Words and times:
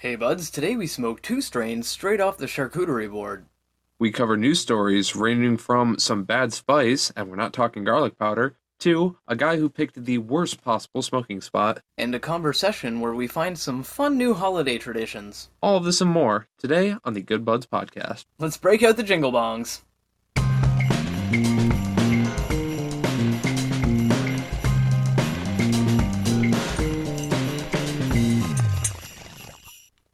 Hey 0.00 0.16
buds, 0.16 0.48
today 0.48 0.76
we 0.76 0.86
smoke 0.86 1.20
two 1.20 1.42
strains 1.42 1.86
straight 1.86 2.22
off 2.22 2.38
the 2.38 2.46
charcuterie 2.46 3.10
board. 3.10 3.44
We 3.98 4.10
cover 4.10 4.34
news 4.38 4.58
stories 4.58 5.14
ranging 5.14 5.58
from 5.58 5.98
some 5.98 6.24
bad 6.24 6.54
spice, 6.54 7.12
and 7.14 7.28
we're 7.28 7.36
not 7.36 7.52
talking 7.52 7.84
garlic 7.84 8.18
powder, 8.18 8.56
to 8.78 9.18
a 9.28 9.36
guy 9.36 9.58
who 9.58 9.68
picked 9.68 10.02
the 10.02 10.16
worst 10.16 10.64
possible 10.64 11.02
smoking 11.02 11.42
spot. 11.42 11.82
And 11.98 12.14
a 12.14 12.18
conversation 12.18 13.00
where 13.00 13.12
we 13.12 13.26
find 13.26 13.58
some 13.58 13.82
fun 13.82 14.16
new 14.16 14.32
holiday 14.32 14.78
traditions. 14.78 15.50
All 15.62 15.76
of 15.76 15.84
this 15.84 16.00
and 16.00 16.10
more 16.10 16.48
today 16.56 16.96
on 17.04 17.12
the 17.12 17.20
Good 17.20 17.44
Buds 17.44 17.66
podcast. 17.66 18.24
Let's 18.38 18.56
break 18.56 18.82
out 18.82 18.96
the 18.96 19.02
jingle 19.02 19.32
bongs. 19.32 19.82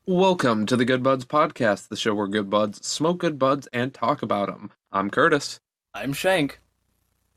Welcome 0.08 0.66
to 0.66 0.76
the 0.76 0.84
Good 0.84 1.02
Buds 1.02 1.24
podcast, 1.24 1.88
the 1.88 1.96
show 1.96 2.14
where 2.14 2.28
good 2.28 2.48
buds 2.48 2.86
smoke 2.86 3.18
good 3.18 3.40
buds 3.40 3.66
and 3.72 3.92
talk 3.92 4.22
about 4.22 4.46
them. 4.46 4.70
I'm 4.92 5.10
Curtis, 5.10 5.58
I'm 5.94 6.12
Shank. 6.12 6.60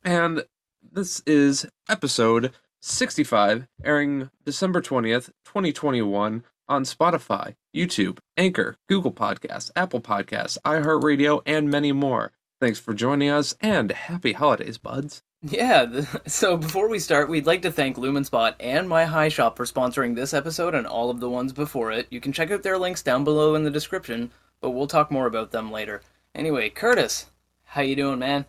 and 0.03 0.45
this 0.91 1.21
is 1.25 1.65
episode 1.89 2.51
65, 2.81 3.67
airing 3.83 4.29
December 4.45 4.81
20th, 4.81 5.31
2021 5.45 6.43
on 6.67 6.83
Spotify, 6.83 7.55
YouTube, 7.75 8.19
Anchor, 8.37 8.77
Google 8.87 9.13
Podcasts, 9.13 9.71
Apple 9.75 10.01
Podcasts, 10.01 10.59
iHeartRadio, 10.63 11.41
and 11.47 11.71
many 11.71 11.91
more. 11.91 12.33
Thanks 12.59 12.79
for 12.79 12.93
joining 12.93 13.29
us 13.29 13.55
and 13.61 13.91
happy 13.91 14.33
holidays, 14.33 14.77
buds. 14.77 15.23
Yeah, 15.41 16.01
so 16.27 16.57
before 16.57 16.89
we 16.89 16.99
start, 16.99 17.29
we'd 17.29 17.45
like 17.45 17.61
to 17.61 17.71
thank 17.71 17.95
Lumenspot 17.95 18.55
and 18.59 18.89
My 18.89 19.05
High 19.05 19.29
Shop 19.29 19.55
for 19.55 19.65
sponsoring 19.65 20.15
this 20.15 20.33
episode 20.33 20.75
and 20.75 20.85
all 20.85 21.09
of 21.09 21.21
the 21.21 21.29
ones 21.29 21.53
before 21.53 21.91
it. 21.91 22.07
You 22.09 22.19
can 22.19 22.33
check 22.33 22.51
out 22.51 22.63
their 22.63 22.77
links 22.77 23.01
down 23.01 23.23
below 23.23 23.55
in 23.55 23.63
the 23.63 23.71
description, 23.71 24.31
but 24.59 24.71
we'll 24.71 24.87
talk 24.87 25.09
more 25.09 25.25
about 25.27 25.51
them 25.51 25.71
later. 25.71 26.01
Anyway, 26.35 26.69
Curtis, 26.69 27.27
how 27.63 27.81
you 27.81 27.95
doing, 27.95 28.19
man? 28.19 28.45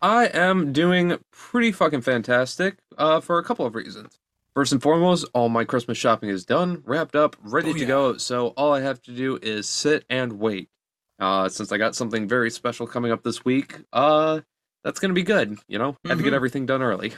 I 0.00 0.26
am 0.26 0.72
doing 0.72 1.18
pretty 1.30 1.72
fucking 1.72 2.00
fantastic 2.02 2.78
uh, 2.96 3.20
for 3.20 3.38
a 3.38 3.44
couple 3.44 3.66
of 3.66 3.74
reasons. 3.74 4.18
First 4.54 4.72
and 4.72 4.80
foremost, 4.82 5.26
all 5.34 5.50
my 5.50 5.64
Christmas 5.64 5.98
shopping 5.98 6.30
is 6.30 6.46
done, 6.46 6.82
wrapped 6.86 7.14
up, 7.14 7.36
ready 7.42 7.70
Oh, 7.70 7.74
to 7.74 7.78
yeah. 7.80 7.86
go. 7.86 8.16
So 8.16 8.48
all 8.56 8.72
I 8.72 8.80
have 8.80 9.02
to 9.02 9.12
do 9.12 9.38
is 9.42 9.68
sit 9.68 10.04
and 10.08 10.38
wait. 10.40 10.70
Uh, 11.18 11.48
since 11.48 11.72
I 11.72 11.78
got 11.78 11.94
something 11.96 12.28
very 12.28 12.50
special 12.50 12.86
coming 12.86 13.10
up 13.10 13.22
this 13.22 13.44
week, 13.44 13.80
uh, 13.92 14.40
that's 14.84 15.00
gonna 15.00 15.14
be 15.14 15.22
good. 15.24 15.58
You 15.68 15.78
know, 15.78 15.96
I 16.04 16.10
had 16.10 16.18
to 16.18 16.24
get 16.24 16.32
Mhm. 16.32 16.36
everything 16.36 16.66
done 16.66 16.82
early. 16.82 17.14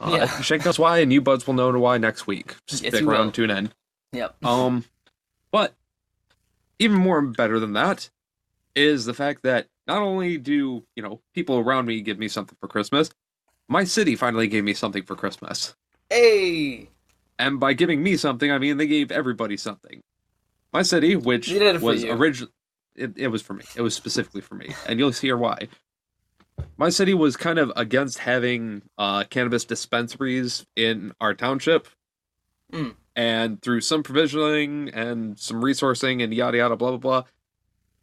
Uh, 0.00 0.10
Yeah. 0.12 0.26
Shank 0.42 0.64
knows 0.64 0.78
why, 0.78 0.98
and 0.98 1.12
you 1.12 1.20
buds 1.20 1.46
will 1.46 1.54
know 1.54 1.70
why 1.78 1.98
next 1.98 2.26
week. 2.26 2.56
Just 2.66 2.82
Yes, 2.82 2.94
stick 2.94 3.06
around, 3.06 3.26
will. 3.26 3.32
tune 3.32 3.50
in. 3.50 3.72
Yep. 4.12 4.44
Um, 4.44 4.84
but 5.50 5.74
even 6.78 6.96
more 6.96 7.20
better 7.20 7.60
than 7.60 7.74
that 7.74 8.08
is 8.74 9.04
the 9.04 9.14
fact 9.14 9.42
that 9.42 9.68
not 9.86 9.98
only 10.02 10.38
do 10.38 10.84
you 10.96 11.02
know 11.02 11.20
people 11.34 11.58
around 11.58 11.86
me 11.86 12.00
give 12.00 12.18
me 12.18 12.28
something 12.28 12.56
for 12.60 12.66
Christmas, 12.68 13.10
my 13.68 13.84
city 13.84 14.16
finally 14.16 14.48
gave 14.48 14.64
me 14.64 14.72
something 14.74 15.02
for 15.02 15.14
Christmas. 15.16 15.74
Hey! 16.10 16.88
And 17.38 17.60
by 17.60 17.72
giving 17.74 18.02
me 18.02 18.16
something, 18.16 18.50
I 18.50 18.58
mean 18.58 18.78
they 18.78 18.86
gave 18.86 19.10
everybody 19.12 19.56
something. 19.56 20.02
My 20.72 20.82
city, 20.82 21.14
which 21.14 21.48
They 21.48 21.58
did 21.58 21.76
it 21.76 21.78
for 21.80 21.84
was 21.86 22.04
originally, 22.04 22.52
it, 22.96 23.12
it 23.16 23.28
was 23.28 23.42
for 23.42 23.54
me. 23.54 23.64
It 23.76 23.82
was 23.82 23.94
specifically 23.94 24.40
for 24.40 24.54
me, 24.54 24.74
and 24.86 24.98
you'll 24.98 25.10
hear 25.12 25.36
why. 25.36 25.68
My 26.76 26.88
city 26.90 27.14
was 27.14 27.36
kind 27.36 27.58
of 27.58 27.72
against 27.76 28.18
having 28.18 28.82
uh, 28.98 29.24
cannabis 29.24 29.64
dispensaries 29.64 30.66
in 30.76 31.12
our 31.20 31.34
township, 31.34 31.88
Mm. 32.72 32.94
and 33.14 33.60
through 33.62 33.80
some 33.82 34.02
provisioning 34.02 34.88
and 34.90 35.38
some 35.38 35.62
resourcing 35.62 36.22
and 36.24 36.32
yada 36.34 36.56
yada 36.58 36.76
blah 36.76 36.90
blah 36.90 36.98
blah. 36.98 37.22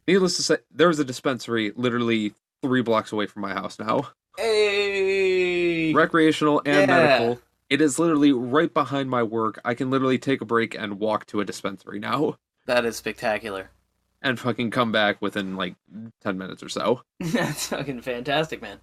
Needless 0.06 0.36
to 0.36 0.42
say, 0.42 0.56
there 0.70 0.88
was 0.88 0.98
a 0.98 1.04
dispensary 1.04 1.72
literally 1.76 2.34
three 2.62 2.80
blocks 2.82 3.12
away 3.12 3.26
from 3.26 3.42
my 3.42 3.52
house 3.52 3.78
now 3.78 4.08
Hey! 4.36 5.92
recreational 5.92 6.60
and 6.64 6.88
Yeah. 6.88 7.00
medical. 7.00 7.40
It 7.68 7.80
is 7.80 7.98
literally 7.98 8.32
right 8.32 8.72
behind 8.72 9.08
my 9.10 9.22
work. 9.22 9.58
I 9.64 9.74
can 9.74 9.90
literally 9.90 10.18
take 10.18 10.40
a 10.40 10.44
break 10.44 10.74
and 10.74 10.98
walk 11.00 11.26
to 11.26 11.40
a 11.40 11.44
dispensary 11.44 11.98
now 11.98 12.36
That 12.66 12.84
is 12.84 12.96
spectacular. 12.96 13.70
And 14.22 14.38
fucking 14.40 14.70
come 14.70 14.92
back 14.92 15.20
within 15.20 15.56
like 15.56 15.74
10 16.22 16.38
minutes 16.38 16.62
or 16.62 16.68
so. 16.68 17.02
That's 17.20 17.66
fucking 17.66 18.00
fantastic, 18.00 18.62
man. 18.62 18.78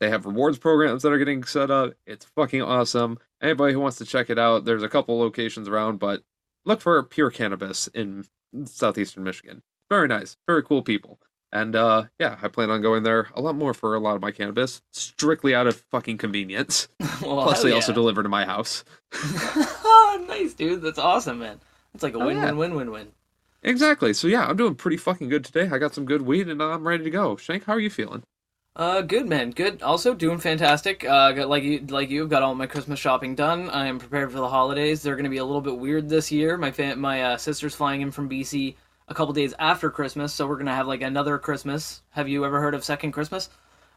They 0.00 0.10
have 0.10 0.26
rewards 0.26 0.58
programs 0.58 1.02
that 1.02 1.12
are 1.12 1.18
getting 1.18 1.44
set 1.44 1.70
up. 1.70 1.94
It's 2.06 2.24
fucking 2.36 2.62
awesome. 2.62 3.18
Anybody 3.40 3.72
who 3.72 3.80
wants 3.80 3.96
to 3.98 4.04
check 4.04 4.28
it 4.30 4.38
out, 4.38 4.64
there's 4.64 4.82
a 4.82 4.88
couple 4.88 5.18
locations 5.18 5.68
around, 5.68 5.98
but 5.98 6.22
look 6.64 6.80
for 6.80 7.02
Pure 7.02 7.30
Cannabis 7.30 7.88
in 7.88 8.24
southeastern 8.64 9.24
Michigan. 9.24 9.62
Very 9.88 10.08
nice. 10.08 10.36
Very 10.46 10.62
cool 10.62 10.82
people. 10.82 11.18
And 11.52 11.76
uh 11.76 12.04
yeah, 12.18 12.36
I 12.42 12.48
plan 12.48 12.70
on 12.70 12.82
going 12.82 13.04
there 13.04 13.28
a 13.34 13.40
lot 13.40 13.54
more 13.54 13.72
for 13.74 13.94
a 13.94 14.00
lot 14.00 14.16
of 14.16 14.22
my 14.22 14.32
cannabis, 14.32 14.82
strictly 14.92 15.54
out 15.54 15.68
of 15.68 15.76
fucking 15.92 16.18
convenience. 16.18 16.88
well, 17.22 17.44
Plus, 17.44 17.62
they 17.62 17.68
yeah. 17.68 17.76
also 17.76 17.92
deliver 17.92 18.24
to 18.24 18.28
my 18.28 18.44
house. 18.44 18.84
oh, 19.14 20.24
nice, 20.28 20.54
dude. 20.54 20.82
That's 20.82 20.98
awesome, 20.98 21.38
man. 21.38 21.60
It's 21.94 22.02
like 22.02 22.14
a 22.14 22.18
Oh, 22.18 22.26
win, 22.26 22.38
yeah. 22.38 22.46
win, 22.50 22.74
win, 22.74 22.74
win, 22.74 22.90
win. 22.90 23.08
Exactly. 23.64 24.12
So 24.12 24.28
yeah, 24.28 24.46
I'm 24.46 24.56
doing 24.56 24.74
pretty 24.74 24.98
fucking 24.98 25.28
good 25.28 25.44
today. 25.44 25.68
I 25.72 25.78
got 25.78 25.94
some 25.94 26.04
good 26.04 26.22
weed 26.22 26.48
and 26.48 26.62
I'm 26.62 26.86
ready 26.86 27.02
to 27.04 27.10
go. 27.10 27.36
Shank, 27.36 27.64
how 27.64 27.72
are 27.72 27.80
you 27.80 27.90
feeling? 27.90 28.22
Uh, 28.76 29.00
good, 29.02 29.28
man. 29.28 29.50
Good. 29.50 29.82
Also, 29.82 30.14
doing 30.14 30.38
fantastic. 30.38 31.04
Uh, 31.04 31.32
got, 31.32 31.48
like 31.48 31.62
you, 31.62 31.80
like 31.88 32.10
you, 32.10 32.26
got 32.26 32.42
all 32.42 32.54
my 32.56 32.66
Christmas 32.66 32.98
shopping 32.98 33.36
done. 33.36 33.70
I 33.70 33.86
am 33.86 34.00
prepared 34.00 34.32
for 34.32 34.38
the 34.38 34.48
holidays. 34.48 35.00
They're 35.00 35.14
gonna 35.14 35.28
be 35.30 35.38
a 35.38 35.44
little 35.44 35.60
bit 35.60 35.78
weird 35.78 36.08
this 36.08 36.32
year. 36.32 36.56
My 36.56 36.72
fa- 36.72 36.96
my 36.96 37.22
uh, 37.22 37.36
sister's 37.36 37.74
flying 37.74 38.00
in 38.00 38.10
from 38.10 38.28
BC 38.28 38.74
a 39.06 39.14
couple 39.14 39.32
days 39.32 39.54
after 39.60 39.90
Christmas, 39.90 40.34
so 40.34 40.48
we're 40.48 40.56
gonna 40.56 40.74
have 40.74 40.88
like 40.88 41.02
another 41.02 41.38
Christmas. 41.38 42.02
Have 42.10 42.28
you 42.28 42.44
ever 42.44 42.60
heard 42.60 42.74
of 42.74 42.82
Second 42.82 43.12
Christmas? 43.12 43.48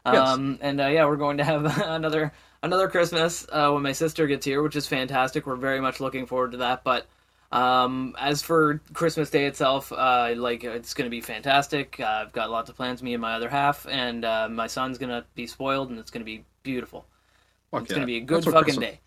Yes. 0.06 0.28
Um, 0.28 0.58
and 0.60 0.80
uh, 0.80 0.86
yeah, 0.86 1.06
we're 1.06 1.16
going 1.16 1.38
to 1.38 1.44
have 1.44 1.64
another 1.84 2.32
another 2.62 2.88
Christmas 2.88 3.46
uh, 3.50 3.70
when 3.70 3.82
my 3.82 3.92
sister 3.92 4.28
gets 4.28 4.46
here, 4.46 4.62
which 4.62 4.76
is 4.76 4.86
fantastic. 4.86 5.44
We're 5.44 5.56
very 5.56 5.80
much 5.80 5.98
looking 5.98 6.26
forward 6.26 6.52
to 6.52 6.58
that. 6.58 6.84
But 6.84 7.06
um, 7.50 8.14
as 8.18 8.42
for 8.42 8.80
Christmas 8.92 9.30
Day 9.30 9.46
itself, 9.46 9.92
uh, 9.92 10.34
like 10.36 10.64
it's 10.64 10.94
gonna 10.94 11.10
be 11.10 11.20
fantastic. 11.20 11.98
Uh, 11.98 12.24
I've 12.26 12.32
got 12.32 12.50
lots 12.50 12.68
of 12.70 12.76
plans, 12.76 13.02
me 13.02 13.14
and 13.14 13.22
my 13.22 13.34
other 13.34 13.48
half, 13.48 13.86
and 13.88 14.24
uh, 14.24 14.48
my 14.50 14.66
son's 14.66 14.98
gonna 14.98 15.24
be 15.34 15.46
spoiled, 15.46 15.90
and 15.90 15.98
it's 15.98 16.10
gonna 16.10 16.24
be 16.24 16.44
beautiful. 16.62 17.06
Fuck 17.70 17.82
it's 17.82 17.90
yeah. 17.90 17.96
gonna 17.96 18.06
be 18.06 18.16
a 18.18 18.20
good 18.20 18.44
fucking 18.44 18.62
Christmas- 18.62 18.84
day. 18.84 19.00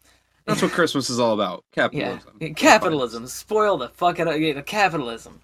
That's 0.46 0.62
what 0.62 0.72
Christmas 0.72 1.09
is 1.09 1.19
all 1.19 1.34
about. 1.34 1.63
Yeah, 1.75 1.88
Capitalism. 1.88 2.56
capitalism, 2.56 3.28
spoil 3.28 3.78
the 3.78 3.90
fuck 3.90 4.19
out 4.19 4.28
of 4.28 4.41
yeah, 4.41 4.53
the 4.53 4.63
capitalism. 4.63 5.40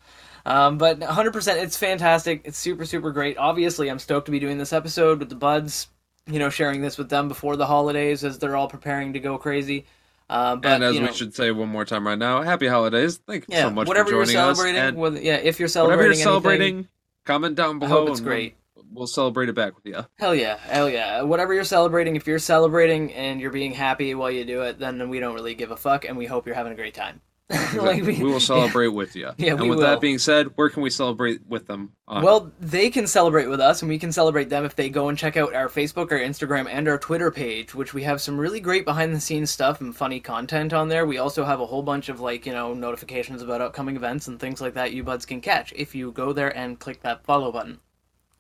Um, 0.46 0.78
but 0.78 1.00
100%, 1.00 1.62
it's 1.62 1.78
fantastic. 1.78 2.41
It's 2.46 2.58
super, 2.58 2.85
super 2.85 3.12
great. 3.12 3.38
Obviously, 3.38 3.90
I'm 3.90 4.00
stoked 4.00 4.25
to 4.28 4.31
be 4.31 4.40
doing 4.40 4.58
this 4.58 4.74
episode 4.74 5.19
with 5.19 5.29
the 5.29 5.35
buds. 5.35 5.88
You 6.25 6.40
know, 6.40 6.50
sharing 6.50 6.81
this 6.81 6.97
with 6.97 7.09
them 7.09 7.28
before 7.28 7.56
the 7.58 7.66
holidays 7.66 8.24
as 8.24 8.40
they're 8.40 8.56
all 8.56 8.68
preparing 8.68 9.14
to 9.14 9.19
go 9.19 9.38
crazy. 9.38 9.85
Uh, 10.30 10.56
but 10.58 10.70
and 10.72 10.84
as 10.84 10.96
you 10.96 11.02
we 11.02 11.14
should 11.14 11.34
say 11.34 11.52
one 11.52 11.70
more 11.70 11.86
time 11.86 12.06
right 12.06 12.18
now, 12.20 12.42
happy 12.42 12.68
holidays. 12.68 13.18
Thank 13.26 13.44
you 13.48 13.56
yeah, 13.56 13.64
so 13.64 13.70
much 13.72 13.88
whatever 13.88 14.10
for 14.10 14.16
you're 14.16 14.26
joining 14.26 14.38
us. 14.38 14.58
celebrating, 14.58 14.82
And 14.82 14.98
whether, 14.98 15.22
yeah, 15.22 15.36
if 15.36 15.60
you're 15.60 15.70
celebrating, 15.70 16.00
whatever 16.10 16.16
celebrating, 16.16 16.60
you're 16.60 16.76
anything, 16.76 16.84
celebrating, 16.84 16.88
comment 17.26 17.56
down 17.56 17.76
I 17.78 17.80
below. 17.80 17.90
hope 17.90 18.10
it's 18.10 18.20
and 18.20 18.28
we'll- 18.28 18.36
great. 18.36 18.56
We'll, 18.90 19.08
celebrate 19.08 19.50
it 19.50 19.54
back 19.56 19.76
with 19.76 19.86
you. 19.86 20.06
Hell 20.18 20.34
yeah, 20.34 20.58
hell 20.58 20.90
yeah. 20.90 21.22
Whatever 21.22 21.54
you're 21.54 21.66
celebrating, 21.66 22.16
if 22.16 22.26
you're 22.26 22.40
celebrating 22.40 23.14
and 23.14 23.42
you're 23.42 23.52
being 23.52 23.74
happy 23.74 24.16
while 24.16 24.32
you 24.32 24.46
do 24.46 24.62
it, 24.62 24.80
then 24.80 25.10
we 25.10 25.20
don't 25.20 25.34
really 25.36 25.56
give 25.56 25.72
a 25.72 25.76
fuck, 25.78 26.06
and 26.06 26.16
we 26.18 26.26
hope 26.26 26.46
you're 26.46 26.56
having 26.56 26.72
a 26.72 26.76
great 26.76 26.94
time. 26.94 27.20
Like, 27.78 28.03
we, 28.03 28.22
will 28.24 28.40
celebrate 28.41 28.88
with 28.88 29.16
you. 29.16 29.31
Yeah, 29.38 29.52
and 29.52 29.62
we 29.62 29.69
with 29.69 29.80
will. 29.80 29.85
that 29.85 30.02
being 30.02 30.18
said, 30.19 30.58
where 30.58 30.69
can 30.69 30.81
we 30.84 30.90
celebrate 30.90 31.47
with 31.47 31.68
them? 31.68 31.94
On? 32.08 32.24
Well, 32.24 32.52
they 32.59 32.90
can 32.90 33.08
celebrate 33.08 33.47
with 33.47 33.62
us, 33.62 33.81
and 33.81 33.90
we 33.90 34.00
can 34.00 34.12
celebrate 34.12 34.50
them 34.50 34.66
if 34.66 34.75
they 34.75 34.90
go 34.90 35.08
and 35.08 35.18
check 35.18 35.38
out 35.38 35.53
our 35.53 35.69
Facebook, 35.69 36.12
our 36.12 36.19
Instagram, 36.19 36.68
and 36.69 36.88
our 36.88 36.97
Twitter 36.97 37.31
page, 37.31 37.74
which 37.74 37.94
we 37.94 38.03
have 38.03 38.19
some 38.19 38.38
really 38.38 38.59
great 38.59 38.84
behind 38.84 39.16
the 39.16 39.19
scenes 39.19 39.52
stuff 39.52 39.80
and 39.80 39.96
funny 39.96 40.19
content 40.19 40.74
on 40.74 40.90
there. 40.90 41.06
We 41.06 41.19
also 41.19 41.46
have 41.46 41.62
a 41.62 41.66
whole 41.66 41.84
bunch 41.84 42.09
of, 42.09 42.19
like, 42.19 42.46
you 42.46 42.52
know, 42.53 42.74
notifications 42.74 43.41
about 43.41 43.62
upcoming 43.62 43.96
events 43.96 44.28
and 44.28 44.40
things 44.40 44.59
like 44.59 44.74
that 44.74 44.91
you 44.91 45.03
buds 45.03 45.26
can 45.26 45.40
catch 45.40 45.72
if 45.73 45.96
you 45.96 46.11
go 46.11 46.34
there 46.34 46.55
and 46.58 46.79
click 46.79 47.02
that 47.02 47.23
follow 47.23 47.52
button. 47.52 47.79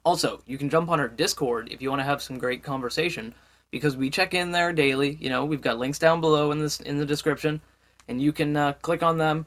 Also, 0.03 0.41
you 0.45 0.57
can 0.57 0.69
jump 0.69 0.89
on 0.89 0.99
our 0.99 1.09
Discord 1.09 1.69
if 1.71 1.81
you 1.81 1.89
want 1.89 1.99
to 1.99 2.05
have 2.05 2.21
some 2.21 2.37
great 2.37 2.63
conversation, 2.63 3.33
because 3.71 3.95
we 3.95 4.09
check 4.09 4.33
in 4.33 4.51
there 4.51 4.73
daily. 4.73 5.17
You 5.19 5.29
know, 5.29 5.45
we've 5.45 5.61
got 5.61 5.79
links 5.79 5.99
down 5.99 6.21
below 6.21 6.51
in 6.51 6.59
this 6.59 6.79
in 6.79 6.97
the 6.97 7.05
description, 7.05 7.61
and 8.07 8.21
you 8.21 8.31
can 8.31 8.55
uh, 8.55 8.73
click 8.73 9.03
on 9.03 9.17
them 9.17 9.45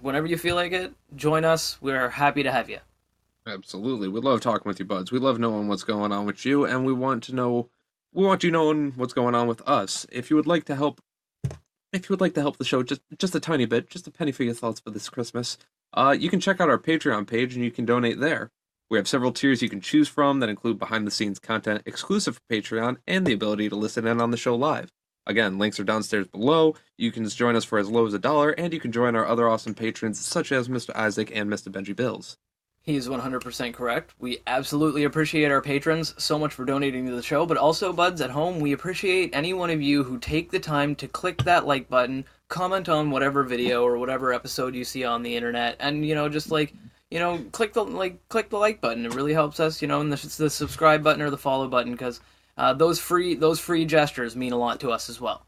whenever 0.00 0.26
you 0.26 0.36
feel 0.36 0.56
like 0.56 0.72
it. 0.72 0.92
Join 1.16 1.44
us. 1.44 1.80
We're 1.80 2.10
happy 2.10 2.42
to 2.42 2.52
have 2.52 2.70
you. 2.70 2.78
Absolutely. 3.46 4.08
We 4.08 4.20
love 4.20 4.40
talking 4.40 4.68
with 4.68 4.78
you, 4.78 4.84
buds. 4.84 5.10
We 5.10 5.18
love 5.18 5.38
knowing 5.38 5.68
what's 5.68 5.82
going 5.82 6.12
on 6.12 6.26
with 6.26 6.44
you, 6.44 6.64
and 6.64 6.84
we 6.84 6.92
want 6.92 7.22
to 7.24 7.34
know 7.34 7.68
we 8.12 8.24
want 8.24 8.42
you 8.42 8.50
knowing 8.50 8.92
what's 8.96 9.12
going 9.12 9.34
on 9.34 9.46
with 9.46 9.62
us. 9.68 10.06
If 10.10 10.30
you 10.30 10.36
would 10.36 10.46
like 10.46 10.64
to 10.64 10.76
help 10.76 11.00
if 11.92 12.08
you 12.08 12.12
would 12.12 12.20
like 12.20 12.34
to 12.34 12.40
help 12.40 12.56
the 12.58 12.64
show 12.64 12.82
just 12.82 13.00
just 13.18 13.34
a 13.34 13.40
tiny 13.40 13.66
bit, 13.66 13.90
just 13.90 14.06
a 14.06 14.10
penny 14.10 14.32
for 14.32 14.44
your 14.44 14.54
thoughts 14.54 14.80
for 14.80 14.90
this 14.90 15.08
Christmas, 15.08 15.58
uh, 15.94 16.14
you 16.18 16.28
can 16.30 16.40
check 16.40 16.60
out 16.60 16.70
our 16.70 16.78
Patreon 16.78 17.26
page 17.26 17.54
and 17.54 17.64
you 17.64 17.70
can 17.70 17.84
donate 17.84 18.20
there. 18.20 18.50
We 18.88 18.98
have 18.98 19.08
several 19.08 19.32
tiers 19.32 19.62
you 19.62 19.68
can 19.68 19.80
choose 19.80 20.08
from 20.08 20.40
that 20.40 20.48
include 20.48 20.78
behind 20.78 21.06
the 21.06 21.12
scenes 21.12 21.38
content 21.38 21.82
exclusive 21.86 22.36
for 22.36 22.54
Patreon 22.54 22.96
and 23.06 23.26
the 23.26 23.32
ability 23.32 23.68
to 23.68 23.76
listen 23.76 24.06
in 24.06 24.20
on 24.20 24.30
the 24.30 24.36
show 24.36 24.54
live. 24.54 24.92
Again, 25.30 25.58
links 25.58 25.78
are 25.78 25.84
downstairs 25.84 26.26
below. 26.26 26.74
You 26.98 27.12
can 27.12 27.28
join 27.28 27.54
us 27.54 27.64
for 27.64 27.78
as 27.78 27.88
low 27.88 28.04
as 28.04 28.14
a 28.14 28.18
dollar, 28.18 28.50
and 28.50 28.72
you 28.72 28.80
can 28.80 28.90
join 28.90 29.14
our 29.14 29.24
other 29.24 29.48
awesome 29.48 29.74
patrons, 29.74 30.18
such 30.18 30.50
as 30.50 30.68
Mr. 30.68 30.90
Isaac 30.96 31.30
and 31.32 31.48
Mr. 31.48 31.68
Benji 31.68 31.94
Bills. 31.94 32.36
He's 32.82 33.06
100% 33.06 33.72
correct. 33.72 34.12
We 34.18 34.38
absolutely 34.48 35.04
appreciate 35.04 35.52
our 35.52 35.60
patrons 35.60 36.16
so 36.18 36.36
much 36.36 36.52
for 36.52 36.64
donating 36.64 37.06
to 37.06 37.14
the 37.14 37.22
show, 37.22 37.46
but 37.46 37.58
also, 37.58 37.92
buds 37.92 38.20
at 38.20 38.30
home, 38.30 38.58
we 38.58 38.72
appreciate 38.72 39.30
any 39.32 39.54
one 39.54 39.70
of 39.70 39.80
you 39.80 40.02
who 40.02 40.18
take 40.18 40.50
the 40.50 40.58
time 40.58 40.96
to 40.96 41.06
click 41.06 41.44
that 41.44 41.64
like 41.64 41.88
button, 41.88 42.24
comment 42.48 42.88
on 42.88 43.12
whatever 43.12 43.44
video 43.44 43.84
or 43.84 43.98
whatever 43.98 44.32
episode 44.32 44.74
you 44.74 44.82
see 44.82 45.04
on 45.04 45.22
the 45.22 45.36
internet, 45.36 45.76
and, 45.78 46.04
you 46.04 46.16
know, 46.16 46.28
just 46.28 46.50
like, 46.50 46.74
you 47.08 47.20
know, 47.20 47.38
click 47.52 47.72
the 47.72 47.84
like 47.84 48.28
click 48.28 48.50
the 48.50 48.58
like 48.58 48.80
button. 48.80 49.06
It 49.06 49.14
really 49.14 49.32
helps 49.32 49.60
us, 49.60 49.80
you 49.80 49.86
know, 49.86 50.00
and 50.00 50.12
the, 50.12 50.34
the 50.38 50.50
subscribe 50.50 51.04
button 51.04 51.22
or 51.22 51.30
the 51.30 51.38
follow 51.38 51.68
button 51.68 51.92
because 51.92 52.20
uh, 52.56 52.74
those 52.74 52.98
free 52.98 53.34
those 53.34 53.60
free 53.60 53.84
gestures 53.84 54.36
mean 54.36 54.52
a 54.52 54.56
lot 54.56 54.80
to 54.80 54.90
us 54.90 55.08
as 55.08 55.20
well. 55.20 55.46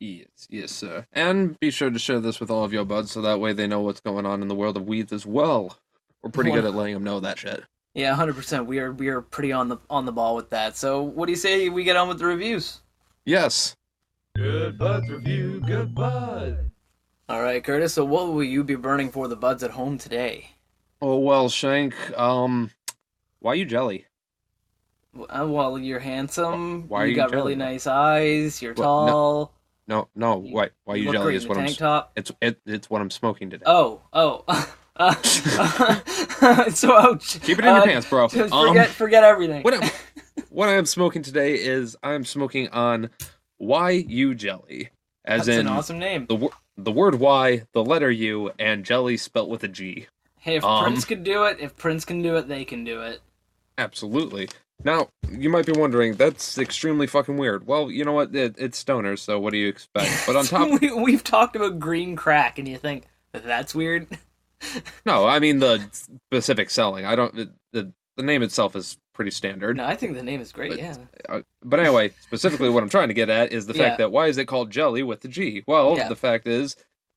Yes, 0.00 0.46
yes, 0.48 0.70
sir. 0.70 1.06
And 1.12 1.58
be 1.58 1.70
sure 1.70 1.90
to 1.90 1.98
share 1.98 2.20
this 2.20 2.38
with 2.38 2.50
all 2.50 2.64
of 2.64 2.72
your 2.72 2.84
buds 2.84 3.10
so 3.10 3.20
that 3.22 3.40
way 3.40 3.52
they 3.52 3.66
know 3.66 3.80
what's 3.80 4.00
going 4.00 4.26
on 4.26 4.42
in 4.42 4.48
the 4.48 4.54
world 4.54 4.76
of 4.76 4.86
weeds 4.86 5.12
as 5.12 5.26
well. 5.26 5.76
We're 6.22 6.30
pretty 6.30 6.50
good 6.50 6.64
at 6.64 6.74
letting 6.74 6.94
them 6.94 7.04
know 7.04 7.20
that 7.20 7.38
shit. 7.38 7.64
Yeah, 7.94 8.14
hundred 8.14 8.36
percent. 8.36 8.66
We 8.66 8.78
are 8.78 8.92
we 8.92 9.08
are 9.08 9.20
pretty 9.20 9.52
on 9.52 9.68
the 9.68 9.78
on 9.90 10.04
the 10.04 10.12
ball 10.12 10.36
with 10.36 10.50
that. 10.50 10.76
So, 10.76 11.02
what 11.02 11.26
do 11.26 11.32
you 11.32 11.36
say 11.36 11.68
we 11.68 11.84
get 11.84 11.96
on 11.96 12.08
with 12.08 12.18
the 12.18 12.26
reviews? 12.26 12.80
Yes. 13.24 13.76
Good 14.36 14.78
buds 14.78 15.08
review, 15.08 15.60
good 15.60 15.94
bud. 15.94 16.70
All 17.28 17.42
right, 17.42 17.62
Curtis. 17.62 17.94
So, 17.94 18.04
what 18.04 18.32
will 18.32 18.44
you 18.44 18.62
be 18.62 18.76
burning 18.76 19.10
for 19.10 19.26
the 19.26 19.36
buds 19.36 19.62
at 19.62 19.72
home 19.72 19.98
today? 19.98 20.50
Oh 21.02 21.18
well, 21.18 21.48
Shank. 21.48 21.94
Um, 22.16 22.70
why 23.40 23.54
you 23.54 23.64
jelly? 23.64 24.06
Uh, 25.16 25.46
well, 25.48 25.78
you're 25.78 25.98
handsome. 25.98 26.88
Why 26.88 27.02
are 27.02 27.06
you 27.06 27.10
you 27.12 27.16
got 27.16 27.30
really 27.32 27.54
nice 27.56 27.86
eyes. 27.86 28.60
You're? 28.62 28.74
No. 28.74 28.82
tall. 28.82 29.52
No, 29.86 30.08
no. 30.14 30.36
Why? 30.36 30.70
Why 30.84 30.96
you 30.96 31.06
look 31.06 31.14
jelly 31.14 31.34
is 31.34 31.46
what 31.48 31.58
I'm. 31.58 31.68
top. 31.68 32.12
It's 32.16 32.30
it. 32.42 32.60
It's 32.66 32.90
what 32.90 33.00
I'm 33.00 33.10
smoking 33.10 33.50
today. 33.50 33.64
Oh, 33.66 34.02
oh. 34.12 34.44
Uh, 34.96 35.14
so, 36.70 36.92
ouch. 36.96 37.40
Keep 37.42 37.60
it 37.60 37.64
in 37.64 37.64
your 37.66 37.82
Uh, 37.82 37.84
pants, 37.84 38.08
bro. 38.08 38.28
Just 38.28 38.52
Um, 38.52 38.68
forget, 38.68 38.88
forget 38.88 39.24
everything. 39.24 39.62
what 39.62 39.74
I'm, 39.74 39.90
what 40.50 40.68
I 40.68 40.72
am 40.74 40.86
smoking 40.86 41.22
today 41.22 41.54
is 41.54 41.96
I'm 42.02 42.24
smoking 42.24 42.68
on 42.70 43.10
why 43.58 43.90
you 43.90 44.34
jelly, 44.34 44.90
as 45.24 45.46
That's 45.46 45.58
in 45.60 45.66
an 45.68 45.72
awesome 45.72 45.98
name. 45.98 46.26
the 46.26 46.48
the 46.76 46.92
word 46.92 47.14
Y, 47.16 47.62
the 47.72 47.84
letter 47.84 48.10
U, 48.10 48.50
and 48.58 48.84
jelly 48.84 49.16
spelt 49.16 49.48
with 49.48 49.62
a 49.64 49.68
G. 49.68 50.06
Hey, 50.40 50.56
if 50.56 50.64
um, 50.64 50.82
Prince 50.84 51.04
could 51.04 51.22
do 51.24 51.44
it, 51.44 51.58
if 51.60 51.76
Prince 51.76 52.04
can 52.04 52.20
do 52.22 52.36
it, 52.36 52.48
they 52.48 52.64
can 52.64 52.84
do 52.84 53.00
it. 53.02 53.20
Absolutely. 53.78 54.48
Now, 54.84 55.08
you 55.30 55.50
might 55.50 55.66
be 55.66 55.72
wondering, 55.72 56.14
that's 56.14 56.56
extremely 56.56 57.06
fucking 57.06 57.36
weird. 57.36 57.66
Well, 57.66 57.90
you 57.90 58.04
know 58.04 58.12
what? 58.12 58.34
It, 58.34 58.54
it's 58.58 58.82
stoners, 58.82 59.18
so 59.18 59.38
what 59.40 59.52
do 59.52 59.58
you 59.58 59.68
expect? 59.68 60.24
But 60.26 60.36
on 60.36 60.44
top, 60.46 60.80
we, 60.80 60.92
we've 60.92 61.24
talked 61.24 61.56
about 61.56 61.78
green 61.80 62.14
crack, 62.16 62.58
and 62.58 62.68
you 62.68 62.78
think 62.78 63.04
that's 63.32 63.74
weird? 63.74 64.06
no, 65.06 65.26
I 65.26 65.38
mean 65.40 65.58
the 65.58 65.82
specific 65.92 66.70
selling. 66.70 67.04
I 67.04 67.16
don't. 67.16 67.34
The, 67.34 67.50
the, 67.72 67.92
the 68.16 68.22
name 68.22 68.42
itself 68.42 68.76
is 68.76 68.96
pretty 69.14 69.30
standard. 69.32 69.76
No, 69.76 69.84
I 69.84 69.96
think 69.96 70.14
the 70.14 70.22
name 70.22 70.40
is 70.40 70.52
great. 70.52 70.70
But- 70.70 70.78
yeah. 70.78 70.96
Uh, 71.28 71.42
but 71.64 71.80
anyway, 71.80 72.12
specifically, 72.20 72.68
what 72.70 72.82
I'm 72.82 72.88
trying 72.88 73.08
to 73.08 73.14
get 73.14 73.28
at 73.30 73.52
is 73.52 73.66
the 73.66 73.74
Yeah. 73.74 73.84
fact 73.88 73.98
that 73.98 74.12
why 74.12 74.28
is 74.28 74.38
it 74.38 74.46
called 74.46 74.70
jelly 74.70 75.02
with 75.02 75.20
the 75.22 75.28
G? 75.28 75.64
Well, 75.66 75.96
Yeah. 75.96 76.08
the 76.08 76.16
fact 76.16 76.46
is, 76.46 76.76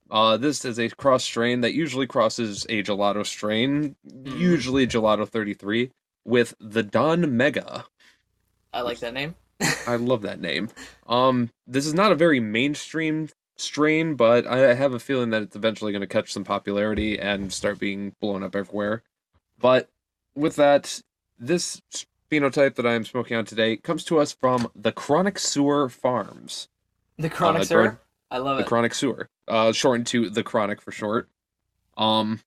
uh, 0.10 0.38
this 0.38 0.66
is 0.66 0.80
a 0.80 0.90
cross 0.90 1.24
strain 1.24 1.62
that 1.62 1.74
usually 1.74 2.08
crosses 2.08 2.66
a 2.70 2.82
gelato 2.84 3.26
strain, 3.26 3.96
Mm. 4.08 4.40
usually 4.40 4.88
gelato 4.88 5.28
33, 5.28 5.92
with 6.26 6.54
the 6.60 6.84
Don 6.84 7.36
Mega. 7.36 7.86
I 8.74 8.82
like 8.82 9.00
that 9.00 9.14
name. 9.14 9.36
I 9.88 9.96
love 9.96 10.22
that 10.24 10.40
name. 10.40 10.70
Um, 11.08 11.52
this 11.68 11.86
is 11.86 11.94
not 11.94 12.12
a 12.12 12.16
very 12.16 12.40
mainstream 12.40 13.30
strain, 13.58 14.16
but 14.16 14.48
I 14.48 14.74
have 14.74 14.94
a 14.94 15.00
feeling 15.00 15.30
that 15.32 15.44
it's 15.44 15.56
eventually 15.56 15.92
going 15.92 16.02
to 16.02 16.08
catch 16.08 16.34
some 16.34 16.44
popularity 16.44 17.20
and 17.20 17.54
start 17.54 17.80
being 17.80 18.16
blown 18.20 18.44
up 18.44 18.56
everywhere. 18.56 19.04
But 19.60 19.90
with 20.36 20.56
that, 20.56 21.02
this 21.38 21.82
phenotype 22.32 22.76
that 22.76 22.88
I 22.88 22.94
am 22.94 23.06
smoking 23.06 23.38
on 23.38 23.46
today 23.46 23.78
comes 23.78 24.04
to 24.06 24.20
us 24.20 24.32
from 24.32 24.72
the 24.76 24.92
Chronic 24.92 25.38
Sewer 25.38 25.90
Farms. 25.90 26.70
The 27.18 27.30
Chronic 27.30 27.64
Uh, 27.64 27.66
Sewer. 27.66 28.00
I 28.32 28.38
love 28.38 28.56
The 28.58 28.62
it. 28.62 28.64
The 28.64 28.70
Chronic 28.70 28.94
Sewer, 28.96 29.30
uh, 29.48 29.72
shortened 29.74 30.08
to 30.08 30.30
the 30.30 30.42
Chronic 30.44 30.82
for 30.82 30.92
short. 30.92 31.30
Um, 31.98 32.40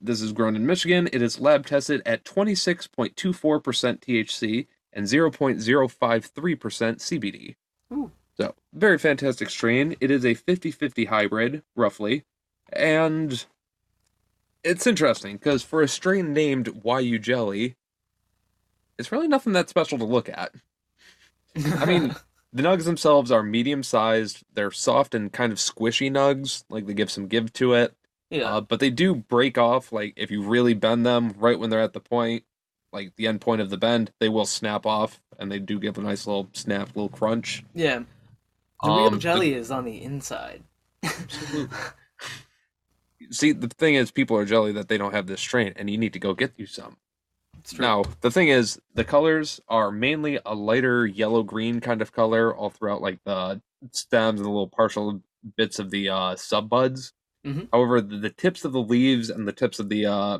this 0.00 0.20
is 0.20 0.32
grown 0.32 0.56
in 0.56 0.66
Michigan. 0.66 1.08
It 1.12 1.22
is 1.22 1.40
lab 1.40 1.66
tested 1.66 2.02
at 2.04 2.24
26.24% 2.24 3.14
THC 3.14 4.66
and 4.92 5.06
0.053% 5.06 6.56
CBD. 6.58 7.56
Ooh. 7.92 8.10
So, 8.36 8.54
very 8.72 8.98
fantastic 8.98 9.48
strain. 9.50 9.96
It 10.00 10.10
is 10.10 10.24
a 10.24 10.34
50 10.34 10.70
50 10.70 11.04
hybrid, 11.06 11.62
roughly. 11.74 12.24
And 12.72 13.46
it's 14.62 14.86
interesting 14.86 15.36
because 15.36 15.62
for 15.62 15.80
a 15.80 15.88
strain 15.88 16.32
named 16.32 16.82
YU 16.84 17.18
Jelly, 17.18 17.76
it's 18.98 19.12
really 19.12 19.28
nothing 19.28 19.52
that 19.54 19.68
special 19.68 19.98
to 19.98 20.04
look 20.04 20.28
at. 20.28 20.52
I 21.56 21.86
mean, 21.86 22.14
the 22.52 22.62
nugs 22.62 22.84
themselves 22.84 23.30
are 23.30 23.42
medium 23.42 23.82
sized. 23.82 24.44
They're 24.52 24.70
soft 24.70 25.14
and 25.14 25.32
kind 25.32 25.52
of 25.52 25.58
squishy 25.58 26.10
nugs, 26.10 26.64
like 26.68 26.86
they 26.86 26.94
give 26.94 27.10
some 27.10 27.28
give 27.28 27.52
to 27.54 27.74
it. 27.74 27.94
Yeah. 28.30 28.56
Uh, 28.56 28.60
but 28.60 28.80
they 28.80 28.90
do 28.90 29.14
break 29.14 29.56
off. 29.58 29.92
Like 29.92 30.14
if 30.16 30.30
you 30.30 30.42
really 30.42 30.74
bend 30.74 31.04
them 31.06 31.34
right 31.38 31.58
when 31.58 31.70
they're 31.70 31.80
at 31.80 31.92
the 31.92 32.00
point, 32.00 32.44
like 32.92 33.14
the 33.16 33.26
end 33.26 33.40
point 33.40 33.60
of 33.60 33.70
the 33.70 33.76
bend, 33.76 34.10
they 34.20 34.28
will 34.28 34.46
snap 34.46 34.86
off, 34.86 35.20
and 35.38 35.50
they 35.52 35.58
do 35.58 35.78
give 35.78 35.98
a 35.98 36.02
nice 36.02 36.26
little 36.26 36.48
snap, 36.52 36.88
little 36.94 37.08
crunch. 37.08 37.64
yeah. 37.74 38.00
The 38.82 38.90
Um, 38.90 38.98
real 38.98 39.10
the- 39.10 39.18
jelly 39.18 39.54
is 39.54 39.70
on 39.70 39.84
the 39.84 40.02
inside. 40.02 40.62
See, 43.30 43.52
the 43.52 43.68
thing 43.68 43.94
is, 43.94 44.10
people 44.10 44.36
are 44.36 44.44
jelly 44.44 44.72
that 44.72 44.88
they 44.88 44.98
don't 44.98 45.14
have 45.14 45.26
this 45.26 45.40
strain, 45.40 45.72
and 45.76 45.88
you 45.90 45.96
need 45.98 46.12
to 46.12 46.18
go 46.18 46.34
get 46.34 46.52
you 46.56 46.66
some. 46.66 46.98
Now, 47.78 48.04
the 48.20 48.30
thing 48.30 48.48
is, 48.48 48.78
the 48.94 49.02
colors 49.04 49.60
are 49.68 49.90
mainly 49.90 50.38
a 50.46 50.54
lighter 50.54 51.06
yellow 51.06 51.42
green 51.42 51.80
kind 51.80 52.00
of 52.02 52.12
color 52.12 52.54
all 52.54 52.70
throughout, 52.70 53.00
like 53.00 53.18
the 53.24 53.60
stems 53.90 54.38
and 54.40 54.44
the 54.46 54.50
little 54.50 54.68
partial 54.68 55.22
bits 55.56 55.78
of 55.80 55.90
the 55.90 56.08
uh, 56.10 56.36
sub 56.36 56.68
buds. 56.68 57.12
Mhm. 57.46 57.68
However, 57.72 58.00
the, 58.00 58.16
the 58.16 58.30
tips 58.30 58.64
of 58.64 58.72
the 58.72 58.82
leaves 58.82 59.30
and 59.30 59.46
the 59.46 59.52
tips 59.52 59.78
of 59.78 59.88
the 59.88 60.06
uh, 60.06 60.38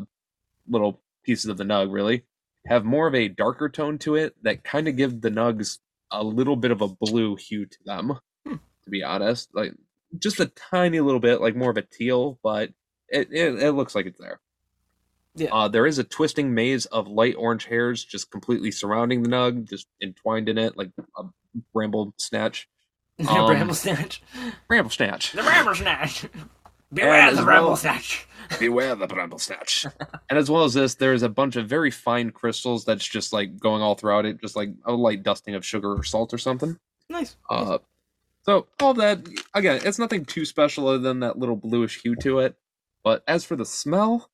little 0.68 1.00
pieces 1.22 1.46
of 1.46 1.56
the 1.56 1.64
nug 1.64 1.92
really 1.92 2.24
have 2.66 2.84
more 2.84 3.06
of 3.06 3.14
a 3.14 3.28
darker 3.28 3.68
tone 3.68 3.98
to 3.98 4.16
it 4.16 4.34
that 4.42 4.64
kind 4.64 4.88
of 4.88 4.96
give 4.96 5.20
the 5.20 5.30
nugs 5.30 5.78
a 6.10 6.22
little 6.22 6.56
bit 6.56 6.70
of 6.72 6.80
a 6.80 6.88
blue 6.88 7.36
hue 7.36 7.66
to 7.66 7.78
them. 7.84 8.18
Hmm. 8.44 8.54
To 8.84 8.90
be 8.90 9.02
honest, 9.02 9.50
like 9.54 9.72
just 10.18 10.40
a 10.40 10.46
tiny 10.46 11.00
little 11.00 11.20
bit, 11.20 11.40
like 11.40 11.54
more 11.54 11.70
of 11.70 11.76
a 11.76 11.82
teal, 11.82 12.38
but 12.42 12.70
it 13.08 13.28
it, 13.30 13.62
it 13.62 13.72
looks 13.72 13.94
like 13.94 14.06
it's 14.06 14.20
there. 14.20 14.40
Yeah. 15.36 15.52
Uh, 15.52 15.68
there 15.68 15.86
is 15.86 15.98
a 15.98 16.04
twisting 16.04 16.54
maze 16.54 16.86
of 16.86 17.08
light 17.08 17.34
orange 17.36 17.66
hairs 17.66 18.02
just 18.02 18.30
completely 18.30 18.70
surrounding 18.70 19.22
the 19.22 19.28
nug, 19.28 19.68
just 19.68 19.86
entwined 20.02 20.48
in 20.48 20.56
it 20.58 20.76
like 20.76 20.90
a 21.16 21.24
bramble 21.72 22.14
snatch. 22.16 22.68
um, 23.28 23.46
Bramble 23.46 23.74
Snatch. 23.74 24.22
Bramble 24.68 24.90
snatch. 24.90 25.32
The 25.32 25.42
Bramble 25.42 25.74
Snatch. 25.74 26.26
Beware 26.92 27.34
the 27.34 27.42
Bramble 27.42 27.68
well- 27.68 27.76
Snatch. 27.76 28.26
Beware 28.58 28.94
the 28.94 29.06
bramble 29.06 29.38
snatch. 29.38 29.86
and 30.30 30.38
as 30.38 30.50
well 30.50 30.64
as 30.64 30.74
this, 30.74 30.94
there's 30.94 31.22
a 31.22 31.28
bunch 31.28 31.56
of 31.56 31.68
very 31.68 31.90
fine 31.90 32.30
crystals 32.30 32.84
that's 32.84 33.06
just 33.06 33.32
like 33.32 33.58
going 33.58 33.82
all 33.82 33.94
throughout 33.94 34.24
it, 34.24 34.40
just 34.40 34.56
like 34.56 34.70
a 34.84 34.92
light 34.92 35.22
dusting 35.22 35.54
of 35.54 35.64
sugar 35.64 35.92
or 35.92 36.04
salt 36.04 36.32
or 36.32 36.38
something. 36.38 36.78
Nice. 37.08 37.36
Uh, 37.50 37.78
so 38.42 38.66
all 38.80 38.94
that 38.94 39.26
again, 39.54 39.80
it's 39.84 39.98
nothing 39.98 40.24
too 40.24 40.44
special 40.44 40.88
other 40.88 40.98
than 40.98 41.20
that 41.20 41.38
little 41.38 41.56
bluish 41.56 42.00
hue 42.02 42.14
to 42.22 42.38
it. 42.40 42.56
But 43.02 43.22
as 43.26 43.44
for 43.44 43.56
the 43.56 43.66
smell, 43.66 44.30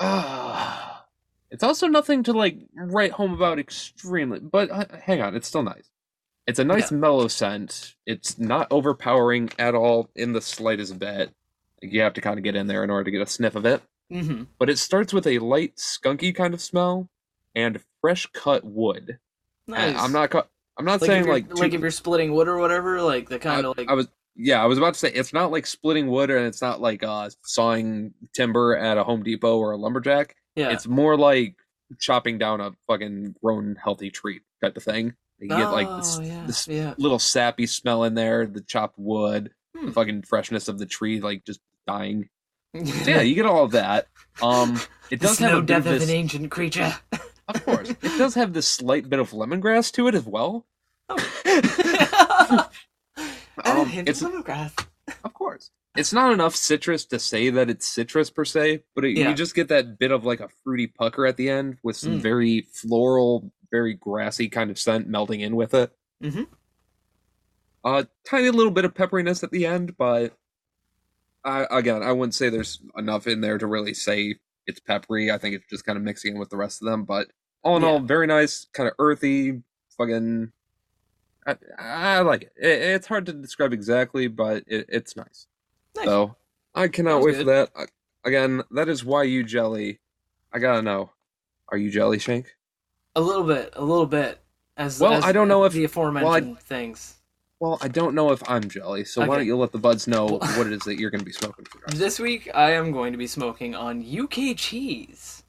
ah, 0.00 1.06
it's 1.50 1.62
also 1.62 1.86
nothing 1.86 2.22
to 2.24 2.32
like 2.32 2.58
write 2.74 3.12
home 3.12 3.32
about 3.32 3.58
extremely. 3.58 4.40
But 4.40 4.70
uh, 4.70 4.84
hang 5.02 5.22
on, 5.22 5.34
it's 5.34 5.48
still 5.48 5.62
nice. 5.62 5.90
It's 6.48 6.58
a 6.58 6.64
nice 6.64 6.90
mellow 6.90 7.28
scent. 7.28 7.94
It's 8.06 8.38
not 8.38 8.66
overpowering 8.70 9.50
at 9.58 9.74
all 9.74 10.08
in 10.16 10.32
the 10.32 10.40
slightest 10.40 10.98
bit. 10.98 11.30
You 11.82 12.00
have 12.00 12.14
to 12.14 12.20
kind 12.20 12.38
of 12.38 12.42
get 12.42 12.56
in 12.56 12.66
there 12.66 12.82
in 12.82 12.90
order 12.90 13.04
to 13.04 13.10
get 13.10 13.20
a 13.20 13.26
sniff 13.26 13.54
of 13.54 13.66
it. 13.66 13.82
Mm-hmm. 14.10 14.44
But 14.58 14.70
it 14.70 14.78
starts 14.78 15.12
with 15.12 15.26
a 15.26 15.38
light 15.38 15.76
skunky 15.76 16.34
kind 16.34 16.54
of 16.54 16.60
smell 16.62 17.08
and 17.54 17.80
fresh 18.00 18.26
cut 18.32 18.64
wood. 18.64 19.18
Nice. 19.66 19.94
I- 19.94 20.02
I'm 20.02 20.10
not. 20.12 20.30
ca- 20.30 20.46
I'm 20.78 20.84
not 20.84 21.00
like 21.02 21.10
saying 21.10 21.26
like 21.26 21.54
like 21.58 21.74
if 21.74 21.80
you're 21.80 21.90
splitting 21.90 22.32
wood 22.32 22.48
or 22.48 22.56
whatever, 22.56 23.02
like 23.02 23.28
the 23.28 23.38
kind 23.38 23.66
I, 23.66 23.70
of 23.70 23.76
like 23.76 23.90
I 23.90 23.94
was 23.94 24.08
yeah, 24.36 24.62
I 24.62 24.66
was 24.66 24.78
about 24.78 24.94
to 24.94 25.00
say 25.00 25.10
it's 25.12 25.32
not 25.32 25.50
like 25.50 25.66
splitting 25.66 26.06
wood 26.06 26.30
and 26.30 26.46
it's 26.46 26.62
not 26.62 26.80
like 26.80 27.02
uh 27.02 27.28
sawing 27.42 28.14
timber 28.32 28.76
at 28.76 28.96
a 28.96 29.02
Home 29.04 29.22
Depot 29.24 29.58
or 29.58 29.72
a 29.72 29.76
lumberjack. 29.76 30.36
yeah. 30.54 30.70
It's 30.70 30.86
more 30.86 31.18
like 31.18 31.56
chopping 31.98 32.38
down 32.38 32.60
a 32.60 32.72
fucking 32.86 33.34
grown 33.42 33.76
healthy 33.82 34.10
tree 34.10 34.40
type 34.62 34.76
of 34.76 34.84
thing. 34.84 35.14
You 35.40 35.48
get 35.48 35.70
like 35.70 35.88
this, 35.98 36.18
Oh, 36.18 36.22
yeah, 36.22 36.44
this 36.46 36.66
yeah. 36.68 36.94
little 36.98 37.18
sappy 37.18 37.66
smell 37.66 38.04
in 38.04 38.14
there, 38.14 38.46
the 38.46 38.60
chopped 38.60 38.98
wood, 38.98 39.52
Hmm. 39.76 39.86
the 39.86 39.92
fucking 39.92 40.22
freshness 40.22 40.66
of 40.68 40.78
the 40.78 40.86
tree 40.86 41.20
like 41.20 41.44
just 41.44 41.60
dying. 41.86 42.28
Yeah, 42.74 43.22
you 43.22 43.34
get 43.34 43.46
all 43.46 43.64
of 43.64 43.70
that. 43.72 44.08
Um 44.42 44.80
it 45.10 45.20
does 45.20 45.38
have 45.38 45.66
bit 45.66 45.66
death 45.66 45.86
of 45.86 46.00
this, 46.00 46.08
an 46.08 46.14
ancient 46.14 46.50
creature. 46.50 46.92
of 47.48 47.64
course. 47.64 47.90
It 47.90 48.18
does 48.18 48.34
have 48.34 48.52
this 48.52 48.66
slight 48.68 49.08
bit 49.08 49.18
of 49.20 49.30
lemongrass 49.30 49.90
to 49.92 50.06
it 50.08 50.14
as 50.14 50.24
well. 50.26 50.66
and 51.08 51.18
a 53.64 53.70
Um, 53.70 53.90
it's 54.06 54.22
of 54.22 54.32
lemongrass. 54.32 54.86
of 55.24 55.34
course 55.34 55.70
it's 55.96 56.12
not 56.12 56.32
enough 56.32 56.54
citrus 56.54 57.04
to 57.06 57.18
say 57.18 57.50
that 57.50 57.68
it's 57.68 57.88
citrus 57.88 58.30
per 58.30 58.44
se, 58.44 58.84
but 58.94 59.04
it, 59.04 59.16
Yeah. 59.16 59.30
you 59.30 59.34
just 59.34 59.54
get 59.54 59.66
that 59.68 59.98
bit 59.98 60.12
of 60.12 60.24
like 60.24 60.38
a 60.40 60.48
fruity 60.62 60.86
pucker 60.86 61.26
at 61.26 61.36
the 61.36 61.48
end 61.50 61.78
with 61.82 61.96
some 61.96 62.18
Mm. 62.18 62.22
very 62.22 62.60
floral, 62.72 63.50
very 63.70 63.94
grassy 63.94 64.48
kind 64.48 64.70
of 64.70 64.78
scent 64.78 65.08
melding 65.08 65.40
in 65.40 65.56
with 65.56 65.74
it. 65.74 65.92
Mhm. 66.22 66.46
A 67.84 68.06
tiny 68.28 68.50
little 68.50 68.72
bit 68.72 68.84
of 68.84 68.94
pepperiness 68.94 69.42
at 69.42 69.50
the 69.50 69.66
end, 69.66 69.96
but 69.96 70.36
I, 71.44 71.66
again, 71.70 72.02
I 72.02 72.12
wouldn't 72.12 72.34
say 72.34 72.48
there's 72.50 72.80
enough 72.96 73.26
in 73.26 73.40
there 73.40 73.58
to 73.58 73.66
really 73.66 73.94
say 73.94 74.36
it's 74.66 74.80
peppery. 74.80 75.30
I 75.30 75.38
think 75.38 75.54
it's 75.54 75.68
just 75.70 75.84
kind 75.86 75.96
of 75.96 76.02
mixing 76.04 76.34
in 76.34 76.38
with 76.38 76.50
the 76.50 76.56
rest 76.56 76.82
of 76.82 76.86
them. 76.86 77.04
But 77.04 77.28
all 77.62 77.76
in 77.76 77.82
Yeah. 77.82 77.88
all, 77.90 78.00
very 78.00 78.26
nice, 78.26 78.66
kind 78.72 78.88
of 78.88 78.94
earthy, 78.98 79.62
fucking. 79.96 80.52
I, 81.46 81.56
I 81.78 82.20
like 82.20 82.42
it. 82.42 82.52
it. 82.60 82.82
It's 82.82 83.06
hard 83.06 83.24
to 83.26 83.32
describe 83.32 83.72
exactly, 83.72 84.26
but 84.26 84.64
it, 84.66 84.86
it's 84.88 85.16
nice. 85.16 85.46
Nice. 85.96 86.04
So 86.04 86.36
I 86.74 86.88
cannot 86.88 87.22
wait 87.22 87.32
good. 87.32 87.38
for 87.38 87.44
that. 87.44 87.70
I- 87.76 87.86
Again, 88.24 88.62
that 88.72 88.88
is 88.88 89.04
why 89.04 89.22
you 89.22 89.42
jelly. 89.44 90.00
I 90.52 90.58
gotta 90.58 90.82
know. 90.82 91.12
Are 91.68 91.78
you 91.78 91.88
jelly, 91.90 92.18
Shank? 92.18 92.54
A 93.18 93.20
little 93.20 93.42
bit, 93.42 93.72
a 93.74 93.82
little 93.84 94.06
bit. 94.06 94.38
As 94.76 95.00
Well, 95.00 95.14
as 95.14 95.24
I 95.24 95.32
don't 95.32 95.48
know 95.48 95.64
if- 95.64 95.72
the 95.72 95.82
aforementioned 95.82 96.60
things. 96.60 97.16
Well, 97.58 97.78
I 97.82 97.88
don't 97.88 98.14
know 98.14 98.30
if 98.30 98.48
I'm 98.48 98.68
jelly, 98.68 99.04
so 99.04 99.26
why 99.26 99.34
don't 99.38 99.44
you 99.46 99.56
let 99.56 99.72
the 99.72 99.78
buds 99.78 100.06
know 100.06 100.26
what 100.26 100.68
it 100.68 100.72
is 100.72 100.82
that 100.82 101.00
you're 101.00 101.10
going 101.10 101.18
to 101.18 101.24
be 101.24 101.32
smoking 101.32 101.64
for 101.64 101.80
rest? 101.80 101.98
This 101.98 102.20
week, 102.20 102.48
I 102.54 102.70
am 102.74 102.92
going 102.92 103.10
to 103.10 103.18
be 103.18 103.26
smoking 103.26 103.74
on 103.74 104.00
UK 104.00 104.54
cheese. 104.54 105.42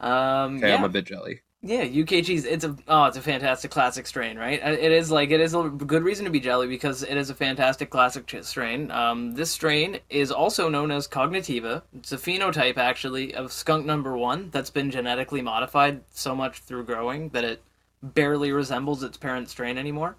Um, 0.00 0.56
Okay, 0.56 0.70
yeah. 0.70 0.74
I'm 0.74 0.82
a 0.82 0.88
bit 0.88 1.04
jelly. 1.04 1.42
Yeah, 1.66 1.84
UK 1.84 2.22
cheese. 2.22 2.44
It's 2.44 2.62
a 2.62 2.76
oh, 2.88 3.04
it's 3.04 3.16
a 3.16 3.22
fantastic 3.22 3.70
classic 3.70 4.06
strain, 4.06 4.36
right? 4.36 4.60
Uh, 4.62 4.72
It 4.72 4.92
is 4.92 5.10
like 5.10 5.30
it 5.30 5.40
is 5.40 5.54
a 5.54 5.70
good 5.70 6.02
reason 6.02 6.26
to 6.26 6.30
be 6.30 6.38
jelly 6.38 6.66
because 6.66 7.02
it 7.02 7.16
is 7.16 7.30
a 7.30 7.34
fantastic 7.34 7.88
classic 7.88 8.30
strain. 8.42 8.90
Um, 8.90 9.32
this 9.32 9.50
strain 9.50 10.00
is 10.10 10.30
also 10.30 10.68
known 10.68 10.90
as 10.90 11.08
Cognitiva. 11.08 11.80
It's 11.96 12.12
a 12.12 12.18
phenotype 12.18 12.76
actually 12.76 13.34
of 13.34 13.50
skunk 13.50 13.86
number 13.86 14.14
one 14.14 14.50
that's 14.50 14.68
been 14.68 14.90
genetically 14.90 15.40
modified 15.40 16.02
so 16.10 16.34
much 16.34 16.58
through 16.58 16.84
growing 16.84 17.30
that 17.30 17.44
it 17.44 17.62
barely 18.02 18.52
resembles 18.52 19.02
its 19.02 19.16
parent 19.16 19.48
strain 19.48 19.78
anymore. 19.78 20.16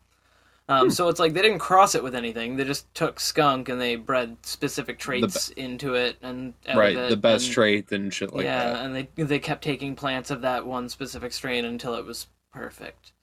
Um, 0.68 0.90
So 0.90 1.08
it's 1.10 1.20
like 1.20 1.34
they 1.34 1.42
didn't 1.44 1.60
cross 1.60 1.94
it 1.96 2.04
with 2.04 2.16
anything. 2.16 2.56
They 2.56 2.64
just 2.64 2.92
took 2.96 3.20
skunk 3.20 3.70
and 3.70 3.80
they 3.80 3.96
bred 3.96 4.38
specific 4.44 4.98
traits 4.98 5.50
into 5.50 5.94
it 5.94 6.18
and 6.22 6.54
Right, 6.76 6.96
it, 6.96 7.10
the 7.10 7.18
best 7.18 7.46
and- 7.46 7.54
trait 7.54 7.92
and 7.92 8.14
shit 8.14 8.34
like 8.34 8.46
yeah, 8.46 8.66
that. 8.66 8.74
Yeah, 8.76 8.84
and 8.86 8.96
they 8.96 9.24
they 9.24 9.40
kept 9.40 9.64
taking 9.64 9.96
plants 9.96 10.32
of 10.32 10.42
that 10.42 10.66
one 10.66 10.90
specific 10.90 11.34
strain 11.34 11.66
until 11.66 11.94
it 11.96 12.06
was 12.06 12.28
perfect. 12.52 13.14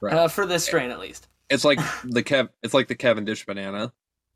Right. 0.00 0.14
Uh, 0.14 0.28
for 0.28 0.46
this 0.46 0.64
strain, 0.64 0.90
at 0.90 1.00
least. 1.00 1.28
It's 1.50 1.64
like 1.64 1.78
the 2.04 2.22
Kev. 2.22 2.50
It's 2.62 2.74
like 2.74 2.86
the 2.88 2.94
Cavendish 2.94 3.46
banana. 3.46 3.92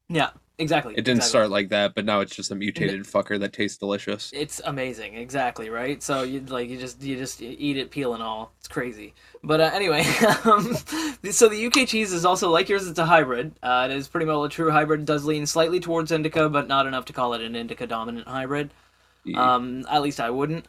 Yeah, 0.08 0.30
exactly. 0.60 0.92
It 0.94 0.98
didn't 0.98 1.18
exactly. 1.18 1.28
start 1.28 1.50
like 1.50 1.68
that, 1.70 1.94
but 1.94 2.04
now 2.04 2.20
it's 2.20 2.34
just 2.34 2.50
a 2.50 2.54
mutated 2.54 3.02
fucker 3.04 3.38
that 3.40 3.52
tastes 3.52 3.78
delicious. 3.78 4.30
It's 4.32 4.60
amazing, 4.64 5.14
exactly 5.14 5.70
right. 5.70 6.02
So 6.02 6.22
you 6.22 6.40
like 6.40 6.68
you 6.68 6.78
just 6.78 7.02
you 7.02 7.16
just 7.16 7.42
eat 7.42 7.76
it 7.76 7.90
peel 7.90 8.14
and 8.14 8.22
all. 8.22 8.52
It's 8.58 8.68
crazy. 8.68 9.14
But 9.42 9.60
uh, 9.60 9.70
anyway, 9.72 10.00
um, 10.44 10.76
so 11.30 11.48
the 11.48 11.66
UK 11.66 11.88
cheese 11.88 12.12
is 12.12 12.24
also 12.24 12.50
like 12.50 12.68
yours. 12.68 12.86
It's 12.86 12.98
a 12.98 13.06
hybrid. 13.06 13.52
Uh, 13.62 13.88
it 13.90 13.96
is 13.96 14.06
pretty 14.08 14.26
well 14.26 14.44
a 14.44 14.48
true 14.48 14.70
hybrid. 14.70 15.00
It 15.00 15.06
does 15.06 15.24
lean 15.24 15.46
slightly 15.46 15.80
towards 15.80 16.12
indica, 16.12 16.48
but 16.48 16.68
not 16.68 16.86
enough 16.86 17.06
to 17.06 17.12
call 17.12 17.34
it 17.34 17.40
an 17.40 17.56
indica 17.56 17.86
dominant 17.86 18.28
hybrid. 18.28 18.70
Um, 19.34 19.84
at 19.90 20.02
least 20.02 20.20
I 20.20 20.30
wouldn't. 20.30 20.66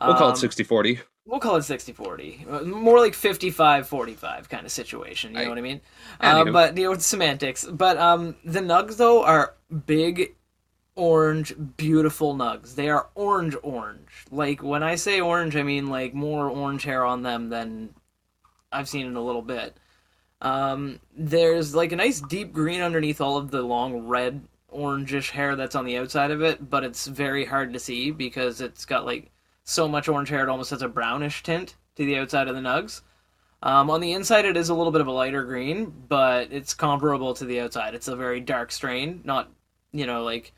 we'll 0.00 0.14
call 0.14 0.28
Um, 0.28 0.34
it 0.34 0.38
60-40. 0.38 1.00
We'll 1.26 1.40
call 1.40 1.56
it 1.56 1.60
60-40. 1.60 2.50
Uh, 2.50 2.64
More 2.64 2.98
like 2.98 3.14
55-45 3.14 4.48
kind 4.48 4.66
of 4.66 4.70
situation, 4.70 5.32
you 5.32 5.38
know 5.44 5.48
what 5.48 5.58
I 5.58 5.62
mean? 5.62 5.80
Uh, 6.20 6.44
but, 6.52 6.76
you 6.76 6.84
know, 6.84 6.92
it's 6.92 7.06
semantics. 7.06 7.64
But 7.64 7.96
um, 7.96 8.36
the 8.44 8.60
nugs, 8.60 8.98
though, 8.98 9.24
are 9.24 9.54
big, 9.86 10.34
orange, 10.96 11.54
beautiful 11.78 12.34
nugs. 12.34 12.74
They 12.74 12.90
are 12.90 13.08
orange 13.14 13.56
orange. 13.62 14.26
Like, 14.30 14.62
when 14.62 14.82
I 14.82 14.96
say 14.96 15.20
orange, 15.20 15.56
I 15.56 15.62
mean, 15.62 15.86
like, 15.88 16.12
more 16.12 16.50
orange 16.50 16.84
hair 16.84 17.06
on 17.06 17.22
them 17.22 17.48
than 17.48 17.94
I've 18.70 18.88
seen 18.88 19.06
in 19.06 19.16
a 19.16 19.24
little 19.24 19.42
bit. 19.42 19.78
Um, 20.42 21.00
there's, 21.16 21.74
like, 21.74 21.92
a 21.92 21.96
nice 21.96 22.20
deep 22.20 22.52
green 22.52 22.82
underneath 22.82 23.22
all 23.22 23.38
of 23.38 23.50
the 23.50 23.62
long 23.62 24.06
red, 24.06 24.42
orangish 24.70 25.30
hair 25.30 25.56
that's 25.56 25.74
on 25.74 25.86
the 25.86 25.96
outside 25.96 26.30
of 26.32 26.42
it, 26.42 26.68
but 26.68 26.84
it's 26.84 27.06
very 27.06 27.46
hard 27.46 27.72
to 27.72 27.78
see 27.78 28.10
because 28.10 28.60
it's 28.60 28.84
got, 28.84 29.06
like, 29.06 29.30
so 29.64 29.88
much 29.88 30.08
orange 30.08 30.28
hair 30.28 30.42
it 30.42 30.48
almost 30.48 30.70
has 30.70 30.82
a 30.82 30.88
brownish 30.88 31.42
tint 31.42 31.74
to 31.96 32.04
the 32.04 32.18
outside 32.18 32.48
of 32.48 32.54
the 32.54 32.60
nugs. 32.60 33.00
Um, 33.62 33.88
on 33.88 34.02
the 34.02 34.12
inside, 34.12 34.44
it 34.44 34.58
is 34.58 34.68
a 34.68 34.74
little 34.74 34.92
bit 34.92 35.00
of 35.00 35.06
a 35.06 35.12
lighter 35.12 35.42
green, 35.42 35.92
but 36.06 36.52
it's 36.52 36.74
comparable 36.74 37.32
to 37.34 37.46
the 37.46 37.60
outside. 37.60 37.94
It's 37.94 38.08
a 38.08 38.16
very 38.16 38.40
dark 38.40 38.70
strain, 38.70 39.22
not 39.24 39.50
you 39.90 40.06
know 40.06 40.22
like 40.22 40.52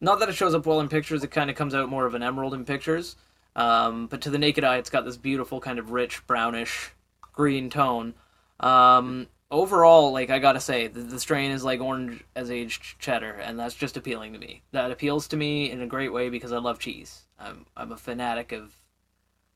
not 0.00 0.18
that 0.18 0.28
it 0.28 0.34
shows 0.34 0.54
up 0.54 0.66
well 0.66 0.80
in 0.80 0.88
pictures. 0.88 1.22
It 1.22 1.30
kind 1.30 1.48
of 1.48 1.56
comes 1.56 1.74
out 1.74 1.88
more 1.88 2.06
of 2.06 2.14
an 2.14 2.22
emerald 2.24 2.54
in 2.54 2.64
pictures, 2.64 3.14
um, 3.54 4.08
but 4.08 4.20
to 4.22 4.30
the 4.30 4.38
naked 4.38 4.64
eye, 4.64 4.78
it's 4.78 4.90
got 4.90 5.04
this 5.04 5.16
beautiful 5.16 5.60
kind 5.60 5.78
of 5.78 5.92
rich 5.92 6.26
brownish 6.26 6.90
green 7.32 7.70
tone. 7.70 8.14
Um, 8.58 9.28
overall, 9.50 10.12
like 10.12 10.30
I 10.30 10.38
gotta 10.38 10.60
say, 10.60 10.86
the, 10.88 11.00
the 11.00 11.20
strain 11.20 11.50
is 11.50 11.64
like 11.64 11.80
orange 11.80 12.24
as 12.36 12.50
aged 12.50 12.98
cheddar, 12.98 13.32
and 13.34 13.58
that's 13.58 13.74
just 13.74 13.96
appealing 13.96 14.32
to 14.32 14.38
me. 14.38 14.62
That 14.72 14.90
appeals 14.90 15.28
to 15.28 15.36
me 15.36 15.70
in 15.70 15.80
a 15.80 15.86
great 15.86 16.12
way 16.12 16.28
because 16.28 16.52
I 16.52 16.58
love 16.58 16.78
cheese. 16.78 17.22
I'm 17.38 17.66
I'm 17.76 17.92
a 17.92 17.96
fanatic 17.96 18.52
of 18.52 18.76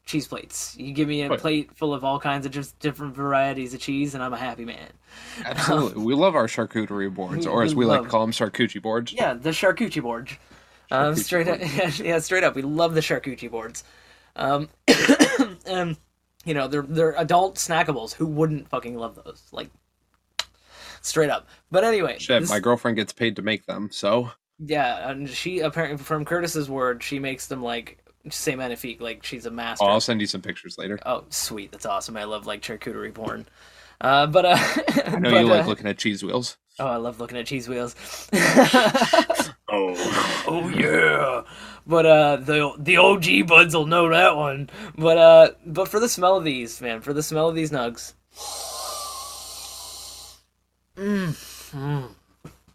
cheese 0.05 0.27
plates. 0.27 0.75
You 0.79 0.93
give 0.93 1.07
me 1.09 1.23
a 1.23 1.29
Right. 1.29 1.39
plate 1.39 1.77
full 1.77 1.93
of 1.93 2.03
all 2.05 2.19
kinds 2.19 2.47
of 2.47 2.53
just 2.53 2.79
different 2.79 3.15
varieties 3.15 3.75
of 3.75 3.81
cheese, 3.81 4.15
and 4.15 4.23
I'm 4.23 4.33
a 4.33 4.39
happy 4.39 4.65
man. 4.65 4.89
Absolutely. 5.45 6.03
we 6.03 6.15
love 6.15 6.35
our 6.35 6.47
charcuterie 6.47 7.13
boards, 7.13 7.47
or 7.47 7.63
as 7.63 7.75
we 7.75 7.85
we 7.85 7.87
like 7.87 8.03
to 8.05 8.09
call 8.09 8.23
them, 8.23 8.33
charcuterie 8.33 8.81
boards. 8.83 9.13
Yeah, 9.13 9.35
the 9.35 9.51
charcuterie 9.51 10.03
board. 10.03 10.31
Um, 10.91 11.15
straight 11.17 11.47
up, 11.49 11.59
board. 11.77 11.99
yeah, 11.99 12.19
straight 12.21 12.45
up, 12.45 12.55
we 12.55 12.63
love 12.63 12.95
the 12.95 13.01
charcuterie 13.03 13.51
boards. 13.51 13.85
Um, 14.37 14.69
um, 15.71 15.97
you 16.49 16.55
know, 16.55 16.67
they're 16.67 16.83
they're 16.83 17.15
adult 17.21 17.57
snackables. 17.57 18.15
Who 18.15 18.25
wouldn't 18.27 18.69
fucking 18.71 18.97
love 18.97 19.21
those? 19.23 19.43
Like, 19.53 19.69
straight 21.03 21.29
up. 21.29 21.47
But 21.71 21.85
anyway, 21.85 22.17
Shit, 22.19 22.41
this- 22.41 22.51
my 22.51 22.59
girlfriend 22.59 22.97
gets 22.97 23.13
paid 23.13 23.37
to 23.37 23.43
make 23.43 23.67
them, 23.67 23.91
so 23.93 24.33
yeah, 24.59 25.11
and 25.11 25.29
she 25.29 25.61
apparently, 25.61 26.03
from 26.03 26.25
Curtis's 26.25 26.71
word, 26.71 27.03
she 27.03 27.19
makes 27.19 27.47
them 27.49 27.63
like 27.63 27.99
say 28.31 28.57
magnifique, 28.57 29.01
like 29.01 29.25
she's 29.25 29.45
a 29.45 29.51
master. 29.51 29.85
oh, 29.85 29.89
I'll 29.89 30.01
send 30.01 30.23
you 30.23 30.27
some 30.27 30.41
pictures 30.41 30.79
later. 30.79 30.99
Oh, 31.05 31.25
sweet, 31.29 31.71
that's 31.71 31.87
awesome. 31.87 32.17
I 32.17 32.25
love 32.25 32.47
like 32.47 32.63
charcuterie 32.63 33.13
porn. 33.13 33.47
Uh, 34.01 34.27
but 34.27 34.45
uh, 34.47 34.57
I 35.07 35.19
know 35.19 35.31
but, 35.31 35.41
you 35.41 35.47
like 35.47 35.65
uh, 35.65 35.69
looking 35.69 35.87
at 35.87 35.99
cheese 35.99 36.25
wheels. 36.25 36.57
Oh, 36.79 36.87
I 36.87 36.97
love 36.97 37.21
looking 37.21 37.37
at 37.37 37.47
cheese 37.47 37.69
wheels. 37.69 37.95
Oh, 39.71 40.45
oh 40.47 40.69
yeah. 40.71 41.43
But 41.89 42.05
uh 42.05 42.37
the 42.37 42.75
the 42.79 42.99
OG 42.99 43.47
buds 43.49 43.75
will 43.75 43.87
know 43.87 44.11
that 44.11 44.37
one. 44.37 44.69
But 44.97 45.17
uh 45.17 45.51
but 45.65 45.89
for 45.89 45.99
the 45.99 46.09
smell 46.09 46.37
of 46.37 46.45
these, 46.45 46.81
man, 46.83 47.01
for 47.01 47.15
the 47.15 47.23
smell 47.23 47.49
of 47.49 47.55
these 47.55 47.71
nugs. 47.71 48.13
Mmm. 50.97 51.33
Mmm. 51.73 52.09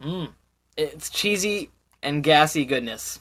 Mmm. 0.02 0.30
It's 0.76 1.12
cheesy 1.12 1.70
and 2.02 2.24
gassy 2.24 2.66
goodness. 2.66 3.20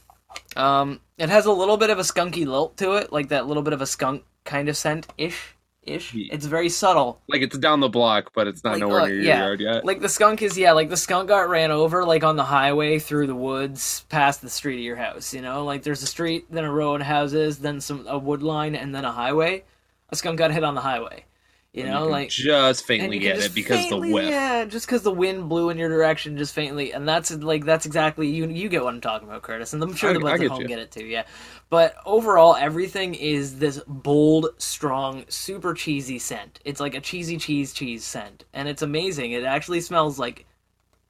Um 0.57 1.01
it 1.19 1.29
has 1.29 1.45
a 1.45 1.53
little 1.53 1.77
bit 1.77 1.91
of 1.91 1.99
a 1.99 2.03
skunky 2.03 2.47
lilt 2.47 2.79
to 2.79 2.93
it, 2.93 3.13
like 3.13 3.29
that 3.29 3.47
little 3.47 3.63
bit 3.63 3.75
of 3.75 3.83
a 3.83 3.87
skunk 3.87 4.25
kind 4.45 4.71
of 4.71 4.77
scent 4.79 5.07
ish. 5.19 5.55
Ish. 5.85 6.15
It's 6.15 6.47
very 6.47 6.69
subtle. 6.69 7.21
like 7.29 7.43
it's 7.43 7.59
down 7.59 7.81
the 7.81 7.89
block, 7.89 8.31
but 8.35 8.47
it's 8.47 8.63
not 8.63 8.75
Like, 8.75 8.81
nowhere 8.83 9.01
uh, 9.01 9.07
near 9.07 9.15
your 9.17 9.25
yeah. 9.25 9.39
yard 9.41 9.61
yet. 9.61 9.85
Like 9.85 10.01
the 10.01 10.09
skunk 10.09 10.41
is 10.41 10.57
yeah, 10.57 10.73
like 10.73 10.89
the 10.91 10.97
skunk 10.97 11.29
got 11.29 11.49
ran 11.49 11.73
over 11.73 12.05
like 12.05 12.23
on 12.23 12.37
the 12.37 12.45
highway 12.45 13.01
through 13.01 13.27
the 13.27 13.35
woods 13.35 14.05
past 14.09 14.43
the 14.43 14.51
street 14.51 14.77
of 14.77 14.85
your 14.85 14.97
house, 14.97 15.35
you 15.35 15.43
know? 15.43 15.65
Like 15.65 15.83
there's 15.83 16.03
a 16.03 16.07
street, 16.07 16.47
then 16.51 16.65
a 16.65 16.71
row 16.71 16.95
of 16.95 17.03
houses, 17.03 17.59
then 17.59 17.81
some 17.81 18.07
a 18.07 18.17
wood 18.17 18.43
line 18.45 18.77
and 18.77 18.95
then 18.95 19.05
a 19.05 19.11
highway. 19.13 19.65
A 20.11 20.17
skunk 20.17 20.39
got 20.39 20.53
hit 20.53 20.63
on 20.63 20.75
the 20.77 20.83
highway. 20.83 21.25
You 21.73 21.85
know, 21.85 22.03
can 22.03 22.11
like 22.11 22.29
just 22.29 22.85
faintly 22.85 23.19
get 23.19 23.37
just 23.37 23.49
it 23.49 23.55
because 23.55 23.79
faintly- 23.79 24.09
the 24.11 24.15
whiff. 24.15 24.29
Yeah, 24.29 24.67
just 24.67 24.85
because 24.87 25.03
the 25.03 25.11
wind 25.11 25.49
blew 25.49 25.71
in 25.71 25.79
your 25.79 25.89
direction, 25.89 26.37
just 26.37 26.53
faintly, 26.55 26.93
and 26.93 27.09
that's 27.09 27.31
like 27.31 27.65
that's 27.65 27.87
exactly 27.87 28.29
you. 28.29 28.47
You 28.47 28.69
get 28.69 28.85
what 28.85 28.93
I'm 28.93 29.01
talking 29.01 29.27
about, 29.27 29.41
Curtis, 29.41 29.73
and 29.73 29.83
I'm 29.83 29.95
sure 29.95 30.11
I- 30.11 30.13
the 30.13 30.21
buds 30.21 30.43
at 30.43 30.49
home 30.51 30.61
you. 30.61 30.69
get 30.69 30.81
it 30.81 30.91
too. 30.91 31.07
Yeah, 31.07 31.25
but 31.71 31.95
overall, 32.05 32.57
everything 32.57 33.15
is 33.15 33.59
this 33.59 33.81
bold, 33.87 34.49
strong, 34.59 35.25
super 35.29 35.73
cheesy 35.73 36.19
scent. 36.19 36.61
It's 36.67 36.79
like 36.79 36.95
a 36.95 37.01
cheesy 37.01 37.39
cheese 37.39 37.73
cheese 37.73 38.05
scent, 38.05 38.45
and 38.53 38.69
it's 38.69 38.83
amazing. 38.83 39.33
It 39.33 39.45
actually 39.45 39.81
smells 39.81 40.19
like 40.19 40.45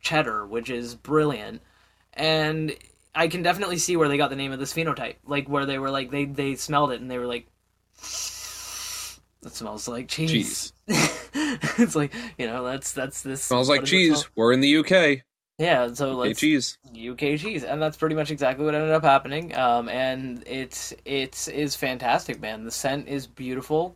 cheddar, 0.00 0.46
which 0.46 0.70
is 0.70 0.94
brilliant, 0.94 1.60
and 2.14 2.76
I 3.16 3.26
can 3.26 3.42
definitely 3.42 3.78
see 3.78 3.96
where 3.96 4.06
they 4.06 4.16
got 4.16 4.30
the 4.30 4.36
name 4.36 4.52
of 4.52 4.60
this 4.60 4.72
phenotype. 4.72 5.16
Like 5.26 5.48
where 5.48 5.66
they 5.66 5.80
were 5.80 5.90
like 5.90 6.12
they 6.12 6.24
they 6.24 6.54
smelled 6.54 6.92
it 6.92 7.00
and 7.00 7.10
they 7.10 7.18
were 7.18 7.26
like. 7.26 7.48
That 9.42 9.54
smells 9.54 9.88
like 9.88 10.08
cheese. 10.08 10.72
it's 10.86 11.96
like 11.96 12.14
you 12.38 12.46
know 12.46 12.64
that's 12.64 12.92
that's 12.92 13.22
this 13.22 13.42
Smells 13.42 13.68
like 13.68 13.84
cheese. 13.84 14.18
smell- 14.20 14.30
We're 14.36 14.52
in 14.52 14.60
the 14.60 14.76
UK. 14.76 15.22
Yeah, 15.58 15.92
so 15.92 16.14
let's 16.14 16.40
cheese. 16.40 16.78
UK 16.88 17.38
cheese, 17.38 17.62
and 17.62 17.80
that's 17.80 17.96
pretty 17.96 18.14
much 18.14 18.30
exactly 18.30 18.64
what 18.64 18.74
ended 18.74 18.90
up 18.90 19.02
happening. 19.04 19.54
Um, 19.56 19.88
and 19.88 20.42
it's 20.46 20.92
it's 21.04 21.48
is 21.48 21.76
fantastic, 21.76 22.40
man. 22.40 22.64
The 22.64 22.70
scent 22.70 23.08
is 23.08 23.26
beautiful, 23.26 23.94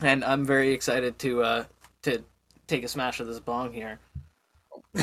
and 0.00 0.24
I'm 0.24 0.44
very 0.46 0.72
excited 0.72 1.18
to 1.20 1.42
uh 1.42 1.64
to 2.02 2.22
take 2.68 2.84
a 2.84 2.88
smash 2.88 3.20
of 3.20 3.26
this 3.26 3.38
bong 3.40 3.72
here. 3.72 3.98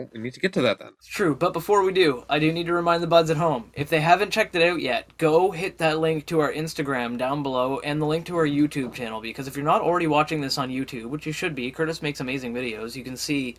Well, 0.00 0.10
we 0.14 0.20
need 0.20 0.34
to 0.34 0.40
get 0.40 0.52
to 0.54 0.62
that 0.62 0.78
then. 0.78 0.88
It's 0.98 1.06
true, 1.06 1.34
but 1.34 1.52
before 1.52 1.82
we 1.82 1.92
do, 1.92 2.24
I 2.28 2.38
do 2.38 2.52
need 2.52 2.66
to 2.66 2.72
remind 2.72 3.02
the 3.02 3.06
buds 3.06 3.30
at 3.30 3.36
home. 3.36 3.70
If 3.74 3.88
they 3.90 4.00
haven't 4.00 4.30
checked 4.30 4.54
it 4.56 4.62
out 4.62 4.80
yet, 4.80 5.16
go 5.18 5.50
hit 5.50 5.78
that 5.78 5.98
link 5.98 6.26
to 6.26 6.40
our 6.40 6.52
Instagram 6.52 7.18
down 7.18 7.42
below 7.42 7.80
and 7.80 8.00
the 8.00 8.06
link 8.06 8.26
to 8.26 8.36
our 8.36 8.46
YouTube 8.46 8.94
channel 8.94 9.20
because 9.20 9.46
if 9.46 9.56
you're 9.56 9.64
not 9.64 9.82
already 9.82 10.06
watching 10.06 10.40
this 10.40 10.58
on 10.58 10.70
YouTube, 10.70 11.06
which 11.06 11.26
you 11.26 11.32
should 11.32 11.54
be, 11.54 11.70
Curtis 11.70 12.02
makes 12.02 12.20
amazing 12.20 12.54
videos. 12.54 12.96
You 12.96 13.04
can 13.04 13.16
see 13.16 13.56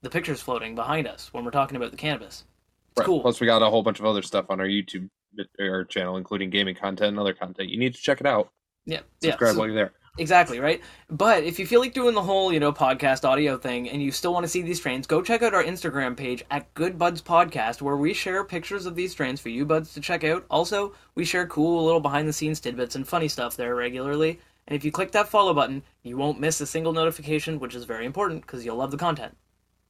the 0.00 0.10
pictures 0.10 0.40
floating 0.40 0.74
behind 0.74 1.06
us 1.06 1.32
when 1.32 1.44
we're 1.44 1.50
talking 1.50 1.76
about 1.76 1.90
the 1.90 1.96
cannabis. 1.96 2.44
It's 2.92 3.00
Right. 3.00 3.06
cool. 3.06 3.20
Plus, 3.20 3.40
we 3.40 3.46
got 3.46 3.62
a 3.62 3.66
whole 3.70 3.82
bunch 3.82 4.00
of 4.00 4.06
other 4.06 4.22
stuff 4.22 4.46
on 4.50 4.60
our 4.60 4.66
YouTube 4.66 5.08
bit- 5.34 5.48
or 5.58 5.84
channel, 5.84 6.16
including 6.16 6.50
gaming 6.50 6.74
content 6.74 7.08
and 7.08 7.18
other 7.18 7.32
content. 7.34 7.68
You 7.70 7.78
need 7.78 7.94
to 7.94 8.00
check 8.00 8.20
it 8.20 8.26
out. 8.26 8.50
yeah, 8.84 9.00
yeah. 9.20 9.30
Subscribe 9.30 9.52
so- 9.54 9.58
while 9.60 9.66
you're 9.68 9.76
there. 9.76 9.92
Exactly, 10.18 10.60
right? 10.60 10.82
But 11.08 11.42
if 11.44 11.58
you 11.58 11.66
feel 11.66 11.80
like 11.80 11.94
doing 11.94 12.14
the 12.14 12.22
whole, 12.22 12.52
you 12.52 12.60
know, 12.60 12.70
podcast 12.70 13.24
audio 13.26 13.56
thing 13.56 13.88
and 13.88 14.02
you 14.02 14.12
still 14.12 14.34
want 14.34 14.44
to 14.44 14.48
see 14.48 14.60
these 14.60 14.76
strains, 14.76 15.06
go 15.06 15.22
check 15.22 15.40
out 15.40 15.54
our 15.54 15.64
Instagram 15.64 16.14
page 16.14 16.44
at 16.50 16.72
Good 16.74 16.98
Buds 16.98 17.22
Podcast 17.22 17.80
where 17.80 17.96
we 17.96 18.12
share 18.12 18.44
pictures 18.44 18.84
of 18.84 18.94
these 18.94 19.12
strains 19.12 19.40
for 19.40 19.48
you 19.48 19.64
buds 19.64 19.94
to 19.94 20.02
check 20.02 20.22
out. 20.22 20.44
Also, 20.50 20.94
we 21.14 21.24
share 21.24 21.46
cool 21.46 21.82
little 21.82 22.00
behind 22.00 22.28
the 22.28 22.32
scenes 22.32 22.60
tidbits 22.60 22.94
and 22.94 23.08
funny 23.08 23.26
stuff 23.26 23.56
there 23.56 23.74
regularly. 23.74 24.38
And 24.68 24.76
if 24.76 24.84
you 24.84 24.92
click 24.92 25.12
that 25.12 25.28
follow 25.28 25.54
button, 25.54 25.82
you 26.02 26.18
won't 26.18 26.38
miss 26.38 26.60
a 26.60 26.66
single 26.66 26.92
notification, 26.92 27.58
which 27.58 27.74
is 27.74 27.84
very 27.84 28.04
important 28.04 28.42
because 28.42 28.66
you'll 28.66 28.76
love 28.76 28.90
the 28.90 28.98
content. 28.98 29.34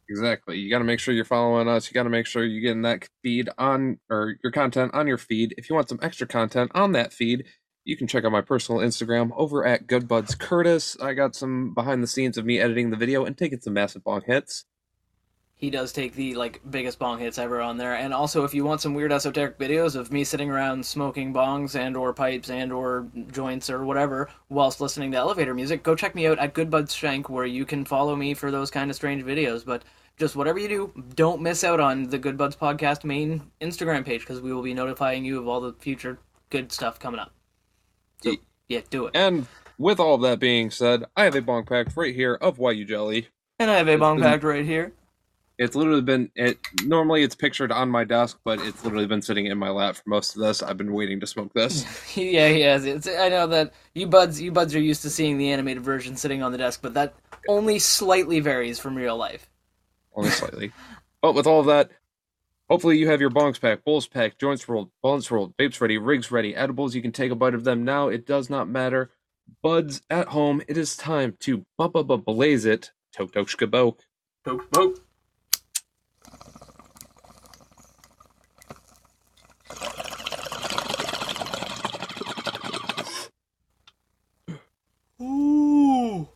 Exactly. 0.08 0.56
You 0.56 0.70
got 0.70 0.78
to 0.78 0.84
make 0.84 1.00
sure 1.00 1.14
you're 1.14 1.24
following 1.24 1.68
us. 1.68 1.88
You 1.88 1.94
got 1.94 2.02
to 2.04 2.10
make 2.10 2.26
sure 2.26 2.44
you're 2.44 2.60
getting 2.60 2.82
that 2.82 3.08
feed 3.22 3.48
on 3.58 3.98
or 4.08 4.36
your 4.44 4.52
content 4.52 4.94
on 4.94 5.08
your 5.08 5.18
feed. 5.18 5.54
If 5.58 5.68
you 5.68 5.74
want 5.74 5.88
some 5.88 5.98
extra 6.00 6.28
content 6.28 6.70
on 6.74 6.92
that 6.92 7.12
feed, 7.12 7.46
you 7.84 7.96
can 7.96 8.06
check 8.06 8.24
out 8.24 8.32
my 8.32 8.40
personal 8.40 8.80
Instagram 8.80 9.30
over 9.36 9.66
at 9.66 9.86
Goodbuds 9.86 10.38
Curtis. 10.38 10.96
I 11.00 11.14
got 11.14 11.34
some 11.34 11.74
behind 11.74 12.02
the 12.02 12.06
scenes 12.06 12.38
of 12.38 12.44
me 12.44 12.60
editing 12.60 12.90
the 12.90 12.96
video 12.96 13.24
and 13.24 13.36
taking 13.36 13.60
some 13.60 13.74
massive 13.74 14.04
bong 14.04 14.22
hits. 14.26 14.64
He 15.56 15.70
does 15.70 15.92
take 15.92 16.14
the 16.14 16.34
like 16.34 16.60
biggest 16.68 16.98
bong 16.98 17.20
hits 17.20 17.38
ever 17.38 17.60
on 17.60 17.76
there. 17.76 17.94
And 17.94 18.12
also 18.12 18.42
if 18.44 18.52
you 18.52 18.64
want 18.64 18.80
some 18.80 18.94
weird 18.94 19.12
esoteric 19.12 19.58
videos 19.58 19.94
of 19.94 20.10
me 20.10 20.24
sitting 20.24 20.50
around 20.50 20.84
smoking 20.84 21.32
bongs 21.32 21.76
and 21.76 21.96
or 21.96 22.12
pipes 22.12 22.50
and 22.50 22.72
or 22.72 23.06
joints 23.30 23.70
or 23.70 23.84
whatever 23.84 24.28
whilst 24.48 24.80
listening 24.80 25.12
to 25.12 25.18
elevator 25.18 25.54
music, 25.54 25.84
go 25.84 25.94
check 25.94 26.16
me 26.16 26.26
out 26.26 26.40
at 26.40 26.54
Goodbuds 26.54 26.96
Shank 26.96 27.28
where 27.28 27.46
you 27.46 27.64
can 27.64 27.84
follow 27.84 28.16
me 28.16 28.34
for 28.34 28.50
those 28.50 28.72
kind 28.72 28.90
of 28.90 28.96
strange 28.96 29.22
videos. 29.22 29.64
But 29.64 29.84
just 30.18 30.34
whatever 30.34 30.58
you 30.58 30.68
do, 30.68 31.04
don't 31.14 31.40
miss 31.40 31.62
out 31.62 31.78
on 31.78 32.08
the 32.08 32.18
Good 32.18 32.36
Buds 32.36 32.56
podcast 32.56 33.04
main 33.04 33.42
Instagram 33.60 34.04
page 34.04 34.20
because 34.20 34.40
we 34.40 34.52
will 34.52 34.62
be 34.62 34.74
notifying 34.74 35.24
you 35.24 35.38
of 35.38 35.46
all 35.46 35.60
the 35.60 35.72
future 35.74 36.18
good 36.50 36.72
stuff 36.72 36.98
coming 36.98 37.20
up. 37.20 37.32
So, 38.22 38.36
yeah, 38.68 38.80
do 38.90 39.06
it. 39.06 39.16
And 39.16 39.46
with 39.78 40.00
all 40.00 40.14
of 40.14 40.22
that 40.22 40.38
being 40.38 40.70
said, 40.70 41.04
I 41.16 41.24
have 41.24 41.34
a 41.34 41.42
bong 41.42 41.64
pack 41.64 41.96
right 41.96 42.14
here 42.14 42.34
of 42.34 42.58
YU 42.58 42.84
Jelly. 42.84 43.28
And 43.58 43.70
I 43.70 43.76
have 43.76 43.88
a 43.88 43.96
bong 43.96 44.20
packed 44.20 44.44
right 44.44 44.64
here. 44.64 44.92
It's 45.58 45.76
literally 45.76 46.00
been 46.00 46.30
it. 46.34 46.58
Normally, 46.84 47.22
it's 47.22 47.34
pictured 47.34 47.70
on 47.70 47.88
my 47.88 48.04
desk, 48.04 48.38
but 48.42 48.60
it's 48.60 48.82
literally 48.84 49.06
been 49.06 49.22
sitting 49.22 49.46
in 49.46 49.58
my 49.58 49.68
lap 49.68 49.96
for 49.96 50.02
most 50.06 50.34
of 50.34 50.42
this. 50.42 50.62
I've 50.62 50.78
been 50.78 50.92
waiting 50.92 51.20
to 51.20 51.26
smoke 51.26 51.52
this. 51.52 51.84
yeah, 52.16 52.48
he 52.48 52.62
has. 52.62 52.84
It's, 52.84 53.06
I 53.06 53.28
know 53.28 53.46
that 53.48 53.72
you 53.94 54.06
buds, 54.06 54.40
you 54.40 54.50
buds 54.50 54.74
are 54.74 54.80
used 54.80 55.02
to 55.02 55.10
seeing 55.10 55.38
the 55.38 55.52
animated 55.52 55.84
version 55.84 56.16
sitting 56.16 56.42
on 56.42 56.52
the 56.52 56.58
desk, 56.58 56.80
but 56.82 56.94
that 56.94 57.14
only 57.48 57.78
slightly 57.78 58.40
varies 58.40 58.78
from 58.78 58.96
real 58.96 59.16
life. 59.16 59.48
only 60.14 60.30
slightly. 60.30 60.72
But 61.20 61.34
with 61.34 61.46
all 61.46 61.60
of 61.60 61.66
that, 61.66 61.90
hopefully 62.68 62.98
you 62.98 63.08
have 63.08 63.20
your 63.20 63.30
bongs 63.30 63.60
packed, 63.60 63.84
bowls 63.84 64.06
packed, 64.08 64.40
joints 64.40 64.68
rolled, 64.68 64.90
buns 65.02 65.30
rolled, 65.30 65.56
vapes 65.56 65.80
ready, 65.80 65.98
rigs 65.98 66.30
ready, 66.30 66.54
edibles. 66.54 66.94
You 66.94 67.02
can 67.02 67.12
take 67.12 67.30
a 67.30 67.36
bite 67.36 67.54
of 67.54 67.64
them 67.64 67.84
now. 67.84 68.08
It 68.08 68.26
does 68.26 68.50
not 68.50 68.68
matter. 68.68 69.10
Buds 69.62 70.02
at 70.10 70.28
home. 70.28 70.62
It 70.68 70.76
is 70.76 70.96
time 70.96 71.36
to 71.40 71.64
bump 71.76 71.96
up 71.96 72.10
a 72.10 72.16
blaze 72.16 72.64
it. 72.64 72.92
Tok 73.12 73.32
tok 73.32 73.48
shkaboke. 73.48 74.00
Poke, 74.44 74.70
poke. 74.72 74.98
Ooh! 85.20 86.28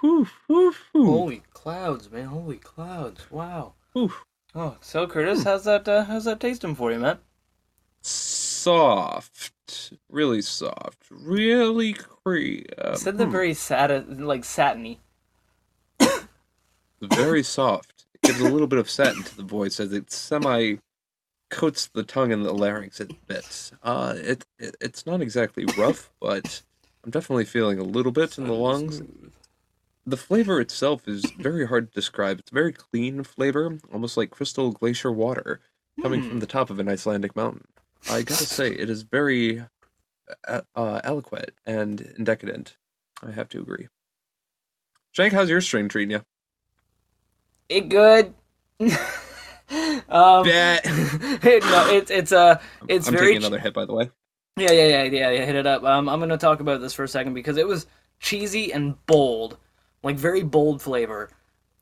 Whew, 0.00 0.26
whew, 0.46 0.74
whew. 0.92 1.06
Holy 1.06 1.42
clouds, 1.52 2.10
man! 2.10 2.26
Holy 2.26 2.58
clouds! 2.58 3.30
Wow. 3.30 3.74
Whew. 3.94 4.12
Oh, 4.60 4.76
so 4.80 5.06
Curtis, 5.06 5.44
how's 5.44 5.62
that? 5.66 5.86
Uh, 5.86 6.02
how's 6.02 6.24
that 6.24 6.40
tasting 6.40 6.74
for 6.74 6.90
you, 6.90 6.98
man? 6.98 7.18
Soft, 8.00 9.52
really 10.10 10.42
soft, 10.42 11.04
really 11.12 11.92
creamy. 11.92 12.66
You 12.84 12.96
said 12.96 13.18
they're 13.18 13.28
very 13.28 13.54
sat, 13.54 14.18
like 14.18 14.42
satiny. 14.42 14.98
very 17.00 17.44
soft. 17.44 18.06
It 18.14 18.22
gives 18.22 18.40
a 18.40 18.48
little 18.48 18.66
bit 18.66 18.80
of 18.80 18.90
satin 18.90 19.22
to 19.22 19.36
the 19.36 19.44
voice 19.44 19.78
as 19.78 19.92
it 19.92 20.10
semi 20.10 20.78
coats 21.50 21.86
the 21.94 22.02
tongue 22.02 22.32
and 22.32 22.44
the 22.44 22.52
larynx 22.52 22.98
a 22.98 23.06
bit. 23.28 23.70
Uh, 23.84 24.14
it, 24.16 24.44
it 24.58 24.74
it's 24.80 25.06
not 25.06 25.20
exactly 25.20 25.66
rough, 25.78 26.10
but 26.20 26.62
I'm 27.04 27.12
definitely 27.12 27.44
feeling 27.44 27.78
a 27.78 27.84
little 27.84 28.10
bit 28.10 28.38
in 28.38 28.48
the 28.48 28.54
lungs. 28.54 29.02
The 30.08 30.16
flavor 30.16 30.58
itself 30.58 31.06
is 31.06 31.22
very 31.38 31.66
hard 31.66 31.88
to 31.88 31.94
describe. 31.94 32.38
It's 32.38 32.50
a 32.50 32.54
very 32.54 32.72
clean 32.72 33.22
flavor, 33.24 33.78
almost 33.92 34.16
like 34.16 34.30
crystal 34.30 34.72
glacier 34.72 35.12
water 35.12 35.60
coming 36.00 36.22
Hmm. 36.22 36.28
from 36.28 36.40
the 36.40 36.46
top 36.46 36.70
of 36.70 36.78
an 36.78 36.88
Icelandic 36.88 37.36
mountain. 37.36 37.66
I 38.10 38.22
gotta 38.22 38.46
say, 38.46 38.70
it 38.70 38.88
is 38.88 39.02
very 39.02 39.64
uh, 40.46 40.62
uh, 40.74 41.00
eloquent 41.04 41.50
and 41.66 42.14
decadent. 42.22 42.76
I 43.26 43.32
have 43.32 43.48
to 43.50 43.60
agree. 43.60 43.88
Shank, 45.12 45.34
how's 45.34 45.50
your 45.50 45.60
strain 45.60 45.88
treating 45.88 46.12
you? 46.12 46.24
It 47.68 47.88
good. 47.90 48.32
um, 50.08 50.44
Bet. 50.44 50.84
no, 50.86 51.88
it's 51.90 52.10
it's 52.10 52.32
uh 52.32 52.60
it's 52.88 53.08
I'm 53.08 53.14
very 53.14 53.26
taking 53.26 53.42
another 53.42 53.58
hit, 53.58 53.74
by 53.74 53.84
the 53.84 53.92
way. 53.92 54.10
Yeah, 54.56 54.72
yeah, 54.72 54.86
yeah, 54.86 55.02
yeah, 55.02 55.30
yeah. 55.30 55.44
Hit 55.44 55.54
it 55.56 55.66
up. 55.66 55.82
Um, 55.84 56.08
I'm 56.08 56.18
gonna 56.20 56.38
talk 56.38 56.60
about 56.60 56.80
this 56.80 56.94
for 56.94 57.04
a 57.04 57.08
second 57.08 57.34
because 57.34 57.56
it 57.58 57.66
was 57.66 57.86
cheesy 58.20 58.72
and 58.72 58.94
bold, 59.06 59.58
like 60.02 60.16
very 60.16 60.42
bold 60.42 60.82
flavor. 60.82 61.30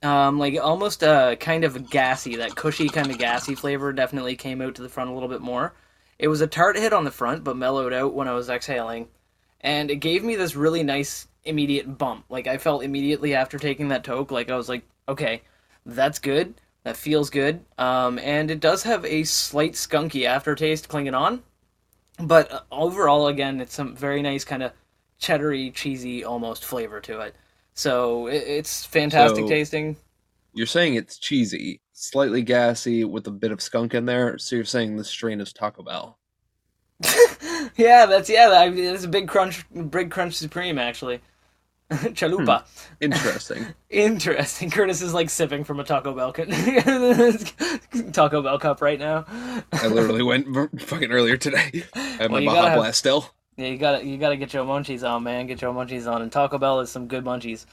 Um, 0.02 0.38
like 0.38 0.58
almost 0.60 1.02
uh 1.02 1.36
kind 1.36 1.64
of 1.64 1.90
gassy. 1.90 2.36
That 2.36 2.54
cushy 2.54 2.88
kind 2.88 3.10
of 3.10 3.18
gassy 3.18 3.54
flavor 3.54 3.92
definitely 3.92 4.36
came 4.36 4.60
out 4.60 4.74
to 4.76 4.82
the 4.82 4.88
front 4.88 5.10
a 5.10 5.12
little 5.12 5.28
bit 5.28 5.40
more. 5.40 5.74
It 6.18 6.28
was 6.28 6.40
a 6.40 6.46
tart 6.46 6.76
hit 6.76 6.92
on 6.92 7.04
the 7.04 7.10
front, 7.10 7.44
but 7.44 7.56
mellowed 7.56 7.92
out 7.92 8.14
when 8.14 8.28
I 8.28 8.34
was 8.34 8.48
exhaling, 8.48 9.08
and 9.60 9.90
it 9.90 9.96
gave 9.96 10.24
me 10.24 10.36
this 10.36 10.56
really 10.56 10.82
nice 10.82 11.28
immediate 11.44 11.98
bump. 11.98 12.24
Like 12.28 12.46
I 12.46 12.58
felt 12.58 12.82
immediately 12.84 13.34
after 13.34 13.58
taking 13.58 13.88
that 13.88 14.04
toke, 14.04 14.30
like 14.30 14.50
I 14.50 14.56
was 14.56 14.68
like, 14.68 14.84
okay, 15.08 15.42
that's 15.84 16.18
good. 16.18 16.54
That 16.84 16.96
feels 16.96 17.30
good. 17.30 17.64
Um, 17.78 18.18
and 18.20 18.50
it 18.50 18.60
does 18.60 18.84
have 18.84 19.04
a 19.04 19.24
slight 19.24 19.72
skunky 19.72 20.24
aftertaste 20.24 20.88
clinging 20.88 21.14
on 21.14 21.42
but 22.18 22.50
uh, 22.50 22.60
overall 22.72 23.28
again 23.28 23.60
it's 23.60 23.74
some 23.74 23.94
very 23.94 24.22
nice 24.22 24.44
kind 24.44 24.62
of 24.62 24.72
cheddary 25.20 25.72
cheesy 25.72 26.24
almost 26.24 26.64
flavor 26.64 27.00
to 27.00 27.20
it 27.20 27.34
so 27.76 28.26
it, 28.26 28.42
it's 28.46 28.84
fantastic 28.84 29.44
So- 29.44 29.48
tasting 29.48 29.96
You're 30.52 30.66
saying 30.66 30.94
it's 30.96 31.18
cheesy, 31.18 31.80
slightly 31.92 32.42
gassy, 32.42 33.04
with 33.04 33.26
a 33.28 33.30
bit 33.30 33.52
of 33.52 33.60
skunk 33.60 33.94
in 33.94 34.06
there. 34.06 34.38
So 34.38 34.56
you're 34.56 34.64
saying 34.64 34.96
this 34.96 35.08
strain 35.08 35.40
is 35.40 35.52
Taco 35.52 35.82
Bell. 35.84 36.18
yeah 37.76 38.06
that's 38.06 38.30
yeah 38.30 38.48
I 38.50 38.70
mean, 38.70 38.82
it's 38.94 39.04
a 39.04 39.08
big 39.08 39.28
crunch 39.28 39.66
big 39.90 40.10
crunch 40.10 40.32
supreme 40.32 40.78
actually 40.78 41.20
chalupa 41.90 42.62
hmm, 42.62 42.94
Interesting. 43.02 43.66
interesting 43.90 44.70
curtis 44.70 45.02
is 45.02 45.12
like 45.12 45.28
sipping 45.28 45.62
from 45.62 45.78
a 45.78 45.84
taco 45.84 46.14
bell 46.14 46.32
cup 46.32 46.48
taco 48.14 48.40
bell 48.40 48.58
cup 48.58 48.80
right 48.80 48.98
now 48.98 49.26
I 49.74 49.88
literally 49.88 50.22
went 50.22 50.80
fucking 50.80 51.12
earlier 51.12 51.36
today. 51.36 51.84
I 51.94 51.98
have 51.98 52.30
Well, 52.30 52.40
my 52.40 52.54
Baja 52.54 52.68
have- 52.70 52.78
Blast 52.78 52.98
still. 52.98 53.30
Yeah 53.56 53.66
you 53.68 53.78
gotta 53.78 54.04
you 54.04 54.16
gotta 54.18 54.36
get 54.36 54.52
your 54.54 54.64
munchies 54.64 55.08
on 55.08 55.22
man 55.22 55.46
get 55.46 55.60
your 55.62 55.72
munchies 55.72 56.10
on 56.10 56.22
and 56.22 56.30
taco 56.32 56.58
bell 56.58 56.80
is 56.80 56.90
some 56.90 57.06
good 57.08 57.24
munchies 57.24 57.66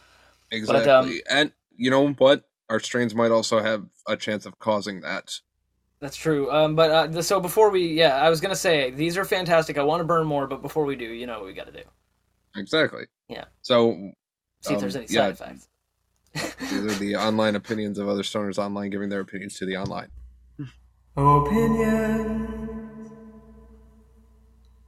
Exactly. 0.52 0.92
um, 0.92 1.20
and 1.30 1.52
you 1.76 1.90
know 1.90 2.10
what? 2.14 2.44
Our 2.70 2.80
strains 2.80 3.16
might 3.16 3.32
also 3.32 3.60
have 3.62 3.86
a 4.08 4.16
chance 4.16 4.46
of 4.46 4.60
causing 4.60 5.02
that. 5.02 5.40
That's 6.00 6.16
true. 6.16 6.52
Um, 6.52 6.76
but 6.76 6.92
uh, 6.92 7.22
so 7.24 7.40
before 7.40 7.72
we, 7.72 7.88
yeah, 7.88 8.18
I 8.18 8.30
was 8.30 8.40
gonna 8.40 8.56
say 8.56 8.92
these 8.92 9.18
are 9.18 9.26
fantastic. 9.26 9.80
I 9.80 9.84
want 9.84 10.02
to 10.02 10.06
burn 10.06 10.28
more, 10.28 10.46
but 10.46 10.62
before 10.62 10.86
we 10.86 10.96
do, 10.96 11.06
you 11.06 11.26
know 11.26 11.38
what 11.40 11.46
we 11.48 11.54
got 11.54 11.66
to 11.66 11.72
do. 11.72 11.82
Exactly. 12.56 13.06
Yeah. 13.30 13.46
So 13.64 14.12
See 14.62 14.74
if 14.74 14.78
Um, 14.78 14.82
there's 14.82 14.96
any 14.96 15.08
yeah. 15.10 15.34
side 15.34 15.56
effects. 15.56 15.68
these 16.72 16.86
are 16.86 17.00
the 17.00 17.16
online 17.20 17.56
opinions 17.56 17.98
of 17.98 18.08
other 18.08 18.22
stoners 18.24 18.60
online 18.60 18.92
giving 18.92 19.10
their 19.10 19.22
opinions 19.22 19.56
to 19.58 19.66
the 19.66 19.76
online. 19.78 20.10
Opinion. 21.18 22.90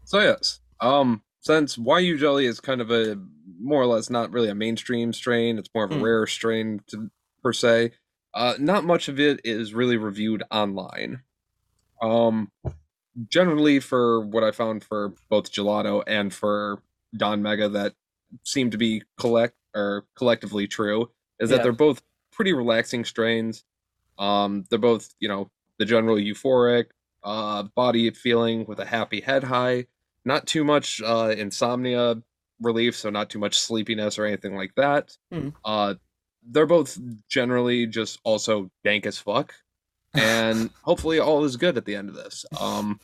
So 0.04 0.20
yes, 0.20 0.60
um, 0.80 1.24
since 1.40 1.78
YU 1.78 2.18
Jelly 2.18 2.46
is 2.46 2.60
kind 2.60 2.82
of 2.82 2.92
a 2.92 3.18
more 3.60 3.82
or 3.82 3.86
less 3.88 4.10
not 4.10 4.32
really 4.32 4.50
a 4.50 4.56
mainstream 4.56 5.14
strain, 5.14 5.58
it's 5.58 5.70
more 5.74 5.86
of 5.86 5.92
a 5.92 5.96
Hmm. 5.96 6.04
rare 6.04 6.28
strain 6.28 6.82
to, 6.88 7.10
per 7.44 7.54
se. 7.54 7.92
Uh, 8.34 8.56
not 8.60 8.84
much 8.84 9.08
of 9.08 9.20
it 9.20 9.40
is 9.46 9.74
really 9.74 9.98
reviewed 9.98 10.44
online. 10.52 11.22
Um, 12.02 12.52
generally, 13.30 13.80
for 13.80 14.22
what 14.22 14.44
I 14.44 14.52
found 14.52 14.84
for 14.84 15.14
both 15.30 15.52
Gelato 15.52 16.04
and 16.06 16.34
for 16.34 16.82
Don 17.16 17.42
Mega, 17.42 17.70
that 17.70 17.94
seem 18.44 18.72
to 18.72 18.78
be 18.78 19.04
collect 19.18 19.56
or 19.74 20.06
collectively 20.16 20.68
true 20.68 21.10
is 21.40 21.50
that 21.50 21.64
they're 21.64 21.72
both 21.72 22.02
pretty 22.32 22.54
relaxing 22.54 23.06
strains. 23.06 23.64
Um, 24.18 24.66
they're 24.70 24.80
both, 24.80 25.14
you 25.20 25.28
know, 25.30 25.50
the 25.80 25.86
general 25.86 26.18
euphoric, 26.18 26.88
uh, 27.24 27.64
body 27.76 28.10
feeling 28.12 28.66
with 28.66 28.80
a 28.80 28.86
happy 28.86 29.22
head 29.22 29.44
high, 29.46 29.88
not 30.26 30.48
too 30.48 30.64
much 30.64 31.02
uh, 31.02 31.34
insomnia 31.38 32.22
relief, 32.62 32.96
so 32.96 33.10
not 33.10 33.30
too 33.30 33.40
much 33.40 33.58
sleepiness 33.60 34.18
or 34.18 34.26
anything 34.26 34.56
like 34.56 34.74
that. 34.76 35.16
Mhm. 35.34 35.54
Uh, 35.64 35.96
they're 36.48 36.66
both 36.66 36.98
generally 37.30 37.86
just 37.88 38.20
also 38.24 38.70
dank 38.84 39.06
as 39.06 39.18
fuck, 39.18 39.54
and 40.14 40.70
hopefully 40.84 41.20
all 41.20 41.44
is 41.44 41.58
good 41.58 41.78
at 41.78 41.86
the 41.86 41.96
end 41.96 42.10
of 42.10 42.16
this. 42.16 42.46
Um, 42.60 43.00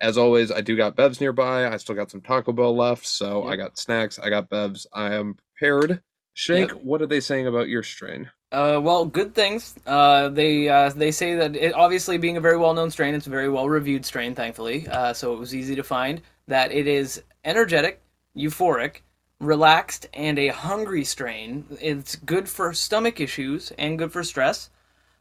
as 0.00 0.16
always, 0.16 0.52
I 0.52 0.60
do 0.60 0.76
got 0.76 0.96
bevs 0.96 1.20
nearby. 1.20 1.66
I 1.66 1.76
still 1.76 1.94
got 1.96 2.10
some 2.10 2.20
Taco 2.20 2.52
Bell 2.52 2.74
left, 2.76 3.04
so 3.06 3.44
I 3.44 3.56
got 3.56 3.78
snacks. 3.78 4.18
I 4.18 4.30
got 4.30 4.48
bevs. 4.48 4.86
I 4.92 5.14
am 5.14 5.34
prepared. 5.56 6.02
Shake, 6.34 6.68
Yep. 6.68 6.82
what 6.84 7.02
are 7.02 7.06
they 7.06 7.18
saying 7.18 7.48
about 7.48 7.68
your 7.68 7.82
strain? 7.82 8.30
Uh, 8.52 8.78
well, 8.80 9.04
good 9.04 9.34
things. 9.34 9.74
Uh, 9.86 10.28
they 10.28 10.68
uh, 10.68 10.88
they 10.90 11.10
say 11.10 11.34
that 11.34 11.56
it, 11.56 11.74
obviously 11.74 12.16
being 12.16 12.36
a 12.36 12.40
very 12.40 12.56
well 12.56 12.72
known 12.74 12.90
strain, 12.92 13.14
it's 13.14 13.26
a 13.26 13.30
very 13.30 13.48
well 13.48 13.68
reviewed 13.68 14.04
strain, 14.06 14.34
thankfully. 14.36 14.86
Uh, 14.88 15.12
so 15.12 15.32
it 15.34 15.38
was 15.38 15.52
easy 15.54 15.74
to 15.74 15.82
find 15.82 16.22
that 16.48 16.72
it 16.72 16.88
is 16.88 17.22
energetic, 17.44 18.02
euphoric, 18.36 19.02
relaxed, 19.38 20.08
and 20.12 20.38
a 20.38 20.48
hungry 20.48 21.04
strain. 21.04 21.64
It's 21.80 22.16
good 22.16 22.48
for 22.48 22.72
stomach 22.74 23.20
issues 23.20 23.70
and 23.78 23.98
good 23.98 24.10
for 24.12 24.24
stress. 24.24 24.70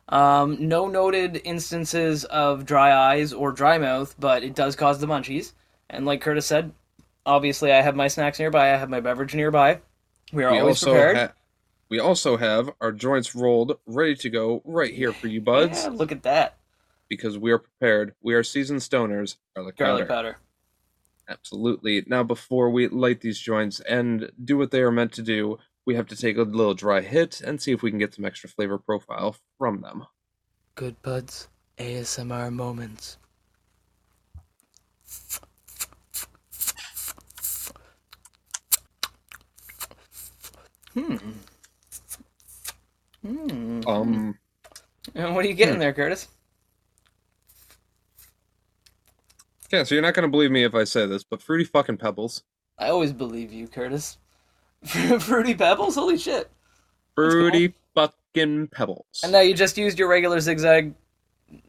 Um, 0.10 0.68
no 0.68 0.88
noted 0.88 1.42
instances 1.44 2.24
of 2.26 2.66
dry 2.66 2.94
eyes 2.96 3.34
or 3.34 3.52
dry 3.52 3.78
mouth, 3.78 4.16
but 4.18 4.44
it 4.44 4.56
does 4.56 4.76
cause 4.76 5.00
the 5.00 5.08
munchies. 5.08 5.52
And 5.90 6.06
like 6.06 6.22
Curtis 6.22 6.46
said, 6.46 6.72
obviously 7.26 7.72
I 7.72 7.82
have 7.82 7.96
my 7.96 8.08
snacks 8.08 8.40
nearby. 8.40 8.74
I 8.74 8.78
have 8.78 8.90
my 8.90 9.02
beverage 9.02 9.36
nearby. 9.36 9.82
We 10.32 10.44
are 10.46 10.52
we 10.52 10.60
always 10.60 10.82
prepared. 10.82 11.18
ha- 11.18 11.34
we 11.90 12.00
also 12.00 12.38
have 12.38 12.70
our 12.82 12.92
joints 12.92 13.36
rolled, 13.36 13.80
ready 13.86 14.16
to 14.16 14.30
go 14.30 14.62
right 14.66 14.94
here 14.94 15.13
for 15.13 15.28
you 15.28 15.40
buds, 15.40 15.84
Yeah, 15.84 15.90
look 15.90 16.12
at 16.12 16.24
that 16.24 16.58
because 17.10 17.38
we 17.38 17.52
are 17.52 17.60
prepared. 17.60 18.13
We 18.22 18.34
are 18.34 18.44
seasoned 18.44 18.82
stoners. 18.82 19.38
Garlic, 19.56 19.78
garlic 19.78 20.08
powder. 20.08 20.34
powder. 20.34 20.38
Absolutely. 21.30 22.04
Now, 22.08 22.24
before 22.24 22.70
we 22.70 22.88
light 22.88 23.22
these 23.22 23.40
joints 23.40 23.80
and 23.82 24.32
do 24.44 24.58
what 24.58 24.72
they 24.72 24.82
are 24.82 24.92
meant 24.92 25.12
to 25.13 25.22
do, 25.22 25.58
we 25.86 25.96
have 25.96 26.08
to 26.08 26.16
take 26.16 26.38
a 26.38 26.44
little 26.44 26.74
dry 26.74 27.02
hit 27.02 27.42
and 27.42 27.62
see 27.62 27.72
if 27.72 27.82
we 27.82 27.90
can 27.90 28.00
get 28.00 28.13
some 28.13 28.26
extra 28.26 28.50
flavor 28.50 28.78
profile 28.78 29.36
from 29.58 29.82
them. 29.82 30.06
Good 30.76 31.02
buds, 31.02 31.48
ASMR 31.78 32.52
moments. 32.52 33.18
Hmm. 40.94 41.16
Hmm. 43.22 43.82
Um, 43.88 44.40
And 45.13 45.36
what 45.36 45.46
are 45.46 45.48
you 45.48 45.54
getting 45.54 45.80
there, 45.80 45.94
Curtis? 45.94 46.28
Yeah. 49.72 49.84
So 49.84 49.96
you're 49.96 50.02
not 50.02 50.14
gonna 50.14 50.28
believe 50.28 50.52
me 50.52 50.64
if 50.64 50.76
I 50.76 50.84
say 50.84 51.06
this, 51.06 51.24
but 51.24 51.42
fruity 51.42 51.64
fucking 51.64 51.98
pebbles, 51.98 52.44
I 52.78 52.90
always 52.90 53.14
believe 53.14 53.52
you, 53.52 53.68
Curtis. 53.68 54.18
Fruity 55.20 55.56
Pebbles? 55.56 55.96
Holy 55.96 56.18
shit. 56.18 56.52
That's 57.18 57.34
cool. 57.34 57.50
fruity 57.50 57.74
fucking 57.96 58.68
pebbles. 58.68 59.22
And 59.24 59.32
now 59.32 59.40
you 59.40 59.56
just 59.56 59.76
used 59.76 59.98
your 59.98 60.08
regular 60.08 60.40
zigzag 60.40 60.94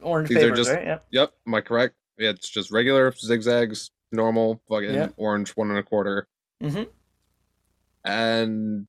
orange 0.03 0.29
These 0.29 0.37
are 0.39 0.41
papers, 0.43 0.59
just- 0.59 0.71
right? 0.71 0.85
Yeah. 0.85 0.99
Yep, 1.11 1.33
am 1.47 1.55
I 1.55 1.61
correct? 1.63 1.95
Yeah, 2.19 2.31
it's 2.31 2.51
just 2.51 2.71
regular 2.71 3.11
zigzags, 3.13 3.91
normal 4.13 4.61
fucking 4.69 4.93
Yeah. 4.93 5.09
orange 5.17 5.51
one 5.57 5.71
and 5.71 5.79
a 5.79 5.83
quarter, 5.83 6.29
Mm-hmm. 6.63 6.83
and 8.05 8.87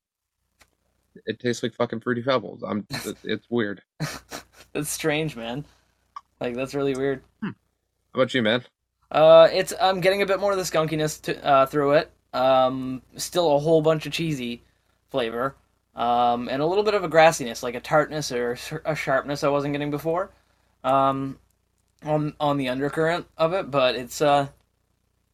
it 1.26 1.40
tastes 1.40 1.64
like 1.64 1.74
fucking 1.74 2.02
fruity 2.02 2.22
pebbles. 2.22 2.64
I'm. 2.64 2.86
It's 3.24 3.46
weird. 3.50 3.82
That's 4.74 4.90
strange, 4.90 5.36
man. 5.36 5.66
Like, 6.42 6.56
that's 6.56 6.74
really 6.76 6.96
weird. 6.96 7.22
How 7.42 7.52
about 8.14 8.34
you, 8.34 8.42
man? 8.42 8.64
Uh, 9.12 9.48
it's 9.52 9.74
I'm 9.82 10.02
getting 10.02 10.22
a 10.22 10.26
bit 10.26 10.40
more 10.40 10.52
of 10.52 10.58
the 10.58 10.64
skunkiness 10.64 11.22
to, 11.24 11.44
uh, 11.46 11.66
through 11.66 11.94
it. 11.94 12.12
Um, 12.34 13.02
still 13.16 13.56
a 13.56 13.60
whole 13.60 13.82
bunch 13.82 14.06
of 14.06 14.12
cheesy 14.12 14.64
flavor. 15.10 15.56
Um, 15.96 16.48
and 16.48 16.62
a 16.62 16.66
little 16.66 16.84
bit 16.84 16.94
of 16.94 17.04
a 17.04 17.10
grassiness, 17.10 17.64
like 17.64 17.76
a 17.76 17.80
tartness 17.80 18.32
or 18.32 18.58
a 18.86 18.96
sharpness 18.96 19.44
I 19.44 19.50
wasn't 19.50 19.74
getting 19.74 19.92
before. 19.92 20.32
Um, 20.84 21.40
on 22.06 22.34
on 22.40 22.58
the 22.58 22.70
undercurrent 22.70 23.28
of 23.38 23.54
it, 23.54 23.70
but 23.70 23.96
it's 23.96 24.22
uh, 24.22 24.48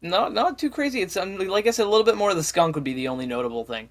not 0.02 0.34
not 0.34 0.58
too 0.58 0.70
crazy. 0.70 1.02
It's 1.02 1.18
um, 1.18 1.38
like 1.38 1.68
I 1.68 1.72
said, 1.72 1.86
a 1.86 1.90
little 1.90 2.06
bit 2.06 2.18
more 2.18 2.32
of 2.32 2.36
the 2.36 2.44
skunk 2.44 2.76
would 2.76 2.84
be 2.84 2.94
the 2.94 3.10
only 3.10 3.26
notable 3.26 3.64
thing. 3.64 3.90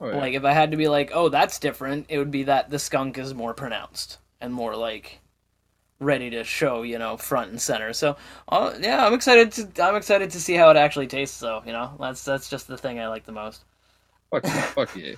Oh, 0.00 0.08
yeah. 0.08 0.18
Like 0.18 0.34
if 0.34 0.44
I 0.44 0.52
had 0.52 0.70
to 0.70 0.76
be 0.76 0.86
like, 0.86 1.10
oh, 1.12 1.28
that's 1.28 1.58
different, 1.58 2.06
it 2.08 2.18
would 2.18 2.30
be 2.30 2.44
that 2.44 2.70
the 2.70 2.78
skunk 2.78 3.18
is 3.18 3.34
more 3.34 3.54
pronounced 3.54 4.18
and 4.40 4.54
more 4.54 4.76
like 4.76 5.18
ready 6.00 6.30
to 6.30 6.44
show, 6.44 6.82
you 6.82 6.98
know, 6.98 7.16
front 7.16 7.50
and 7.50 7.60
center. 7.60 7.92
So, 7.92 8.16
uh, 8.48 8.74
yeah, 8.80 9.04
I'm 9.06 9.14
excited 9.14 9.52
to 9.52 9.84
I'm 9.84 9.96
excited 9.96 10.30
to 10.30 10.40
see 10.40 10.54
how 10.54 10.70
it 10.70 10.76
actually 10.76 11.06
tastes. 11.06 11.38
Though, 11.40 11.62
you 11.66 11.72
know, 11.72 11.92
that's 11.98 12.24
that's 12.24 12.48
just 12.48 12.68
the 12.68 12.78
thing 12.78 13.00
I 13.00 13.08
like 13.08 13.24
the 13.24 13.32
most. 13.32 13.64
Fuck 14.30 14.44
yeah, 14.44 14.62
fuck 14.62 14.96
yeah. 14.96 15.14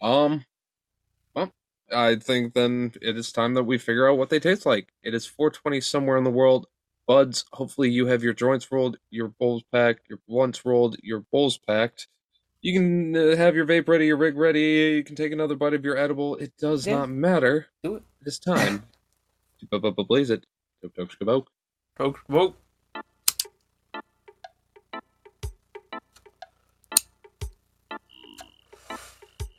Um, 0.00 0.44
well, 1.34 1.52
I 1.92 2.16
think 2.16 2.54
then 2.54 2.92
it 3.02 3.16
is 3.16 3.32
time 3.32 3.54
that 3.54 3.64
we 3.64 3.78
figure 3.78 4.08
out 4.08 4.18
what 4.18 4.30
they 4.30 4.38
taste 4.40 4.66
like. 4.66 4.88
It 5.02 5.14
is 5.14 5.26
420 5.26 5.80
somewhere 5.80 6.16
in 6.16 6.24
the 6.24 6.30
world. 6.30 6.66
Buds, 7.06 7.44
hopefully 7.52 7.88
you 7.90 8.06
have 8.06 8.24
your 8.24 8.32
joints 8.32 8.70
rolled, 8.72 8.98
your 9.10 9.28
bowls 9.28 9.62
packed, 9.70 10.08
your 10.08 10.18
blunts 10.28 10.64
rolled, 10.64 10.96
your 11.02 11.20
bowls 11.30 11.56
packed. 11.56 12.08
You 12.62 12.72
can 12.72 13.16
uh, 13.16 13.36
have 13.36 13.54
your 13.54 13.64
vape 13.64 13.86
ready, 13.86 14.06
your 14.06 14.16
rig 14.16 14.36
ready. 14.36 14.94
You 14.96 15.04
can 15.04 15.14
take 15.14 15.30
another 15.30 15.54
bite 15.54 15.74
of 15.74 15.84
your 15.84 15.96
edible. 15.96 16.34
It 16.36 16.56
does 16.58 16.84
Yeah. 16.84 16.96
not 16.96 17.10
matter. 17.10 17.68
Do 17.84 17.96
it. 17.96 18.02
It 18.20 18.26
is 18.26 18.38
time 18.40 18.82
blaze 19.70 20.30
it. 20.30 20.46
Tok 20.82 20.94
tok 20.94 21.10
skaboke. 21.10 21.46
Poke, 21.96 22.18
whoa. 22.28 22.54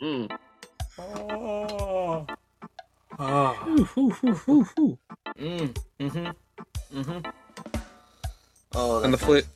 Mm. 0.02 0.38
Oh. 1.00 2.26
Oh. 3.20 3.66
Ooh, 3.68 3.88
ooh, 3.98 4.16
ooh, 4.24 4.42
ooh, 4.48 4.68
ooh. 4.80 4.98
Mm. 5.40 5.78
Mm-hmm. 6.00 7.00
Mm-hmm. 7.00 7.30
Oh, 8.76 9.04
And 9.04 9.14
the 9.14 9.18
that's 9.18 9.24
fla- 9.24 9.34
nice. 9.36 9.48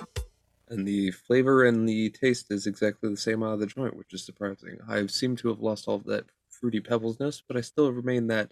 and 0.69 0.87
the 0.87 1.11
flavor 1.11 1.65
and 1.65 1.87
the 1.87 2.09
taste 2.09 2.47
is 2.49 2.65
exactly 2.65 3.09
the 3.09 3.17
same 3.17 3.43
out 3.43 3.53
of 3.53 3.59
the 3.59 3.67
joint, 3.67 3.95
which 3.95 4.13
is 4.13 4.25
surprising. 4.25 4.79
I 4.87 5.05
seem 5.07 5.35
to 5.37 5.49
have 5.49 5.59
lost 5.59 5.87
all 5.87 5.95
of 5.95 6.05
that 6.05 6.25
fruity 6.49 6.79
pebblesness, 6.79 7.43
but 7.47 7.57
I 7.57 7.61
still 7.61 7.91
remain 7.91 8.27
that 8.27 8.51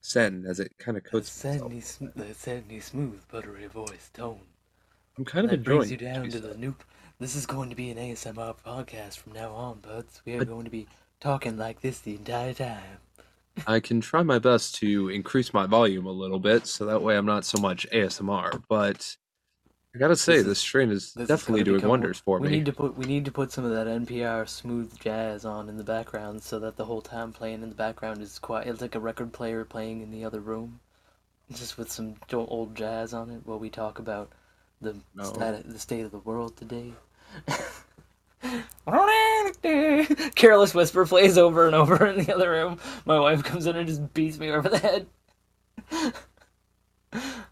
sen 0.00 0.44
as 0.46 0.60
it 0.60 0.76
kind 0.78 0.96
of 0.96 1.04
The 1.04 1.10
coats 1.10 1.30
sm- 1.30 2.06
the 2.14 2.34
sandy, 2.34 2.80
smooth, 2.80 3.20
buttery 3.28 3.66
voice 3.66 4.10
tone. 4.12 4.40
I'm 5.16 5.24
kind 5.24 5.44
of 5.44 5.50
that 5.50 5.64
brings 5.64 5.90
you 5.90 5.96
down 5.96 6.24
be 6.24 6.30
to 6.30 6.40
the 6.40 6.54
new. 6.56 6.74
This 7.18 7.34
is 7.34 7.46
going 7.46 7.70
to 7.70 7.76
be 7.76 7.90
an 7.90 7.98
ASMR 7.98 8.54
podcast 8.64 9.18
from 9.18 9.32
now 9.32 9.50
on, 9.52 9.80
buds. 9.80 10.22
We 10.24 10.34
are 10.34 10.44
going 10.44 10.64
to 10.64 10.70
be 10.70 10.86
talking 11.18 11.56
like 11.56 11.80
this 11.80 11.98
the 11.98 12.14
entire 12.14 12.54
time. 12.54 12.98
I 13.66 13.80
can 13.80 14.00
try 14.00 14.22
my 14.22 14.38
best 14.38 14.76
to 14.76 15.08
increase 15.08 15.52
my 15.52 15.66
volume 15.66 16.06
a 16.06 16.12
little 16.12 16.38
bit, 16.38 16.68
so 16.68 16.86
that 16.86 17.02
way 17.02 17.16
I'm 17.16 17.26
not 17.26 17.44
so 17.44 17.60
much 17.60 17.88
ASMR. 17.92 18.62
But 18.68 19.16
I 19.98 20.00
gotta 20.00 20.14
say, 20.14 20.36
This 20.36 20.44
this, 20.44 20.58
is- 20.58 20.62
strain 20.62 20.90
is 20.92 21.12
This 21.12 21.26
definitely 21.26 21.60
gonna 21.60 21.64
doing 21.64 21.76
become- 21.78 21.90
wonders 21.90 22.20
for 22.20 22.38
we 22.38 22.48
me. 22.48 22.56
need 22.58 22.66
to 22.66 22.72
put 22.72 22.96
we 22.96 23.04
need 23.04 23.24
to 23.24 23.32
put 23.32 23.50
some 23.50 23.64
of 23.64 23.72
that 23.72 23.88
NPR 23.88 24.48
smooth 24.48 24.96
jazz 25.00 25.44
on 25.44 25.68
in 25.68 25.76
the 25.76 25.82
background, 25.82 26.40
so 26.40 26.60
that 26.60 26.76
the 26.76 26.84
whole 26.84 27.02
time 27.02 27.32
playing 27.32 27.64
in 27.64 27.68
the 27.68 27.74
background 27.74 28.22
is 28.22 28.38
quiet. 28.38 28.68
It's 28.68 28.80
like 28.80 28.94
a 28.94 29.00
record 29.00 29.32
player 29.32 29.64
playing 29.64 30.02
in 30.02 30.12
the 30.12 30.24
other 30.24 30.38
room, 30.38 30.78
just 31.52 31.78
with 31.78 31.90
some 31.90 32.14
old 32.32 32.76
jazz 32.76 33.12
on 33.12 33.28
it 33.30 33.40
while 33.44 33.58
we 33.58 33.70
talk 33.70 33.98
about 33.98 34.30
the 34.80 34.94
No. 35.16 35.24
stat- 35.24 35.68
the 35.68 35.80
state 35.80 36.04
of 36.04 36.12
the 36.12 36.18
world 36.20 36.56
today. 36.56 36.92
Careless 40.36 40.74
Whisper 40.74 41.06
plays 41.06 41.36
over 41.36 41.66
and 41.66 41.74
over 41.74 42.06
in 42.06 42.24
the 42.24 42.32
other 42.32 42.52
room. 42.52 42.78
My 43.04 43.18
wife 43.18 43.42
comes 43.42 43.66
in 43.66 43.74
and 43.74 43.88
just 43.88 44.14
beats 44.14 44.38
me 44.38 44.50
over 44.50 44.68
the 44.68 44.78
head. 44.78 45.06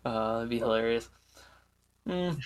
uh, 0.05 0.21
that'd 0.35 0.49
be 0.49 0.59
hilarious. 0.59 1.09
Mm. 2.07 2.40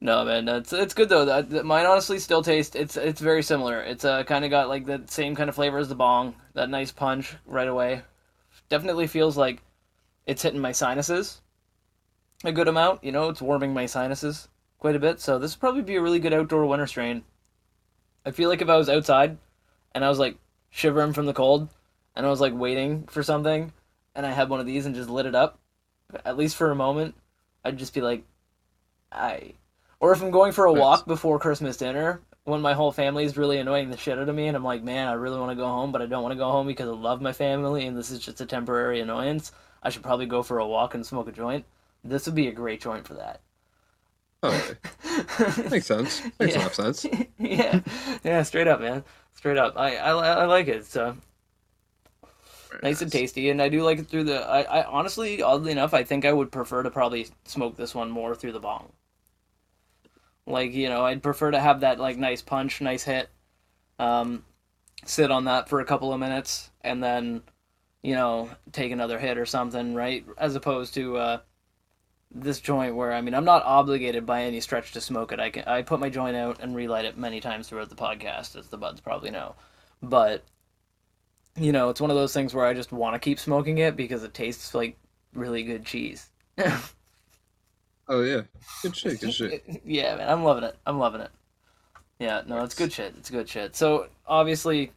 No, 0.00 0.24
man, 0.24 0.48
it's 0.48 0.72
it's 0.72 0.94
good 0.94 1.08
though. 1.08 1.24
That, 1.24 1.64
mine 1.64 1.86
honestly 1.86 2.18
still 2.18 2.42
tastes. 2.42 2.76
It's 2.76 2.96
it's 2.96 3.20
very 3.20 3.42
similar. 3.42 3.80
It's 3.82 4.04
uh, 4.04 4.22
kind 4.24 4.44
of 4.44 4.50
got 4.50 4.68
like 4.68 4.86
the 4.86 5.02
same 5.06 5.34
kind 5.34 5.48
of 5.48 5.56
flavor 5.56 5.78
as 5.78 5.88
the 5.88 5.94
bong. 5.96 6.34
That 6.54 6.70
nice 6.70 6.92
punch 6.92 7.34
right 7.46 7.66
away. 7.66 8.02
Definitely 8.68 9.06
feels 9.08 9.36
like 9.36 9.62
it's 10.26 10.42
hitting 10.42 10.60
my 10.60 10.72
sinuses 10.72 11.40
a 12.44 12.52
good 12.52 12.68
amount. 12.68 13.02
You 13.02 13.12
know, 13.12 13.28
it's 13.28 13.42
warming 13.42 13.74
my 13.74 13.86
sinuses 13.86 14.48
quite 14.78 14.96
a 14.96 15.00
bit. 15.00 15.20
So 15.20 15.38
this 15.38 15.54
would 15.54 15.60
probably 15.60 15.82
be 15.82 15.96
a 15.96 16.02
really 16.02 16.20
good 16.20 16.32
outdoor 16.32 16.66
winter 16.66 16.86
strain. 16.86 17.24
I 18.24 18.30
feel 18.30 18.48
like 18.48 18.62
if 18.62 18.68
I 18.68 18.76
was 18.76 18.88
outside 18.88 19.38
and 19.94 20.04
I 20.04 20.08
was 20.08 20.18
like 20.18 20.36
shivering 20.70 21.12
from 21.12 21.26
the 21.26 21.32
cold 21.32 21.68
and 22.14 22.26
I 22.26 22.30
was 22.30 22.40
like 22.40 22.54
waiting 22.54 23.04
for 23.04 23.22
something 23.22 23.72
and 24.14 24.26
I 24.26 24.32
had 24.32 24.48
one 24.48 24.60
of 24.60 24.66
these 24.66 24.86
and 24.86 24.94
just 24.94 25.10
lit 25.10 25.26
it 25.26 25.34
up, 25.34 25.58
at 26.24 26.36
least 26.36 26.56
for 26.56 26.70
a 26.70 26.76
moment, 26.76 27.14
I'd 27.64 27.78
just 27.78 27.94
be 27.94 28.00
like, 28.00 28.24
I. 29.12 29.54
Or 30.00 30.12
if 30.12 30.22
I'm 30.22 30.30
going 30.30 30.52
for 30.52 30.66
a 30.66 30.72
Nice. 30.72 30.80
walk 30.80 31.06
before 31.06 31.38
Christmas 31.38 31.76
dinner 31.76 32.20
when 32.44 32.60
my 32.62 32.72
whole 32.72 32.92
family 32.92 33.24
is 33.24 33.36
really 33.36 33.58
annoying 33.58 33.90
the 33.90 33.96
shit 33.96 34.18
out 34.18 34.28
of 34.28 34.34
me, 34.34 34.46
and 34.46 34.56
I'm 34.56 34.64
like, 34.64 34.82
man, 34.82 35.08
I 35.08 35.12
really 35.12 35.38
want 35.38 35.50
to 35.50 35.56
go 35.56 35.66
home, 35.66 35.92
but 35.92 36.00
I 36.00 36.06
don't 36.06 36.22
want 36.22 36.32
to 36.32 36.38
go 36.38 36.50
home 36.50 36.66
because 36.66 36.88
I 36.88 36.92
love 36.92 37.20
my 37.20 37.32
family, 37.32 37.86
and 37.86 37.96
this 37.96 38.10
is 38.10 38.20
just 38.20 38.40
a 38.40 38.46
temporary 38.46 39.00
annoyance. 39.00 39.52
I 39.82 39.90
should 39.90 40.02
probably 40.02 40.26
go 40.26 40.42
for 40.42 40.58
a 40.58 40.66
walk 40.66 40.94
and 40.94 41.04
smoke 41.04 41.28
a 41.28 41.32
joint. 41.32 41.64
This 42.04 42.26
would 42.26 42.34
be 42.34 42.48
a 42.48 42.52
great 42.52 42.80
joint 42.80 43.06
for 43.06 43.14
that. 43.14 43.40
Oh, 44.42 44.74
makes 45.70 45.86
sense. 45.86 46.22
Makes 46.38 46.54
a 46.54 46.58
lot 46.60 46.68
of 46.68 46.74
sense. 46.74 47.06
yeah, 47.38 47.80
yeah, 48.22 48.42
straight 48.44 48.68
up, 48.68 48.80
man, 48.80 49.02
straight 49.34 49.56
up. 49.58 49.74
I 49.76 49.96
I, 49.96 50.10
I 50.12 50.44
like 50.44 50.68
it. 50.68 50.86
So 50.86 51.16
Very 52.70 52.80
nice 52.82 53.00
and 53.00 53.10
tasty, 53.10 53.50
and 53.50 53.62
I 53.62 53.68
do 53.68 53.82
like 53.82 53.98
it 53.98 54.08
through 54.08 54.24
the. 54.24 54.46
I, 54.46 54.80
I 54.80 54.84
honestly, 54.84 55.42
oddly 55.42 55.72
enough, 55.72 55.94
I 55.94 56.04
think 56.04 56.24
I 56.24 56.32
would 56.32 56.52
prefer 56.52 56.82
to 56.82 56.90
probably 56.90 57.28
smoke 57.44 57.76
this 57.76 57.94
one 57.94 58.10
more 58.10 58.34
through 58.34 58.52
the 58.52 58.60
bong. 58.60 58.92
Like 60.46 60.72
you 60.72 60.88
know, 60.88 61.04
I'd 61.04 61.22
prefer 61.22 61.50
to 61.50 61.60
have 61.60 61.80
that 61.80 61.98
like 61.98 62.18
nice 62.18 62.42
punch, 62.42 62.80
nice 62.80 63.04
hit. 63.04 63.30
Um, 63.98 64.44
sit 65.04 65.30
on 65.30 65.44
that 65.44 65.68
for 65.68 65.80
a 65.80 65.84
couple 65.84 66.12
of 66.12 66.20
minutes, 66.20 66.70
and 66.82 67.02
then, 67.02 67.42
you 68.02 68.14
know, 68.14 68.50
take 68.72 68.92
another 68.92 69.18
hit 69.18 69.38
or 69.38 69.46
something, 69.46 69.94
right? 69.94 70.24
As 70.36 70.54
opposed 70.54 70.94
to 70.94 71.16
uh, 71.16 71.38
this 72.30 72.60
joint 72.60 72.94
where 72.94 73.12
I 73.12 73.20
mean, 73.22 73.34
I'm 73.34 73.44
not 73.44 73.64
obligated 73.64 74.26
by 74.26 74.42
any 74.42 74.60
stretch 74.60 74.92
to 74.92 75.00
smoke 75.00 75.32
it. 75.32 75.40
I 75.40 75.50
can 75.50 75.64
I 75.64 75.82
put 75.82 76.00
my 76.00 76.10
joint 76.10 76.36
out 76.36 76.60
and 76.60 76.76
relight 76.76 77.06
it 77.06 77.16
many 77.16 77.40
times 77.40 77.68
throughout 77.68 77.88
the 77.88 77.94
podcast, 77.94 78.56
as 78.56 78.68
the 78.68 78.76
buds 78.76 79.00
probably 79.00 79.30
know, 79.30 79.54
but 80.02 80.44
you 81.58 81.72
know, 81.72 81.88
it's 81.88 82.00
one 82.00 82.10
of 82.10 82.16
those 82.16 82.32
things 82.32 82.54
where 82.54 82.66
I 82.66 82.74
just 82.74 82.92
want 82.92 83.14
to 83.14 83.18
keep 83.18 83.38
smoking 83.38 83.78
it 83.78 83.96
because 83.96 84.22
it 84.24 84.34
tastes 84.34 84.74
like 84.74 84.96
really 85.34 85.62
good 85.62 85.84
cheese. 85.84 86.30
Oh 88.08 88.22
yeah, 88.22 88.42
good 88.82 88.96
shit. 88.96 89.20
Good 89.20 89.34
shit. 89.34 89.82
yeah, 89.84 90.16
man, 90.16 90.28
I'm 90.28 90.42
loving 90.42 90.64
it. 90.64 90.76
I'm 90.86 90.98
loving 90.98 91.20
it. 91.20 91.30
Yeah, 92.18 92.42
no, 92.46 92.64
it's 92.64 92.74
good 92.74 92.92
shit. 92.92 93.14
It's 93.18 93.30
good 93.30 93.48
shit. 93.48 93.76
So 93.76 94.08
obviously, 94.26 94.92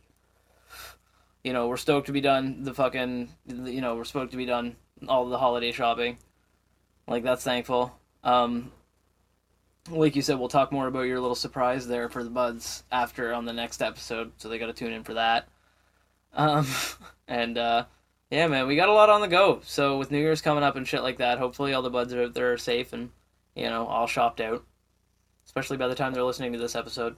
you 1.43 1.54
know, 1.54 1.67
we're 1.67 1.78
stoked 1.78 2.08
to 2.08 2.13
be 2.13 2.21
done. 2.21 2.63
The 2.63 2.74
fucking, 2.74 3.30
you 3.45 3.82
know, 3.82 3.95
we're 3.95 4.06
stoked 4.06 4.32
to 4.32 4.38
be 4.38 4.45
done. 4.45 4.76
All 5.08 5.28
the 5.28 5.38
holiday 5.38 5.71
shopping, 5.71 6.17
like 7.08 7.24
that's 7.24 7.43
thankful. 7.43 8.00
Um, 8.24 8.71
like 9.89 10.15
you 10.15 10.21
said, 10.21 10.39
we'll 10.39 10.47
talk 10.47 10.71
more 10.71 10.88
about 10.88 11.02
your 11.02 11.19
little 11.19 11.36
surprise 11.36 11.88
there 11.88 12.08
for 12.08 12.24
the 12.24 12.30
buds 12.30 12.84
after 12.91 13.34
on 13.34 13.45
the 13.45 13.54
next 13.54 13.82
episode. 13.82 14.32
So 14.38 14.47
they 14.47 14.60
got 14.60 14.67
to 14.67 14.74
tune 14.74 14.93
in 14.93 15.04
for 15.04 15.15
that. 15.15 15.50
Um, 16.34 16.67
and 17.28 17.58
uh, 17.58 17.86
yeah, 18.30 18.48
man, 18.48 18.67
we 18.67 18.76
got 18.76 18.89
a 18.89 18.94
lot 18.94 19.10
on 19.10 19.22
the 19.22 19.28
go. 19.28 19.62
So 19.63 19.98
with 19.98 20.12
New 20.12 20.20
Year's 20.20 20.41
coming 20.41 20.63
up 20.63 20.76
and 20.76 20.88
shit 20.88 21.04
like 21.04 21.17
that, 21.17 21.38
hopefully 21.38 21.74
all 21.74 21.82
the 21.82 21.89
buds 21.89 22.13
are 22.13 22.24
out 22.24 22.34
there 22.34 22.54
are 22.54 22.58
safe 22.58 22.94
and 22.94 23.10
you 23.56 23.65
know 23.65 23.86
all 23.86 24.08
shopped 24.08 24.41
out. 24.41 24.63
Especially 25.46 25.78
by 25.78 25.88
the 25.88 25.96
time 25.96 26.13
they're 26.13 26.24
listening 26.24 26.54
to 26.54 26.60
this 26.60 26.76
episode. 26.76 27.15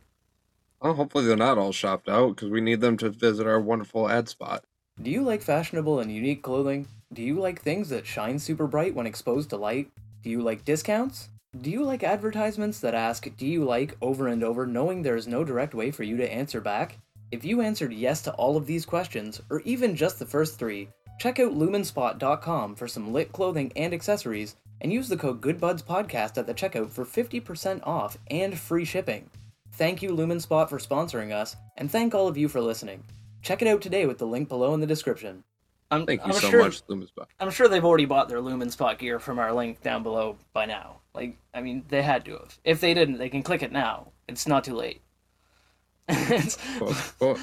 Well, 0.82 0.96
hopefully 0.96 1.26
they're 1.26 1.38
not 1.38 1.58
all 1.58 1.72
shopped 1.72 2.10
out 2.10 2.36
because 2.36 2.50
we 2.50 2.60
need 2.60 2.82
them 2.82 2.98
to 2.98 3.10
visit 3.10 3.48
our 3.48 3.60
wonderful 3.60 4.10
ad 4.10 4.28
spot. 4.28 4.66
Do 5.02 5.10
you 5.10 5.22
like 5.22 5.42
fashionable 5.42 6.00
and 6.00 6.12
unique 6.12 6.44
clothing? 6.44 6.88
Do 7.12 7.22
you 7.22 7.40
like 7.40 7.62
things 7.62 7.90
that 7.90 8.06
shine 8.06 8.40
super 8.40 8.68
bright 8.68 8.94
when 8.94 9.08
exposed 9.08 9.50
to 9.52 9.58
light? 9.58 9.92
Do 10.24 10.30
you 10.30 10.42
like 10.42 10.66
discounts? 10.66 11.30
Do 11.60 11.70
you 11.70 11.84
like 11.84 12.04
advertisements 12.04 12.80
that 12.80 12.96
ask, 12.96 13.28
Do 13.38 13.46
you 13.46 13.64
like 13.64 13.96
over 14.02 14.28
and 14.28 14.44
over, 14.44 14.66
knowing 14.66 15.04
there 15.04 15.16
is 15.16 15.28
no 15.28 15.44
direct 15.44 15.76
way 15.76 15.92
for 15.92 16.04
you 16.04 16.18
to 16.18 16.34
answer 16.34 16.60
back? 16.60 16.98
If 17.34 17.44
you 17.44 17.62
answered 17.62 17.92
yes 17.92 18.22
to 18.22 18.34
all 18.34 18.58
of 18.58 18.68
these 18.68 18.86
questions, 18.86 19.42
or 19.50 19.62
even 19.62 19.96
just 19.96 20.20
the 20.20 20.26
first 20.26 20.60
three, 20.60 20.90
check 21.18 21.40
out 21.40 21.54
lumenspot.com 21.54 22.76
for 22.76 22.88
some 22.88 23.12
lit 23.12 23.32
clothing 23.32 23.74
and 23.76 23.92
accessories, 23.92 24.56
and 24.82 24.94
use 24.94 25.10
the 25.10 25.18
code 25.18 25.42
GoodBudsPodcast 25.42 26.38
at 26.38 26.46
the 26.46 26.54
checkout 26.54 26.92
for 26.92 27.04
50% 27.04 27.82
off 27.88 28.20
and 28.30 28.56
free 28.56 28.86
shipping. 28.86 29.32
Thank 29.72 30.04
you, 30.04 30.12
Lumenspot, 30.12 30.70
for 30.70 30.78
sponsoring 30.78 31.34
us, 31.34 31.56
and 31.78 31.90
thank 31.90 32.14
all 32.14 32.28
of 32.28 32.38
you 32.38 32.48
for 32.48 32.62
listening. 32.62 33.04
Check 33.42 33.64
it 33.64 33.68
out 33.68 33.82
today 33.82 34.06
with 34.06 34.20
the 34.20 34.28
link 34.28 34.48
below 34.48 34.76
in 34.76 34.80
the 34.80 34.86
description. 34.86 35.44
I'm, 35.90 36.06
Thank 36.06 36.22
you 36.22 36.28
I'm 36.28 36.34
so 36.34 36.50
sure, 36.52 36.64
much, 36.66 36.86
Lumenspot. 36.86 37.26
I'm 37.40 37.50
sure 37.50 37.68
they've 37.68 37.84
already 37.84 38.06
bought 38.06 38.30
their 38.30 38.42
Lumenspot 38.42 39.00
gear 39.00 39.18
from 39.18 39.40
our 39.40 39.52
link 39.52 39.82
down 39.82 40.04
below 40.04 40.38
by 40.54 40.68
now. 40.68 41.00
Like, 41.16 41.40
I 41.52 41.62
mean, 41.62 41.84
they 41.88 42.04
had 42.04 42.26
to 42.26 42.34
have. 42.34 42.60
If 42.64 42.80
they 42.80 42.94
didn't, 42.94 43.18
they 43.18 43.30
can 43.30 43.42
click 43.42 43.64
it 43.64 43.72
now. 43.72 44.12
It's 44.28 44.46
not 44.46 44.64
too 44.64 44.76
late. 44.76 45.02
It's- 46.10 46.58
Of 46.58 46.80
course, 46.80 47.00
of 47.10 47.20
course. 47.20 47.42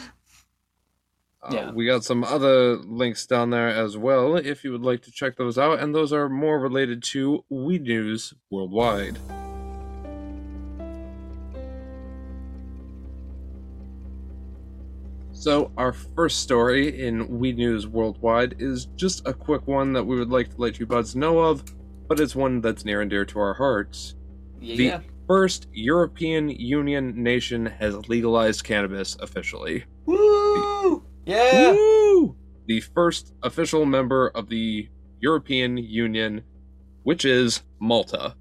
Uh, 1.42 1.50
Yeah. 1.52 1.70
We 1.72 1.86
got 1.86 2.04
some 2.04 2.22
other 2.22 2.76
links 2.76 3.26
down 3.26 3.48
there 3.50 3.68
as 3.68 3.96
well 3.96 4.36
if 4.36 4.62
you 4.62 4.72
would 4.72 4.82
like 4.82 5.00
to 5.02 5.10
check 5.10 5.36
those 5.36 5.56
out, 5.56 5.80
and 5.80 5.94
those 5.94 6.12
are 6.12 6.28
more 6.28 6.58
related 6.60 7.02
to 7.14 7.44
Weed 7.48 7.82
News 7.82 8.34
worldwide. 8.50 9.18
So, 15.32 15.70
our 15.78 15.92
first 15.92 16.40
story 16.40 17.00
in 17.06 17.38
Weed 17.38 17.56
News 17.56 17.86
Worldwide 17.86 18.56
is 18.58 18.86
just 18.96 19.26
a 19.26 19.32
quick 19.32 19.66
one 19.66 19.92
that 19.94 20.04
we 20.04 20.18
would 20.18 20.28
like 20.30 20.50
to 20.50 20.60
let 20.60 20.78
you 20.78 20.86
buds 20.86 21.16
know 21.16 21.38
of, 21.38 21.64
but 22.08 22.20
it's 22.20 22.34
one 22.36 22.60
that's 22.60 22.84
near 22.84 23.00
and 23.00 23.08
dear 23.08 23.24
to 23.26 23.38
our 23.38 23.54
hearts. 23.54 24.14
yeah. 24.60 24.98
The 24.98 25.04
first 25.30 25.68
European 25.72 26.48
Union 26.48 27.22
nation 27.22 27.64
has 27.64 28.08
legalized 28.08 28.64
cannabis 28.64 29.16
officially. 29.20 29.84
Woo! 30.04 31.04
Yeah! 31.24 31.70
Woo! 31.70 32.34
The 32.66 32.80
first 32.80 33.32
official 33.44 33.86
member 33.86 34.32
of 34.34 34.48
the 34.48 34.88
European 35.20 35.76
Union, 35.76 36.42
which 37.04 37.24
is 37.24 37.62
Malta. 37.78 38.34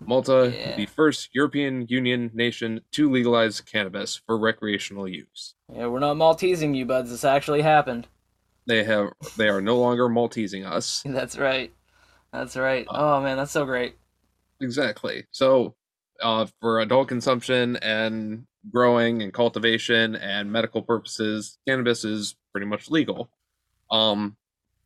Malta, 0.00 0.52
Yeah. 0.52 0.74
the 0.74 0.86
first 0.86 1.28
European 1.32 1.86
Union 1.88 2.32
nation 2.34 2.80
to 2.90 3.08
legalize 3.08 3.60
cannabis 3.60 4.20
for 4.26 4.36
recreational 4.36 5.06
use. 5.06 5.54
Yeah, 5.72 5.86
we're 5.86 6.00
not 6.00 6.16
Maltesing 6.16 6.74
you, 6.74 6.86
buds. 6.86 7.10
This 7.10 7.24
actually 7.24 7.62
happened. 7.62 8.08
They 8.66 8.82
have 8.82 9.10
they 9.36 9.48
are 9.48 9.60
no 9.60 9.78
longer 9.78 10.08
Maltesing 10.08 10.64
us. 10.64 11.02
That's 11.06 11.38
right. 11.38 11.72
That's 12.32 12.56
right. 12.56 12.84
Uh, 12.88 13.18
Oh, 13.18 13.22
man, 13.22 13.36
that's 13.36 13.52
so 13.52 13.64
great. 13.64 13.94
Exactly. 14.60 15.26
So, 15.30 15.76
uh, 16.22 16.46
for 16.60 16.80
adult 16.80 17.08
consumption 17.08 17.76
and 17.76 18.46
growing 18.70 19.22
and 19.22 19.32
cultivation 19.32 20.14
and 20.16 20.52
medical 20.52 20.82
purposes, 20.82 21.58
cannabis 21.66 22.04
is 22.04 22.36
pretty 22.52 22.66
much 22.66 22.90
legal. 22.90 23.30
Um, 23.90 24.36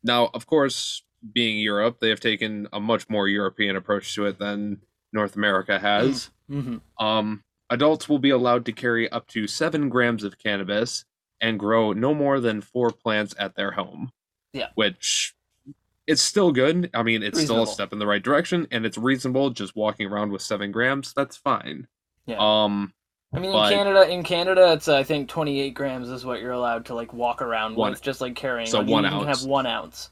now, 0.03 0.29
of 0.33 0.47
course, 0.47 1.03
being 1.33 1.59
Europe, 1.59 1.97
they 1.99 2.09
have 2.09 2.19
taken 2.19 2.67
a 2.73 2.79
much 2.79 3.09
more 3.09 3.27
European 3.27 3.75
approach 3.75 4.13
to 4.15 4.25
it 4.25 4.39
than 4.39 4.81
North 5.13 5.35
America 5.35 5.79
has. 5.79 6.29
hmm 6.49 6.77
Um, 6.99 7.43
adults 7.69 8.07
will 8.07 8.19
be 8.19 8.29
allowed 8.29 8.65
to 8.65 8.71
carry 8.71 9.09
up 9.11 9.27
to 9.27 9.47
seven 9.47 9.89
grams 9.89 10.23
of 10.23 10.37
cannabis 10.37 11.05
and 11.41 11.59
grow 11.59 11.93
no 11.93 12.13
more 12.13 12.39
than 12.39 12.61
four 12.61 12.91
plants 12.91 13.35
at 13.37 13.55
their 13.55 13.71
home. 13.71 14.11
Yeah. 14.53 14.69
Which 14.75 15.35
it's 16.07 16.21
still 16.21 16.51
good. 16.51 16.89
I 16.93 17.03
mean, 17.03 17.21
it's 17.21 17.41
still 17.41 17.63
a 17.63 17.67
step 17.67 17.91
in 17.93 17.99
the 17.99 18.07
right 18.07 18.23
direction 18.23 18.65
and 18.71 18.85
it's 18.85 18.97
reasonable 18.97 19.49
just 19.51 19.75
walking 19.75 20.07
around 20.07 20.31
with 20.31 20.41
seven 20.41 20.71
grams. 20.71 21.13
That's 21.13 21.35
fine. 21.37 21.87
Yeah. 22.25 22.37
Um, 22.39 22.93
I 23.33 23.39
mean, 23.39 23.51
but- 23.51 23.71
in 23.71 23.77
Canada, 23.77 24.09
in 24.09 24.23
Canada, 24.23 24.73
it's 24.73 24.87
I 24.87 25.03
think 25.03 25.27
28 25.27 25.73
grams 25.73 26.09
is 26.09 26.25
what 26.25 26.41
you're 26.41 26.53
allowed 26.53 26.85
to 26.85 26.95
like 26.95 27.13
walk 27.13 27.41
around 27.41 27.75
One- 27.75 27.91
with, 27.91 28.01
just 28.01 28.21
like 28.21 28.35
carrying. 28.35 28.67
so 28.67 28.79
Like, 28.79 28.87
you- 28.87 28.93
one 28.93 29.03
you, 29.03 29.09
can 29.09 29.19
ounce. 29.27 29.41
have 29.41 29.49
one 29.49 29.65
ounce, 29.65 30.09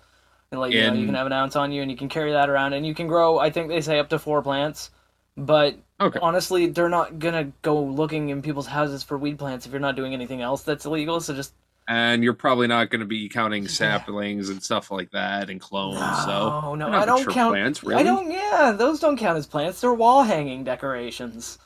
and 0.52 0.60
like 0.60 0.74
you, 0.74 0.82
know, 0.82 0.94
you 0.94 1.06
can 1.06 1.16
have 1.16 1.26
an 1.26 1.34
ounce 1.34 1.56
on 1.56 1.72
you, 1.72 1.82
and 1.82 1.90
you 1.90 1.96
can 1.98 2.10
carry 2.10 2.34
that 2.34 2.50
around, 2.50 2.74
and 2.74 2.86
you 2.86 2.94
can 2.94 3.08
grow. 3.08 3.40
I 3.40 3.50
think 3.50 3.70
they 3.70 3.80
say 3.82 4.00
up 4.00 4.10
to 4.10 4.20
four 4.20 4.42
plants, 4.42 4.92
but 5.38 5.76
okay. 6.02 6.20
honestly, 6.22 6.68
they're 6.68 6.90
not 6.90 7.20
gonna 7.20 7.52
go 7.62 7.82
looking 7.82 8.30
in 8.30 8.42
people's 8.42 8.68
houses 8.68 9.02
for 9.02 9.18
weed 9.18 9.40
plants 9.40 9.66
if 9.66 9.72
you're 9.72 9.80
not 9.82 9.96
doing 9.96 10.14
anything 10.14 10.42
else 10.42 10.64
that's 10.64 10.86
illegal. 10.86 11.22
So 11.22 11.34
just 11.34 11.54
And 11.88 12.24
you're 12.24 12.34
probably 12.34 12.66
not 12.66 12.90
going 12.90 13.02
to 13.02 13.06
be 13.06 13.30
counting 13.30 13.68
saplings 13.68 14.50
and 14.50 14.62
stuff 14.64 14.90
like 14.90 15.12
that 15.12 15.50
and 15.52 15.62
clones. 15.62 16.00
so 16.26 16.74
no, 16.74 16.90
no, 16.90 16.98
I 16.98 17.06
don't 17.06 17.28
count. 17.30 17.54
plants, 17.54 17.84
really. 17.84 18.00
I 18.00 18.04
don't. 18.04 18.32
Yeah, 18.32 18.74
those 18.76 19.00
don't 19.00 19.18
count 19.18 19.38
as 19.38 19.46
plants. 19.46 19.82
They're 19.82 19.94
wall 19.94 20.24
hanging 20.24 20.64
decorations. 20.64 21.60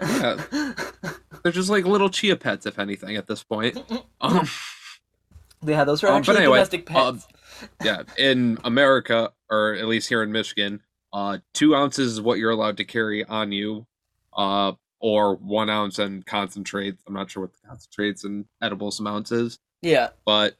Yeah. 0.00 0.36
They're 1.42 1.52
just 1.52 1.70
like 1.70 1.84
little 1.86 2.08
chia 2.08 2.36
pets, 2.36 2.66
if 2.66 2.78
anything, 2.78 3.16
at 3.16 3.26
this 3.26 3.42
point. 3.42 3.78
Um, 4.20 4.48
yeah, 5.62 5.84
those 5.84 6.02
are 6.02 6.08
Um, 6.08 6.14
actually 6.16 6.38
anyway, 6.38 6.56
domestic 6.58 6.86
pets. 6.86 7.26
yeah, 7.82 8.02
in 8.16 8.58
America, 8.64 9.32
or 9.50 9.74
at 9.74 9.86
least 9.86 10.08
here 10.08 10.22
in 10.22 10.32
Michigan, 10.32 10.80
uh, 11.12 11.38
two 11.52 11.74
ounces 11.74 12.12
is 12.14 12.20
what 12.22 12.38
you're 12.38 12.50
allowed 12.50 12.76
to 12.78 12.84
carry 12.84 13.24
on 13.24 13.52
you, 13.52 13.86
uh, 14.34 14.72
or 15.06 15.36
one 15.36 15.68
ounce 15.68 15.98
and 15.98 16.24
concentrates. 16.24 17.02
I'm 17.06 17.12
not 17.12 17.30
sure 17.30 17.42
what 17.42 17.52
the 17.52 17.68
concentrates 17.68 18.24
and 18.24 18.46
edibles 18.62 18.98
amounts 19.00 19.30
is, 19.32 19.58
yeah, 19.82 20.08
but 20.24 20.56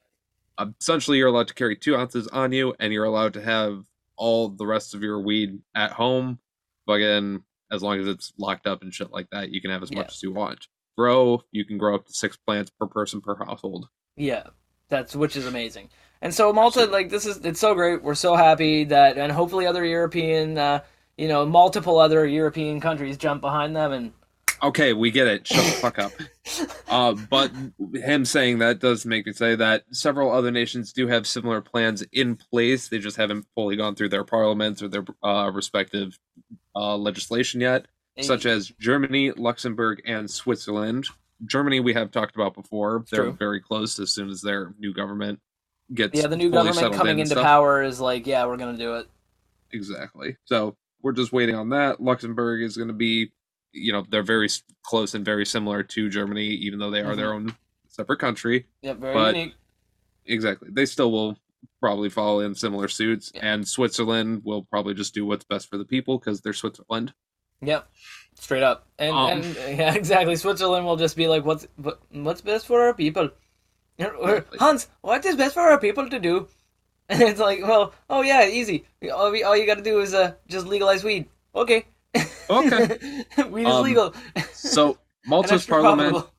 essentially 0.80 1.16
you're 1.16 1.28
allowed 1.28 1.48
to 1.48 1.54
carry 1.54 1.76
two 1.76 1.96
ounces 1.96 2.28
on 2.28 2.52
you, 2.52 2.74
and 2.78 2.92
you're 2.92 3.07
allowed 3.07 3.33
to 3.35 3.40
have 3.42 3.85
all 4.16 4.50
the 4.50 4.66
rest 4.66 4.94
of 4.94 5.02
your 5.02 5.18
weed 5.18 5.61
at 5.74 5.92
home. 5.92 6.38
But 6.87 6.94
again, 6.94 7.42
as 7.72 7.83
long 7.83 7.98
as 7.98 8.07
it's 8.07 8.35
locked 8.37 8.66
up 8.66 8.83
and 8.83 8.92
shit 8.92 9.11
like 9.11 9.30
that, 9.30 9.48
you 9.48 9.62
can 9.62 9.70
have 9.70 9.83
as 9.83 9.90
Yeah. 9.90 10.00
much 10.00 10.12
as 10.12 10.22
you 10.22 10.30
want. 10.30 10.68
Grow, 10.98 11.42
you 11.50 11.64
can 11.64 11.78
grow 11.78 11.94
up 11.94 12.07
to 12.07 12.12
six 12.12 12.37
plants 12.37 12.70
per 12.78 12.87
person 12.87 13.22
per 13.22 13.37
household. 13.37 13.88
Yeah, 14.14 14.48
that's 14.90 15.16
which 15.16 15.37
is 15.37 15.46
amazing. 15.46 15.88
And 16.20 16.35
so 16.35 16.52
Malta, 16.52 16.85
like 16.85 17.09
this 17.09 17.24
is 17.24 17.38
it's 17.38 17.61
so 17.61 17.74
great. 17.74 18.02
We're 18.02 18.14
so 18.14 18.37
happy 18.37 18.85
that, 18.85 19.16
and 19.16 19.33
hopefully 19.33 19.66
other 19.66 19.87
European, 19.87 20.59
uh, 20.59 20.80
you 21.16 21.28
know, 21.28 21.46
multiple 21.46 21.98
other 21.98 22.26
European 22.26 22.78
countries 22.80 23.16
jump 23.16 23.40
behind 23.40 23.74
them. 23.74 23.90
And 23.92 24.12
Okay, 24.64 24.92
we 24.92 25.11
get 25.11 25.27
it. 25.27 25.46
Shut 25.46 25.64
the 25.64 25.70
fuck 25.72 25.98
up. 25.98 26.12
Uh, 26.87 27.14
but 27.31 27.50
him 27.94 28.24
saying 28.27 28.59
that 28.59 28.79
does 28.79 29.07
make 29.07 29.27
me 29.27 29.33
say 29.33 29.57
that 29.57 29.83
several 29.90 30.31
other 30.31 30.50
nations 30.50 30.92
do 30.92 31.09
have 31.09 31.27
similar 31.27 31.62
plans 31.62 32.05
in 32.12 32.37
place. 32.37 32.87
They 32.87 32.98
just 32.98 33.16
haven't 33.16 33.46
fully 33.55 33.77
gone 33.77 33.94
through 33.94 34.11
their 34.11 34.24
parliaments 34.24 34.83
or 34.83 34.88
their 34.88 35.05
uh, 35.22 35.50
respective 35.53 36.18
uh, 36.77 36.96
legislation 36.98 37.62
yet, 37.62 37.87
such 38.20 38.44
as 38.44 38.70
Germany, 38.79 39.33
Luxembourg, 39.33 40.03
and 40.05 40.31
Switzerland. 40.31 41.09
Germany, 41.46 41.81
we 41.81 41.94
have 41.94 42.11
talked 42.11 42.37
about 42.37 42.55
before. 42.55 43.05
They're 43.11 43.24
True. 43.24 43.33
very 43.33 43.61
close 43.61 43.98
as 43.98 44.12
soon 44.12 44.29
as 44.29 44.42
their 44.42 44.74
new 44.79 44.92
government 44.92 45.40
gets 45.92 46.20
yeah, 46.20 46.27
the 46.27 46.37
new 46.37 46.50
government 46.50 46.94
coming 46.94 47.14
in 47.14 47.20
into 47.20 47.33
stuff. 47.33 47.44
power 47.44 47.83
is 47.83 48.00
like, 48.00 48.27
yeah, 48.27 48.44
we're 48.46 48.59
gonna 48.59 48.79
do 48.79 48.96
it. 48.96 49.09
Exactly. 49.72 50.37
So 50.44 50.77
we're 51.05 51.12
just 51.12 51.33
waiting 51.33 51.55
on 51.55 51.68
that. 51.68 52.00
Luxembourg 52.00 52.62
is 52.62 52.77
going 52.77 52.88
to 52.88 52.94
be, 52.94 53.31
you 53.74 53.92
know, 53.92 54.04
they're 54.08 54.22
very 54.22 54.48
close 54.82 55.14
and 55.14 55.24
very 55.24 55.44
similar 55.44 55.82
to 55.82 56.08
Germany, 56.08 56.46
even 56.46 56.78
though 56.78 56.90
they 56.90 57.02
are 57.02 57.14
their 57.16 57.34
own 57.34 57.54
separate 57.88 58.18
country. 58.20 58.66
Yep, 58.82 58.98
very 58.98 59.14
But- 59.14 59.34
unique. 59.37 59.54
Exactly. 60.26 60.70
They 60.72 60.87
still 60.87 61.12
will 61.12 61.37
probably 61.80 62.08
follow 62.08 62.40
in 62.40 62.54
similar 62.54 62.88
suits. 62.88 63.30
Yeah. 63.34 63.40
And 63.52 63.68
Switzerland 63.68 64.40
will 64.44 64.62
probably 64.62 64.94
just 64.94 65.12
do 65.12 65.26
what's 65.26 65.44
best 65.44 65.68
for 65.68 65.76
the 65.76 65.84
people 65.84 66.18
because 66.18 66.40
they're 66.40 66.54
Switzerland. 66.54 67.12
Yep, 67.60 67.87
straight 68.34 68.62
up. 68.62 68.87
And, 68.98 69.12
Um, 69.14 69.30
and 69.30 69.44
yeah, 69.78 69.94
exactly. 69.94 70.37
Switzerland 70.37 70.87
will 70.87 70.96
just 70.96 71.16
be 71.16 71.28
like, 71.28 71.44
what's 71.44 71.66
what, 71.76 72.00
what's 72.10 72.40
best 72.40 72.66
for 72.66 72.82
our 72.82 72.94
people? 72.94 73.30
You 73.98 74.06
know, 74.06 74.10
or, 74.14 74.37
Exactly. 74.38 74.58
Hans, 74.58 74.88
what 75.02 75.24
is 75.24 75.37
best 75.37 75.54
for 75.54 75.62
our 75.62 75.78
people 75.78 76.08
to 76.08 76.18
do? 76.18 76.48
And 77.08 77.20
it's 77.22 77.38
like, 77.38 77.60
well, 77.62 77.92
oh 78.08 78.22
yeah, 78.22 78.48
easy. 78.48 78.87
All, 79.12 79.30
we, 79.30 79.42
all 79.44 79.54
you 79.54 79.66
got 79.66 79.76
to 79.76 79.82
do 79.84 80.00
is 80.00 80.14
uh, 80.14 80.32
just 80.48 80.66
legalize 80.66 81.04
weed. 81.04 81.26
Okay. 81.54 81.84
Okay. 82.50 83.24
weed 83.50 83.66
is 83.66 83.72
Um, 83.74 83.85
legal. 83.85 84.14
So 84.52 84.98
Malta's 85.28 85.66
parliament 85.66 86.11
profitable. 86.11 86.30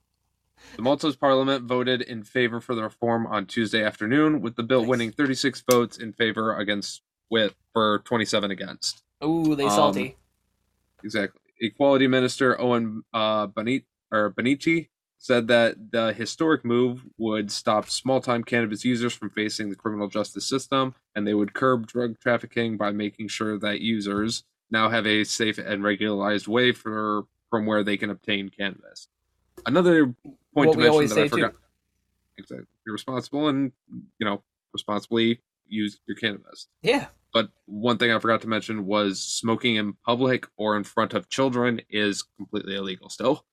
The 0.76 0.82
Malta's 0.82 1.16
parliament 1.16 1.64
voted 1.64 2.02
in 2.02 2.24
favor 2.24 2.60
for 2.60 2.76
the 2.76 2.84
reform 2.84 3.26
on 3.28 3.46
Tuesday 3.46 3.84
afternoon, 3.84 4.42
with 4.42 4.56
the 4.56 4.64
bill 4.64 4.86
winning 4.86 5.12
36 5.12 5.64
votes 5.72 5.98
in 5.98 6.12
favor 6.12 6.56
against 6.58 7.02
with 7.30 7.56
for 7.72 8.00
27 8.00 8.52
against. 8.52 9.04
Ooh, 9.24 9.56
they 9.56 9.64
um, 9.64 9.70
salty. 9.70 10.18
Exactly. 11.04 11.40
Equality 11.62 12.08
Minister 12.08 12.60
Owen 12.60 13.04
uh, 13.14 13.48
Bonit 13.48 13.86
or 14.12 14.32
Bonnici 14.32 14.90
said 15.18 15.48
that 15.48 15.92
the 15.92 16.14
historic 16.14 16.66
move 16.66 17.04
would 17.18 17.52
stop 17.52 17.90
small-time 17.90 18.44
cannabis 18.44 18.84
users 18.84 19.14
from 19.14 19.30
facing 19.30 19.70
the 19.70 19.76
criminal 19.76 20.08
justice 20.08 20.48
system, 20.48 20.94
and 21.16 21.26
they 21.26 21.34
would 21.34 21.54
curb 21.54 21.88
drug 21.88 22.20
trafficking 22.20 22.76
by 22.78 22.92
making 22.92 23.30
sure 23.30 23.58
that 23.58 23.80
users 23.80 24.44
now 24.72 24.90
have 24.90 25.06
a 25.06 25.24
safe 25.24 25.58
and 25.58 25.84
regularized 25.84 26.48
way 26.48 26.72
for 26.72 27.24
from 27.50 27.66
where 27.66 27.84
they 27.84 27.98
can 27.98 28.10
obtain 28.10 28.50
cannabis. 28.50 29.08
Another 29.66 30.06
point 30.54 30.70
What 30.70 30.74
to 30.74 30.78
mention 30.80 31.08
that 31.08 31.12
I 31.12 31.16
say, 31.16 31.24
too. 31.24 31.30
forgot. 31.30 31.54
Exactly. 32.38 32.66
Be 32.86 32.92
responsible 32.92 33.48
and 33.48 33.72
you 34.20 34.26
know 34.26 34.44
responsibly 34.74 35.42
use 35.68 36.00
your 36.06 36.18
cannabis. 36.18 36.68
Yeah. 36.82 37.08
But 37.34 37.50
one 37.66 37.98
thing 37.98 38.12
I 38.12 38.20
forgot 38.20 38.42
to 38.42 38.48
mention 38.48 38.86
was 38.86 39.22
smoking 39.22 39.76
in 39.76 39.94
public 40.06 40.48
or 40.58 40.78
in 40.78 40.84
front 40.84 41.14
of 41.14 41.30
children 41.30 41.82
is 41.90 42.24
completely 42.38 42.76
illegal 42.76 43.10
still. 43.10 43.46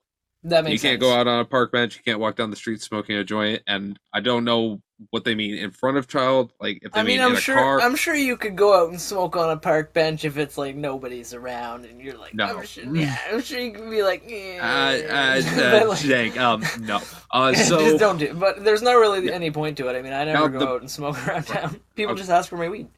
That 0.45 0.65
You 0.65 0.71
can't 0.71 0.81
sense. 0.81 1.01
go 1.01 1.13
out 1.15 1.29
on 1.29 1.39
a 1.39 1.45
park 1.45 1.71
bench, 1.71 1.97
you 1.97 2.03
can't 2.03 2.19
walk 2.19 2.35
down 2.37 2.51
the 2.51 2.57
street 2.57 2.83
smoking 2.83 3.17
a 3.17 3.23
joint, 3.23 3.63
and 3.69 3.97
I 4.13 4.21
don't 4.21 4.45
know 4.45 4.81
what 5.11 5.25
they 5.25 5.35
mean 5.37 5.55
in 5.57 5.71
front 5.71 5.97
of 5.97 6.09
child, 6.09 6.53
like 6.61 6.79
if 6.83 6.91
they 6.93 7.01
I 7.01 7.03
mean, 7.05 7.17
mean 7.19 7.25
I'm 7.25 7.31
in 7.33 7.37
a 7.39 7.41
sure. 7.41 7.55
car. 7.57 7.81
I'm 7.81 7.95
sure 7.95 8.15
you 8.17 8.37
could 8.37 8.57
go 8.57 8.75
out 8.75 8.91
and 8.91 9.01
smoke 9.01 9.37
on 9.37 9.51
a 9.51 9.57
park 9.57 9.93
bench 9.93 10.25
if 10.25 10.37
it's 10.37 10.59
like 10.59 10.75
nobody's 10.75 11.33
around, 11.33 11.85
and 11.85 12.01
you're 12.01 12.17
like, 12.19 12.35
No. 12.35 12.47
I'm 12.59 12.65
sure, 12.67 12.85
yeah, 12.97 13.17
I'm 13.31 13.41
sure 13.41 13.61
you 13.61 13.71
could 13.73 13.89
be 13.91 14.03
like, 14.03 14.25
Uh, 14.27 14.31
yeah. 14.35 15.41
uh, 15.47 15.61
uh, 15.85 15.89
like, 15.89 15.99
Jake, 16.01 16.39
um, 16.41 16.65
no. 16.81 17.01
Uh, 17.31 17.53
just 17.55 17.71
don't 18.01 18.19
do. 18.19 18.35
But 18.35 18.65
there's 18.65 18.83
not 18.83 18.95
really 18.95 19.33
any 19.33 19.51
point 19.53 19.77
to 19.79 19.89
it. 19.89 19.97
I 19.97 20.03
mean, 20.03 20.13
I 20.13 20.25
never 20.25 20.41
Now 20.41 20.49
go 20.49 20.59
the- 20.59 20.69
out 20.69 20.81
and 20.81 20.91
smoke 20.91 21.17
around 21.29 21.45
town. 21.47 21.81
People 21.95 22.13
Okay. 22.15 22.21
just 22.21 22.31
ask 22.31 22.49
for 22.49 22.57
my 22.57 22.69
weed. 22.69 22.89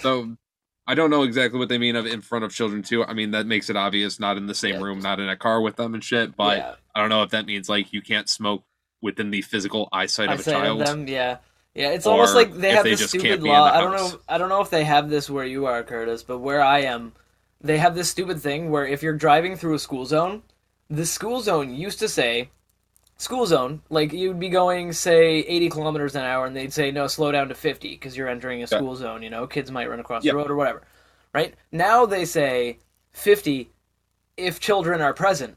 so 0.00 0.36
I 0.86 0.94
don't 0.94 1.10
know 1.10 1.22
exactly 1.24 1.58
what 1.58 1.68
they 1.68 1.78
mean 1.78 1.96
of 1.96 2.06
in 2.06 2.20
front 2.20 2.44
of 2.44 2.52
children 2.54 2.82
too. 2.82 3.04
I 3.04 3.12
mean 3.12 3.32
that 3.32 3.46
makes 3.46 3.68
it 3.70 3.76
obvious, 3.76 4.20
not 4.20 4.36
in 4.36 4.46
the 4.46 4.54
same 4.54 4.74
Yeah. 4.76 4.82
room, 4.82 5.00
not 5.00 5.18
in 5.20 5.28
a 5.28 5.36
car 5.36 5.60
with 5.60 5.76
them 5.76 5.94
and 5.94 6.02
shit. 6.04 6.36
But 6.36 6.58
yeah, 6.58 6.74
I 6.94 7.00
don't 7.00 7.08
know 7.08 7.22
if 7.22 7.30
that 7.30 7.46
means 7.46 7.68
like 7.68 7.92
you 7.92 8.02
can't 8.02 8.28
smoke 8.28 8.64
within 9.02 9.30
the 9.30 9.42
physical 9.42 9.88
eyesight 9.92 10.28
I 10.28 10.34
of 10.34 10.40
a 10.40 10.42
child. 10.44 10.80
of 10.80 10.86
them. 10.86 11.08
Yeah, 11.08 11.38
yeah. 11.74 11.90
It's 11.90 12.06
almost 12.06 12.34
like 12.34 12.54
they 12.54 12.70
have 12.70 12.84
they 12.84 12.94
this 12.94 13.08
stupid 13.08 13.26
can't 13.28 13.42
be 13.42 13.48
in 13.48 13.54
law. 13.54 13.64
I 13.72 13.80
don't 13.80 13.92
know. 13.92 14.20
I 14.28 14.38
don't 14.38 14.48
know 14.48 14.60
if 14.60 14.70
they 14.70 14.84
have 14.84 15.10
this 15.10 15.28
where 15.28 15.44
you 15.44 15.66
are, 15.66 15.82
Curtis, 15.82 16.22
but 16.22 16.38
where 16.38 16.62
I 16.62 16.80
am, 16.82 17.12
they 17.60 17.78
have 17.78 17.94
this 17.94 18.08
stupid 18.08 18.40
thing 18.40 18.70
where 18.70 18.86
if 18.86 19.02
you're 19.02 19.16
driving 19.16 19.56
through 19.56 19.74
a 19.74 19.78
school 19.78 20.06
zone, 20.06 20.42
the 20.88 21.04
school 21.06 21.40
zone 21.40 21.74
used 21.74 21.98
to 21.98 22.08
say 22.08 22.50
school 23.18 23.46
zone 23.46 23.80
like 23.88 24.12
you'd 24.12 24.38
be 24.38 24.48
going 24.48 24.92
say 24.92 25.38
80 25.38 25.70
kilometers 25.70 26.14
an 26.16 26.24
hour 26.24 26.46
and 26.46 26.54
they'd 26.54 26.72
say 26.72 26.90
no 26.90 27.06
slow 27.06 27.32
down 27.32 27.48
to 27.48 27.54
50 27.54 27.90
because 27.90 28.16
you're 28.16 28.28
entering 28.28 28.62
a 28.62 28.66
school 28.66 28.94
zone 28.94 29.22
you 29.22 29.30
know 29.30 29.46
kids 29.46 29.70
might 29.70 29.88
run 29.88 30.00
across 30.00 30.22
the 30.22 30.34
road 30.34 30.50
or 30.50 30.56
whatever 30.56 30.82
right? 31.36 31.54
Now 31.70 32.06
they 32.06 32.24
say 32.24 32.78
50 33.12 33.70
if 34.38 34.58
children 34.58 35.02
are 35.02 35.12
present. 35.12 35.56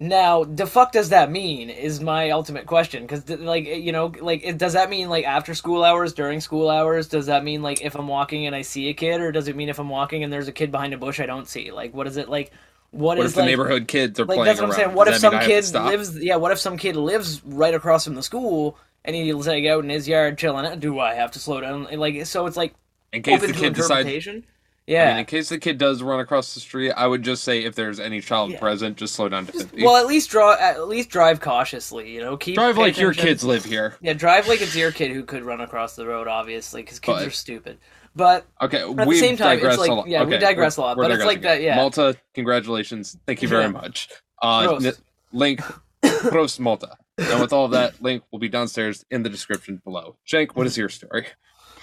Now 0.00 0.44
the 0.44 0.66
fuck 0.66 0.92
does 0.92 1.10
that 1.10 1.30
mean 1.30 1.68
is 1.70 2.00
my 2.00 2.30
ultimate 2.30 2.66
question 2.66 3.02
because 3.02 3.28
like 3.28 3.66
you 3.66 3.92
know 3.92 4.12
like 4.20 4.40
it, 4.44 4.58
does 4.58 4.72
that 4.72 4.90
mean 4.90 5.08
like 5.08 5.24
after 5.24 5.54
school 5.54 5.84
hours 5.84 6.12
during 6.12 6.40
school 6.40 6.68
hours 6.68 7.06
does 7.08 7.26
that 7.26 7.44
mean 7.44 7.62
like 7.62 7.80
if 7.80 7.94
i'm 7.94 8.08
walking 8.08 8.46
and 8.46 8.56
i 8.56 8.60
see 8.60 8.88
a 8.88 8.92
kid 8.92 9.20
or 9.20 9.30
does 9.30 9.46
it 9.46 9.54
mean 9.54 9.68
if 9.68 9.78
i'm 9.78 9.88
walking 9.88 10.24
and 10.24 10.32
there's 10.32 10.48
a 10.48 10.52
kid 10.52 10.72
behind 10.72 10.92
a 10.92 10.98
bush 10.98 11.20
i 11.20 11.26
don't 11.26 11.48
see? 11.48 11.70
Like 11.70 11.94
what 11.94 12.08
is 12.08 12.16
it 12.16 12.28
like 12.28 12.50
what 12.94 13.18
if 13.18 13.34
the 13.34 13.40
like, 13.40 13.46
neighborhood 13.48 13.88
kids 13.88 14.18
are 14.20 14.24
like 14.24 14.36
playing 14.36 14.44
that's 14.46 14.60
what 14.60 14.70
I'm 14.70 14.76
saying. 14.76 14.94
What 14.94 15.06
Does 15.06 15.16
if 15.16 15.20
some 15.20 15.32
mean 15.32 15.40
I 15.40 15.42
have 15.44 15.64
to 15.64 15.72
kid 15.72 15.78
lives? 15.84 16.18
Yeah, 16.18 16.36
what 16.36 16.52
if 16.52 16.58
some 16.58 16.76
kid 16.76 16.96
lives 16.96 17.42
right 17.44 17.74
across 17.74 18.04
from 18.04 18.14
the 18.14 18.22
school 18.22 18.78
and 19.04 19.14
he's 19.16 19.34
like 19.46 19.64
out 19.66 19.84
in 19.84 19.90
his 19.90 20.06
yard 20.08 20.38
chilling? 20.38 20.78
Do 20.80 20.98
I 21.00 21.14
have 21.14 21.30
to 21.32 21.38
slow 21.38 21.60
down? 21.60 21.88
Like 21.98 22.24
so, 22.26 22.46
it's 22.46 22.56
like 22.56 22.74
in 23.12 23.22
case 23.22 23.36
open 23.38 23.52
the 23.52 23.58
kid 23.58 23.74
decides 23.74 24.00
interpretation. 24.06 24.44
I 24.46 24.90
Yeah. 24.92 25.08
mean, 25.12 25.18
in 25.20 25.24
case 25.24 25.48
the 25.48 25.58
kid 25.58 25.78
does 25.78 26.02
run 26.02 26.20
across 26.20 26.52
the 26.52 26.60
street, 26.60 26.92
I 26.92 27.06
would 27.06 27.22
just 27.22 27.42
say 27.42 27.64
if 27.64 27.74
there's 27.74 27.98
any 27.98 28.20
child 28.20 28.50
Yeah. 28.52 28.58
present, 28.60 28.98
just 28.98 29.14
slow 29.14 29.30
down 29.30 29.46
to 29.46 29.52
Just- 29.52 29.70
50. 29.70 29.82
well, 29.82 29.96
at 29.96 30.06
least 30.06 30.28
draw. 30.30 30.54
At 30.60 30.88
least 30.88 31.08
drive 31.08 31.40
cautiously. 31.40 32.10
You 32.10 32.20
know, 32.20 32.36
keep 32.36 32.56
Drive 32.56 32.76
like 32.76 32.98
your 32.98 33.14
kids 33.14 33.42
live 33.44 33.64
here. 33.64 33.96
Yeah, 34.02 34.12
drive 34.12 34.46
like 34.46 34.60
it's 34.60 34.76
your 34.76 34.92
kid 34.92 35.10
who 35.12 35.22
could 35.24 35.42
run 35.42 35.60
across 35.62 35.96
the 35.96 36.06
road. 36.06 36.28
Obviously, 36.28 36.82
because 36.82 36.98
kids 37.00 37.18
But- 37.20 37.26
are 37.26 37.30
stupid. 37.30 37.78
But 38.16 38.46
Okay, 38.62 38.78
the 38.80 39.04
we 39.06 39.18
same 39.18 39.36
time, 39.36 39.58
it's 39.60 39.76
like- 39.78 40.06
yeah, 40.06 40.22
we 40.24 40.38
digress 40.38 40.76
a 40.76 40.80
lot, 40.82 40.96
but 40.96 41.10
it's 41.10 41.24
like 41.24 41.38
digressing. 41.40 41.62
that, 41.62 41.62
yeah. 41.62 41.76
Malta, 41.76 42.16
congratulations. 42.32 43.16
Thank 43.26 43.42
you 43.42 43.48
very 43.48 43.64
Yeah. 43.64 43.68
much. 43.70 44.08
Uh, 44.40 44.76
n- 44.82 44.92
link, 45.32 45.60
Prost 46.02 46.60
Malta. 46.60 46.96
And 47.18 47.40
with 47.40 47.52
all 47.52 47.68
that, 47.68 48.00
link 48.02 48.22
will 48.30 48.38
be 48.38 48.48
downstairs 48.48 49.04
in 49.10 49.22
the 49.22 49.28
description 49.28 49.80
below. 49.84 50.16
Shank, 50.24 50.56
what 50.56 50.66
is 50.66 50.76
your 50.76 50.88
story? 50.88 51.26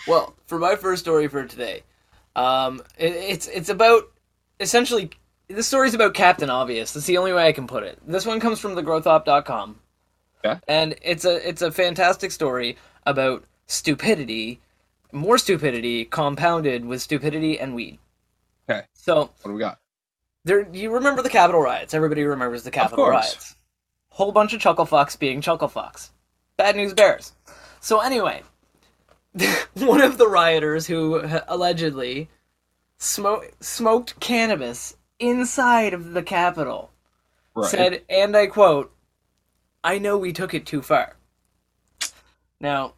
Well, 0.07 0.35
for 0.47 0.57
my 0.59 0.75
first 0.75 1.01
story 1.01 1.27
for 1.27 1.45
today, 1.45 1.83
um, 2.35 2.81
it, 2.97 3.13
it's 3.13 3.47
it's 3.47 3.69
about 3.69 4.03
essentially 4.59 5.11
the 5.47 5.63
story's 5.63 5.93
about 5.93 6.13
Captain 6.13 6.49
Obvious. 6.49 6.93
That's 6.93 7.05
the 7.05 7.17
only 7.17 7.33
way 7.33 7.45
I 7.47 7.51
can 7.51 7.67
put 7.67 7.83
it. 7.83 7.99
This 8.05 8.25
one 8.25 8.39
comes 8.39 8.59
from 8.59 8.75
thegrowthop.com. 8.75 9.79
Yeah. 10.43 10.59
And 10.67 10.95
it's 11.01 11.23
a 11.25 11.47
it's 11.47 11.61
a 11.61 11.71
fantastic 11.71 12.31
story 12.31 12.77
about 13.05 13.43
stupidity, 13.67 14.59
more 15.11 15.37
stupidity 15.37 16.05
compounded 16.05 16.85
with 16.85 17.01
stupidity 17.01 17.59
and 17.59 17.75
weed. 17.75 17.99
Okay. 18.69 18.85
So 18.93 19.15
What 19.41 19.45
do 19.45 19.53
we 19.53 19.59
got? 19.59 19.79
there, 20.43 20.67
you 20.73 20.91
remember 20.93 21.21
the 21.21 21.29
Capitol 21.29 21.61
riots? 21.61 21.93
Everybody 21.93 22.23
remembers 22.23 22.63
the 22.63 22.71
Capitol 22.71 23.07
riots. 23.07 23.55
Whole 24.09 24.31
bunch 24.31 24.53
of 24.53 24.59
chuckle 24.61 24.85
fucks 24.85 25.17
being 25.17 25.41
chuckle 25.41 25.69
fucks. 25.69 26.09
Bad 26.57 26.75
news 26.75 26.93
bears. 26.93 27.33
So 27.79 27.99
anyway, 27.99 28.43
one 29.75 30.01
of 30.01 30.17
the 30.17 30.27
rioters 30.27 30.87
who 30.87 31.15
uh, 31.19 31.41
allegedly 31.47 32.29
smo- 32.99 33.49
smoked 33.59 34.19
cannabis 34.19 34.95
inside 35.19 35.93
of 35.93 36.11
the 36.13 36.23
Capitol 36.23 36.91
Right. 37.55 37.69
said, 37.69 38.01
and 38.09 38.35
I 38.37 38.47
quote, 38.47 38.93
"I 39.83 39.97
know 39.97 40.17
we 40.17 40.31
took 40.33 40.53
it 40.53 40.65
too 40.65 40.81
far." 40.81 41.17
Now, 42.59 42.93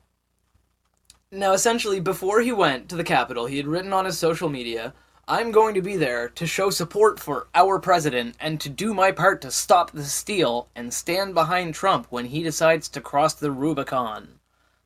now 1.33 1.53
essentially, 1.53 1.99
before 1.99 2.41
he 2.41 2.51
went 2.51 2.87
to 2.89 2.95
the 2.95 3.03
Capitol, 3.03 3.45
he 3.47 3.57
had 3.57 3.67
written 3.67 3.91
on 3.91 4.05
his 4.05 4.17
social 4.17 4.49
media, 4.49 4.93
"I'm 5.27 5.51
going 5.51 5.73
to 5.73 5.81
be 5.81 5.97
there 5.97 6.29
to 6.29 6.45
show 6.45 6.69
support 6.69 7.19
for 7.19 7.47
our 7.55 7.79
president 7.79 8.35
and 8.39 8.61
to 8.61 8.69
do 8.69 8.93
my 8.93 9.11
part 9.11 9.41
to 9.41 9.51
stop 9.51 9.91
the 9.91 10.03
steal 10.03 10.69
and 10.75 10.93
stand 10.93 11.33
behind 11.33 11.73
Trump 11.73 12.07
when 12.09 12.25
he 12.25 12.43
decides 12.43 12.87
to 12.89 13.01
cross 13.01 13.33
the 13.33 13.51
Rubicon." 13.51 14.39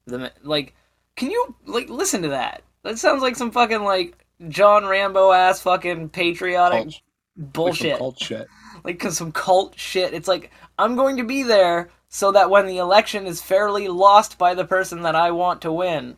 The 0.06 0.32
like, 0.44 0.74
can 1.16 1.32
you 1.32 1.56
like 1.66 1.90
listen 1.90 2.22
to 2.22 2.30
that? 2.30 2.64
That 2.84 2.98
sounds 2.98 3.22
like 3.22 3.36
some 3.36 3.52
fucking 3.52 3.84
like 3.84 4.26
John 4.48 4.86
Rambo 4.86 5.32
ass 5.32 5.62
fucking 5.62 6.10
patriotic 6.10 6.84
Cult- 6.84 7.02
bullshit 7.36 7.98
Cult 7.98 8.20
shit. 8.20 8.48
like 8.86 8.98
'cause 9.00 9.18
some 9.18 9.32
cult 9.32 9.78
shit. 9.78 10.14
It's 10.14 10.28
like 10.28 10.52
I'm 10.80 10.96
going 10.96 11.18
to 11.18 11.24
be 11.24 11.44
there 11.44 11.90
so 12.08 12.32
that 12.32 12.50
when 12.50 12.68
the 12.68 12.78
election 12.78 13.26
is 13.28 13.42
fairly 13.42 13.88
lost 13.90 14.38
by 14.38 14.54
the 14.54 14.64
person 14.64 15.02
that 15.02 15.16
I 15.16 15.32
want 15.32 15.62
to 15.64 15.72
win, 15.74 16.16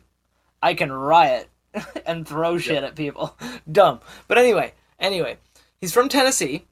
I 0.62 0.74
can 0.74 0.92
riot 0.92 1.48
and 2.06 2.26
throw 2.26 2.58
shit 2.58 2.84
at 2.84 2.94
people. 2.96 3.36
Dumb. 3.72 4.00
But 4.28 4.38
anyway, 4.38 4.74
anyway, 4.98 5.38
he's 5.80 5.92
from 5.92 6.08
Tennessee. 6.08 6.66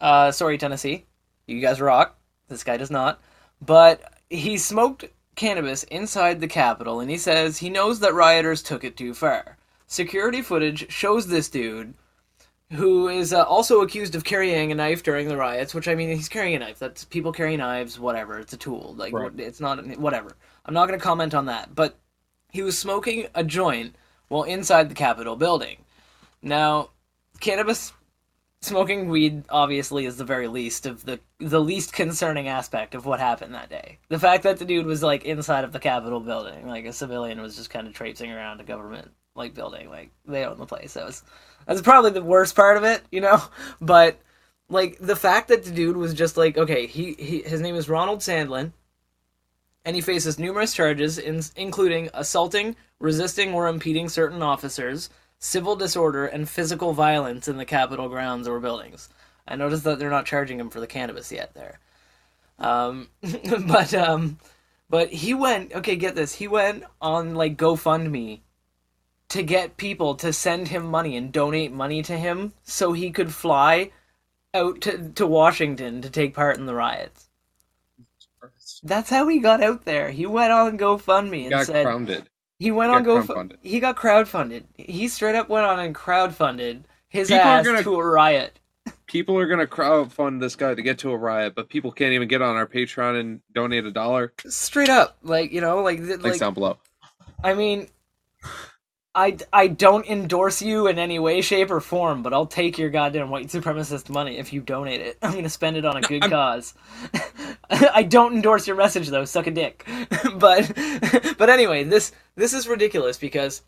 Uh, 0.00 0.32
sorry, 0.32 0.58
Tennessee. 0.58 1.06
You 1.46 1.60
guys 1.60 1.80
rock. 1.80 2.18
This 2.48 2.64
guy 2.64 2.76
does 2.76 2.90
not. 2.90 3.20
But 3.60 4.02
he 4.30 4.58
smoked 4.58 5.04
cannabis 5.36 5.84
inside 5.84 6.40
the 6.40 6.48
Capitol, 6.48 7.00
and 7.00 7.10
he 7.10 7.18
says 7.18 7.58
he 7.58 7.70
knows 7.70 8.00
that 8.00 8.14
rioters 8.14 8.62
took 8.62 8.84
it 8.84 8.96
too 8.96 9.14
far. 9.14 9.56
Security 9.86 10.42
footage 10.42 10.90
shows 10.90 11.26
this 11.28 11.48
dude, 11.48 11.94
who 12.72 13.08
is 13.08 13.32
uh, 13.32 13.42
also 13.42 13.82
accused 13.82 14.14
of 14.14 14.24
carrying 14.24 14.72
a 14.72 14.74
knife 14.74 15.02
during 15.02 15.28
the 15.28 15.36
riots. 15.36 15.74
Which 15.74 15.86
I 15.86 15.94
mean, 15.94 16.08
he's 16.08 16.28
carrying 16.28 16.56
a 16.56 16.58
knife. 16.58 16.78
That's 16.78 17.04
people 17.04 17.32
carry 17.32 17.56
knives. 17.56 17.98
Whatever. 18.00 18.38
It's 18.38 18.54
a 18.54 18.56
tool. 18.56 18.94
Like 18.96 19.12
Right. 19.12 19.30
it's 19.38 19.60
not 19.60 19.84
whatever. 19.98 20.32
I'm 20.64 20.74
not 20.74 20.88
going 20.88 20.98
to 20.98 21.04
comment 21.04 21.34
on 21.34 21.46
that. 21.46 21.74
But 21.74 21.98
he 22.52 22.62
was 22.62 22.78
smoking 22.78 23.26
a 23.34 23.42
joint 23.42 23.96
while 24.28 24.44
inside 24.44 24.88
the 24.88 24.94
Capitol 24.94 25.36
building. 25.36 25.78
Now, 26.42 26.90
cannabis 27.40 27.92
smoking 28.60 29.08
weed 29.08 29.42
obviously 29.48 30.06
is 30.06 30.16
the 30.18 30.24
very 30.24 30.46
least 30.46 30.86
of 30.86 31.04
the 31.04 31.18
the 31.40 31.60
least 31.60 31.92
concerning 31.92 32.46
aspect 32.46 32.94
of 32.94 33.04
what 33.06 33.18
happened 33.18 33.54
that 33.54 33.70
day. 33.70 33.98
The 34.08 34.18
fact 34.18 34.44
that 34.44 34.58
the 34.58 34.64
dude 34.64 34.86
was 34.86 35.02
like 35.02 35.24
inside 35.24 35.64
of 35.64 35.72
the 35.72 35.80
Capitol 35.80 36.20
building, 36.20 36.68
like 36.68 36.84
a 36.84 36.92
civilian 36.92 37.40
was 37.40 37.56
just 37.56 37.70
kind 37.70 37.88
of 37.88 37.94
traipsing 37.94 38.30
around 38.30 38.60
a 38.60 38.64
government 38.64 39.10
like 39.34 39.54
building, 39.54 39.88
like 39.88 40.10
they 40.26 40.44
own 40.44 40.58
the 40.58 40.66
place. 40.66 40.94
That 40.94 41.06
was 41.06 41.22
that's 41.66 41.80
probably 41.80 42.10
the 42.10 42.22
worst 42.22 42.54
part 42.54 42.76
of 42.76 42.84
it, 42.84 43.02
you 43.10 43.20
know. 43.20 43.42
But 43.80 44.20
like 44.68 44.98
the 44.98 45.16
fact 45.16 45.48
that 45.48 45.64
the 45.64 45.70
dude 45.70 45.96
was 45.96 46.14
just 46.14 46.36
like, 46.36 46.56
okay, 46.56 46.86
he, 46.86 47.14
he 47.14 47.42
his 47.42 47.60
name 47.60 47.76
is 47.76 47.88
Ronald 47.88 48.20
Sandlin, 48.20 48.72
and 49.84 49.96
he 49.96 50.02
faces 50.02 50.38
numerous 50.38 50.74
charges, 50.74 51.18
in, 51.18 51.42
including 51.56 52.08
assaulting, 52.14 52.76
resisting, 53.00 53.52
or 53.52 53.68
impeding 53.68 54.08
certain 54.08 54.42
officers, 54.42 55.10
civil 55.38 55.76
disorder, 55.76 56.26
and 56.26 56.48
physical 56.48 56.92
violence 56.92 57.48
in 57.48 57.56
the 57.56 57.64
Capitol 57.64 58.08
grounds 58.08 58.46
or 58.46 58.60
buildings. 58.60 59.08
I 59.46 59.56
noticed 59.56 59.84
that 59.84 59.98
they're 59.98 60.10
not 60.10 60.26
charging 60.26 60.60
him 60.60 60.70
for 60.70 60.80
the 60.80 60.86
cannabis 60.86 61.32
yet 61.32 61.54
there. 61.54 61.80
Um, 62.58 63.08
but 63.66 63.92
um, 63.94 64.38
but 64.88 65.08
he 65.10 65.34
went. 65.34 65.74
Okay, 65.74 65.96
get 65.96 66.14
this. 66.14 66.34
He 66.34 66.46
went 66.46 66.84
on 67.00 67.34
like 67.34 67.56
GoFundMe 67.56 68.40
to 69.30 69.42
get 69.42 69.78
people 69.78 70.14
to 70.16 70.32
send 70.32 70.68
him 70.68 70.84
money 70.84 71.16
and 71.16 71.32
donate 71.32 71.72
money 71.72 72.02
to 72.02 72.18
him 72.18 72.52
so 72.62 72.92
he 72.92 73.10
could 73.10 73.32
fly 73.32 73.90
out 74.52 74.82
to, 74.82 75.08
to 75.08 75.26
Washington 75.26 76.02
to 76.02 76.10
take 76.10 76.34
part 76.34 76.58
in 76.58 76.66
the 76.66 76.74
riots. 76.74 77.30
That's 78.82 79.10
how 79.10 79.28
he 79.28 79.38
got 79.38 79.62
out 79.62 79.84
there. 79.84 80.10
He 80.10 80.26
went 80.26 80.52
on 80.52 80.76
GoFundMe 80.78 81.42
and 81.42 81.50
Got 81.50 81.66
said 81.66 81.84
crowned 81.84 82.26
he 82.58 82.70
went 82.70 82.92
on 82.92 83.02
got 83.02 83.26
GoFundMe. 83.26 83.56
He 83.62 83.80
got 83.80 83.96
crowdfunded. 83.96 84.64
He 84.76 85.08
straight 85.08 85.34
up 85.34 85.48
went 85.48 85.66
on 85.66 85.78
and 85.80 85.94
crowdfunded 85.94 86.82
his 87.08 87.28
People 87.28 87.42
ass 87.42 87.64
gonna- 87.66 87.82
to 87.82 87.94
a 87.96 88.04
riot. 88.06 88.58
People 89.06 89.38
are 89.38 89.46
gonna 89.46 89.66
crowdfund 89.66 90.40
this 90.40 90.56
guy 90.56 90.74
to 90.74 90.82
get 90.82 90.98
to 91.00 91.10
a 91.10 91.16
riot, 91.16 91.54
but 91.54 91.68
people 91.68 91.92
can't 91.92 92.12
even 92.14 92.26
get 92.28 92.40
on 92.42 92.56
our 92.56 92.66
Patreon 92.66 93.20
and 93.20 93.40
donate 93.52 93.84
a 93.84 93.90
dollar. 93.92 94.32
Straight 94.48 94.88
up, 94.88 95.18
like 95.22 95.52
you 95.52 95.60
know, 95.60 95.82
like 95.82 96.00
Links 96.00 96.22
like 96.24 96.38
down 96.38 96.54
below. 96.54 96.78
I 97.44 97.54
mean, 97.54 97.88
I, 99.14 99.36
I 99.52 99.66
don't 99.68 100.06
endorse 100.06 100.62
you 100.62 100.86
in 100.86 100.98
any 100.98 101.18
way, 101.18 101.42
shape, 101.42 101.70
or 101.70 101.80
form, 101.80 102.22
but 102.22 102.32
I'll 102.32 102.46
take 102.46 102.78
your 102.78 102.88
goddamn 102.88 103.28
white 103.28 103.48
supremacist 103.48 104.08
money 104.08 104.38
if 104.38 104.52
you 104.54 104.62
donate 104.62 105.02
it. 105.02 105.18
I'm 105.22 105.34
gonna 105.34 105.50
spend 105.50 105.76
it 105.76 105.84
on 105.84 105.98
a 105.98 106.00
good 106.00 106.22
I'm- 106.22 106.30
cause. 106.30 106.74
I 107.70 108.02
don't 108.04 108.34
endorse 108.34 108.66
your 108.66 108.76
message 108.76 109.08
though. 109.08 109.24
Suck 109.24 109.46
a 109.46 109.50
dick. 109.50 109.86
but 110.36 110.72
but 111.36 111.50
anyway, 111.50 111.84
this 111.84 112.12
this 112.36 112.54
is 112.54 112.66
ridiculous 112.68 113.18
because 113.18 113.62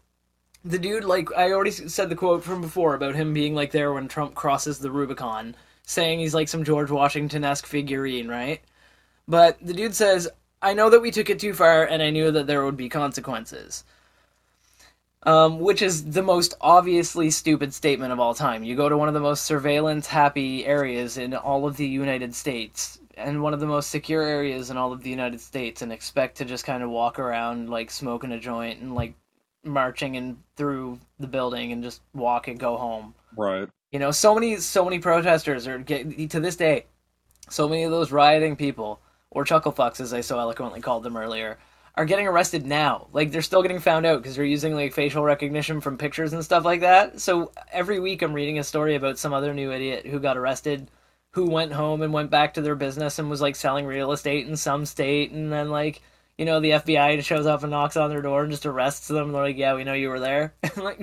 the 0.65 0.79
dude, 0.79 1.05
like 1.05 1.29
I 1.37 1.53
already 1.53 1.71
said 1.73 2.09
the 2.09 2.17
quote 2.17 2.43
from 2.43 2.63
before 2.63 2.95
about 2.95 3.15
him 3.15 3.35
being 3.35 3.55
like 3.55 3.71
there 3.71 3.93
when 3.93 4.09
Trump 4.09 4.35
crosses 4.35 4.79
the 4.79 4.91
Rubicon, 4.91 5.55
saying 5.83 6.21
he's 6.21 6.35
like 6.35 6.49
some 6.49 6.65
George 6.65 6.91
Washington 6.91 7.45
esque 7.45 7.67
figurine, 7.67 8.29
right? 8.29 8.63
But 9.29 9.59
the 9.61 9.75
dude 9.75 9.95
says, 9.95 10.29
I 10.63 10.73
know 10.73 10.89
that 10.91 11.01
we 11.03 11.11
took 11.11 11.29
it 11.29 11.39
too 11.39 11.53
far 11.53 11.85
and 11.85 12.03
I 12.03 12.11
knew 12.11 12.31
that 12.31 12.47
there 12.47 12.65
would 12.65 12.77
be 12.77 12.89
consequences. 12.89 13.85
Um, 15.27 15.59
which 15.59 15.81
is 15.81 16.05
the 16.05 16.23
most 16.23 16.55
obviously 16.61 17.31
stupid 17.31 17.73
statement 17.73 18.13
of 18.13 18.21
all 18.21 18.35
time. 18.35 18.63
You 18.63 18.77
go 18.77 18.91
to 18.91 18.99
one 18.99 19.09
of 19.09 19.15
the 19.15 19.21
most 19.21 19.45
surveillance 19.45 20.07
happy 20.07 20.67
areas 20.67 21.17
in 21.17 21.33
all 21.33 21.67
of 21.67 21.79
the 21.79 21.87
United 21.87 22.35
States 22.35 22.99
and 23.17 23.43
one 23.43 23.55
of 23.55 23.61
the 23.61 23.67
most 23.67 23.91
secure 23.91 24.23
areas 24.23 24.71
in 24.71 24.77
all 24.77 24.93
of 24.93 25.03
the 25.03 25.11
United 25.11 25.41
States 25.41 25.83
and 25.83 25.93
expect 25.93 26.37
to 26.37 26.45
just 26.45 26.65
kind 26.65 26.83
of 26.83 26.91
walk 26.91 27.19
around 27.19 27.71
like 27.71 27.91
smoking 27.91 28.33
a 28.33 28.39
joint 28.39 28.81
and 28.81 28.95
like 28.95 29.15
marching 29.65 30.15
in 30.15 30.37
through 30.57 30.99
the 31.19 31.27
building 31.27 31.73
and 31.73 31.83
just 31.83 32.03
walk 32.13 32.49
and 32.49 32.59
go 32.59 32.77
home. 32.77 33.15
Right. 33.37 33.69
You 33.93 33.99
know, 33.99 34.11
so 34.11 34.35
many 34.35 34.57
so 34.57 34.85
many 34.85 34.99
protesters 34.99 35.67
are 35.67 35.79
get 35.79 36.31
to 36.31 36.41
this 36.41 36.57
day. 36.57 36.87
So 37.49 37.69
many 37.69 37.85
of 37.85 37.91
those 37.91 38.11
rioting 38.11 38.57
people, 38.57 39.01
or 39.31 39.45
chuckle 39.45 39.73
fucks 39.73 40.01
as 40.01 40.15
I 40.15 40.23
so 40.23 40.39
eloquently 40.39 40.81
called 40.81 41.03
them 41.03 41.17
earlier, 41.17 41.59
are 41.97 42.05
getting 42.05 42.27
arrested 42.27 42.67
now. 42.67 43.07
Like 43.13 43.31
they're 43.31 43.43
still 43.43 43.63
getting 43.63 43.79
found 43.79 44.05
out 44.07 44.21
because 44.23 44.37
they're 44.37 44.45
using 44.45 44.75
like 44.75 44.93
facial 44.93 45.23
recognition 45.23 45.81
from 45.81 45.97
pictures 45.99 46.33
and 46.33 46.45
stuff 46.45 46.65
like 46.65 46.81
that. 46.81 47.21
So 47.21 47.53
every 47.73 48.01
week 48.01 48.23
I'm 48.23 48.33
reading 48.33 48.59
a 48.59 48.65
story 48.65 48.97
about 48.97 49.19
some 49.19 49.33
other 49.33 49.55
new 49.55 49.71
idiot 49.73 50.07
who 50.07 50.19
got 50.19 50.37
arrested, 50.37 50.91
who 51.33 51.47
went 51.49 51.73
home 51.73 52.03
and 52.03 52.13
went 52.13 52.31
back 52.31 52.55
to 52.55 52.63
their 52.63 52.75
business 52.75 53.19
and 53.19 53.31
was 53.31 53.41
like 53.41 53.57
selling 53.57 53.87
real 53.87 54.13
estate 54.13 54.47
in 54.49 54.57
some 54.57 54.87
state, 54.87 55.31
and 55.31 55.53
then 55.53 55.71
like 55.71 56.03
you 56.37 56.45
know 56.45 56.59
the 56.59 56.71
FBI 56.71 57.23
shows 57.23 57.47
up 57.47 57.63
and 57.63 57.71
knocks 57.71 57.97
on 57.97 58.11
their 58.11 58.23
door 58.23 58.43
and 58.43 58.51
just 58.51 58.67
arrests 58.67 59.07
them. 59.07 59.31
They're 59.31 59.43
like, 59.43 59.57
"Yeah, 59.57 59.75
we 59.77 59.85
know 59.85 59.93
you 59.93 60.09
were 60.09 60.19
there." 60.19 60.55
like 60.77 60.99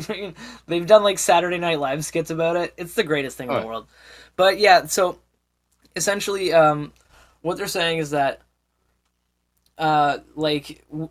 they've 0.68 0.86
done 0.86 1.04
like 1.04 1.20
Saturday 1.20 1.58
Night 1.58 1.80
Live 1.80 2.04
skits 2.04 2.32
about 2.32 2.58
it. 2.58 2.74
It's 2.76 2.96
the 2.96 3.04
greatest 3.04 3.38
thing 3.38 3.48
in 3.48 3.52
Oh, 3.52 3.56
the 3.56 3.62
yeah. 3.62 3.68
world. 3.68 3.88
But 4.36 4.60
yeah, 4.60 4.88
so 4.88 5.20
essentially, 5.96 6.52
um, 6.54 6.92
what 7.42 7.58
they're 7.58 7.68
saying 7.68 8.00
is 8.00 8.10
that, 8.12 8.42
uh, 9.82 10.20
like. 10.36 10.84
W- 10.90 11.10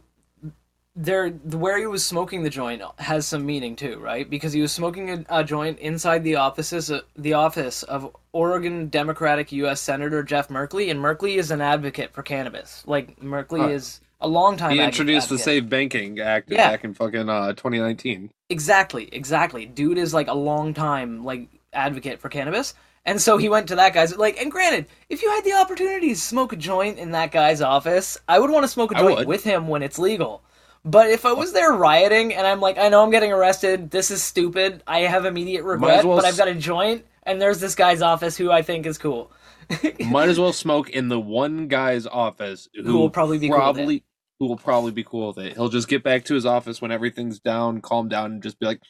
there, 0.97 1.29
where 1.31 1.79
he 1.79 1.87
was 1.87 2.05
smoking 2.05 2.43
the 2.43 2.51
joint 2.51 2.83
has 2.99 3.27
some 3.27 3.47
meaning 3.47 3.77
too, 3.77 3.99
right? 4.01 4.29
Because 4.29 4.53
he 4.53 4.61
was 4.61 4.73
smoking 4.73 5.09
a, 5.11 5.25
a 5.41 5.45
joint 5.45 5.79
inside 5.79 6.25
the 6.25 6.35
offices, 6.35 6.91
the 7.17 7.33
office 7.35 7.85
of 7.85 8.15
Oregon 8.33 8.89
Democratic 8.89 9.53
U.S. 9.53 9.81
Senator 9.81 10.23
Jeff 10.25 10.49
Merkley, 10.49 10.91
and 10.91 11.01
Merkley 11.01 11.37
is 11.37 11.53
an 11.53 11.61
advocate 11.61 12.13
for 12.13 12.23
cannabis. 12.23 12.83
Like 12.87 13.19
Merkley 13.21 13.61
Huh. 13.61 13.69
is 13.69 14.01
a 14.21 14.29
long 14.29 14.57
time. 14.57 14.73
He 14.73 14.81
introduced 14.81 15.29
the 15.29 15.37
advocate. 15.37 15.45
Safe 15.45 15.69
Banking 15.69 16.19
Act 16.19 16.51
Yeah. 16.51 16.69
back 16.71 16.85
in 16.85 16.93
fucking 16.93 17.29
uh, 17.29 17.53
2019. 17.53 18.31
Exactly, 18.51 19.09
exactly. 19.13 19.67
Dude 19.67 19.97
is 19.97 20.13
like 20.13 20.27
a 20.29 20.35
long 20.35 20.75
time 20.75 21.25
like 21.25 21.49
advocate 21.73 22.19
for 22.19 22.29
cannabis. 22.29 22.75
And 23.07 23.21
so 23.21 23.39
he 23.39 23.49
went 23.49 23.69
to 23.69 23.77
that 23.77 23.95
guy's 23.95 24.17
like 24.17 24.41
and 24.41 24.51
granted, 24.53 24.87
if 25.09 25.23
you 25.23 25.31
had 25.31 25.45
the 25.45 25.55
opportunity 25.55 26.11
to 26.11 26.17
smoke 26.17 26.53
a 26.53 26.57
joint 26.57 26.99
in 26.99 27.13
that 27.13 27.33
guy's 27.33 27.61
office, 27.61 28.19
I 28.29 28.39
would 28.39 28.51
want 28.51 28.65
to 28.65 28.69
smoke 28.69 28.93
a 28.93 28.97
joint 28.97 29.27
with 29.27 29.43
him 29.43 29.69
when 29.69 29.83
it's 29.83 29.99
legal. 29.99 30.43
But 30.85 31.11
if 31.11 31.27
I 31.27 31.33
was 31.33 31.53
there 31.53 31.73
rioting 31.73 32.35
and 32.35 32.47
I'm 32.47 32.61
like, 32.61 32.79
I 32.79 32.89
know 32.89 33.03
I'm 33.03 33.11
getting 33.11 33.33
arrested, 33.33 33.91
this 33.91 34.11
is 34.11 34.23
stupid, 34.23 34.83
I 34.87 35.01
have 35.01 35.25
immediate 35.25 35.65
regret, 35.65 36.05
well 36.05 36.17
but 36.17 36.25
I've 36.25 36.39
got 36.39 36.49
a 36.49 36.55
joint 36.55 37.05
and 37.25 37.41
there's 37.41 37.61
this 37.61 37.75
guy's 37.75 38.03
office 38.03 38.37
who 38.37 38.51
I 38.51 38.63
think 38.63 38.87
is 38.87 38.99
cool. 38.99 39.31
Might 40.01 40.29
as 40.29 40.39
well 40.39 40.53
smoke 40.53 40.91
in 40.91 41.09
the 41.09 41.21
one 41.21 41.69
guy's 41.69 42.07
office 42.07 42.69
who, 42.75 42.83
Who 42.83 42.99
will 42.99 43.11
probably 43.11 43.39
be 43.39 43.49
cool 43.49 43.57
with 43.57 43.63
it. 43.63 43.75
probably 43.75 44.05
who 44.41 44.47
will 44.47 44.57
probably 44.57 44.91
be 44.91 45.05
cool 45.05 45.29
with 45.29 45.39
it. 45.45 45.53
He'll 45.55 45.69
just 45.69 45.87
get 45.87 46.03
back 46.03 46.25
to 46.25 46.35
his 46.35 46.47
office 46.47 46.81
when 46.81 46.91
everything's 46.91 47.39
down, 47.39 47.83
calm 47.83 48.09
down, 48.09 48.33
and 48.33 48.43
just 48.43 48.59
be 48.59 48.65
like, 48.67 48.81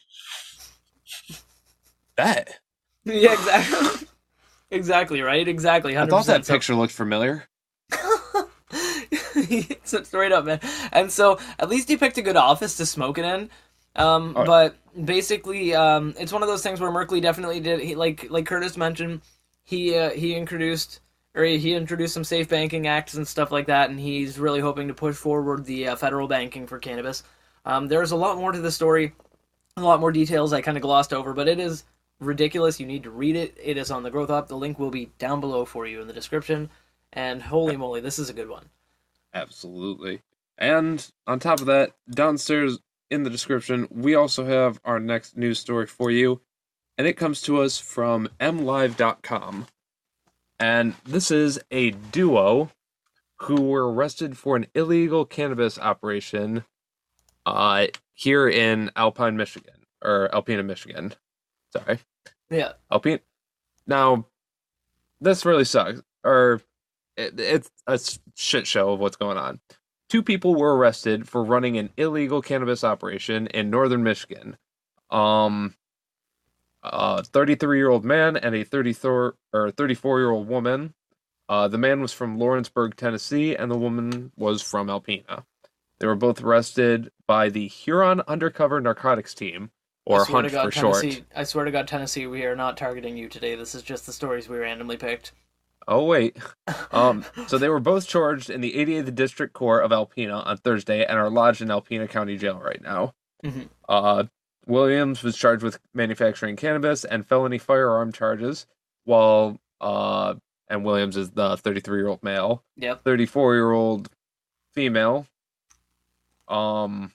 "That." 2.15 2.59
Yeah, 3.05 3.33
exactly. 3.33 4.07
exactly, 4.71 5.21
right? 5.21 5.47
Exactly. 5.47 5.93
100%. 5.93 5.97
I 5.97 6.05
thought 6.07 6.25
that 6.25 6.47
picture 6.47 6.75
looked 6.75 6.93
familiar. 6.93 7.47
straight 9.85 10.31
up, 10.31 10.45
man. 10.45 10.59
And 10.91 11.11
so 11.11 11.39
at 11.59 11.69
least 11.69 11.89
he 11.89 11.97
picked 11.97 12.17
a 12.17 12.21
good 12.21 12.37
office 12.37 12.77
to 12.77 12.85
smoke 12.85 13.17
it 13.17 13.25
in. 13.25 13.49
Um, 13.95 14.33
Oh. 14.37 14.45
but 14.45 14.75
basically, 15.05 15.75
um, 15.75 16.13
it's 16.17 16.31
one 16.31 16.41
of 16.43 16.47
those 16.47 16.63
things 16.63 16.79
where 16.79 16.91
Merkley 16.91 17.21
definitely 17.21 17.59
did. 17.59 17.81
He 17.81 17.95
like 17.95 18.27
like 18.29 18.45
Curtis 18.45 18.77
mentioned, 18.77 19.21
he 19.63 19.97
uh, 19.97 20.11
he 20.11 20.35
introduced 20.35 21.01
or 21.35 21.43
he 21.43 21.57
he 21.57 21.73
introduced 21.73 22.13
some 22.13 22.23
safe 22.23 22.47
banking 22.47 22.87
acts 22.87 23.15
and 23.15 23.27
stuff 23.27 23.51
like 23.51 23.67
that, 23.67 23.89
and 23.89 23.99
he's 23.99 24.39
really 24.39 24.59
hoping 24.61 24.87
to 24.87 24.93
push 24.93 25.15
forward 25.15 25.65
the 25.65 25.89
uh, 25.89 25.95
federal 25.95 26.27
banking 26.27 26.67
for 26.67 26.79
cannabis. 26.79 27.23
Um, 27.65 27.87
there's 27.87 28.11
a 28.11 28.15
lot 28.15 28.37
more 28.37 28.51
to 28.53 28.59
the 28.59 28.71
story, 28.71 29.13
a 29.77 29.81
lot 29.81 29.99
more 29.99 30.11
details 30.11 30.53
I 30.53 30.61
kind 30.61 30.77
of 30.77 30.81
glossed 30.83 31.13
over, 31.13 31.33
but 31.33 31.47
it 31.49 31.59
is 31.59 31.83
ridiculous. 32.21 32.79
You 32.79 32.85
need 32.85 33.03
to 33.03 33.11
read 33.11 33.35
it. 33.35 33.57
It 33.61 33.77
is 33.77 33.91
on 33.91 34.03
the 34.03 34.11
GrowthOp. 34.11 34.47
The 34.47 34.55
link 34.55 34.79
will 34.79 34.91
be 34.91 35.11
down 35.17 35.41
below 35.41 35.65
for 35.65 35.85
you 35.85 35.99
in 36.01 36.07
the 36.07 36.13
description. 36.13 36.69
And 37.11 37.41
holy 37.41 37.75
moly, 37.75 37.99
this 37.99 38.19
is 38.19 38.29
a 38.29 38.33
good 38.33 38.49
one. 38.49 38.69
Absolutely. 39.33 40.21
And 40.57 41.05
on 41.27 41.39
top 41.39 41.59
of 41.59 41.65
that, 41.65 41.91
downstairs 42.09 42.79
in 43.09 43.23
the 43.23 43.29
description, 43.29 43.87
we 43.91 44.15
also 44.15 44.45
have 44.45 44.79
our 44.85 44.99
next 44.99 45.35
news 45.35 45.59
story 45.59 45.87
for 45.87 46.11
you. 46.11 46.41
And 46.97 47.07
it 47.07 47.17
comes 47.17 47.41
to 47.43 47.61
us 47.61 47.79
from 47.79 48.29
mlive.com. 48.39 49.67
And 50.59 50.93
this 51.03 51.31
is 51.31 51.59
a 51.71 51.91
duo 51.91 52.69
who 53.37 53.61
were 53.61 53.91
arrested 53.91 54.37
for 54.37 54.55
an 54.55 54.67
illegal 54.75 55.25
cannabis 55.25 55.79
operation 55.79 56.63
uh, 57.45 57.87
here 58.13 58.47
in 58.47 58.91
Alpine, 58.95 59.35
Michigan. 59.35 59.73
Or 60.03 60.29
Alpena, 60.33 60.63
Michigan. 60.63 61.13
Sorry. 61.73 61.99
Yeah. 62.51 62.73
Alpine. 62.91 63.21
Now, 63.87 64.27
this 65.19 65.45
really 65.45 65.63
sucks. 65.63 66.01
Or 66.23 66.61
it, 67.17 67.39
it's 67.39 67.71
a 67.87 67.99
shit 68.35 68.67
show 68.67 68.91
of 68.91 68.99
what's 68.99 69.15
going 69.15 69.37
on. 69.37 69.59
Two 70.09 70.21
people 70.21 70.55
were 70.55 70.75
arrested 70.75 71.27
for 71.27 71.43
running 71.43 71.77
an 71.77 71.89
illegal 71.97 72.41
cannabis 72.41 72.83
operation 72.83 73.47
in 73.47 73.69
northern 73.69 74.03
Michigan. 74.03 74.57
Um, 75.09 75.75
a 76.83 77.23
33 77.23 77.77
year 77.77 77.89
old 77.89 78.03
man 78.03 78.35
and 78.35 78.53
a 78.53 78.63
34 78.63 79.35
or 79.53 79.71
34 79.71 80.19
year 80.19 80.31
old 80.31 80.47
woman. 80.47 80.93
Uh, 81.47 81.67
the 81.67 81.77
man 81.77 82.01
was 82.01 82.13
from 82.13 82.37
Lawrenceburg, 82.37 82.95
Tennessee, 82.95 83.55
and 83.55 83.69
the 83.69 83.77
woman 83.77 84.31
was 84.37 84.61
from 84.61 84.87
Alpena. 84.87 85.43
They 85.99 86.07
were 86.07 86.15
both 86.15 86.41
arrested 86.41 87.11
by 87.27 87.49
the 87.49 87.67
Huron 87.67 88.21
Undercover 88.27 88.79
Narcotics 88.79 89.33
Team, 89.33 89.71
or 90.11 90.21
I 90.21 90.25
swear 90.25 90.41
Hunt 90.41 90.47
to 90.49 90.51
God, 90.53 90.63
for 90.65 90.71
short. 90.71 91.01
Tennessee, 91.01 91.23
I 91.35 91.43
swear 91.43 91.65
to 91.65 91.71
God, 91.71 91.87
Tennessee, 91.87 92.27
we 92.27 92.43
are 92.45 92.55
not 92.55 92.77
targeting 92.77 93.17
you 93.17 93.27
today. 93.29 93.55
This 93.55 93.73
is 93.75 93.81
just 93.83 94.05
the 94.05 94.13
stories 94.13 94.47
we 94.49 94.57
randomly 94.57 94.97
picked. 94.97 95.31
Oh 95.87 96.03
wait. 96.05 96.37
Um, 96.93 97.23
so 97.47 97.57
they 97.57 97.69
were 97.69 97.79
both 97.79 98.05
charged 98.05 98.49
in 98.49 98.59
the 98.59 98.73
88th 98.73 99.15
District 99.15 99.53
Court 99.53 99.85
of 99.85 99.91
Alpena 99.91 100.45
on 100.45 100.57
Thursday 100.57 101.05
and 101.05 101.17
are 101.17 101.29
lodged 101.29 101.61
in 101.61 101.69
Alpena 101.69 102.09
County 102.09 102.37
Jail 102.37 102.59
right 102.59 102.81
now. 102.81 103.13
Mhm. 103.45 103.69
Uh, 103.87 104.25
Williams 104.67 105.23
was 105.23 105.37
charged 105.37 105.63
with 105.63 105.79
manufacturing 105.93 106.57
cannabis 106.57 107.05
and 107.05 107.25
felony 107.25 107.57
firearm 107.57 108.11
charges, 108.11 108.67
while 109.05 109.57
uh, 109.79 110.35
and 110.69 110.83
Williams 110.85 111.15
is 111.15 111.31
the 111.31 111.55
33 111.57 111.99
year 111.99 112.07
old 112.09 112.23
male. 112.23 112.63
Yep. 112.75 113.03
34 113.05 113.55
year 113.55 113.71
old 113.71 114.09
female. 114.73 115.27
Um, 116.47 117.11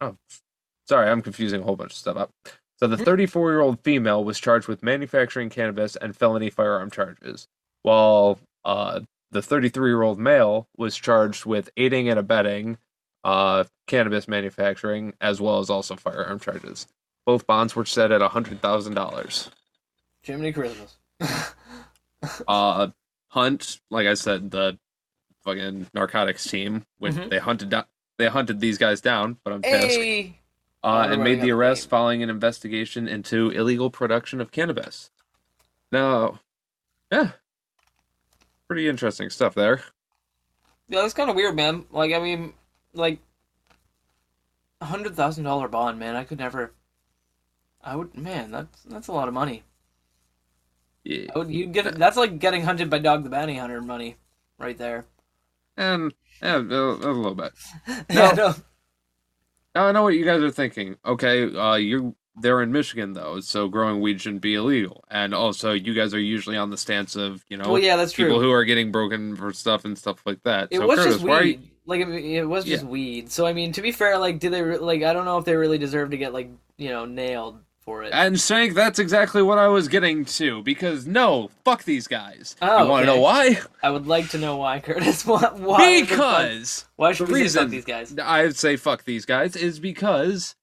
oh, 0.00 0.16
sorry, 0.86 1.08
I'm 1.10 1.22
confusing 1.22 1.60
a 1.60 1.64
whole 1.64 1.76
bunch 1.76 1.92
of 1.92 1.96
stuff 1.98 2.16
up. 2.16 2.30
So 2.78 2.86
the 2.86 2.96
34 2.96 3.50
year 3.52 3.60
old 3.60 3.80
female 3.80 4.22
was 4.24 4.38
charged 4.38 4.68
with 4.68 4.82
manufacturing 4.82 5.48
cannabis 5.50 5.96
and 5.96 6.14
felony 6.16 6.50
firearm 6.50 6.90
charges, 6.90 7.48
while 7.82 8.38
uh, 8.64 9.00
the 9.30 9.42
33 9.42 9.90
year 9.90 10.02
old 10.02 10.18
male 10.18 10.68
was 10.76 10.96
charged 10.96 11.46
with 11.46 11.70
aiding 11.76 12.08
and 12.08 12.18
abetting 12.18 12.78
uh, 13.24 13.64
cannabis 13.86 14.28
manufacturing 14.28 15.14
as 15.20 15.40
well 15.40 15.58
as 15.58 15.70
also 15.70 15.96
firearm 15.96 16.38
charges. 16.38 16.86
Both 17.24 17.46
bonds 17.46 17.74
were 17.74 17.84
set 17.84 18.12
at 18.12 18.20
$100,000. 18.20 19.48
Jiminy 20.22 20.52
Christmas. 20.52 20.96
uh 22.48 22.88
hunt 23.28 23.80
like 23.90 24.06
i 24.06 24.14
said 24.14 24.50
the 24.50 24.78
fucking 25.44 25.86
narcotics 25.94 26.44
team 26.48 26.84
when 26.98 27.14
Mhm. 27.14 27.30
they 27.30 27.38
hunted 27.38 27.70
down 27.70 27.84
they 28.18 28.26
hunted 28.28 28.60
these 28.60 28.78
guys 28.78 29.00
down 29.00 29.38
but 29.44 29.52
i'm 29.52 29.62
hey! 29.62 30.38
Uh, 30.86 31.08
and 31.10 31.22
made 31.24 31.40
the 31.40 31.50
arrest 31.50 31.84
name. 31.84 31.90
following 31.90 32.22
an 32.22 32.30
investigation 32.30 33.06
into 33.08 33.50
illegal 33.50 33.90
production 33.90 34.40
of 34.40 34.50
cannabis 34.50 35.10
now 35.92 36.40
yeah 37.12 37.30
pretty 38.68 38.88
interesting 38.88 39.30
stuff 39.30 39.54
there 39.54 39.82
Yeah, 40.88 41.02
that's 41.02 41.14
kind 41.14 41.28
of 41.30 41.36
weird, 41.36 41.56
man. 41.56 41.84
Like, 41.90 42.12
I 42.12 42.20
mean, 42.20 42.52
like, 42.94 43.18
a 44.80 44.84
hundred 44.84 45.16
thousand 45.16 45.44
dollar 45.44 45.68
bond, 45.68 45.98
man. 45.98 46.14
I 46.16 46.24
could 46.24 46.38
never. 46.38 46.72
I 47.82 47.96
would, 47.96 48.16
man. 48.16 48.50
That's 48.52 48.82
that's 48.82 49.08
a 49.08 49.12
lot 49.12 49.26
of 49.28 49.34
money. 49.34 49.64
yeah. 51.04 51.30
Would, 51.34 51.50
you 51.50 51.66
get 51.66 51.86
it. 51.86 51.98
That's 51.98 52.16
like 52.16 52.38
getting 52.38 52.62
hunted 52.62 52.88
by 52.90 52.98
Dog 53.00 53.24
the 53.24 53.30
Bounty 53.30 53.56
Hunter 53.56 53.80
money, 53.80 54.16
right 54.58 54.78
there. 54.78 55.06
and 55.76 56.12
yeah, 56.42 56.56
a, 56.56 56.60
a 56.60 57.12
little 57.12 57.34
bit 57.34 57.52
Yeah, 58.10 58.32
No. 58.32 58.54
Now 59.76 59.86
i 59.86 59.92
know 59.92 60.02
what 60.02 60.14
you 60.14 60.24
guys 60.24 60.42
are 60.42 60.50
thinking 60.50 60.96
okay 61.04 61.54
uh 61.54 61.74
you 61.74 62.14
they're 62.38 62.60
in 62.62 62.70
michigan 62.72 63.12
though 63.12 63.40
so 63.40 63.68
growing 63.68 64.00
weed 64.00 64.20
shouldn't 64.20 64.42
be 64.42 64.54
illegal 64.54 65.04
and 65.10 65.34
also 65.34 65.72
you 65.72 65.94
guys 65.94 66.12
are 66.12 66.20
usually 66.20 66.56
on 66.56 66.70
the 66.70 66.76
stance 66.76 67.14
of 67.16 67.44
you 67.48 67.56
know 67.56 67.68
Well, 67.72 67.78
yeah, 67.82 67.96
that's 67.96 68.12
people 68.12 68.38
true. 68.38 68.42
who 68.48 68.52
are 68.52 68.64
getting 68.64 68.90
broken 68.92 69.36
for 69.36 69.52
stuff 69.52 69.84
and 69.84 69.96
stuff 69.96 70.18
like 70.26 70.42
that. 70.42 70.68
It 70.70 70.78
so 70.78 70.86
was 70.86 70.98
Curtis, 70.98 71.14
just 71.14 71.24
weed. 71.24 71.60
you- 71.60 71.68
Like 71.86 72.00
I 72.02 72.04
mean, 72.04 72.24
it 72.24 72.48
was 72.48 72.64
just 72.64 72.84
weed. 72.84 73.30
So 73.30 73.46
I 73.46 73.52
mean, 73.52 73.72
to 73.72 73.80
be 73.80 73.92
fair, 73.92 74.18
like, 74.18 74.40
do 74.40 74.50
they 74.50 74.60
re- 74.60 74.78
like? 74.78 75.02
I 75.04 75.12
don't 75.12 75.24
know 75.24 75.38
if 75.38 75.44
they 75.44 75.54
really 75.56 75.78
deserve 75.78 76.10
to 76.10 76.16
get 76.18 76.32
like 76.34 76.50
you 76.76 76.88
know 76.90 77.04
nailed 77.06 77.60
for 77.86 78.02
it. 78.02 78.10
And 78.12 78.38
Shank, 78.38 78.74
that's 78.74 78.98
exactly 78.98 79.40
what 79.42 79.56
I 79.56 79.68
was 79.68 79.88
getting 79.88 80.26
to. 80.26 80.62
Because 80.62 81.06
no, 81.06 81.50
fuck 81.64 81.84
these 81.84 82.06
guys. 82.06 82.54
Oh, 82.60 82.82
you 82.84 82.90
want 82.90 83.06
to 83.06 83.10
okay. 83.12 83.16
know 83.18 83.22
why? 83.22 83.60
I 83.82 83.88
would 83.90 84.06
like 84.06 84.28
to 84.30 84.38
know 84.38 84.56
why, 84.58 84.80
Curtis. 84.80 85.24
Why? 85.26 85.38
why 85.54 86.00
Because 86.02 86.84
why 86.96 87.12
should 87.12 87.28
the 87.28 87.32
we 87.32 87.40
reason 87.42 87.62
fuck 87.62 87.70
these 87.70 87.84
guys? 87.86 88.14
I'd 88.22 88.56
say 88.56 88.76
fuck 88.76 89.04
these 89.04 89.24
guys 89.24 89.56
is 89.56 89.78
because 89.80 90.54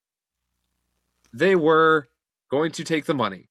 they 1.34 1.56
were 1.56 2.08
going 2.52 2.72
to 2.74 2.84
take 2.84 3.06
the 3.06 3.14
money 3.16 3.50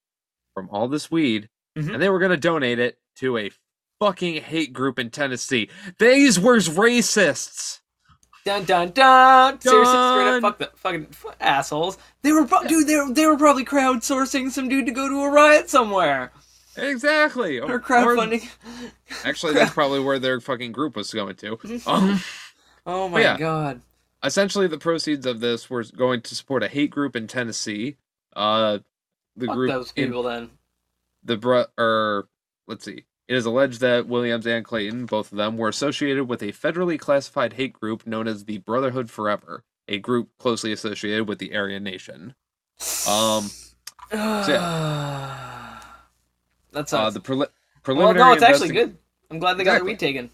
from 0.54 0.68
all 0.70 0.86
this 0.86 1.10
weed 1.10 1.48
Mhm. 1.76 1.94
and 1.94 2.02
they 2.02 2.08
were 2.10 2.18
going 2.20 2.30
to 2.30 2.36
donate 2.36 2.78
it 2.78 2.98
to 3.16 3.36
a 3.38 3.50
fucking 3.98 4.42
hate 4.42 4.72
group 4.72 4.98
in 4.98 5.10
Tennessee. 5.10 5.70
These 5.98 6.38
were 6.38 6.58
racists. 6.58 7.80
Dun 8.44 8.64
dun 8.64 8.90
dun. 8.90 9.60
Seriously, 9.60 9.84
straight 9.92 9.94
Dun. 9.94 10.44
up, 10.44 10.58
fuck 10.58 10.58
the 10.58 10.76
fucking 10.78 11.06
fuck 11.06 11.36
assholes. 11.40 11.96
They 12.22 12.32
were, 12.32 12.44
pro- 12.44 12.64
dude. 12.64 12.88
They 12.88 12.96
were, 12.96 13.12
they 13.12 13.26
were 13.26 13.36
probably 13.36 13.64
crowdsourcing 13.64 14.50
some 14.50 14.68
dude 14.68 14.86
to 14.86 14.92
go 14.92 15.08
to 15.08 15.22
a 15.22 15.30
riot 15.30 15.70
somewhere 15.70 16.32
Exactly. 16.76 17.60
or 17.60 17.78
crowdfunding. 17.80 18.48
actually, 19.24 19.52
that's 19.54 19.70
probably 19.74 20.00
where 20.00 20.18
their 20.18 20.40
fucking 20.40 20.72
group 20.72 20.96
was 20.96 21.12
going 21.12 21.36
to. 21.36 21.58
Um, 21.86 22.20
Oh 22.84 23.08
my 23.08 23.20
yeah. 23.20 23.38
god. 23.38 23.80
essentially 24.24 24.66
the 24.66 24.78
proceeds 24.78 25.24
of 25.24 25.38
this 25.38 25.70
were 25.70 25.84
going 25.96 26.20
to 26.22 26.34
support 26.34 26.64
a 26.64 26.68
hate 26.68 26.90
group 26.90 27.14
in 27.14 27.28
Tennessee. 27.28 27.96
Uh, 28.34 28.78
the 29.36 29.46
Fuck 29.46 29.54
group 29.54 29.70
those 29.70 29.92
in 29.94 30.06
people 30.06 30.24
then. 30.24 30.50
the 31.22 31.36
bro 31.36 31.66
or 31.78 32.26
let's 32.66 32.84
see. 32.84 33.04
It 33.32 33.36
is 33.36 33.46
alleged 33.46 33.80
that 33.80 34.06
Williams 34.08 34.46
and 34.46 34.62
Clayton, 34.62 35.06
both 35.06 35.32
of 35.32 35.38
them, 35.38 35.56
were 35.56 35.70
associated 35.70 36.28
with 36.28 36.42
a 36.42 36.52
federally 36.52 36.98
classified 36.98 37.54
hate 37.54 37.72
group 37.72 38.06
known 38.06 38.28
as 38.28 38.44
the 38.44 38.58
Brotherhood 38.58 39.08
Forever, 39.10 39.64
a 39.88 39.98
group 40.00 40.28
closely 40.36 40.70
associated 40.70 41.26
with 41.26 41.38
the 41.38 41.56
Aryan 41.56 41.82
Nation. 41.82 42.34
Um, 43.08 43.48
that 44.10 45.80
sucks. 46.74 46.92
uh, 46.92 47.08
the 47.08 47.20
preli- 47.20 47.38
well, 47.38 47.48
preliminary. 47.82 48.18
no, 48.18 48.32
it's 48.34 48.42
actually 48.42 48.68
good. 48.68 48.98
I'm 49.30 49.38
glad 49.38 49.54
they 49.54 49.64
got 49.64 49.76
Exactly. 49.76 49.78
their 49.78 49.84
weed 49.94 49.98
taken. 49.98 50.30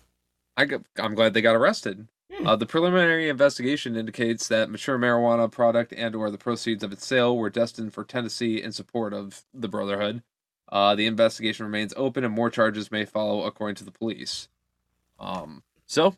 I 0.57 0.65
got, 0.65 0.81
I'm 0.99 1.15
glad 1.15 1.35
they 1.35 1.41
got 1.41 1.55
arrested. 1.55 2.09
Hmm. 2.33 2.49
Uh, 2.49 2.57
the 2.57 2.67
preliminary 2.67 3.29
investigation 3.29 3.95
indicates 3.95 4.49
that 4.49 4.71
mature 4.71 4.99
marijuana 4.99 5.49
product 5.49 5.93
and/or 5.97 6.33
the 6.33 6.39
proceeds 6.39 6.83
of 6.83 6.91
its 6.91 7.07
sale 7.07 7.37
were 7.39 7.49
destined 7.49 7.95
for 7.95 8.03
Tennessee 8.03 8.61
in 8.61 8.73
support 8.73 9.15
of 9.15 9.45
the 9.55 9.69
Brotherhood. 9.69 10.25
Uh, 10.71 10.95
the 10.95 11.07
investigation 11.07 11.65
remains 11.67 11.95
open, 11.97 12.25
and 12.25 12.35
more 12.35 12.51
charges 12.51 12.91
may 12.91 13.05
follow, 13.05 13.45
according 13.45 13.77
to 13.77 13.85
the 13.85 13.91
police. 13.91 14.49
Um, 15.19 15.63
so, 15.87 16.15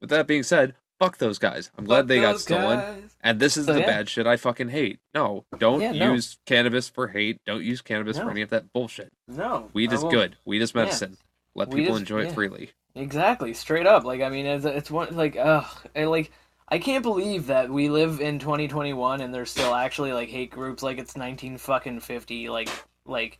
with 0.00 0.10
that 0.10 0.26
being 0.26 0.42
said, 0.42 0.74
fuck 0.98 1.18
those 1.18 1.38
guys. 1.38 1.70
I'm 1.78 1.84
glad 1.84 2.08
they 2.08 2.20
got 2.20 2.40
stolen. 2.40 2.78
guys. 2.80 3.16
And 3.22 3.38
this 3.40 3.56
is 3.56 3.66
So, 3.66 3.74
the 3.74 3.80
yeah. 3.80 3.86
bad 3.86 4.08
shit 4.08 4.26
I 4.26 4.36
fucking 4.36 4.68
hate. 4.70 4.98
No, 5.14 5.44
don't 5.58 5.80
Yeah, 5.80 5.92
no. 5.92 6.12
use 6.14 6.38
cannabis 6.46 6.88
for 6.88 7.08
hate. 7.08 7.40
Don't 7.46 7.62
use 7.62 7.80
cannabis 7.80 8.16
No. 8.16 8.24
for 8.24 8.30
any 8.30 8.42
of 8.42 8.50
that 8.50 8.72
bullshit. 8.72 9.12
No, 9.28 9.70
Weed 9.72 9.90
I 9.92 9.94
is 9.94 10.02
won't. 10.02 10.14
good. 10.14 10.36
Weed 10.44 10.62
is 10.62 10.72
Yeah. 10.74 10.82
medicine. 10.82 11.16
Let 11.54 11.68
Weed 11.68 11.82
people 11.82 11.94
is- 11.94 12.00
enjoy 12.00 12.22
yeah. 12.22 12.28
it 12.28 12.34
freely. 12.34 12.70
Exactly, 12.94 13.54
straight 13.54 13.86
up. 13.86 14.04
Like 14.04 14.20
I 14.20 14.28
mean, 14.28 14.44
it's, 14.46 14.64
it's 14.64 14.90
one 14.90 15.16
like 15.16 15.36
ugh, 15.36 15.64
and, 15.94 16.10
like 16.10 16.30
I 16.68 16.78
can't 16.78 17.02
believe 17.02 17.46
that 17.46 17.70
we 17.70 17.88
live 17.88 18.20
in 18.20 18.38
2021 18.38 19.20
and 19.20 19.32
there's 19.34 19.50
still 19.50 19.74
actually 19.74 20.12
like 20.12 20.28
hate 20.28 20.50
groups 20.50 20.82
like 20.82 20.98
it's 20.98 21.16
19 21.16 21.56
fucking 21.58 22.00
50. 22.00 22.48
Like 22.50 22.68
like 23.06 23.38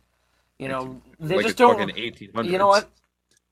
you 0.63 0.69
know 0.69 1.01
they 1.19 1.35
like 1.37 1.45
just 1.45 1.57
don't. 1.57 1.77
1800s. 1.77 2.45
You 2.49 2.57
know 2.57 2.67
what? 2.67 2.89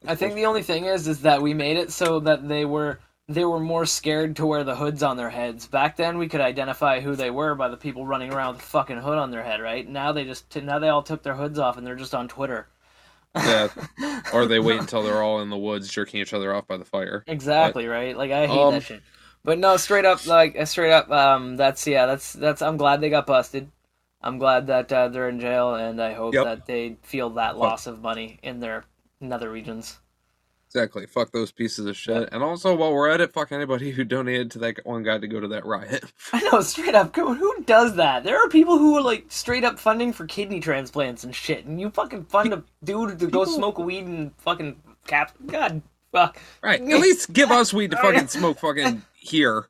I 0.07 0.16
think 0.16 0.34
the 0.34 0.45
only 0.47 0.64
thing 0.64 0.86
is, 0.86 1.07
is 1.07 1.22
that 1.22 1.41
we 1.41 1.53
made 1.53 1.78
it 1.78 1.91
so 1.91 2.20
that 2.22 2.47
they 2.47 2.66
were 2.66 2.99
they 3.28 3.45
were 3.45 3.59
more 3.59 3.86
scared 3.86 4.36
to 4.38 4.45
wear 4.45 4.64
the 4.64 4.76
hoods 4.76 5.03
on 5.03 5.18
their 5.18 5.30
heads. 5.30 5.68
Back 5.68 5.95
then, 5.95 6.18
we 6.18 6.28
could 6.28 6.41
identify 6.41 6.99
who 6.99 7.16
they 7.16 7.30
were 7.30 7.55
by 7.55 7.70
the 7.70 7.78
people 7.78 8.05
running 8.05 8.34
around 8.34 8.53
with 8.53 8.62
the 8.62 8.68
fucking 8.68 8.97
hood 8.97 9.18
on 9.18 9.32
their 9.32 9.43
head. 9.43 9.62
Right 9.62 9.88
now, 9.88 10.12
they 10.12 10.24
just 10.26 10.55
now 10.55 10.80
they 10.80 10.89
all 10.89 11.03
took 11.03 11.24
their 11.24 11.36
hoods 11.36 11.59
off 11.59 11.78
and 11.78 11.86
they're 11.86 11.95
just 11.95 12.16
on 12.16 12.28
Twitter. 12.28 12.68
Yeah. 13.36 13.70
or 14.34 14.45
they 14.47 14.59
wait 14.59 14.80
until 14.80 15.03
they're 15.03 15.22
all 15.22 15.41
in 15.41 15.49
the 15.49 15.57
woods 15.57 15.88
jerking 15.88 16.20
each 16.20 16.34
other 16.34 16.53
off 16.53 16.68
by 16.68 16.78
the 16.78 16.86
fire. 16.86 17.24
Exactly 17.28 17.88
right. 17.88 18.18
Like 18.18 18.32
I 18.32 18.47
hate 18.47 18.59
Um, 18.59 18.74
that 18.74 18.84
shit. 18.84 19.01
But 19.43 19.57
no, 19.57 19.78
straight 19.78 20.05
up, 20.05 20.26
like 20.28 20.55
straight 20.68 20.91
up, 20.91 21.09
um, 21.09 21.57
that's 21.57 21.88
yeah, 21.88 22.05
that's 22.05 22.34
that's. 22.34 22.62
I'm 22.62 22.78
glad 22.78 23.01
they 23.01 23.09
got 23.09 23.26
busted. 23.26 23.72
I'm 24.24 24.38
glad 24.38 24.68
that 24.68 24.92
uh, 24.92 25.08
they're 25.08 25.30
in 25.30 25.40
jail, 25.40 25.76
and 25.76 26.02
I 26.02 26.14
hope 26.14 26.34
Yep. 26.34 26.44
that 26.46 26.66
they 26.68 26.98
feel 27.02 27.32
that 27.32 27.58
loss 27.58 27.88
of 27.88 28.02
money 28.02 28.40
in 28.44 28.60
their 28.60 28.86
nether 29.20 29.50
regions. 29.50 30.00
Exactly. 30.68 31.06
Fuck 31.06 31.32
those 31.34 31.52
pieces 31.52 31.86
of 31.86 31.98
shit. 31.98 32.30
And 32.32 32.42
also, 32.42 32.74
while 32.76 32.94
we're 32.94 33.10
at 33.10 33.20
it, 33.20 33.34
fuck 33.34 33.52
anybody 33.52 33.92
who 33.92 34.06
donated 34.06 34.52
to 34.52 34.60
that 34.60 34.86
one 34.86 35.04
guy 35.04 35.18
to 35.18 35.28
go 35.28 35.42
to 35.42 35.48
that 35.50 35.66
riot. 35.66 36.06
I 36.34 36.40
know, 36.44 36.62
straight 36.62 36.96
up. 36.96 37.14
Who 37.14 37.62
does 37.64 37.96
that? 37.98 38.24
There 38.24 38.38
are 38.42 38.48
people 38.48 38.78
who 38.78 38.96
are 38.96 39.02
like 39.02 39.26
straight 39.28 39.66
up 39.66 39.78
funding 39.78 40.14
for 40.14 40.26
kidney 40.26 40.62
transplants 40.62 41.26
and 41.26 41.36
shit, 41.36 41.66
and 41.66 41.82
you 41.82 41.90
fucking 41.90 42.24
fund 42.26 42.54
a 42.54 42.64
dude 42.86 43.20
to 43.20 43.28
go 43.28 43.44
smoke 43.44 43.80
weed 43.80 44.06
and 44.06 44.32
fucking 44.38 44.78
cap. 45.08 45.34
God, 45.46 45.82
fuck. 46.14 46.38
right. 46.64 46.80
At 46.90 47.02
least 47.02 47.34
give 47.34 47.52
us 47.52 47.74
weed 47.74 47.92
to 47.92 47.98
fucking 47.98 48.28
smoke 48.28 48.60
fucking 48.60 49.02
here. 49.14 49.68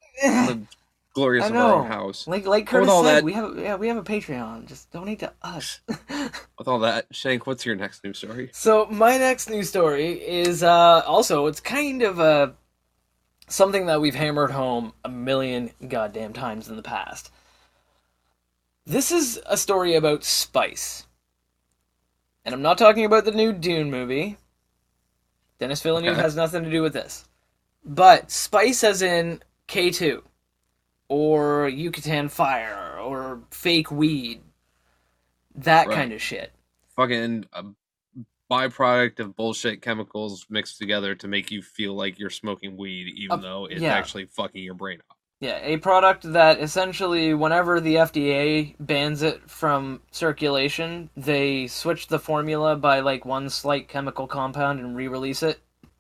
Glorious 1.14 1.44
I 1.46 1.50
of 1.50 1.56
our 1.56 1.74
own 1.74 1.82
know. 1.90 1.96
house. 1.96 2.26
Like 2.28 2.46
like 2.46 2.68
Curtis 2.68 2.90
said, 2.90 3.04
that- 3.18 3.24
we 3.24 3.34
have 3.34 3.58
yeah 3.58 3.76
we 3.76 3.88
have 3.90 3.98
a 3.98 4.04
Patreon. 4.04 4.66
Just 4.68 4.92
donate 4.92 5.20
to 5.20 5.34
us. 5.42 5.82
With 6.58 6.68
all 6.68 6.80
that, 6.80 7.08
Shank, 7.12 7.46
what's 7.48 7.66
your 7.66 7.76
next 7.76 8.04
news 8.04 8.20
story? 8.20 8.50
So 8.54 8.86
my 8.90 9.18
next 9.18 9.50
news 9.50 9.68
story 9.68 10.14
is 10.14 10.64
uh, 10.64 11.04
also 11.06 11.48
it's 11.48 11.60
kind 11.60 12.02
of 12.02 12.20
a 12.20 12.54
something 13.48 13.88
that 13.88 14.00
we've 14.00 14.16
hammered 14.16 14.52
home 14.52 14.94
a 15.04 15.10
million 15.10 15.72
goddamn 15.88 16.32
times 16.34 16.70
in 16.70 16.78
the 16.78 16.82
past. 16.82 17.30
This 18.86 19.12
is 19.12 19.40
a 19.46 19.58
story 19.58 19.96
about 19.96 20.24
spice, 20.24 21.06
and 22.46 22.56
I'm 22.56 22.62
not 22.62 22.78
talking 22.78 23.06
about 23.06 23.26
the 23.26 23.32
new 23.32 23.52
Dune 23.54 23.92
movie. 23.92 24.38
Denis 25.60 25.82
Villeneuve 25.82 26.14
Okay. 26.14 26.22
has 26.22 26.36
nothing 26.36 26.64
to 26.64 26.72
do 26.72 26.82
with 26.82 26.94
this, 26.94 27.26
but 27.86 28.32
spice 28.32 28.84
as 28.84 29.02
in 29.04 29.44
K 29.68 29.92
two, 29.92 30.24
or 31.12 31.68
Yucatan 31.68 32.30
Fire, 32.30 32.98
or 33.02 33.42
fake 33.52 33.92
weed, 33.92 34.40
that 35.56 35.88
Right. 35.88 35.96
kind 35.98 36.14
of 36.14 36.22
shit. 36.22 36.54
Fucking 36.96 37.48
a 37.52 37.66
byproduct 38.50 39.20
of 39.20 39.36
bullshit 39.36 39.82
chemicals 39.82 40.46
mixed 40.50 40.78
together 40.78 41.14
to 41.16 41.28
make 41.28 41.52
you 41.52 41.62
feel 41.62 41.96
like 41.96 42.18
you're 42.18 42.30
smoking 42.30 42.78
weed, 42.78 43.14
even 43.18 43.40
Uh, 43.40 43.42
though 43.42 43.66
it's 43.66 43.82
yeah. 43.82 43.94
actually 43.94 44.24
fucking 44.26 44.64
your 44.64 44.74
brain 44.74 45.02
up. 45.10 45.18
Yeah, 45.42 45.60
a 45.64 45.76
product 45.78 46.32
that 46.32 46.60
essentially, 46.62 47.34
whenever 47.34 47.82
the 47.82 47.98
FDA 47.98 48.74
bans 48.80 49.22
it 49.22 49.50
from 49.50 50.02
circulation, 50.12 51.10
they 51.18 51.68
switch 51.68 52.08
the 52.08 52.20
formula 52.20 52.78
by 52.78 53.02
like 53.02 53.26
one 53.26 53.50
slight 53.50 53.90
chemical 53.90 54.28
compound 54.28 54.80
and 54.80 54.96
re 54.96 55.10
release 55.10 55.44
it 55.44 55.60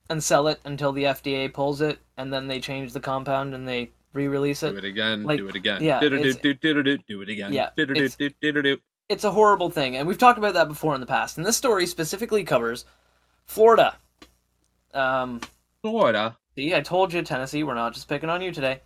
and 0.09 0.23
sell 0.23 0.47
it 0.47 0.61
until 0.63 0.93
the 0.93 1.03
FDA 1.05 1.49
pulls 1.49 1.81
it, 1.81 1.99
and 2.15 2.31
then 2.31 2.47
they 2.47 2.61
change 2.61 2.93
the 2.93 2.99
compound 3.01 3.53
and 3.53 3.67
they 3.67 3.91
re 4.13 4.27
release 4.27 4.59
Do 4.61 4.67
it. 4.67 4.77
it 4.77 4.85
again. 4.85 5.23
like, 5.23 5.37
do 5.37 5.47
it 5.47 5.55
again. 5.55 5.83
yeah, 5.83 5.99
Do 5.99 6.07
it's- 6.13 6.35
do 6.37 6.53
do 6.53 6.83
do 6.83 6.97
do 6.97 7.21
it 7.21 7.29
again. 7.29 7.53
Yeah, 7.53 7.69
it's-. 7.77 8.17
It's 9.09 9.23
a 9.25 9.31
horrible 9.31 9.69
thing, 9.69 9.97
and 9.97 10.07
we've 10.07 10.17
talked 10.17 10.37
about 10.37 10.53
that 10.53 10.67
before 10.69 10.93
in 10.95 11.01
the 11.01 11.07
past. 11.07 11.37
And 11.37 11.45
this 11.45 11.57
story 11.57 11.85
specifically 11.85 12.43
covers 12.45 12.85
Florida. 13.45 13.95
Um, 14.93 15.41
Florida. 15.81 16.37
See, 16.55 16.73
I 16.75 16.81
told 16.81 17.13
you, 17.13 17.21
Tennessee, 17.21 17.63
we're 17.63 17.73
not 17.75 17.93
just 17.93 18.07
picking 18.07 18.29
on 18.29 18.41
you 18.41 18.51
today. 18.51 18.81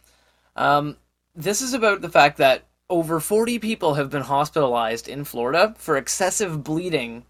Um, 0.55 0.97
this 1.35 1.61
is 1.61 1.73
about 1.73 2.01
the 2.01 2.09
fact 2.09 2.37
that 2.37 2.63
over 2.89 3.19
40 3.19 3.59
people 3.59 3.95
have 3.95 4.09
been 4.09 4.21
hospitalized 4.23 5.07
in 5.07 5.23
Florida 5.25 5.75
for 5.77 5.97
excessive 5.97 6.63
bleeding 6.63 7.25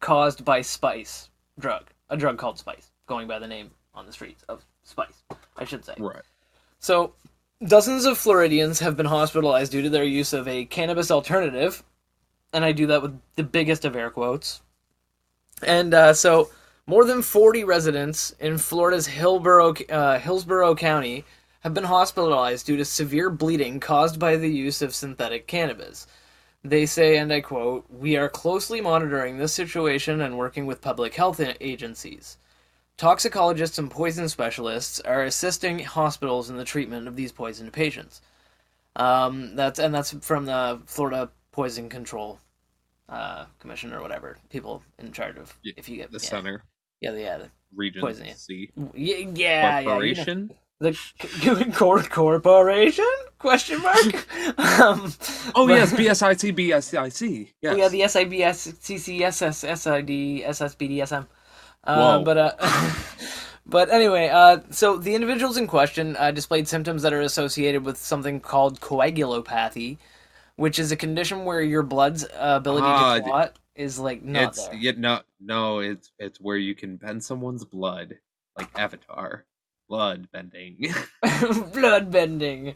caused 0.00 0.44
by 0.44 0.60
spice 0.60 1.30
drug, 1.58 1.84
a 2.10 2.16
drug 2.16 2.36
called 2.38 2.58
spice, 2.58 2.90
going 3.06 3.26
by 3.26 3.38
the 3.38 3.46
name 3.46 3.70
on 3.94 4.06
the 4.06 4.12
streets 4.12 4.42
of 4.48 4.64
spice, 4.82 5.22
I 5.56 5.64
should 5.64 5.84
say. 5.84 5.94
Right. 5.98 6.22
So, 6.84 7.14
dozens 7.66 8.04
of 8.04 8.18
Floridians 8.18 8.80
have 8.80 8.94
been 8.94 9.06
hospitalized 9.06 9.72
due 9.72 9.80
to 9.80 9.88
their 9.88 10.04
use 10.04 10.34
of 10.34 10.46
a 10.46 10.66
cannabis 10.66 11.10
alternative, 11.10 11.82
and 12.52 12.62
I 12.62 12.72
do 12.72 12.86
that 12.88 13.00
with 13.00 13.18
the 13.36 13.42
biggest 13.42 13.86
of 13.86 13.96
air 13.96 14.10
quotes. 14.10 14.60
And 15.66 15.94
uh, 15.94 16.12
so, 16.12 16.50
more 16.86 17.06
than 17.06 17.22
40 17.22 17.64
residents 17.64 18.34
in 18.38 18.58
Florida's 18.58 19.06
Hillsborough, 19.06 19.76
uh, 19.88 20.18
Hillsborough 20.18 20.74
County 20.74 21.24
have 21.60 21.72
been 21.72 21.84
hospitalized 21.84 22.66
due 22.66 22.76
to 22.76 22.84
severe 22.84 23.30
bleeding 23.30 23.80
caused 23.80 24.18
by 24.18 24.36
the 24.36 24.50
use 24.50 24.82
of 24.82 24.94
synthetic 24.94 25.46
cannabis. 25.46 26.06
They 26.62 26.84
say, 26.84 27.16
and 27.16 27.32
I 27.32 27.40
quote, 27.40 27.86
We 27.88 28.18
are 28.18 28.28
closely 28.28 28.82
monitoring 28.82 29.38
this 29.38 29.54
situation 29.54 30.20
and 30.20 30.36
working 30.36 30.66
with 30.66 30.82
public 30.82 31.14
health 31.14 31.40
agencies. 31.62 32.36
Toxicologists 32.96 33.78
and 33.78 33.90
poison 33.90 34.28
specialists 34.28 35.00
are 35.00 35.24
assisting 35.24 35.80
hospitals 35.80 36.48
in 36.48 36.56
the 36.56 36.64
treatment 36.64 37.08
of 37.08 37.16
these 37.16 37.32
poisoned 37.32 37.72
patients. 37.72 38.20
Um, 38.96 39.56
that's 39.56 39.80
and 39.80 39.92
that's 39.92 40.12
from 40.24 40.46
the 40.46 40.80
Florida 40.86 41.28
Poison 41.50 41.88
Control 41.88 42.38
uh, 43.08 43.46
Commission 43.58 43.92
or 43.92 44.00
whatever. 44.00 44.38
People 44.50 44.82
in 45.00 45.10
charge 45.10 45.36
of 45.36 45.52
Yeah, 45.64 45.72
if 45.76 45.88
you 45.88 45.96
get 45.96 46.12
The 46.12 46.20
yeah, 46.22 46.28
center. 46.28 46.62
yeah, 47.00 47.12
yeah, 47.14 47.38
the, 47.38 47.50
Region 47.74 48.00
Poison, 48.00 48.26
yeah. 48.26 48.34
C. 48.36 48.70
yeah, 48.94 49.16
yeah, 49.16 49.26
yeah, 49.34 49.78
you 49.80 49.84
know, 49.86 49.90
Corporation. 49.90 50.50
the 50.78 50.92
c- 50.92 51.64
cor- 51.72 52.02
corporation 52.04 53.04
question 53.40 53.82
mark. 53.82 54.58
um, 54.80 55.12
Oh 55.56 55.66
but- 55.66 55.74
yes, 55.74 55.92
BSIC, 55.92 56.56
BSIC. 56.56 57.48
Yes. 57.60 57.74
Oh 57.74 57.76
yeah, 57.76 57.88
the 57.88 58.02
SIBS, 58.02 58.74
CCSS, 58.78 59.76
SID, 59.76 60.44
SSBDSM. 60.46 61.26
Uh, 61.84 62.18
Whoa. 62.18 62.24
but 62.24 62.38
uh, 62.38 62.52
but 63.66 63.90
anyway, 63.90 64.28
uh, 64.28 64.60
so 64.70 64.96
the 64.96 65.14
individuals 65.14 65.56
in 65.56 65.66
question 65.66 66.16
uh, 66.16 66.30
displayed 66.30 66.66
symptoms 66.68 67.02
that 67.02 67.12
are 67.12 67.20
associated 67.20 67.84
with 67.84 67.98
something 67.98 68.40
called 68.40 68.80
coagulopathy, 68.80 69.98
which 70.56 70.78
is 70.78 70.92
a 70.92 70.96
condition 70.96 71.44
where 71.44 71.60
your 71.62 71.82
blood's 71.82 72.24
uh, 72.24 72.28
ability 72.58 72.86
Ah, 72.86 73.16
to 73.16 73.22
clot 73.22 73.58
is 73.74 73.98
like 73.98 74.22
not 74.22 74.50
it's 74.50 74.66
there. 74.68 74.74
yet 74.76 74.98
no 74.98 75.20
no 75.40 75.80
it's 75.80 76.12
it's 76.18 76.40
where 76.40 76.56
you 76.56 76.74
can 76.74 76.96
bend 76.96 77.22
someone's 77.24 77.64
blood 77.64 78.18
like 78.56 78.68
avatar 78.78 79.44
blood 79.88 80.28
bending 80.32 80.78
blood 81.72 82.10
bending. 82.10 82.74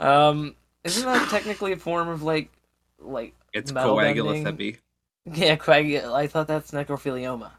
Um, 0.00 0.56
isn't 0.82 1.04
that 1.04 1.28
technically 1.30 1.72
a 1.72 1.76
form 1.76 2.08
of 2.08 2.22
like 2.22 2.50
like 2.98 3.34
it's 3.52 3.70
coagulopathy 3.70 4.78
yeah 5.26 5.56
coagul? 5.56 6.12
I 6.12 6.26
thought 6.26 6.48
that's 6.48 6.70
necrophilioma. 6.72 7.50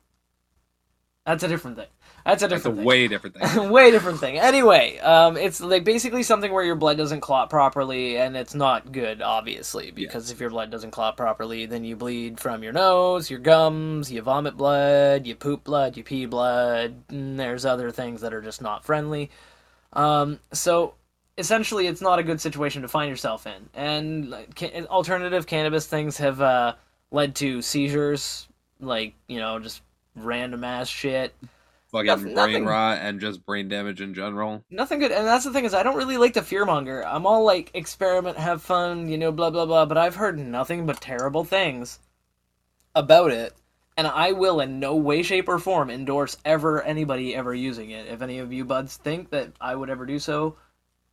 That's 1.25 1.43
a 1.43 1.47
different 1.47 1.77
thing. 1.77 1.87
That's 2.23 2.41
a 2.43 2.47
that's 2.47 2.65
a 2.65 2.69
different 2.69 2.77
thing. 2.77 2.85
way 2.85 3.07
different 3.07 3.35
thing 3.37 3.69
way 3.69 3.91
different 3.91 4.19
thing. 4.19 4.39
Anyway, 4.39 4.97
um, 4.99 5.37
it's 5.37 5.61
like 5.61 5.83
basically 5.83 6.23
something 6.23 6.51
where 6.51 6.63
your 6.63 6.75
blood 6.75 6.97
doesn't 6.97 7.21
clot 7.21 7.49
properly, 7.49 8.17
and 8.17 8.35
it's 8.35 8.55
not 8.55 8.91
good, 8.91 9.21
obviously, 9.21 9.91
because 9.91 10.31
if 10.31 10.39
your 10.39 10.49
blood 10.49 10.71
doesn't 10.71 10.91
clot 10.91 11.17
properly, 11.17 11.65
then 11.65 11.83
you 11.83 11.95
bleed 11.95 12.39
from 12.39 12.63
your 12.63 12.73
nose, 12.73 13.29
your 13.29 13.39
gums, 13.39 14.11
you 14.11 14.21
vomit 14.21 14.57
blood, 14.57 15.25
you 15.27 15.35
poop 15.35 15.63
blood, 15.63 15.97
you 15.97 16.03
pee 16.03 16.25
blood. 16.25 17.03
And 17.09 17.39
there's 17.39 17.65
other 17.65 17.91
things 17.91 18.21
that 18.21 18.33
are 18.33 18.41
just 18.41 18.61
not 18.61 18.83
friendly. 18.83 19.29
Um, 19.93 20.39
so 20.51 20.95
essentially, 21.37 21.87
it's 21.87 22.01
not 22.01 22.19
a 22.19 22.23
good 22.23 22.41
situation 22.41 22.81
to 22.83 22.87
find 22.87 23.09
yourself 23.09 23.47
in, 23.47 23.69
and 23.73 24.29
like, 24.29 24.55
ca- 24.55 24.85
alternative 24.87 25.45
cannabis 25.47 25.85
things 25.85 26.17
have 26.17 26.41
uh, 26.41 26.73
led 27.11 27.35
to 27.35 27.61
seizures, 27.61 28.47
like 28.79 29.13
you 29.27 29.39
know, 29.39 29.59
just 29.59 29.81
random 30.15 30.63
ass 30.63 30.87
shit. 30.89 31.33
fucking 31.91 32.07
Nothing- 32.07 32.23
brain 32.33 32.35
nothing- 32.35 32.65
rot 32.65 32.97
and 33.01 33.19
just 33.21 33.45
brain 33.45 33.69
damage 33.69 34.01
in 34.01 34.13
general. 34.13 34.63
Nothing 34.69 34.99
good 34.99 35.11
and 35.13 35.25
that's 35.25 35.45
the 35.45 35.51
thing 35.53 35.63
is 35.65 35.73
i 35.73 35.81
don't 35.83 35.95
really 35.95 36.17
like 36.17 36.33
the 36.33 36.41
fearmonger. 36.41 37.05
I'm 37.05 37.25
all 37.25 37.43
like 37.45 37.71
experiment 37.73 38.37
have 38.37 38.61
fun 38.61 39.07
you 39.07 39.17
know 39.17 39.31
blah 39.31 39.49
blah 39.49 39.65
blah 39.65 39.85
but 39.85 39.97
i've 39.97 40.15
heard 40.15 40.37
nothing 40.37 40.85
but 40.85 40.99
terrible 40.99 41.43
things 41.45 41.99
about 42.95 43.31
it 43.31 43.53
and 43.97 44.07
i 44.07 44.31
will 44.33 44.59
in 44.61 44.79
no 44.79 44.95
way 44.95 45.21
shape 45.23 45.47
or 45.47 45.59
form 45.59 45.89
endorse 45.89 46.37
ever 46.43 46.81
anybody 46.83 47.35
ever 47.35 47.53
using 47.53 47.91
it. 47.91 48.07
If 48.07 48.21
any 48.21 48.39
of 48.39 48.51
you 48.51 48.65
buds 48.65 48.97
think 48.97 49.29
that 49.29 49.51
i 49.61 49.73
would 49.75 49.89
ever 49.89 50.05
do 50.05 50.19
so 50.19 50.57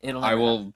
it'll 0.01 0.25
i 0.25 0.31
never 0.31 0.41
will 0.41 0.75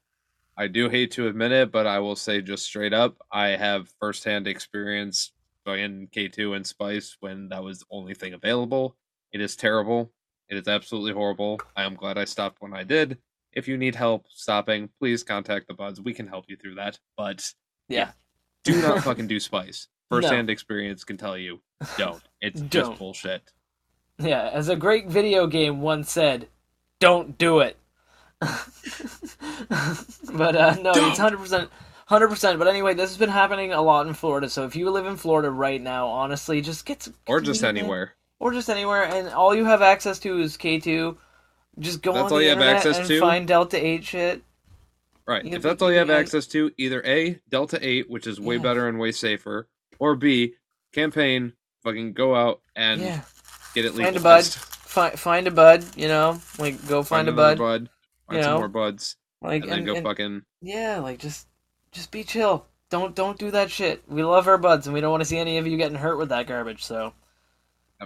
i 0.57 0.67
do 0.69 0.89
hate 0.89 1.11
to 1.13 1.27
admit 1.27 1.51
it 1.53 1.73
but 1.73 1.87
i 1.87 1.99
will 1.99 2.17
say 2.17 2.41
just 2.41 2.65
straight 2.65 2.93
up 2.93 3.17
i 3.33 3.49
have 3.49 3.89
firsthand 4.01 4.47
experience 4.47 5.33
in 5.75 6.09
k2 6.09 6.57
and 6.57 6.67
spice 6.67 7.17
when 7.21 7.49
that 7.49 7.63
was 7.63 7.81
the 7.81 7.87
only 7.91 8.15
thing 8.15 8.33
available. 8.33 8.97
It 9.33 9.41
is 9.41 9.57
terrible. 9.57 10.13
It 10.49 10.57
is 10.57 10.69
absolutely 10.69 11.13
horrible. 11.13 11.61
I 11.77 11.85
am 11.85 11.95
glad 11.95 12.19
i 12.19 12.25
stopped 12.25 12.61
when 12.61 12.73
i 12.75 12.85
did. 12.85 13.19
If 13.53 13.69
you 13.69 13.77
need 13.77 13.95
help 13.95 14.27
stopping 14.29 14.91
please 14.99 15.23
contact 15.23 15.69
the 15.69 15.75
buds. 15.75 16.01
We 16.01 16.15
can 16.15 16.27
help 16.27 16.47
you 16.49 16.57
through 16.57 16.77
that. 16.77 16.99
But 17.17 17.53
yeah. 17.89 18.13
do 18.65 18.81
not 18.81 19.03
fucking 19.05 19.27
do 19.27 19.41
spice. 19.41 19.89
No. 20.11 20.21
firsthand 20.21 20.51
experience 20.51 21.05
can 21.05 21.17
tell 21.17 21.37
you 21.37 21.61
don't. 21.99 22.23
It's 22.41 22.61
Don't. 22.61 22.71
just 22.71 22.99
bullshit. 22.99 23.53
Yeah 24.19 24.49
as 24.53 24.69
a 24.69 24.77
great 24.77 25.09
video 25.09 25.47
game 25.47 25.81
once 25.81 26.11
said 26.11 26.49
don't 27.01 27.37
do 27.37 27.61
it. 27.61 27.77
But 30.37 30.57
uh, 30.57 30.77
no, 30.83 30.93
it's 30.95 31.19
hundred 31.19 31.41
percent, 32.07 32.21
hundred 32.21 32.29
percent. 32.29 32.59
But 32.59 32.69
anyway, 32.69 32.95
this 32.95 33.11
has 33.11 33.19
been 33.19 33.29
happening 33.31 33.73
a 33.73 33.83
lot 33.83 34.07
in 34.07 34.15
Florida. 34.15 34.49
So 34.49 34.65
if 34.65 34.77
you 34.77 34.91
live 34.91 35.07
in 35.07 35.17
Florida 35.17 35.51
right 35.51 35.81
now, 35.81 36.09
honestly, 36.09 36.61
just 36.61 36.87
get 36.87 37.03
some, 37.03 37.15
or 37.27 37.41
just 37.41 37.65
anywhere 37.65 38.15
or 38.39 38.53
just 38.53 38.69
anywhere, 38.71 39.05
and 39.05 39.29
all 39.29 39.55
you 39.55 39.65
have 39.65 39.83
access 39.83 40.19
to 40.21 40.41
is 40.41 40.57
K 40.57 40.79
two. 40.81 41.19
Just 41.79 42.01
go 42.03 42.13
That's 42.15 42.27
on 42.27 42.33
all 42.33 42.39
the 42.39 42.45
you 42.45 42.51
have 42.51 42.59
internet 42.59 42.77
access 42.77 42.99
and 42.99 43.09
to? 43.09 43.21
find 43.21 43.47
Delta 43.49 43.85
Eight 43.85 44.05
shit. 44.05 44.43
Right. 45.27 45.43
You 45.45 45.49
if 45.49 45.55
have 45.55 45.63
that's 45.63 45.83
all 45.83 45.91
you 45.93 45.99
have 45.99 46.09
VPN. 46.09 46.21
access 46.21 46.47
to, 46.49 46.71
either 46.79 47.03
A, 47.05 47.41
Delta 47.51 47.79
8, 47.83 48.09
which 48.09 48.27
is 48.29 48.41
way 48.41 48.57
Yeah. 48.57 48.63
better 48.63 48.89
and 48.89 48.99
way 48.99 49.11
safer, 49.13 49.69
or 49.99 50.15
B, 50.15 50.55
campaign, 50.95 51.53
fucking 51.83 52.13
go 52.13 52.35
out 52.37 52.61
and 52.77 53.01
yeah, 53.01 53.23
get 53.75 53.85
it 53.85 53.93
Find 53.95 54.17
a 54.17 54.21
bud. 54.21 54.45
find 54.45 55.19
find 55.19 55.47
a 55.49 55.51
bud. 55.51 55.85
You 55.97 56.07
know, 56.09 56.41
like 56.59 56.87
go 56.89 57.03
find, 57.03 57.29
a 57.29 57.33
bud. 57.33 57.59
bud, 57.59 57.91
find 58.29 58.37
you 58.39 58.43
some 58.45 58.53
know, 58.53 58.59
more 58.61 58.69
buds, 58.69 59.17
Like 59.43 59.65
and 59.65 59.73
and- 59.73 59.87
go 59.87 59.95
and- 59.97 60.05
fucking. 60.07 60.43
Yeah, 60.63 61.01
like 61.01 61.19
just 61.19 61.47
just 61.97 62.11
be 62.13 62.23
chill. 62.23 62.67
Don't 62.91 63.15
don't 63.17 63.39
do 63.39 63.51
that 63.51 63.71
shit. 63.71 64.05
We 64.09 64.23
love 64.23 64.47
our 64.47 64.59
buds 64.59 64.87
and 64.87 64.95
we 64.95 65.01
don't 65.01 65.11
want 65.11 65.23
to 65.23 65.29
see 65.29 65.39
any 65.39 65.59
of 65.59 65.67
you 65.67 65.77
getting 65.77 65.99
hurt 65.99 66.19
with 66.19 66.29
that 66.29 66.47
garbage, 66.47 66.85
so 66.85 67.13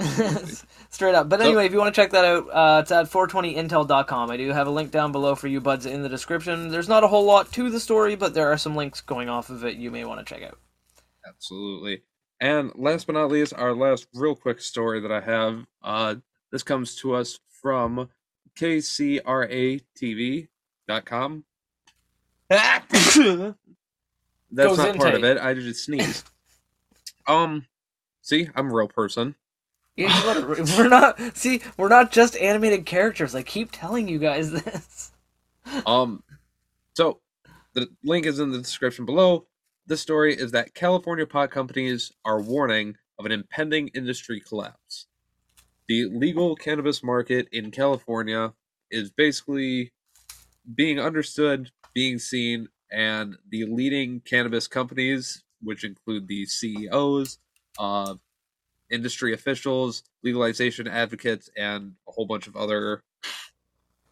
Straight 0.91 1.14
up. 1.16 1.28
But 1.28 1.41
So- 1.41 1.47
anyway, 1.47 1.66
if 1.66 1.72
you 1.72 1.78
want 1.78 1.93
to 1.95 2.01
check 2.01 2.12
that 2.12 2.24
out, 2.24 2.47
uh, 2.49 2.80
it's 2.80 2.93
at 2.93 3.07
420intel.com. 3.11 4.30
I 4.30 4.36
do 4.36 4.49
have 4.51 4.68
a 4.68 4.70
link 4.70 4.93
down 4.93 5.11
below 5.12 5.34
for 5.34 5.49
you 5.49 5.61
buds 5.61 5.84
in 5.84 6.03
the 6.03 6.09
description. 6.09 6.68
There's 6.68 6.88
not 6.88 7.03
a 7.03 7.09
whole 7.09 7.24
lot 7.24 7.51
to 7.53 7.68
the 7.70 7.80
story, 7.80 8.14
but 8.14 8.32
there 8.32 8.53
are 8.53 8.57
some 8.59 8.76
links 8.76 9.01
going 9.01 9.28
off 9.28 9.51
of 9.51 9.64
it 9.64 9.76
you 9.76 9.91
may 9.91 10.05
want 10.05 10.24
to 10.24 10.34
check 10.34 10.45
out. 10.45 10.59
Absolutely. 11.26 12.03
And 12.41 12.70
last 12.76 13.07
but 13.07 13.14
not 13.14 13.30
least, 13.30 13.53
our 13.55 13.74
last 13.74 14.07
real 14.14 14.36
quick 14.36 14.61
story 14.61 15.01
that 15.01 15.11
I 15.12 15.20
have. 15.20 15.66
Uh, 15.82 16.14
this 16.53 16.62
comes 16.62 16.95
to 17.01 17.14
us 17.14 17.41
from 17.61 18.09
kcratv.com. 18.57 19.84
That's 24.51 24.77
not 24.77 24.97
part 24.97 25.15
of 25.15 25.25
it. 25.25 25.39
I 25.39 25.55
just 25.55 25.85
sneezed. 25.85 26.29
um, 27.27 27.67
see, 28.23 28.49
I'm 28.55 28.71
a 28.71 28.75
real 28.75 28.89
person. 28.89 29.35
Yeah, 29.97 30.19
look, 30.25 30.59
we're 30.79 30.89
not. 30.89 31.37
See, 31.37 31.61
we're 31.77 31.89
not 31.89 32.11
just 32.11 32.37
animated 32.37 32.87
characters. 32.87 33.35
I 33.35 33.43
keep 33.43 33.71
telling 33.71 34.09
you 34.09 34.19
guys 34.19 34.51
this. 34.63 35.13
Um, 35.85 36.23
so 36.95 37.21
the 37.75 37.89
link 38.03 38.27
is 38.27 38.39
in 38.39 38.51
the 38.51 38.59
description 38.59 39.05
below. 39.05 39.47
This 39.87 40.01
story 40.01 40.35
is 40.35 40.53
that 40.53 40.75
California 40.75 41.27
pot 41.27 41.51
companies 41.51 42.13
are 42.25 42.41
warning 42.41 42.97
of 43.19 43.27
an 43.27 43.33
impending 43.33 43.89
industry 43.89 44.41
collapse. 44.41 45.07
The 45.89 46.05
legal 46.07 46.55
cannabis 46.55 47.03
market 47.03 47.49
in 47.53 47.71
California 47.71 48.55
is 48.91 49.11
basically 49.11 49.93
being 50.75 51.01
understood, 51.01 51.73
being 51.93 52.19
seen, 52.19 52.69
and 52.93 53.36
the 53.51 53.64
leading 53.66 54.20
cannabis 54.20 54.66
companies, 54.66 55.43
which 55.62 55.84
include 55.84 56.28
the 56.28 56.47
CEOs, 56.47 57.38
uh, 57.78 58.14
industry 58.91 59.32
officials, 59.32 60.03
legalization 60.22 60.88
advocates, 60.88 61.49
and 61.57 61.93
a 62.09 62.12
whole 62.12 62.26
bunch 62.26 62.47
of 62.47 62.57
other 62.57 63.03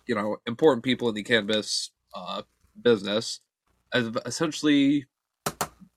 you 0.07 0.15
know 0.15 0.39
important 0.47 0.83
people 0.83 1.09
in 1.09 1.15
the 1.15 1.23
cannabis 1.23 1.91
uh, 2.15 2.43
business 2.83 3.41
have 3.93 4.17
essentially 4.27 5.07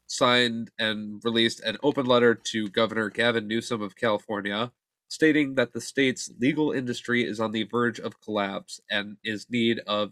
signed 0.08 0.70
and 0.78 1.22
released 1.24 1.62
an 1.62 1.78
open 1.84 2.06
letter 2.06 2.36
to 2.36 2.68
Governor 2.68 3.10
Gavin 3.10 3.48
Newsom 3.48 3.82
of 3.82 3.96
California, 3.96 4.72
stating 5.08 5.56
that 5.56 5.72
the 5.72 5.82
state's 5.82 6.30
legal 6.40 6.72
industry 6.72 7.24
is 7.24 7.40
on 7.40 7.52
the 7.52 7.64
verge 7.64 8.00
of 8.00 8.20
collapse 8.20 8.82
and 8.90 9.18
is 9.24 9.48
need 9.50 9.80
of 9.88 10.12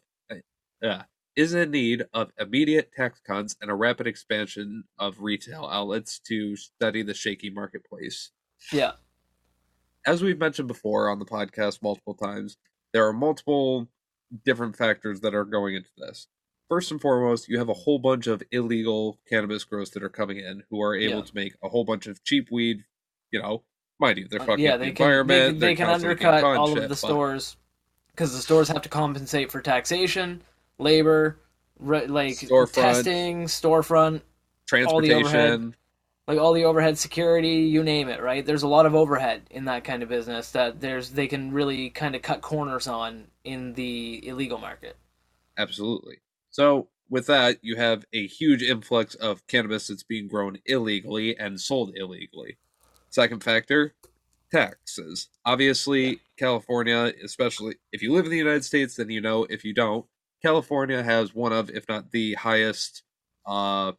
uh, 0.82 1.04
is 1.40 1.54
in 1.54 1.72
need 1.72 2.04
of 2.14 2.32
immediate 2.38 2.92
tax 2.92 3.22
cuts 3.26 3.56
and 3.62 3.72
a 3.72 3.74
rapid 3.76 4.06
expansion 4.08 4.84
of 4.98 5.22
retail 5.22 5.66
outlets 5.72 6.20
to 6.20 6.56
steady 6.58 7.02
the 7.02 7.14
shaky 7.14 7.50
marketplace 7.50 8.32
Yeah. 8.74 8.94
as 10.06 10.22
we've 10.22 10.38
mentioned 10.40 10.68
before 10.68 11.10
on 11.10 11.20
the 11.20 11.26
podcast 11.26 11.82
multiple 11.82 12.14
times, 12.14 12.58
there 12.94 13.08
are 13.08 13.14
multiple 13.14 13.88
different 14.46 14.76
factors 14.76 15.22
that 15.22 15.34
are 15.34 15.46
going 15.46 15.76
into 15.76 15.90
this. 15.98 16.28
First 16.70 16.92
and 16.92 17.00
foremost, 17.02 17.48
you 17.48 17.58
have 17.58 17.70
a 17.70 17.74
whole 17.74 18.00
bunch 18.00 18.28
of 18.28 18.44
illegal 18.52 19.20
cannabis 19.28 19.64
grows 19.64 19.90
that 19.92 20.04
are 20.04 20.10
coming 20.10 20.38
in 20.38 20.64
who 20.70 20.82
are 20.82 20.96
able 20.96 21.20
Yeah. 21.20 21.24
to 21.26 21.36
make 21.36 21.54
a 21.64 21.70
whole 21.70 21.84
bunch 21.86 22.06
of 22.08 22.24
cheap 22.24 22.50
weed. 22.52 22.84
You 23.32 23.42
know, 23.42 23.64
mind 24.00 24.18
you, 24.18 24.28
they're 24.28 24.42
Uh, 24.42 24.46
fucking 24.46 24.66
yeah, 24.66 24.74
up 24.74 24.80
the 24.80 24.86
they 24.88 24.92
can, 24.92 25.06
environment. 25.06 25.60
they're 25.60 25.70
they 25.70 25.76
can 25.76 25.90
undercut 25.90 26.44
all 26.44 26.78
of 26.78 26.90
the 26.90 26.96
stores 26.96 27.56
because 28.12 28.34
the 28.34 28.42
stores 28.42 28.68
have 28.68 28.82
to 28.84 28.90
compensate 28.90 29.52
for 29.52 29.62
taxation, 29.62 30.44
labor, 30.80 31.40
re- 31.80 32.08
like 32.08 32.34
Storefront. 32.34 32.74
testing, 32.74 33.44
storefront, 33.46 34.16
all 34.16 35.02
transportation. 35.02 35.76
like 36.28 36.40
all 36.40 36.54
the 36.54 36.66
overhead 36.66 36.98
security, 36.98 37.58
you 37.64 37.84
name 37.84 38.10
it, 38.10 38.22
right? 38.22 38.46
There's 38.46 38.64
a 38.64 38.68
lot 38.68 38.86
of 38.86 38.96
overhead 38.96 39.44
in 39.50 39.66
that 39.66 39.84
kind 39.84 40.04
of 40.04 40.10
business 40.10 40.52
that 40.52 40.80
there's 40.82 41.12
they 41.12 41.28
can 41.28 41.52
really 41.52 41.90
kind 41.90 42.16
of 42.16 42.22
cut 42.22 42.42
corners 42.42 42.88
on 42.88 43.26
in 43.44 43.74
the 43.74 44.28
illegal 44.28 44.58
market. 44.58 44.96
Absolutely. 45.58 46.18
So 46.52 46.88
with 47.10 47.28
that, 47.28 47.58
you 47.62 47.76
have 47.76 48.06
a 48.14 48.28
huge 48.28 48.62
influx 48.62 49.16
of 49.16 49.46
cannabis 49.48 49.88
that's 49.88 50.04
being 50.04 50.28
grown 50.28 50.60
illegally 50.66 51.38
and 51.38 51.60
sold 51.60 51.94
illegally. 51.96 52.58
Second 53.10 53.44
factor, 53.44 53.96
taxes. 54.52 55.30
Obviously, 55.46 56.20
California, 56.38 57.12
especially 57.24 57.76
if 57.92 58.02
you 58.02 58.14
live 58.14 58.26
in 58.26 58.32
the 58.32 58.38
United 58.38 58.64
States, 58.64 58.96
then 58.96 59.10
you 59.10 59.22
know. 59.22 59.46
If 59.50 59.66
you 59.66 59.74
don't, 59.74 60.06
California 60.42 61.04
has 61.04 61.34
one 61.34 61.54
of, 61.54 61.70
if 61.70 61.88
not 61.90 62.12
the 62.12 62.34
highest, 62.36 63.04
uh, 63.46 63.92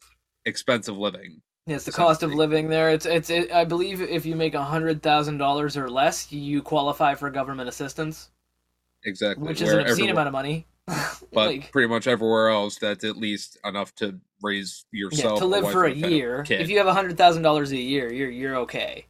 expensive 0.45 0.97
living. 0.97 1.43
It's 1.67 1.85
the 1.85 1.93
cost 1.93 2.23
of 2.23 2.35
living 2.35 2.69
there. 2.69 2.91
It's 2.91 3.07
it's 3.07 3.31
it, 3.31 3.53
I 3.53 3.65
believe 3.65 4.01
if 4.01 4.27
you 4.27 4.35
make 4.35 4.55
a 4.55 4.65
hundred 4.65 5.03
thousand 5.03 5.39
dollars 5.39 5.77
or 5.77 5.89
less, 5.89 6.33
you 6.33 6.63
qualify 6.63 7.15
for 7.15 7.31
government 7.31 7.69
assistance, 7.69 8.31
Exactly. 9.05 9.47
which 9.47 9.61
is 9.61 9.73
an 9.73 9.81
obscene 9.81 10.11
amount 10.11 10.27
of 10.27 10.33
money. 10.33 10.67
But 11.33 11.47
like, 11.47 11.71
pretty 11.71 11.87
much 11.87 12.09
everywhere 12.09 12.49
else, 12.49 12.77
that's 12.79 13.05
at 13.05 13.17
least 13.17 13.57
enough 13.65 13.95
to 13.97 14.19
raise 14.43 14.85
yeah, 14.91 15.03
yourself 15.03 15.39
to 15.39 15.45
live 15.45 15.71
for 15.71 15.85
a 15.85 15.93
year. 15.93 16.45
If 16.49 16.69
you 16.69 16.79
have 16.79 16.89
a 16.89 16.93
hundred 16.93 17.17
thousand 17.17 17.43
dollars 17.43 17.71
a 17.71 17.77
year, 17.77 18.13
you're 18.13 18.31
you're 18.31 18.57
okay. 18.57 19.07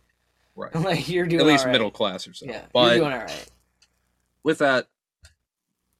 right. 0.54 0.74
like 0.84 1.08
you're 1.08 1.24
doing 1.24 1.40
at 1.40 1.46
least 1.46 1.64
right. 1.64 1.72
middle 1.72 1.90
class 1.90 2.28
or 2.28 2.34
something. 2.34 2.54
Yeah, 2.54 2.66
but 2.74 2.96
you're 2.96 3.06
doing 3.06 3.12
all 3.12 3.20
right. 3.20 3.46
with 4.42 4.58
that, 4.58 4.88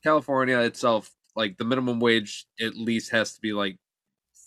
California 0.03 0.59
itself, 0.59 1.11
like 1.37 1.57
the 1.59 1.65
minimum 1.65 2.01
wage 2.01 2.47
at 2.61 2.77
least 2.77 3.11
has 3.13 3.35
to 3.35 3.41
be 3.41 3.53
like 3.53 3.79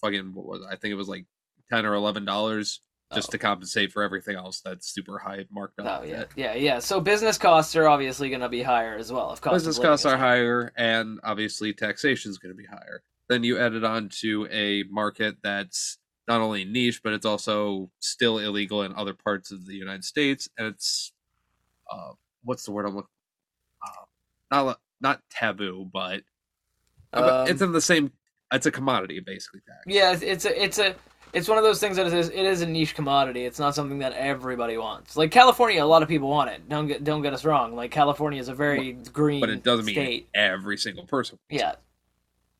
fucking 0.01 0.33
what 0.33 0.45
was 0.45 0.61
it? 0.61 0.67
I 0.71 0.75
think 0.75 0.91
it 0.91 0.95
was 0.95 1.07
like 1.09 1.25
ten 1.69 1.85
or 1.85 1.93
eleven 1.95 2.25
dollars 2.25 2.81
just 3.13 3.29
Oh. 3.29 3.31
to 3.33 3.37
compensate 3.37 3.91
for 3.91 4.01
everything 4.01 4.35
else 4.35 4.59
that's 4.61 4.87
super 4.91 5.19
high 5.19 5.45
marked 5.51 5.79
up. 5.79 6.01
Oh 6.01 6.05
yeah, 6.05 6.25
yeah, 6.35 6.55
yeah. 6.55 6.79
So 6.79 6.99
business 6.99 7.37
costs 7.37 7.75
are 7.75 7.87
obviously 7.87 8.29
going 8.29 8.41
to 8.41 8.49
be 8.49 8.63
higher 8.63 8.95
as 8.95 9.11
well. 9.11 9.31
If 9.33 9.41
cost 9.41 9.53
Business 9.53 9.79
costs 9.79 10.05
are 10.05 10.17
higher, 10.17 10.71
and 10.75 11.19
obviously 11.23 11.73
taxation 11.73 12.31
is 12.31 12.37
going 12.39 12.53
to 12.53 12.57
be 12.57 12.65
higher. 12.65 13.03
Then 13.29 13.43
you 13.43 13.59
add 13.59 13.73
it 13.73 13.83
on 13.83 14.09
to 14.21 14.47
a 14.51 14.83
market 14.89 15.37
that's 15.43 15.97
not 16.27 16.41
only 16.41 16.65
niche, 16.65 17.01
but 17.03 17.13
it's 17.13 17.25
also 17.25 17.89
still 17.99 18.39
illegal 18.39 18.81
in 18.81 18.93
other 18.95 19.13
parts 19.13 19.51
of 19.51 19.65
the 19.67 19.75
United 19.75 20.03
States, 20.03 20.49
and 20.57 20.67
it's 20.67 21.13
uh, 21.91 22.13
what's 22.43 22.65
the 22.65 22.71
word 22.71 22.85
I'm 22.87 22.95
looking? 22.95 23.09
Uh, 23.85 24.05
not 24.51 24.79
not 25.01 25.21
taboo, 25.29 25.87
but 25.91 26.23
Um, 27.13 27.47
it's 27.47 27.61
in 27.61 27.71
the 27.71 27.81
same. 27.81 28.11
It's 28.51 28.65
a 28.65 28.71
commodity, 28.71 29.19
basically. 29.19 29.61
Tax. 29.67 29.79
Yeah, 29.87 30.13
it's, 30.13 30.21
it's 30.21 30.45
a 30.45 30.63
it's 30.63 30.79
a 30.79 30.95
it's 31.33 31.47
one 31.47 31.57
of 31.57 31.63
those 31.63 31.79
things 31.79 31.97
that 31.97 32.07
is 32.07 32.29
it 32.29 32.35
is 32.45 32.61
a 32.61 32.67
niche 32.67 32.95
commodity. 32.95 33.45
It's 33.45 33.59
not 33.59 33.75
something 33.75 33.99
that 33.99 34.13
everybody 34.13 34.77
wants. 34.77 35.17
Like 35.17 35.31
California, 35.31 35.83
a 35.83 35.85
lot 35.85 36.03
of 36.03 36.09
people 36.09 36.29
want 36.29 36.51
it. 36.51 36.69
Don't 36.69 36.87
get 36.87 37.03
don't 37.03 37.21
get 37.21 37.33
us 37.33 37.43
wrong. 37.43 37.75
Like 37.75 37.91
California 37.91 38.39
is 38.39 38.49
a 38.49 38.53
very 38.53 38.93
green 39.11 39.41
but 39.41 39.49
it 39.49 39.63
doesn't 39.63 39.85
mean 39.85 39.95
state. 39.95 40.29
every 40.33 40.77
single 40.77 41.05
person. 41.05 41.39
wants 41.49 41.61
Yeah, 41.61 41.71
it. 41.71 41.79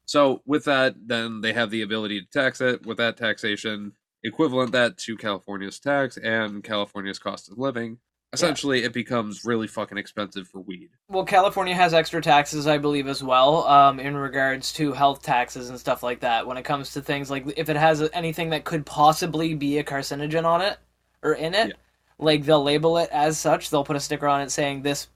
So 0.06 0.42
with 0.46 0.66
that, 0.66 0.96
then 1.06 1.42
they 1.42 1.54
have 1.54 1.70
the 1.70 1.84
ability 1.84 2.22
to 2.22 2.28
tax 2.28 2.62
it. 2.62 2.86
With 2.86 2.98
that 2.98 3.16
taxation, 3.16 3.94
equivalent 4.24 4.72
that 4.72 4.98
to 5.00 5.16
California's 5.18 5.80
tax 5.80 6.18
and 6.18 6.64
California's 6.64 7.20
cost 7.20 7.52
of 7.52 7.58
living. 7.60 8.00
Essentially, 8.34 8.84
it 8.84 8.92
becomes 8.94 9.46
really 9.46 9.68
fucking 9.68 9.98
expensive 9.98 10.48
for 10.48 10.60
weed. 10.60 10.90
well, 11.08 11.24
California 11.24 11.76
has 11.76 11.94
extra 11.94 12.22
taxes, 12.22 12.66
I 12.68 12.80
believe, 12.80 13.08
as 13.08 13.24
well, 13.24 13.66
um, 13.68 14.00
in 14.00 14.18
regards 14.18 14.74
to 14.74 14.92
health 14.92 15.22
taxes 15.22 15.70
and 15.70 15.80
stuff 15.80 16.02
like 16.04 16.22
that. 16.22 16.48
When 16.48 16.58
it 16.58 16.64
comes 16.64 16.94
to 16.94 17.02
things 17.02 17.30
like 17.30 17.46
if 17.58 17.70
it 17.70 17.76
has 17.78 18.02
anything 18.14 18.50
that 18.50 18.64
could 18.64 18.86
possibly 18.86 19.54
be 19.54 19.78
a 19.78 19.84
carcinogen 19.84 20.46
on 20.46 20.62
it 20.62 20.78
or 21.22 21.34
in 21.34 21.54
it, 21.54 21.68
Yeah. 21.70 21.74
like 22.18 22.44
they'll 22.46 22.64
label 22.64 22.98
it 22.98 23.10
as 23.12 23.38
such. 23.38 23.70
They'll 23.70 23.84
put 23.86 23.96
a 23.96 24.00
sticker 24.00 24.28
on 24.28 24.42
it 24.42 24.52
saying 24.52 24.82
this. 24.82 25.08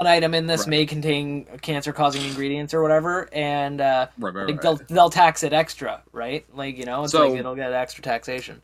An 0.00 0.06
item 0.06 0.32
in 0.32 0.46
this 0.46 0.60
Right. 0.62 0.68
may 0.68 0.86
contain 0.86 1.44
cancer-causing 1.60 2.24
ingredients 2.24 2.72
or 2.72 2.80
whatever, 2.80 3.28
and 3.30 3.78
uh, 3.80 4.06
Right, 4.18 4.32
right, 4.34 4.46
like 4.46 4.62
they'll 4.62 4.80
they'll 4.88 5.10
tax 5.10 5.42
it 5.42 5.52
extra, 5.52 6.02
right? 6.12 6.46
Like 6.54 6.78
you 6.78 6.86
know, 6.86 7.02
it's 7.02 7.12
So- 7.12 7.28
like 7.28 7.38
it'll 7.38 7.54
get 7.56 7.72
extra 7.72 8.02
taxation. 8.02 8.62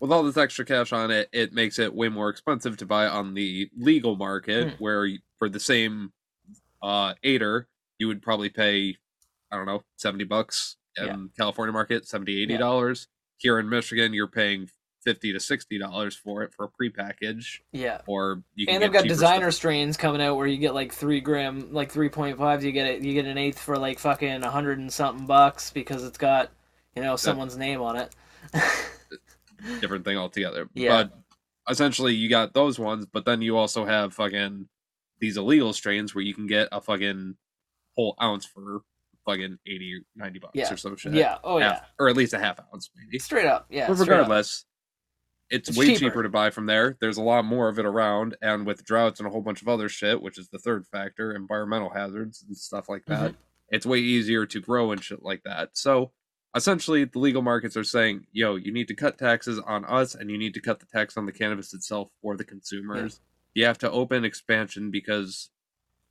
With 0.00 0.12
all 0.12 0.22
this 0.22 0.36
extra 0.36 0.64
cash 0.64 0.92
on 0.92 1.10
it, 1.10 1.28
it 1.32 1.52
makes 1.52 1.78
it 1.78 1.92
way 1.92 2.08
more 2.08 2.28
expensive 2.28 2.76
to 2.78 2.86
buy 2.86 3.06
on 3.08 3.34
the 3.34 3.68
legal 3.76 4.16
market, 4.16 4.74
Hmm. 4.74 4.82
where 4.82 5.08
for 5.38 5.48
the 5.48 5.60
same 5.60 6.12
uh 6.82 7.14
aider, 7.24 7.66
you 7.98 8.06
would 8.06 8.22
probably 8.22 8.48
pay, 8.48 8.96
I 9.50 9.56
don't 9.56 9.66
know, 9.66 9.82
seventy 9.96 10.24
bucks 10.24 10.76
in 10.96 11.04
Yeah. 11.06 11.16
California 11.36 11.72
market, 11.72 12.06
70 12.06 12.42
80 12.42 12.52
Yeah. 12.52 12.58
dollars. 12.58 13.08
Here 13.38 13.58
in 13.58 13.68
Michigan, 13.68 14.12
you're 14.14 14.28
paying 14.28 14.68
fifty 15.04 15.32
to 15.32 15.40
sixty 15.40 15.78
dollars 15.78 16.14
for 16.14 16.42
it 16.42 16.52
for 16.54 16.64
a 16.64 16.68
prepackaged, 16.68 17.60
Yeah, 17.72 18.00
or 18.06 18.42
you 18.54 18.66
can 18.66 18.74
and 18.76 18.82
they've 18.84 18.92
got 18.92 19.04
designer 19.04 19.50
stuff. 19.50 19.58
strains 19.58 19.96
coming 19.96 20.20
out 20.20 20.36
where 20.36 20.46
you 20.46 20.58
get 20.58 20.74
like 20.74 20.92
three 20.92 21.20
gram, 21.20 21.72
like 21.72 21.90
three 21.90 22.08
point 22.08 22.36
fives. 22.38 22.64
You 22.64 22.72
get 22.72 22.86
it, 22.86 23.02
you 23.02 23.14
get 23.14 23.24
an 23.24 23.38
eighth 23.38 23.58
for 23.58 23.78
like 23.78 23.98
fucking 23.98 24.42
a 24.44 24.50
hundred 24.50 24.78
and 24.78 24.92
something 24.92 25.26
bucks 25.26 25.70
because 25.70 26.04
it's 26.04 26.18
got 26.18 26.50
you 26.94 27.02
know 27.02 27.16
someone's 27.16 27.56
name 27.56 27.80
on 27.80 27.96
it. 27.96 28.14
different 29.80 30.04
thing 30.04 30.16
altogether. 30.16 30.68
Yeah. 30.74 31.04
But 31.04 31.12
essentially, 31.70 32.14
you 32.14 32.28
got 32.28 32.54
those 32.54 32.78
ones, 32.78 33.06
but 33.06 33.24
then 33.24 33.42
you 33.42 33.56
also 33.56 33.84
have 33.84 34.14
fucking 34.14 34.68
these 35.20 35.36
illegal 35.36 35.72
strains 35.72 36.14
where 36.14 36.22
you 36.22 36.34
can 36.34 36.46
get 36.46 36.68
a 36.72 36.80
fucking 36.80 37.34
whole 37.96 38.14
ounce 38.22 38.44
for 38.44 38.82
fucking 39.26 39.58
80 39.66 39.94
or 39.94 40.00
90 40.16 40.38
bucks 40.38 40.52
Yeah. 40.54 40.72
or 40.72 40.76
some 40.76 40.96
shit. 40.96 41.12
yeah, 41.14 41.38
oh 41.44 41.58
Half- 41.58 41.72
yeah, 41.82 41.84
or 41.98 42.08
at 42.08 42.16
least 42.16 42.32
a 42.32 42.38
half 42.38 42.58
ounce, 42.72 42.90
maybe. 42.96 43.18
straight 43.18 43.46
up, 43.46 43.66
yeah. 43.68 43.88
but 43.88 43.98
regardless, 43.98 44.64
it's, 45.50 45.68
It's 45.68 45.78
way 45.78 45.86
cheaper. 45.88 45.98
cheaper. 45.98 46.22
to 46.22 46.28
buy 46.28 46.50
from 46.50 46.66
there. 46.66 46.96
There's 47.00 47.16
a 47.16 47.22
lot 47.22 47.44
more 47.44 47.68
of 47.68 47.78
it 47.78 47.84
around, 47.86 48.36
and 48.42 48.66
with 48.66 48.84
droughts 48.84 49.18
and 49.18 49.26
a 49.26 49.30
whole 49.30 49.40
bunch 49.40 49.62
of 49.62 49.68
other 49.68 49.88
shit, 49.88 50.20
which 50.22 50.38
is 50.38 50.48
the 50.50 50.58
third 50.58 50.86
factor, 50.86 51.34
environmental 51.34 51.90
hazards 51.90 52.44
and 52.46 52.56
stuff 52.56 52.88
like 52.88 53.04
that, 53.06 53.32
mm-hmm. 53.32 53.40
it's 53.70 53.84
way 53.86 53.98
easier 53.98 54.46
to 54.46 54.60
grow 54.60 54.92
and 54.92 55.02
shit 55.02 55.22
like 55.22 55.42
that. 55.44 55.70
So 55.72 56.12
essentially, 56.58 57.04
the 57.04 57.18
legal 57.18 57.40
markets 57.40 57.76
are 57.76 57.84
saying, 57.84 58.26
"Yo, 58.32 58.56
you 58.56 58.70
need 58.72 58.88
to 58.88 58.94
cut 58.94 59.16
taxes 59.16 59.58
on 59.60 59.86
us, 59.86 60.14
and 60.14 60.30
you 60.30 60.36
need 60.36 60.52
to 60.54 60.60
cut 60.60 60.80
the 60.80 60.86
tax 60.86 61.16
on 61.16 61.24
the 61.24 61.32
cannabis 61.32 61.72
itself 61.72 62.10
for 62.20 62.36
the 62.36 62.44
consumers. 62.44 63.20
You 63.54 63.64
have 63.64 63.78
to 63.78 63.90
open 63.90 64.24
expansion 64.24 64.90
because 64.90 65.50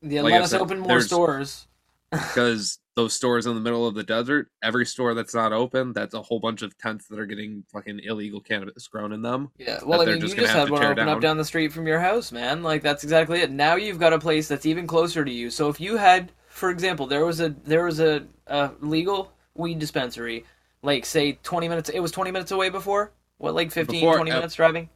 Yeah, 0.02 0.22
Like 0.24 0.34
let 0.34 0.42
I 0.42 0.44
us 0.46 0.50
said, 0.52 0.62
open 0.62 0.80
more 0.80 1.02
stores. 1.02 1.68
because 2.12 2.80
those 2.96 3.14
stores 3.14 3.46
in 3.46 3.54
the 3.54 3.62
middle 3.62 3.86
of 3.86 3.94
the 3.94 4.04
desert, 4.04 4.50
every 4.64 4.86
store 4.86 5.14
that's 5.14 5.34
not 5.36 5.54
open, 5.54 5.94
that's 5.94 6.14
a 6.14 6.22
whole 6.22 6.40
bunch 6.40 6.62
of 6.62 6.76
tents 6.78 7.08
that 7.10 7.20
are 7.20 7.26
getting 7.26 7.64
fucking 7.72 8.00
illegal 8.04 8.40
cannabis 8.42 8.88
grown 8.88 9.12
in 9.12 9.22
them. 9.22 9.52
Yeah, 9.58 9.80
well, 9.86 10.02
I 10.02 10.06
mean, 10.06 10.20
just 10.22 10.36
you 10.36 10.42
just 10.42 10.54
have 10.54 10.70
had 10.70 10.72
one 10.72 10.84
open 10.84 11.00
up 11.08 11.16
down. 11.16 11.22
down 11.22 11.38
the 11.38 11.46
street 11.46 11.72
from 11.74 11.86
your 11.86 12.00
house, 12.00 12.32
man. 12.32 12.64
Like 12.64 12.82
that's 12.82 13.04
exactly 13.04 13.42
it. 13.42 13.52
Now 13.52 13.76
you've 13.76 14.00
got 14.00 14.14
a 14.14 14.20
place 14.20 14.48
that's 14.48 14.66
even 14.66 14.88
closer 14.88 15.24
to 15.26 15.32
you. 15.32 15.50
So 15.50 15.68
if 15.70 15.80
you 15.82 15.98
had, 15.98 16.32
for 16.48 16.70
example, 16.70 17.08
there 17.08 17.26
was 17.26 17.40
a 17.42 17.50
there 17.66 17.84
was 17.84 18.00
a, 18.00 18.26
a 18.48 18.72
legal 18.80 19.32
weed 19.58 19.80
dispensary, 19.80 20.46
like 20.82 21.06
say 21.06 21.40
twenty 21.44 21.68
minutes. 21.68 21.90
It 21.90 22.00
was 22.00 22.12
twenty 22.12 22.32
minutes 22.32 22.52
away 22.52 22.70
before. 22.70 23.12
What, 23.38 23.54
like 23.54 23.72
15, 23.72 24.00
Before, 24.00 24.16
20 24.16 24.32
uh, 24.32 24.36
minutes 24.36 24.56
driving? 24.56 24.90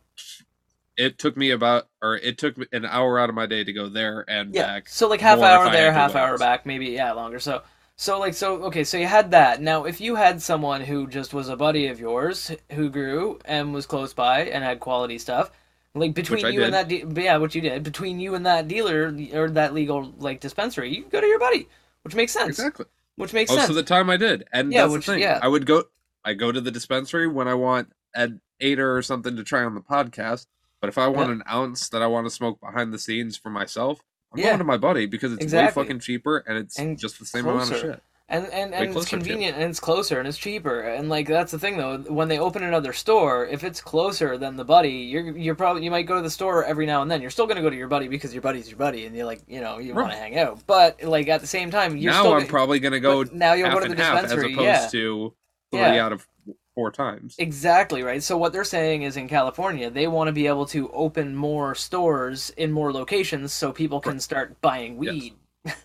It 0.97 1.17
took 1.17 1.37
me 1.37 1.51
about, 1.51 1.87
or 2.01 2.17
it 2.17 2.37
took 2.37 2.57
me 2.57 2.65
an 2.71 2.85
hour 2.85 3.19
out 3.19 3.29
of 3.29 3.35
my 3.35 3.45
day 3.45 3.63
to 3.63 3.73
go 3.73 3.87
there 3.87 4.25
and 4.27 4.53
Yeah. 4.53 4.65
back. 4.65 4.89
So 4.89 5.07
like 5.07 5.21
half 5.21 5.39
hour 5.39 5.69
there, 5.69 5.91
half 5.91 6.15
hour 6.15 6.37
back, 6.37 6.65
maybe 6.65 6.87
yeah, 6.87 7.11
longer. 7.13 7.39
So 7.39 7.61
so 7.95 8.19
like 8.19 8.33
so 8.33 8.63
okay, 8.63 8.83
so 8.83 8.97
you 8.97 9.07
had 9.07 9.31
that. 9.31 9.61
Now 9.61 9.85
if 9.85 10.01
you 10.01 10.15
had 10.15 10.41
someone 10.41 10.81
who 10.81 11.07
just 11.07 11.33
was 11.33 11.49
a 11.49 11.55
buddy 11.55 11.87
of 11.87 11.99
yours 11.99 12.51
who 12.71 12.89
grew 12.89 13.39
and 13.45 13.73
was 13.73 13.85
close 13.85 14.13
by 14.13 14.41
and 14.45 14.63
had 14.63 14.79
quality 14.79 15.17
stuff, 15.17 15.51
like 15.93 16.13
between 16.13 16.45
you 16.51 16.63
and 16.63 16.73
that 16.73 16.87
de- 16.87 17.05
yeah, 17.15 17.37
what 17.37 17.55
you 17.55 17.61
did 17.61 17.83
between 17.83 18.19
you 18.19 18.35
and 18.35 18.45
that 18.45 18.67
dealer 18.67 19.15
or 19.33 19.49
that 19.51 19.73
legal 19.73 20.13
like 20.17 20.39
dispensary, 20.39 20.93
you 20.93 21.03
go 21.05 21.21
to 21.21 21.27
your 21.27 21.39
buddy, 21.39 21.67
which 22.03 22.15
makes 22.15 22.31
sense. 22.31 22.59
Exactly. 22.59 22.85
Which 23.15 23.33
makes 23.33 23.51
oh, 23.51 23.55
Most 23.55 23.63
sense. 23.63 23.69
of 23.71 23.75
the 23.75 23.83
time 23.83 24.09
I 24.09 24.17
did, 24.17 24.45
and 24.53 24.71
Yeah, 24.71 24.81
that's 24.83 24.93
which- 24.93 25.05
the 25.05 25.13
thing. 25.13 25.21
yeah. 25.21 25.39
I 25.41 25.47
would 25.47 25.65
go. 25.65 25.83
I 26.23 26.33
go 26.33 26.51
to 26.51 26.61
the 26.61 26.71
dispensary 26.71 27.27
when 27.27 27.47
I 27.47 27.53
want 27.55 27.91
an 28.13 28.41
aider 28.59 28.95
or 28.95 29.01
something 29.01 29.35
to 29.35 29.43
try 29.43 29.63
on 29.63 29.73
the 29.75 29.81
podcast. 29.81 30.45
But 30.79 30.87
if 30.89 30.97
I 30.97 31.07
want 31.07 31.29
Yeah. 31.29 31.35
an 31.35 31.43
ounce 31.51 31.89
that 31.89 32.01
I 32.01 32.07
want 32.07 32.25
to 32.27 32.31
smoke 32.31 32.59
behind 32.59 32.93
the 32.93 32.99
scenes 32.99 33.37
for 33.37 33.49
myself, 33.49 33.99
I'm 34.33 34.39
Yeah. 34.39 34.47
going 34.47 34.59
to 34.59 34.63
my 34.65 34.77
buddy 34.77 35.05
because 35.07 35.33
it's 35.33 35.43
Exactly. 35.43 35.81
way 35.81 35.85
fucking 35.87 35.99
cheaper 35.99 36.37
and 36.47 36.57
it's 36.57 36.77
And 36.79 36.97
just 36.97 37.19
the 37.19 37.25
same 37.25 37.45
amount 37.47 37.71
of 37.71 37.77
shit. 37.79 38.03
And 38.31 38.47
and, 38.47 38.73
and 38.73 38.95
it's 38.95 39.05
to 39.05 39.17
convenient 39.17 39.57
and 39.57 39.69
it's 39.69 39.79
closer 39.79 40.17
and 40.17 40.27
it's 40.27 40.37
cheaper. 40.37 40.79
And 40.81 41.09
like 41.09 41.27
that's 41.27 41.51
the 41.51 41.59
thing 41.59 41.77
though. 41.77 41.97
When 41.97 42.29
they 42.29 42.39
open 42.39 42.63
another 42.63 42.93
store 42.93 43.45
if 43.45 43.63
it's 43.63 43.81
closer 43.81 44.37
than 44.37 44.55
the 44.55 44.65
buddy 44.65 44.89
you're 44.89 45.37
you're 45.37 45.55
probably 45.55 45.83
you 45.83 45.91
might 45.91 46.07
go 46.07 46.15
to 46.15 46.21
the 46.21 46.29
store 46.29 46.63
every 46.63 46.85
now 46.85 47.01
and 47.01 47.11
then. 47.11 47.21
You're 47.21 47.29
still 47.29 47.45
going 47.45 47.57
to 47.57 47.61
go 47.61 47.69
to 47.69 47.75
your 47.75 47.89
buddy 47.89 48.07
because 48.07 48.33
your 48.33 48.41
buddy's 48.41 48.69
your 48.69 48.77
buddy 48.77 49.05
and 49.05 49.15
you're 49.15 49.25
like 49.25 49.41
you 49.47 49.61
know 49.61 49.77
you 49.77 49.93
want 49.93 50.11
to 50.11 50.17
hang 50.17 50.37
out. 50.39 50.65
But 50.65 51.03
like 51.03 51.27
at 51.27 51.41
the 51.41 51.47
same 51.47 51.69
time 51.69 51.97
you're 51.97 52.13
now 52.13 52.21
still 52.21 52.33
I'm 52.33 52.47
probably 52.47 52.79
going 52.79 52.93
to 52.93 52.99
go 53.01 53.23
now 53.23 53.53
you'll 53.53 53.69
go 53.69 53.81
to 53.81 53.89
the 53.89 53.95
dispensary 53.95 54.51
as 54.51 54.53
opposed 54.53 54.65
yeah. 54.65 54.87
to 54.87 55.33
three 55.71 55.79
Yeah. 55.79 56.05
out 56.05 56.13
of 56.13 56.27
four 56.73 56.91
times. 56.91 57.35
Exactly 57.37 58.01
right. 58.01 58.23
So 58.23 58.37
what 58.37 58.53
they're 58.53 58.63
saying 58.63 59.03
is 59.03 59.17
in 59.17 59.27
California, 59.27 59.89
they 59.89 60.07
want 60.07 60.29
to 60.29 60.31
be 60.31 60.47
able 60.47 60.65
to 60.67 60.89
open 60.91 61.35
more 61.35 61.75
stores 61.75 62.49
in 62.57 62.71
more 62.71 62.93
locations 62.93 63.51
so 63.51 63.71
people 63.71 63.99
can 63.99 64.19
start 64.19 64.59
buying 64.61 65.01
Yes. 65.03 65.31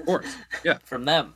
Of 0.00 0.06
course, 0.06 0.36
yeah. 0.64 0.78
from 0.84 1.04
them. 1.04 1.34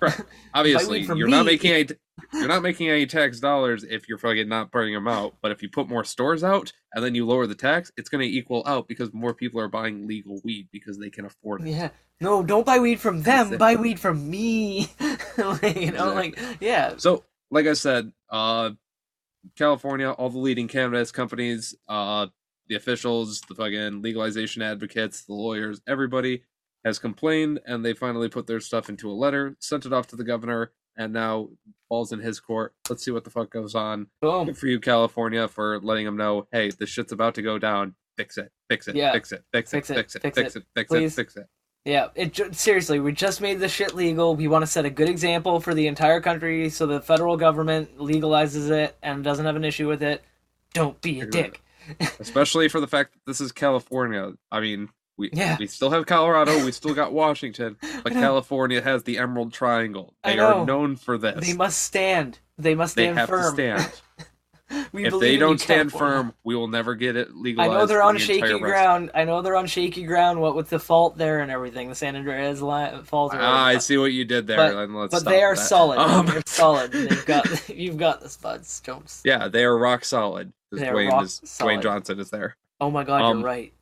Right. 0.00 0.20
Obviously, 0.54 1.02
you're 1.02 1.28
not 1.28 1.46
making 1.46 1.72
any. 1.72 1.88
You're 2.34 2.48
not 2.48 2.62
making 2.62 2.88
any 2.88 3.04
tax 3.04 3.40
dollars 3.40 3.84
if 3.84 4.08
you're 4.08 4.18
fucking 4.18 4.48
not 4.48 4.70
burning 4.70 4.94
them 4.94 5.08
out. 5.08 5.34
But 5.42 5.50
if 5.50 5.62
you 5.62 5.68
put 5.68 5.88
more 5.88 6.04
stores 6.04 6.44
out 6.44 6.72
and 6.94 7.04
then 7.04 7.14
you 7.14 7.26
lower 7.26 7.46
the 7.46 7.54
tax, 7.54 7.90
it's 7.96 8.08
going 8.08 8.20
to 8.20 8.26
equal 8.26 8.62
out 8.66 8.86
because 8.86 9.12
more 9.12 9.34
people 9.34 9.60
are 9.60 9.68
buying 9.68 10.06
legal 10.06 10.40
weed 10.44 10.68
because 10.72 10.98
they 10.98 11.10
can 11.10 11.24
afford 11.24 11.62
it. 11.62 11.68
Yeah. 11.68 11.90
No, 12.20 12.42
don't 12.42 12.64
buy 12.64 12.78
weed 12.78 13.00
from 13.00 13.22
them. 13.22 13.48
Exactly. 13.48 13.56
Buy 13.58 13.76
weed 13.76 13.98
from 13.98 14.30
me. 14.30 14.88
Like, 15.36 15.76
you 15.76 15.92
know, 15.92 16.12
like 16.12 16.38
yeah. 16.60 16.94
So, 16.98 17.24
like 17.50 17.66
I 17.66 17.72
said, 17.72 18.12
uh, 18.30 18.70
California, 19.56 20.10
all 20.10 20.30
the 20.30 20.38
leading 20.38 20.68
cannabis 20.68 21.10
companies, 21.10 21.74
uh, 21.88 22.26
the 22.68 22.76
officials, 22.76 23.40
the 23.42 23.54
fucking 23.54 24.02
legalization 24.02 24.62
advocates, 24.62 25.24
the 25.24 25.34
lawyers, 25.34 25.80
everybody 25.86 26.42
has 26.84 26.98
complained, 26.98 27.60
and 27.66 27.84
they 27.84 27.94
finally 27.94 28.28
put 28.28 28.46
their 28.46 28.60
stuff 28.60 28.88
into 28.88 29.10
a 29.10 29.14
letter, 29.14 29.56
sent 29.60 29.86
it 29.86 29.92
off 29.92 30.06
to 30.08 30.16
the 30.16 30.24
governor, 30.24 30.72
and 30.96 31.12
now 31.12 31.48
falls 31.88 32.12
in 32.12 32.20
his 32.20 32.40
court. 32.40 32.74
Let's 32.88 33.04
see 33.04 33.10
what 33.10 33.24
the 33.24 33.30
fuck 33.30 33.50
goes 33.50 33.74
on. 33.74 34.08
Boom. 34.20 34.46
Good 34.46 34.58
for 34.58 34.66
you, 34.66 34.80
California, 34.80 35.48
for 35.48 35.80
letting 35.80 36.04
them 36.04 36.16
know, 36.16 36.46
hey, 36.52 36.70
this 36.70 36.88
shit's 36.90 37.12
about 37.12 37.34
to 37.36 37.42
go 37.42 37.58
down. 37.58 37.94
Fix 38.16 38.36
it. 38.38 38.50
Fix 38.68 38.88
it. 38.88 38.96
Yeah. 38.96 39.12
Fix 39.12 39.32
it. 39.32 39.42
Fix, 39.52 39.70
Fix 39.70 39.90
it. 39.90 39.92
it, 39.92 39.96
Fix 39.96 40.14
it. 40.16 40.22
fix 40.22 40.36
it, 40.56 40.58
it. 40.58 40.66
Fix 40.74 40.88
please. 40.88 41.12
it. 41.12 41.16
Fix 41.16 41.36
it. 41.36 41.46
Yeah. 41.84 42.08
It 42.14 42.54
seriously, 42.54 43.00
we 43.00 43.12
just 43.12 43.40
made 43.40 43.58
this 43.58 43.72
shit 43.72 43.94
legal. 43.94 44.36
We 44.36 44.48
want 44.48 44.62
to 44.62 44.66
set 44.66 44.84
a 44.84 44.90
good 44.90 45.08
example 45.08 45.60
for 45.60 45.74
the 45.74 45.86
entire 45.86 46.20
country, 46.20 46.68
so 46.68 46.86
the 46.86 47.00
federal 47.00 47.36
government 47.36 47.96
legalizes 47.98 48.70
it 48.70 48.96
and 49.02 49.24
doesn't 49.24 49.46
have 49.46 49.56
an 49.56 49.64
issue 49.64 49.88
with 49.88 50.02
it. 50.02 50.22
Don't 50.74 51.00
be 51.00 51.20
a 51.20 51.26
dick. 51.26 51.62
Especially 52.20 52.68
for 52.68 52.80
the 52.80 52.86
fact 52.86 53.14
that 53.14 53.20
this 53.26 53.40
is 53.40 53.52
California. 53.52 54.32
I 54.50 54.60
mean, 54.60 54.88
we 55.16 55.30
Yeah. 55.32 55.56
we 55.58 55.66
still 55.66 55.90
have 55.90 56.06
Colorado, 56.06 56.64
we 56.64 56.72
still 56.72 56.94
got 56.94 57.12
Washington, 57.24 57.76
but 58.02 58.12
California 58.12 58.80
has 58.82 59.02
the 59.02 59.18
Emerald 59.18 59.52
Triangle. 59.52 60.14
They 60.24 60.38
are 60.38 60.64
known 60.64 60.96
for 60.96 61.18
this. 61.18 61.46
They 61.46 61.52
must 61.54 61.78
stand. 61.80 62.38
They 62.58 62.74
must 62.74 62.96
They 62.96 63.04
stand 63.06 63.18
have 63.18 63.28
firm. 63.28 63.56
to 63.56 63.78
stand. 63.80 63.92
we 64.92 65.04
if 65.04 65.18
they 65.20 65.36
don't 65.36 65.58
stand 65.60 65.90
California. 65.90 66.22
firm, 66.24 66.34
we 66.44 66.56
will 66.56 66.68
never 66.68 66.94
get 66.94 67.14
it 67.16 67.34
legalized. 67.36 67.70
I 67.72 67.74
know 67.74 67.84
they're 67.86 68.02
on 68.02 68.14
the 68.14 68.20
shaky 68.20 68.58
ground. 68.58 69.10
I 69.14 69.24
know 69.24 69.42
they're 69.42 69.56
on 69.56 69.66
shaky 69.66 70.04
ground. 70.04 70.40
What 70.40 70.56
with 70.56 70.70
the 70.70 70.78
fault 70.78 71.18
there 71.18 71.40
and 71.40 71.50
everything, 71.50 71.90
the 71.90 71.94
San 71.94 72.16
Andreas 72.16 72.60
fault. 72.60 73.32
Ah, 73.34 73.64
I 73.66 73.78
see 73.78 73.98
what 73.98 74.12
you 74.12 74.24
did 74.24 74.46
there. 74.46 74.56
But- 74.56 74.88
let's 74.90 75.14
but 75.14 75.24
they 75.28 75.42
are 75.42 75.54
that. 75.54 75.60
solid. 75.60 75.98
Um, 75.98 76.26
They're 76.26 76.42
solid. 76.46 76.90
They've 76.92 77.26
got. 77.26 77.68
You've 77.68 77.98
got 77.98 78.22
this, 78.22 78.36
buds. 78.38 78.80
Don't. 78.80 79.20
yeah, 79.24 79.48
they 79.48 79.64
are 79.64 79.76
rock 79.76 80.04
solid. 80.06 80.52
They 80.70 80.82
Dwayne 80.86 81.10
rock 81.10 81.24
is 81.24 81.42
solid. 81.44 81.78
Dwayne 81.78 81.82
Johnson 81.82 82.18
is 82.18 82.30
there. 82.30 82.56
Oh 82.80 82.90
my 82.90 83.04
God, 83.04 83.20
Um, 83.22 83.38
you're 83.40 83.46
right. 83.46 83.72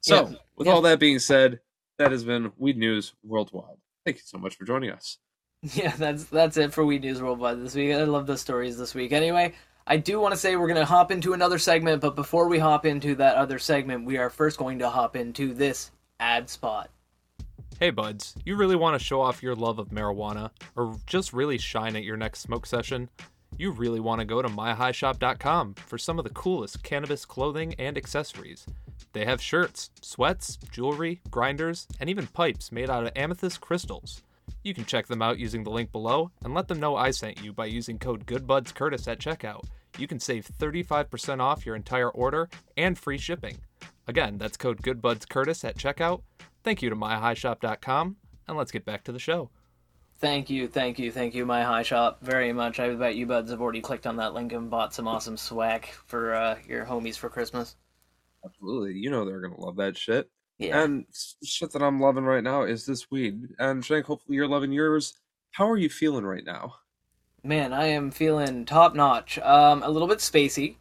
So, 0.00 0.28
Yeah, 0.28 0.36
with 0.60 0.66
yeah. 0.66 0.74
all 0.74 0.82
that 0.82 1.00
being 1.00 1.18
said, 1.18 1.58
that 1.96 2.12
has 2.12 2.22
been 2.22 2.52
Weed 2.58 2.76
News 2.76 3.14
Worldwide. 3.24 3.78
Thank 4.04 4.18
you 4.18 4.22
so 4.26 4.36
much 4.36 4.56
for 4.56 4.64
joining 4.64 4.90
us. 4.90 5.18
Yeah, 5.74 5.94
that's 5.94 6.24
that's 6.24 6.56
it 6.56 6.72
for 6.72 6.86
Weed 6.86 7.02
News 7.02 7.20
Worldwide 7.20 7.62
this 7.62 7.74
week. 7.74 7.92
I 7.92 8.04
love 8.04 8.26
the 8.26 8.38
stories 8.38 8.78
this 8.78 8.94
week. 8.94 9.12
Anyway, 9.12 9.52
I 9.86 9.98
do 9.98 10.18
want 10.18 10.32
to 10.32 10.40
say 10.40 10.56
we're 10.56 10.68
gonna 10.68 10.86
hop 10.86 11.10
into 11.10 11.34
another 11.34 11.58
segment, 11.58 12.00
but 12.00 12.16
before 12.16 12.48
we 12.48 12.58
hop 12.58 12.86
into 12.86 13.14
that 13.16 13.36
other 13.36 13.58
segment, 13.58 14.06
we 14.06 14.16
are 14.16 14.30
first 14.30 14.56
going 14.56 14.78
to 14.78 14.88
hop 14.88 15.16
into 15.16 15.52
this 15.52 15.90
ad 16.18 16.48
spot. 16.48 16.88
Hey 17.78 17.90
buds, 17.90 18.34
you 18.46 18.56
really 18.56 18.74
want 18.74 18.98
to 18.98 19.04
show 19.04 19.20
off 19.20 19.42
your 19.42 19.54
love 19.54 19.78
of 19.78 19.88
marijuana 19.90 20.50
or 20.76 20.96
just 21.06 21.34
really 21.34 21.58
shine 21.58 21.94
at 21.94 22.04
your 22.04 22.16
next 22.16 22.40
smoke 22.40 22.64
session? 22.64 23.10
You 23.56 23.70
really 23.70 24.00
want 24.00 24.20
to 24.20 24.24
go 24.24 24.40
to 24.40 24.48
myhighshop.com 24.48 25.74
for 25.74 25.98
some 25.98 26.18
of 26.18 26.24
the 26.24 26.30
coolest 26.30 26.82
cannabis 26.82 27.24
clothing 27.24 27.74
and 27.78 27.96
accessories. 27.96 28.66
They 29.12 29.24
have 29.24 29.42
shirts, 29.42 29.90
sweats, 30.00 30.56
jewelry, 30.70 31.20
grinders, 31.30 31.86
and 31.98 32.08
even 32.08 32.26
pipes 32.28 32.72
made 32.72 32.88
out 32.88 33.04
of 33.06 33.12
amethyst 33.16 33.60
crystals. 33.60 34.22
You 34.62 34.74
can 34.74 34.84
check 34.84 35.06
them 35.06 35.22
out 35.22 35.38
using 35.38 35.64
the 35.64 35.70
link 35.70 35.92
below 35.92 36.30
and 36.44 36.54
let 36.54 36.68
them 36.68 36.80
know 36.80 36.96
I 36.96 37.10
sent 37.10 37.42
you 37.42 37.52
by 37.52 37.66
using 37.66 37.98
code 37.98 38.26
GoodBudsCurtis 38.26 39.08
at 39.08 39.18
checkout. 39.18 39.64
You 39.98 40.06
can 40.06 40.20
save 40.20 40.46
35% 40.58 41.40
off 41.40 41.66
your 41.66 41.76
entire 41.76 42.10
order 42.10 42.48
and 42.76 42.98
free 42.98 43.18
shipping. 43.18 43.58
Again, 44.06 44.38
that's 44.38 44.56
code 44.56 44.82
GoodBudsCurtis 44.82 45.64
at 45.64 45.76
checkout. 45.76 46.22
Thank 46.62 46.82
you 46.82 46.90
to 46.90 46.96
myhighshop.com, 46.96 48.16
and 48.48 48.56
let's 48.56 48.72
get 48.72 48.84
back 48.84 49.04
to 49.04 49.12
the 49.12 49.18
show. 49.18 49.50
Thank 50.20 50.50
you, 50.50 50.68
thank 50.68 50.98
you, 50.98 51.10
thank 51.10 51.34
you, 51.34 51.46
my 51.46 51.62
high 51.62 51.82
shop, 51.82 52.18
very 52.20 52.52
much. 52.52 52.78
I 52.78 52.94
bet 52.94 53.16
you 53.16 53.24
buds 53.24 53.50
have 53.50 53.62
already 53.62 53.80
clicked 53.80 54.06
on 54.06 54.16
that 54.16 54.34
link 54.34 54.52
and 54.52 54.68
bought 54.68 54.92
some 54.92 55.08
awesome 55.08 55.38
swag 55.38 55.86
for 56.06 56.34
uh, 56.34 56.58
your 56.68 56.84
homies 56.84 57.16
for 57.16 57.30
Christmas. 57.30 57.76
Absolutely. 58.44 58.98
You 58.98 59.10
know 59.10 59.24
they're 59.24 59.40
going 59.40 59.54
to 59.54 59.60
love 59.60 59.76
that 59.76 59.96
shit. 59.96 60.30
Yeah. 60.58 60.82
And 60.82 61.06
shit 61.42 61.72
that 61.72 61.82
I'm 61.82 62.00
loving 62.00 62.24
right 62.24 62.44
now 62.44 62.64
is 62.64 62.84
this 62.84 63.10
weed. 63.10 63.48
And 63.58 63.82
Shank, 63.82 64.04
hopefully 64.04 64.36
you're 64.36 64.46
loving 64.46 64.72
yours. 64.72 65.14
How 65.52 65.70
are 65.70 65.78
you 65.78 65.88
feeling 65.88 66.26
right 66.26 66.44
now? 66.44 66.74
Man, 67.42 67.72
I 67.72 67.86
am 67.86 68.10
feeling 68.10 68.66
top 68.66 68.94
notch. 68.94 69.38
Um, 69.38 69.82
a 69.82 69.88
little 69.88 70.06
bit 70.06 70.18
spacey. 70.18 70.76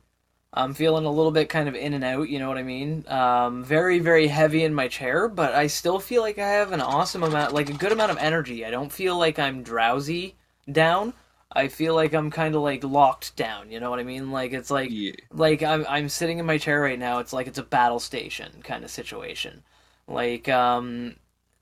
I'm 0.54 0.74
feeling 0.74 1.06
a 1.06 1.12
little 1.12 1.32
bit 1.32 1.48
kind 1.50 1.70
of 1.70 1.76
in 1.76 1.94
and 1.94 2.04
out, 2.04 2.28
you 2.30 2.40
know 2.40 2.48
what 2.48 2.58
I 2.58 2.64
mean? 2.64 3.06
Um, 3.08 3.64
very, 3.64 4.00
very 4.00 4.28
heavy 4.28 4.64
in 4.64 4.74
my 4.74 4.88
chair, 4.88 5.28
but 5.28 5.54
I 5.54 5.68
still 5.68 6.00
feel 6.00 6.22
like 6.24 6.40
I 6.40 6.48
have 6.50 6.72
an 6.72 6.82
awesome 6.82 7.24
amount, 7.24 7.54
like 7.54 7.70
a 7.70 7.74
good 7.74 7.92
amount 7.92 8.12
of 8.12 8.18
energy. 8.18 8.66
I 8.66 8.72
don't 8.72 8.92
feel 8.92 9.18
like 9.18 9.38
I'm 9.38 9.62
drowsy 9.64 10.36
down. 10.72 11.14
I 11.52 11.68
feel 11.68 11.96
like 11.96 12.14
I'm 12.14 12.32
kind 12.32 12.56
of 12.56 12.62
like 12.62 12.84
locked 12.84 13.36
down, 13.36 13.72
you 13.72 13.80
know 13.80 13.90
what 13.90 14.00
I 14.00 14.04
mean? 14.04 14.32
Like 14.32 14.52
it's 14.54 14.70
like 14.72 14.90
Yeah. 14.92 15.14
like 15.32 15.64
I'm 15.64 15.86
I'm 15.90 16.10
sitting 16.10 16.40
in 16.40 16.46
my 16.46 16.58
chair 16.58 16.82
right 16.82 16.98
now. 17.00 17.20
It's 17.20 17.34
like 17.34 17.48
it's 17.48 17.58
a 17.58 17.64
battle 17.64 18.00
station 18.00 18.52
kind 18.64 18.84
of 18.84 18.92
situation. 18.92 19.64
Like 20.08 20.48
um 20.50 21.16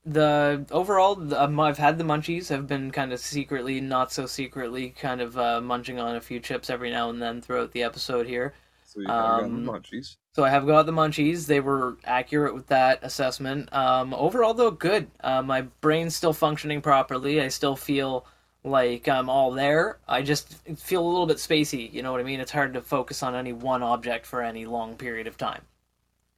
the 0.04 0.64
overall, 0.70 1.14
the, 1.16 1.42
um, 1.42 1.58
I've 1.60 1.78
had 1.78 1.98
the 1.98 2.04
munchies. 2.04 2.50
I've 2.50 2.66
been 2.66 2.90
kind 2.90 3.12
of 3.12 3.20
secretly, 3.20 3.80
not 3.80 4.12
so 4.12 4.26
secretly, 4.26 4.90
kind 4.90 5.20
of 5.20 5.36
uh, 5.38 5.60
munching 5.60 5.98
on 5.98 6.16
a 6.16 6.20
few 6.20 6.40
chips 6.40 6.70
every 6.70 6.90
now 6.90 7.10
and 7.10 7.20
then 7.20 7.40
throughout 7.42 7.72
the 7.72 7.82
episode 7.82 8.26
here. 8.26 8.54
So 8.88 9.00
you 9.00 9.06
have 9.06 9.16
gotten 9.16 9.44
Um, 9.44 9.64
the 9.66 9.72
munchies. 9.72 10.16
So 10.32 10.44
I 10.44 10.48
have 10.48 10.66
got 10.66 10.86
the 10.86 10.92
munchies. 10.92 11.46
They 11.46 11.60
were 11.60 11.98
accurate 12.04 12.54
with 12.54 12.68
that 12.68 13.00
assessment. 13.02 13.70
Um, 13.70 14.14
overall, 14.14 14.54
though, 14.54 14.70
good. 14.70 15.10
Uh, 15.20 15.42
my 15.42 15.60
brain's 15.82 16.16
still 16.16 16.32
functioning 16.32 16.80
properly. 16.80 17.38
I 17.42 17.48
still 17.48 17.76
feel 17.76 18.24
like 18.64 19.06
I'm 19.06 19.28
all 19.28 19.50
there. 19.50 19.98
I 20.08 20.22
just 20.22 20.54
feel 20.78 21.06
a 21.06 21.06
little 21.06 21.26
bit 21.26 21.36
spacey. 21.36 21.92
You 21.92 22.02
know 22.02 22.12
what 22.12 22.22
I 22.22 22.24
mean? 22.24 22.40
It's 22.40 22.50
hard 22.50 22.72
to 22.72 22.80
focus 22.80 23.22
on 23.22 23.34
any 23.34 23.52
one 23.52 23.82
object 23.82 24.24
for 24.24 24.40
any 24.42 24.64
long 24.64 24.96
period 24.96 25.26
of 25.26 25.36
time. 25.36 25.62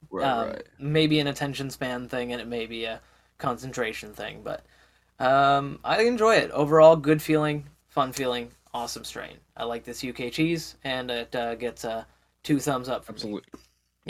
Right, 0.09 0.27
um, 0.27 0.49
right. 0.49 0.63
Maybe 0.77 1.21
an 1.21 1.27
attention 1.27 1.69
span 1.69 2.09
thing, 2.09 2.33
and 2.33 2.41
it 2.41 2.47
may 2.47 2.65
be 2.65 2.83
a 2.83 2.99
concentration 3.37 4.11
thing. 4.11 4.41
But 4.43 4.65
um, 5.25 5.79
I 5.85 6.01
enjoy 6.01 6.35
it. 6.35 6.51
Overall, 6.51 6.97
good 6.97 7.21
feeling, 7.21 7.69
fun 7.87 8.11
feeling, 8.11 8.51
awesome 8.73 9.05
strain. 9.05 9.37
I 9.55 9.63
like 9.63 9.85
this 9.85 10.03
UK 10.03 10.33
cheese, 10.33 10.75
and 10.83 11.09
it 11.09 11.33
uh, 11.33 11.55
gets 11.55 11.85
uh, 11.85 12.03
two 12.43 12.59
thumbs 12.59 12.89
up 12.89 13.05
from 13.05 13.15
me. 13.15 13.41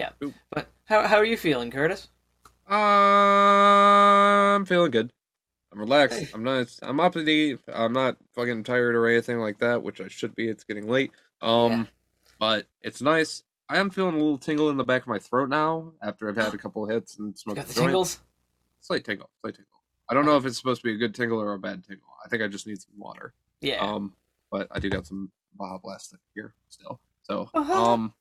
Absolutely. 0.02 0.34
But 0.52 0.68
how 0.86 1.08
how 1.08 1.18
are 1.18 1.26
you 1.26 1.38
feeling, 1.38 1.72
Curtis? 1.72 2.10
I'm 3.22 4.66
feeling 4.66 4.92
good. 4.92 5.12
I'm 5.74 5.80
relaxed. 5.80 6.34
I'm 6.34 6.44
not. 6.44 6.68
I'm 6.82 7.00
up 7.00 7.14
to 7.14 7.24
date. 7.24 7.60
I'm 7.74 7.94
not 7.94 8.18
fucking 8.36 8.64
tired 8.64 8.96
or 8.96 9.08
anything 9.08 9.40
like 9.40 9.60
that, 9.60 9.82
which 9.84 10.02
I 10.02 10.08
should 10.10 10.36
be. 10.36 10.48
It's 10.50 10.64
getting 10.64 10.88
late. 10.88 11.12
Um, 11.42 11.72
Yeah. 11.72 11.86
but 12.40 12.68
it's 12.82 13.02
nice. 13.02 13.44
I 13.70 13.78
am 13.78 13.90
feeling 13.90 14.16
a 14.16 14.18
little 14.18 14.38
tingle 14.38 14.70
in 14.70 14.76
the 14.78 14.84
back 14.84 15.04
of 15.04 15.08
my 15.08 15.20
throat 15.20 15.48
now 15.48 15.94
after 16.04 16.28
I've 16.28 16.36
had 16.36 16.54
a 16.54 16.58
couple 16.64 16.86
hits 16.88 17.20
and 17.20 17.38
smoked 17.38 17.56
Got 17.56 17.68
the 17.68 17.74
joint. 17.74 17.88
tingles? 17.88 18.20
Slight 18.82 19.06
tingle. 19.06 19.30
Slight 19.42 19.56
tingle. 19.56 19.68
I 20.10 20.14
don't 20.14 20.26
know 20.26 20.36
if 20.36 20.46
it's 20.46 20.58
supposed 20.58 20.82
to 20.82 20.88
be 20.90 20.94
a 20.94 20.98
good 20.98 21.16
tingle 21.16 21.40
or 21.42 21.54
a 21.54 21.60
bad 21.60 21.86
tingle. 21.86 22.08
I 22.24 22.28
think 22.28 22.44
I 22.44 22.48
just 22.48 22.68
need 22.68 22.82
some 22.82 22.92
water. 22.98 23.34
Yeah. 23.62 23.78
Um, 23.80 24.14
but 24.52 24.68
I 24.72 24.80
do 24.80 24.90
got 24.90 25.08
some 25.08 25.32
Baja 25.56 25.78
Blast 25.78 26.14
here 26.36 26.54
still. 26.68 27.00
So, 27.24 27.50
Uh-huh. 27.54 27.94
um, 27.94 28.14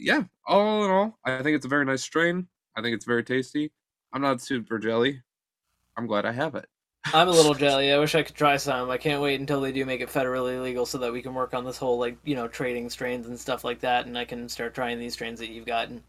yeah. 0.00 0.22
All 0.46 0.84
in 0.84 0.90
all, 0.90 1.18
I 1.24 1.42
think 1.42 1.56
it's 1.56 1.66
a 1.66 1.68
very 1.68 1.84
nice 1.84 2.02
strain. 2.02 2.48
I 2.76 2.82
think 2.82 2.94
it's 2.94 3.04
very 3.04 3.24
tasty. 3.24 3.72
I'm 4.12 4.22
not 4.22 4.40
super 4.40 4.78
jelly. 4.78 5.22
I'm 5.96 6.06
glad 6.06 6.24
I 6.24 6.32
have 6.32 6.54
it. 6.54 6.66
I'm 7.12 7.28
a 7.28 7.32
little 7.32 7.54
jelly. 7.66 7.92
I 7.92 7.98
wish 7.98 8.14
I 8.14 8.22
could 8.22 8.34
try 8.34 8.56
some. 8.56 8.90
I 8.90 8.98
can't 8.98 9.22
wait 9.22 9.40
until 9.40 9.60
they 9.60 9.72
do 9.72 9.84
make 9.84 10.00
it 10.00 10.08
federally 10.08 10.62
legal 10.62 10.86
so 10.86 10.98
that 10.98 11.12
we 11.12 11.22
can 11.22 11.34
work 11.34 11.54
on 11.54 11.64
this 11.64 11.78
whole 11.78 11.98
like 11.98 12.16
you 12.24 12.34
know 12.34 12.48
trading 12.48 12.90
strains 12.90 13.26
and 13.26 13.38
stuff 13.38 13.64
like 13.64 13.80
that, 13.80 14.06
and 14.06 14.16
I 14.16 14.24
can 14.24 14.48
start 14.48 14.74
trying 14.74 14.98
these 14.98 15.14
strains 15.14 15.38
that 15.40 15.50
you've 15.50 15.66
gotten. 15.66 16.02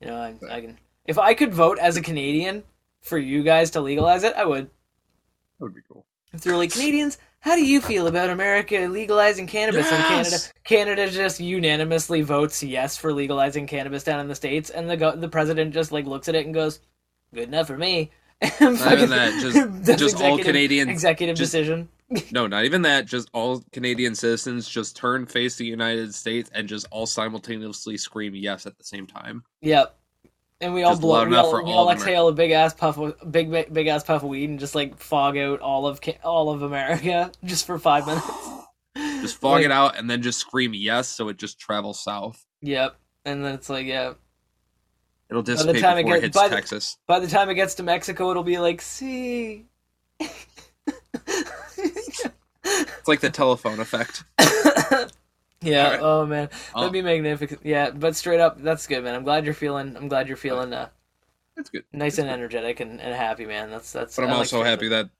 You 0.00 0.08
know, 0.08 0.16
I, 0.16 0.34
I 0.50 0.60
can. 0.60 0.78
If 1.06 1.18
I 1.18 1.34
could 1.34 1.54
vote 1.54 1.78
as 1.78 1.96
a 1.96 2.02
Canadian 2.02 2.62
for 3.02 3.18
you 3.18 3.42
guys 3.42 3.70
to 3.72 3.80
legalize 3.80 4.24
it, 4.24 4.34
I 4.34 4.44
would. 4.44 4.64
That 4.64 5.66
would 5.66 5.74
be 5.74 5.82
cool. 5.88 6.06
If 6.32 6.40
they're 6.40 6.56
like 6.56 6.72
Canadians, 6.72 7.18
how 7.44 7.54
do 7.54 7.62
you 7.62 7.82
feel 7.82 8.06
about 8.06 8.30
America 8.30 8.88
legalizing 8.90 9.46
cannabis 9.46 9.92
in 9.92 9.98
Canada? 9.98 10.36
Canada 10.64 11.10
just 11.10 11.40
unanimously 11.40 12.22
votes 12.22 12.62
yes 12.62 12.96
for 12.96 13.12
legalizing 13.12 13.66
cannabis 13.66 14.02
down 14.02 14.18
in 14.18 14.28
the 14.28 14.34
states, 14.34 14.70
and 14.70 14.88
the 14.88 14.96
go- 14.96 15.14
the 15.14 15.28
president 15.28 15.74
just 15.74 15.92
like 15.92 16.06
looks 16.06 16.26
at 16.26 16.34
it 16.34 16.46
and 16.46 16.54
goes, 16.54 16.80
"Good 17.34 17.48
enough 17.48 17.66
for 17.66 17.76
me." 17.76 18.10
Not 18.60 18.92
even 18.92 19.10
that. 19.10 19.38
Just, 19.42 19.98
just 19.98 20.22
all 20.22 20.38
Canadians. 20.38 20.90
executive 20.90 21.36
just- 21.36 21.52
decision. 21.52 21.88
No, 22.30 22.46
not 22.46 22.64
even 22.64 22.82
that. 22.82 23.06
Just 23.06 23.28
all 23.32 23.62
Canadian 23.72 24.14
citizens 24.14 24.68
just 24.68 24.94
turn 24.96 25.26
face 25.26 25.56
the 25.56 25.64
United 25.64 26.14
States 26.14 26.50
and 26.54 26.68
just 26.68 26.86
all 26.90 27.06
simultaneously 27.06 27.96
scream 27.96 28.34
yes 28.34 28.66
at 28.66 28.76
the 28.78 28.84
same 28.84 29.06
time. 29.06 29.42
Yep. 29.62 29.96
And 30.60 30.72
we 30.72 30.82
all 30.82 30.92
Just 30.92 31.02
blow. 31.02 31.26
We 31.28 31.36
all, 31.36 31.52
we 31.64 31.70
all 31.70 31.78
all 31.78 31.88
of 31.88 31.88
America. 31.88 32.02
exhale 32.02 32.28
a 32.28 32.32
big 32.32 32.50
ass 32.52 32.72
puff, 32.74 32.96
of, 32.98 33.14
big 33.30 33.50
big, 33.50 33.72
big 33.72 33.86
ass 33.88 34.04
puff 34.04 34.22
of 34.22 34.28
weed, 34.28 34.48
and 34.48 34.58
just 34.58 34.74
like 34.74 34.98
fog 34.98 35.36
out 35.36 35.60
all 35.60 35.86
of 35.86 36.00
all 36.22 36.50
of 36.50 36.62
America 36.62 37.30
just 37.44 37.66
for 37.66 37.78
five 37.78 38.06
minutes. 38.06 38.26
Just 38.96 39.38
fog 39.40 39.54
Like, 39.54 39.64
it 39.64 39.70
out 39.72 39.98
and 39.98 40.08
then 40.08 40.22
just 40.22 40.38
scream 40.38 40.72
yes, 40.74 41.08
so 41.08 41.28
it 41.28 41.36
just 41.36 41.58
travels 41.58 41.98
south. 42.04 42.44
Yep. 42.62 42.94
And 43.24 43.44
then 43.44 43.54
it's 43.54 43.68
like, 43.68 43.86
yeah. 43.86 44.12
It'll 45.30 45.42
the 45.42 45.52
dissipate 45.56 45.82
time 45.82 45.98
it 45.98 46.02
before 46.04 46.16
it 46.18 46.20
gets- 46.20 46.24
hits 46.26 46.36
by 46.36 46.48
the- 46.48 46.54
Texas. 46.54 46.98
By 47.08 47.18
the 47.18 47.26
time 47.26 47.48
it 47.50 47.54
gets 47.54 47.74
to 47.76 47.82
Mexico, 47.82 48.30
it'll 48.30 48.44
be 48.44 48.58
like, 48.58 48.80
see. 48.80 49.64
It's 52.66 53.08
like 53.08 53.20
the 53.20 53.28
telephone 53.30 53.80
effect. 53.80 54.24
Yeah. 55.64 55.84
Alright. 55.86 56.00
Oh 56.02 56.26
man, 56.26 56.50
that'd 56.74 56.92
be 56.92 57.02
magnificent. 57.02 57.60
Yeah, 57.64 57.90
but 57.90 58.16
straight 58.16 58.40
up, 58.40 58.60
that's 58.62 58.86
good, 58.86 59.02
man. 59.04 59.14
I'm 59.14 59.24
glad 59.24 59.44
you're 59.44 59.54
feeling. 59.54 59.96
I'm 59.96 60.08
glad 60.08 60.28
you're 60.28 60.36
feeling 60.36 60.72
uh, 60.72 60.88
it's 61.56 61.70
good. 61.70 61.84
nice 61.92 62.18
and 62.18 62.28
energetic 62.28 62.80
and, 62.80 63.00
and 63.00 63.14
happy, 63.14 63.46
man. 63.46 63.70
That's 63.70 63.92
that's. 63.92 64.16
But 64.16 64.24
I'm 64.26 64.30
I 64.30 64.34
also 64.36 64.58
strains 64.58 64.68
happy 64.68 64.88
that. 64.88 65.10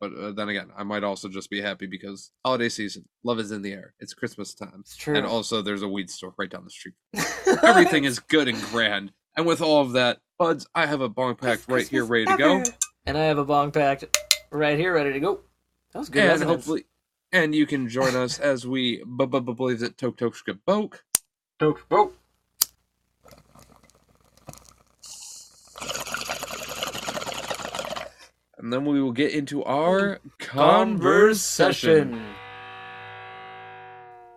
But 0.00 0.12
uh, 0.18 0.32
then 0.32 0.48
again, 0.48 0.70
I 0.76 0.82
might 0.82 1.04
also 1.04 1.28
just 1.28 1.48
be 1.48 1.60
happy 1.60 1.86
because 1.86 2.32
holiday 2.44 2.68
season, 2.68 3.04
love 3.22 3.38
is 3.38 3.52
in 3.52 3.62
the 3.62 3.72
air. 3.72 3.94
It's 4.00 4.14
Christmas 4.14 4.52
time, 4.52 4.78
It's 4.80 4.96
true. 4.96 5.14
and 5.16 5.24
also 5.24 5.62
there's 5.62 5.82
a 5.82 5.88
weed 5.88 6.10
store 6.10 6.34
right 6.36 6.50
down 6.50 6.64
the 6.64 6.70
street. 6.70 6.94
Everything 7.62 8.02
is 8.02 8.18
good 8.18 8.48
and 8.48 8.60
grand. 8.64 9.12
And 9.36 9.46
with 9.46 9.62
all 9.62 9.80
of 9.80 9.92
that, 9.92 10.18
buds, 10.40 10.66
I 10.74 10.86
have 10.86 11.02
a 11.02 11.08
bong 11.08 11.36
packed 11.36 11.66
right 11.68 11.86
here, 11.86 12.04
ready 12.04 12.26
to 12.26 12.36
go. 12.36 12.64
And 13.06 13.16
I 13.16 13.22
have 13.26 13.38
a 13.38 13.44
bong 13.44 13.70
packed 13.70 14.04
right 14.50 14.76
here, 14.76 14.92
ready 14.92 15.12
to 15.12 15.20
go. 15.20 15.40
That 15.92 16.00
was 16.00 16.08
good. 16.08 16.22
and 16.22 16.30
resonance. 16.30 16.50
hopefully, 16.56 16.84
and 17.32 17.54
you 17.54 17.66
can 17.66 17.88
join 17.88 18.14
us 18.14 18.38
as 18.38 18.66
we 18.66 19.02
bu- 19.06 19.26
bu- 19.26 19.40
bu- 19.40 19.54
believe 19.54 19.80
that 19.80 19.96
Tok 19.96 20.16
Tokshka 20.18 20.58
Boke. 20.66 21.04
Toke, 21.58 21.88
bro. 21.88 22.12
And 28.58 28.72
then 28.72 28.84
we 28.84 29.02
will 29.02 29.12
get 29.12 29.32
into 29.32 29.64
our 29.64 30.20
conversation. 30.38 32.20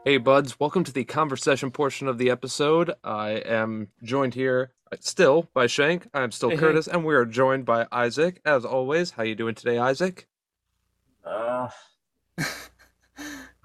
Hey, 0.03 0.17
buds, 0.17 0.59
welcome 0.59 0.83
to 0.83 0.91
the 0.91 1.03
conversation 1.03 1.69
portion 1.71 2.07
of 2.07 2.17
the 2.17 2.29
episode. 2.29 2.91
I 3.03 3.31
am 3.31 3.89
joined 4.03 4.33
here 4.35 4.71
still 4.99 5.49
by 5.53 5.67
Shank. 5.67 6.07
I'm 6.13 6.31
still 6.31 6.49
Hey, 6.49 6.55
hey. 6.55 6.61
Curtis, 6.61 6.87
and 6.87 7.03
we 7.05 7.13
are 7.15 7.25
joined 7.25 7.65
by 7.65 7.87
Isaac. 7.91 8.41
As 8.45 8.65
always, 8.65 9.11
how 9.11 9.23
are 9.23 9.25
you 9.25 9.35
doing 9.35 9.55
today, 9.55 9.77
Isaac? 9.77 10.27
Uh, 11.23 11.69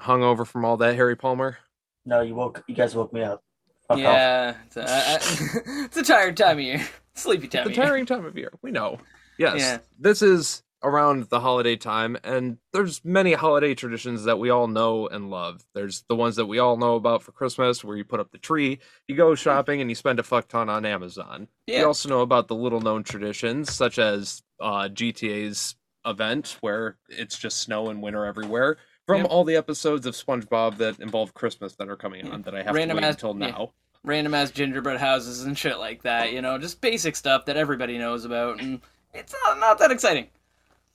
Hungover 0.00 0.46
from 0.46 0.64
all 0.64 0.76
that 0.78 0.94
Harry 0.96 1.16
Palmer? 1.16 1.58
no, 2.06 2.20
you 2.22 2.34
woke. 2.34 2.64
You 2.66 2.74
guys 2.74 2.94
woke 2.96 3.12
me 3.12 3.22
up. 3.22 3.42
Fuck 3.86 3.98
off. 3.98 4.02
Yeah, 4.02 4.54
it's 4.66 4.76
a, 4.76 4.82
I- 4.82 5.14
I- 5.14 5.84
it's 5.84 5.96
a 5.96 6.02
tired 6.02 6.36
time 6.36 6.58
of 6.58 6.64
year. 6.64 6.86
Sleepy 7.14 7.48
time 7.48 7.64
the 7.64 7.70
of 7.70 7.76
year. 7.76 7.84
tiring 7.86 8.06
time 8.06 8.24
of 8.24 8.36
year. 8.38 8.52
We 8.62 8.70
know. 8.70 8.98
Yes. 9.38 9.56
Yeah. 9.58 9.78
This 9.98 10.22
is 10.22 10.62
around 10.82 11.24
the 11.24 11.40
holiday 11.40 11.76
time, 11.76 12.16
and 12.24 12.56
there's 12.72 13.04
many 13.04 13.34
holiday 13.34 13.74
traditions 13.74 14.24
that 14.24 14.38
we 14.38 14.48
all 14.48 14.66
know 14.66 15.06
and 15.08 15.28
love. 15.28 15.62
There's 15.74 16.04
the 16.08 16.16
ones 16.16 16.36
that 16.36 16.46
we 16.46 16.58
all 16.58 16.78
know 16.78 16.94
about 16.94 17.22
for 17.22 17.32
Christmas, 17.32 17.84
where 17.84 17.96
you 17.96 18.04
put 18.04 18.18
up 18.20 18.30
the 18.32 18.38
tree, 18.38 18.78
you 19.06 19.14
go 19.14 19.34
shopping, 19.34 19.80
and 19.82 19.90
you 19.90 19.94
spend 19.94 20.18
a 20.18 20.22
fuck 20.22 20.48
ton 20.48 20.70
on 20.70 20.86
Amazon. 20.86 21.48
We 21.68 21.82
also 21.82 22.08
know 22.08 22.20
about 22.22 22.48
the 22.48 22.54
little 22.56 22.80
known 22.80 23.02
traditions, 23.04 23.70
such 23.72 23.98
as 23.98 24.42
uh, 24.58 24.88
GTA's 24.90 25.74
event, 26.06 26.56
where 26.62 26.96
it's 27.10 27.38
just 27.38 27.58
snow 27.58 27.90
and 27.90 28.00
winter 28.02 28.24
everywhere. 28.24 28.78
From 29.10 29.22
Yep. 29.22 29.30
all 29.30 29.44
the 29.44 29.56
episodes 29.56 30.06
of 30.06 30.14
SpongeBob 30.14 30.76
that 30.78 31.00
involve 31.00 31.34
Christmas 31.34 31.74
that 31.76 31.88
are 31.88 31.96
coming 31.96 32.26
Yeah. 32.26 32.32
on, 32.32 32.42
that 32.42 32.54
I 32.54 32.62
have 32.62 32.74
Random 32.74 32.96
to 32.96 33.02
wait 33.02 33.08
ass- 33.08 33.14
until 33.14 33.36
yeah. 33.38 33.46
now. 33.50 33.72
Random 34.04 34.34
ass 34.34 34.50
gingerbread 34.50 34.98
houses 34.98 35.42
and 35.44 35.56
shit 35.58 35.78
like 35.78 36.02
that. 36.02 36.32
You 36.32 36.40
know, 36.42 36.56
just 36.58 36.80
basic 36.80 37.16
stuff 37.16 37.44
that 37.46 37.56
everybody 37.56 37.98
knows 37.98 38.24
about, 38.24 38.60
and 38.60 38.80
it's 39.12 39.34
not, 39.46 39.58
not 39.58 39.78
that 39.78 39.90
exciting. 39.90 40.28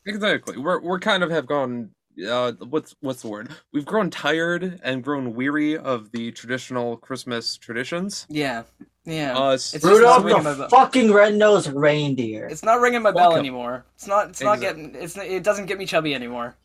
Exactly. 0.06 0.58
We're 0.58 0.80
we're 0.80 1.00
kind 1.00 1.24
of 1.24 1.30
have 1.30 1.46
gone. 1.46 1.92
Uh, 2.28 2.54
what's 2.70 2.96
what's 3.02 3.22
the 3.22 3.28
word? 3.28 3.50
We've 3.74 3.86
grown 3.86 4.10
tired 4.10 4.80
and 4.84 5.04
grown 5.04 5.34
weary 5.34 5.78
of 5.78 6.12
the 6.12 6.32
traditional 6.32 6.96
Christmas 6.98 7.58
traditions. 7.58 8.26
Yeah, 8.30 8.64
yeah. 9.04 9.38
Us, 9.38 9.74
It's 9.74 9.84
just 9.84 9.94
Rudolph 9.94 10.24
not 10.24 10.26
ringing 10.26 10.44
my 10.44 10.54
the 10.54 10.70
fucking 10.70 11.12
red-nosed 11.12 11.74
reindeer. 11.74 12.48
It's 12.48 12.64
not 12.64 12.80
ringing 12.80 13.02
my 13.02 13.12
bell 13.12 13.24
Welcome. 13.30 13.40
anymore. 13.40 13.86
It's 13.96 14.08
not. 14.08 14.30
It's 14.30 14.42
not 14.42 14.62
getting. 14.62 14.96
It's. 14.96 15.18
It 15.18 15.44
doesn't 15.44 15.66
get 15.66 15.78
me 15.78 15.86
chubby 15.86 16.16
anymore. 16.16 16.56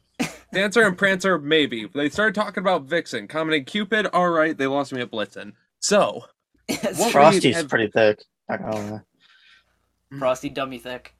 Dancer 0.53 0.82
and 0.86 0.98
Prancer, 0.98 1.38
maybe. 1.38 1.86
They 1.94 2.09
started 2.09 2.34
talking 2.34 2.61
about 2.62 2.84
Vixen, 2.84 3.28
commenting 3.28 3.64
Cupid. 3.64 4.07
All 4.07 4.28
right, 4.30 4.57
they 4.57 4.66
lost 4.66 4.92
me 4.92 5.01
at 5.01 5.11
Blitzen. 5.11 5.53
So 5.78 6.24
It's 6.68 6.98
What. 6.98 7.12
Frosty's 7.12 7.57
have- 7.57 7.68
pretty 7.68 7.88
thick. 7.88 8.22
Not 8.48 8.61
gonna 8.62 8.90
lie. 8.92 10.18
Frosty 10.18 10.48
dummy 10.48 10.78
thick. 10.78 11.14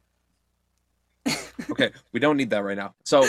okay, 1.70 1.91
we 2.12 2.18
don't 2.20 2.37
need 2.37 2.51
that 2.51 2.64
right 2.64 2.76
now. 2.76 2.95
So 3.05 3.24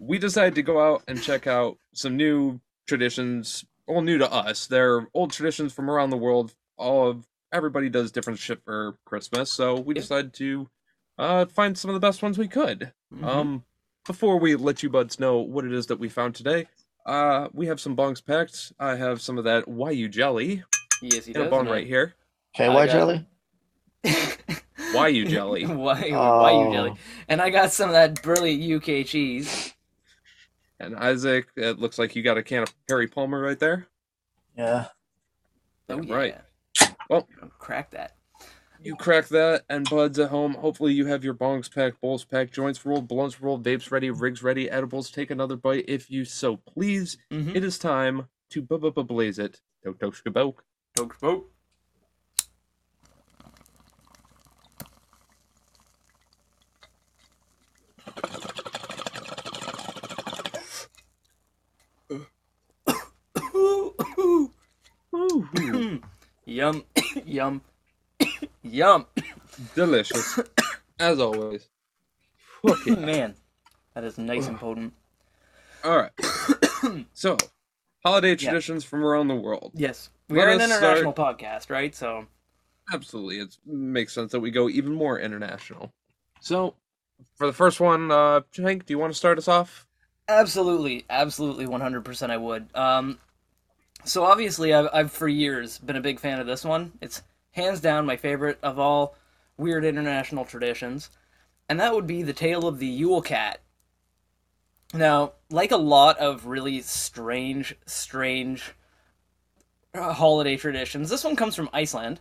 we 0.00 0.18
decided 0.18 0.54
to 0.56 0.62
go 0.62 0.80
out 0.80 1.02
and 1.06 1.22
check 1.22 1.46
out 1.46 1.76
some 1.92 2.16
new 2.16 2.60
traditions. 2.88 3.64
All 3.86 4.02
new 4.02 4.18
to 4.18 4.30
us. 4.32 4.66
They're 4.66 5.06
old 5.14 5.32
traditions 5.32 5.72
from 5.72 5.90
around 5.90 6.10
the 6.10 6.16
world. 6.16 6.54
All 6.76 7.08
of 7.08 7.26
everybody 7.52 7.88
does 7.88 8.10
different 8.12 8.38
shit 8.38 8.62
for 8.64 8.96
Christmas, 9.04 9.52
so 9.52 9.78
we 9.78 9.94
decided 9.94 10.32
to 10.34 10.68
uh, 11.18 11.46
find 11.46 11.76
some 11.76 11.90
of 11.90 11.94
the 11.94 12.00
best 12.00 12.22
ones 12.22 12.38
we 12.38 12.48
could. 12.48 12.92
Mhm. 13.12 13.24
Um, 13.24 13.64
before 14.06 14.38
we 14.38 14.56
let 14.56 14.82
you 14.82 14.90
buds 14.90 15.20
know 15.20 15.38
what 15.38 15.64
it 15.64 15.72
is 15.72 15.86
that 15.86 15.98
we 15.98 16.08
found 16.08 16.34
today, 16.34 16.66
uh, 17.06 17.48
we 17.52 17.66
have 17.66 17.80
some 17.80 17.96
bongs 17.96 18.24
packed. 18.24 18.72
I 18.78 18.96
have 18.96 19.20
some 19.20 19.38
of 19.38 19.44
that 19.44 19.64
YU 19.68 20.08
jelly. 20.08 20.62
yes, 21.02 21.24
he 21.26 21.32
Got 21.32 21.40
a 21.40 21.44
does. 21.44 21.50
bong 21.50 21.64
man. 21.64 21.72
right 21.74 21.86
here. 21.86 22.14
Okay, 22.54 22.68
why 22.68 22.86
jelly? 22.86 23.26
Why 24.92 25.06
you 25.08 25.24
jelly? 25.28 25.66
why, 25.66 26.00
why 26.10 26.50
you 26.50 26.66
Oh. 26.66 26.72
jelly? 26.72 26.94
And 27.28 27.40
I 27.40 27.50
got 27.50 27.70
some 27.72 27.90
of 27.90 27.92
that 27.92 28.22
brilliant 28.24 28.60
UK 28.82 29.06
cheese. 29.06 29.72
And 30.80 30.96
Isaac, 30.96 31.46
it 31.56 31.78
looks 31.78 31.96
like 31.96 32.16
you 32.16 32.22
got 32.24 32.38
a 32.38 32.42
can 32.42 32.64
of 32.64 32.74
Harry 32.88 33.06
Palmer 33.06 33.40
right 33.40 33.58
there. 33.58 33.86
Yeah. 34.56 34.86
Oh, 35.88 36.00
Yeah, 36.02 36.14
right. 36.14 36.36
yeah. 36.80 36.88
Well- 37.08 37.28
crack 37.58 37.90
that. 37.92 38.16
You 38.82 38.96
crack 38.96 39.28
that, 39.28 39.64
and 39.68 39.88
buds 39.90 40.18
at 40.18 40.30
home. 40.30 40.54
Hopefully, 40.54 40.94
you 40.94 41.04
have 41.04 41.22
your 41.22 41.34
bongs 41.34 41.72
packed, 41.72 42.00
bowls 42.00 42.24
packed, 42.24 42.54
joints 42.54 42.86
rolled, 42.86 43.08
blunts 43.08 43.38
rolled, 43.40 43.62
vapes 43.62 43.90
ready, 43.90 44.10
rigs 44.10 44.42
ready, 44.42 44.70
edibles. 44.70 45.10
Take 45.10 45.30
another 45.30 45.56
bite 45.56 45.84
if 45.86 46.10
you 46.10 46.24
so 46.24 46.56
please. 46.56 47.18
Mm-hmm. 47.30 47.56
It 47.56 47.62
is 47.62 47.78
time 47.78 48.28
to 48.50 48.62
bu 48.62 48.78
bu 48.78 49.04
blaze 49.04 49.38
it. 49.38 49.60
Dok 49.84 49.98
dok 49.98 50.14
shkabok. 50.14 50.54
yum, 66.46 66.84
yum, 67.26 67.62
yum. 68.70 69.06
Delicious, 69.74 70.38
as 70.98 71.18
always. 71.20 71.68
Okay. 72.64 72.94
Man, 72.94 73.34
that 73.94 74.04
is 74.04 74.18
nice 74.18 74.46
and 74.48 74.58
potent. 74.58 74.92
All 75.84 75.96
right. 75.96 76.12
So, 77.12 77.36
holiday 78.02 78.30
Yeah. 78.30 78.36
traditions 78.36 78.84
from 78.84 79.04
around 79.04 79.28
the 79.28 79.34
world. 79.34 79.72
Yes, 79.74 80.08
We're 80.30 80.48
an 80.48 80.60
us 80.60 80.70
international 80.70 81.12
podcast, 81.12 81.68
right? 81.70 81.94
So 81.94 82.26
Absolutely, 82.92 83.38
it 83.40 83.56
makes 83.66 84.14
sense 84.14 84.32
that 84.32 84.40
we 84.40 84.50
go 84.50 84.68
even 84.70 84.92
more 84.94 85.18
international. 85.18 85.92
So, 86.40 86.74
for 87.36 87.46
the 87.46 87.52
first 87.52 87.80
one, 87.80 88.10
uh, 88.10 88.40
Hank, 88.56 88.86
do 88.86 88.94
you 88.94 88.98
want 88.98 89.12
to 89.12 89.16
start 89.18 89.36
us 89.36 89.46
off? 89.46 89.86
Absolutely, 90.28 91.04
absolutely, 91.10 91.66
one 91.66 91.80
hundred 91.82 92.04
percent. 92.04 92.32
I 92.32 92.36
would. 92.38 92.68
Um, 92.74 93.18
so 94.04 94.24
obviously, 94.24 94.72
I've, 94.72 94.88
I've 94.92 95.12
for 95.12 95.28
years 95.28 95.78
been 95.78 95.96
a 95.96 96.00
big 96.00 96.18
fan 96.18 96.40
of 96.40 96.46
this 96.46 96.64
one. 96.64 96.92
It's 97.02 97.22
hands 97.52 97.80
down 97.80 98.06
my 98.06 98.16
favorite 98.16 98.58
of 98.62 98.78
all 98.78 99.16
weird 99.56 99.84
international 99.84 100.44
traditions, 100.44 101.10
and 101.68 101.78
that 101.80 101.94
would 101.94 102.06
be 102.06 102.22
the 102.22 102.32
tale 102.32 102.66
of 102.66 102.78
the 102.78 102.86
Yule 102.86 103.22
Cat. 103.22 103.60
Now, 104.92 105.32
like 105.50 105.70
a 105.70 105.76
lot 105.76 106.18
of 106.18 106.46
really 106.46 106.80
strange, 106.82 107.76
strange 107.86 108.74
uh, 109.94 110.12
holiday 110.12 110.56
traditions, 110.56 111.10
this 111.10 111.24
one 111.24 111.36
comes 111.36 111.54
from 111.54 111.70
Iceland. 111.72 112.20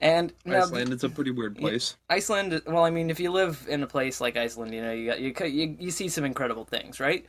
And 0.00 0.32
now, 0.44 0.64
Iceland, 0.64 0.92
it's 0.92 1.02
a 1.04 1.08
pretty 1.08 1.32
weird 1.32 1.56
place. 1.56 1.96
Iceland. 2.08 2.62
Well, 2.66 2.84
I 2.84 2.90
mean, 2.90 3.10
if 3.10 3.20
you 3.20 3.30
live 3.32 3.66
in 3.68 3.82
a 3.82 3.86
place 3.86 4.20
like 4.20 4.36
Iceland, 4.36 4.72
you 4.72 4.82
know, 4.82 4.92
you 4.92 5.06
got 5.06 5.20
you 5.20 5.34
you, 5.46 5.76
you 5.78 5.90
see 5.90 6.08
some 6.08 6.24
incredible 6.24 6.64
things, 6.64 7.00
right? 7.00 7.26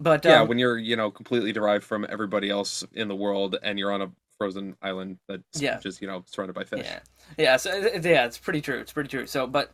But 0.00 0.24
Yeah, 0.24 0.42
um, 0.42 0.48
when 0.48 0.58
you're, 0.58 0.78
you 0.78 0.96
know, 0.96 1.10
completely 1.10 1.52
derived 1.52 1.84
from 1.84 2.06
everybody 2.08 2.50
else 2.50 2.84
in 2.92 3.08
the 3.08 3.16
world 3.16 3.56
and 3.62 3.78
you're 3.78 3.92
on 3.92 4.02
a 4.02 4.10
frozen 4.40 4.74
island 4.80 5.18
that's 5.28 5.60
Yeah. 5.60 5.78
just, 5.80 6.00
you 6.00 6.08
know, 6.08 6.24
surrounded 6.26 6.54
by 6.54 6.64
fish. 6.64 6.86
yeah, 6.86 7.00
yeah, 7.36 7.56
so 7.58 7.70
yeah, 7.76 8.24
it's 8.24 8.38
pretty 8.38 8.62
true. 8.62 8.78
It's 8.80 8.92
pretty 8.92 9.10
true. 9.10 9.26
So, 9.26 9.46
but 9.46 9.70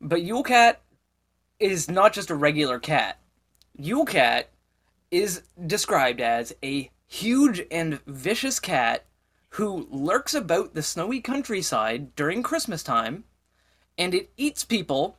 but 0.00 0.22
Yule 0.22 0.44
Cat 0.44 0.80
is 1.58 1.90
not 1.90 2.12
just 2.12 2.30
a 2.30 2.34
regular 2.36 2.78
cat. 2.78 3.18
Yule 3.76 4.04
Cat 4.06 4.50
is 5.10 5.42
described 5.66 6.20
as 6.20 6.54
a 6.62 6.90
huge 7.08 7.62
and 7.72 8.00
vicious 8.06 8.60
cat 8.60 9.04
who 9.50 9.88
lurks 9.90 10.32
about 10.34 10.74
the 10.74 10.82
snowy 10.82 11.20
countryside 11.20 12.14
during 12.14 12.42
Christmas 12.44 12.84
time, 12.84 13.24
and 13.98 14.14
it 14.14 14.30
eats 14.36 14.64
people 14.64 15.18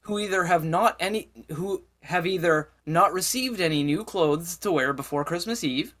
who 0.00 0.18
either 0.18 0.44
have 0.44 0.64
not 0.64 0.96
any 1.00 1.30
who 1.54 1.82
have 2.02 2.26
either 2.26 2.68
not 2.84 3.10
received 3.14 3.58
any 3.58 3.82
new 3.82 4.04
clothes 4.04 4.58
to 4.58 4.70
wear 4.70 4.92
before 4.92 5.24
Christmas 5.24 5.64
Eve, 5.64 5.94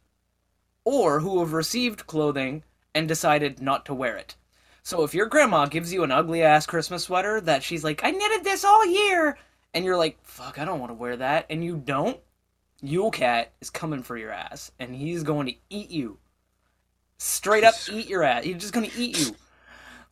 or 0.84 1.20
who 1.20 1.40
have 1.40 1.52
received 1.52 2.06
clothing 2.06 2.62
and 2.94 3.08
decided 3.08 3.60
not 3.60 3.86
to 3.86 3.94
wear 3.94 4.16
it. 4.16 4.36
So 4.82 5.02
if 5.02 5.14
your 5.14 5.26
grandma 5.26 5.66
gives 5.66 5.92
you 5.92 6.04
an 6.04 6.12
ugly 6.12 6.42
ass 6.42 6.66
Christmas 6.66 7.04
sweater 7.04 7.40
that 7.40 7.62
she's 7.62 7.82
like, 7.82 8.04
I 8.04 8.10
knitted 8.10 8.44
this 8.44 8.64
all 8.64 8.84
year, 8.86 9.38
and 9.72 9.84
you're 9.84 9.96
like, 9.96 10.18
fuck, 10.22 10.58
I 10.58 10.64
don't 10.64 10.78
want 10.78 10.90
to 10.90 10.94
wear 10.94 11.16
that, 11.16 11.46
and 11.48 11.64
you 11.64 11.76
don't, 11.76 12.18
Yule 12.82 13.10
Cat 13.10 13.52
is 13.62 13.70
coming 13.70 14.02
for 14.02 14.16
your 14.16 14.30
ass, 14.30 14.70
and 14.78 14.94
he's 14.94 15.22
going 15.22 15.46
to 15.46 15.54
eat 15.70 15.90
you. 15.90 16.18
Straight 17.16 17.64
up 17.64 17.74
eat 17.90 18.08
your 18.08 18.22
ass. 18.22 18.44
He's 18.44 18.58
just 18.58 18.74
going 18.74 18.90
to 18.90 18.98
eat 18.98 19.18
you. 19.18 19.34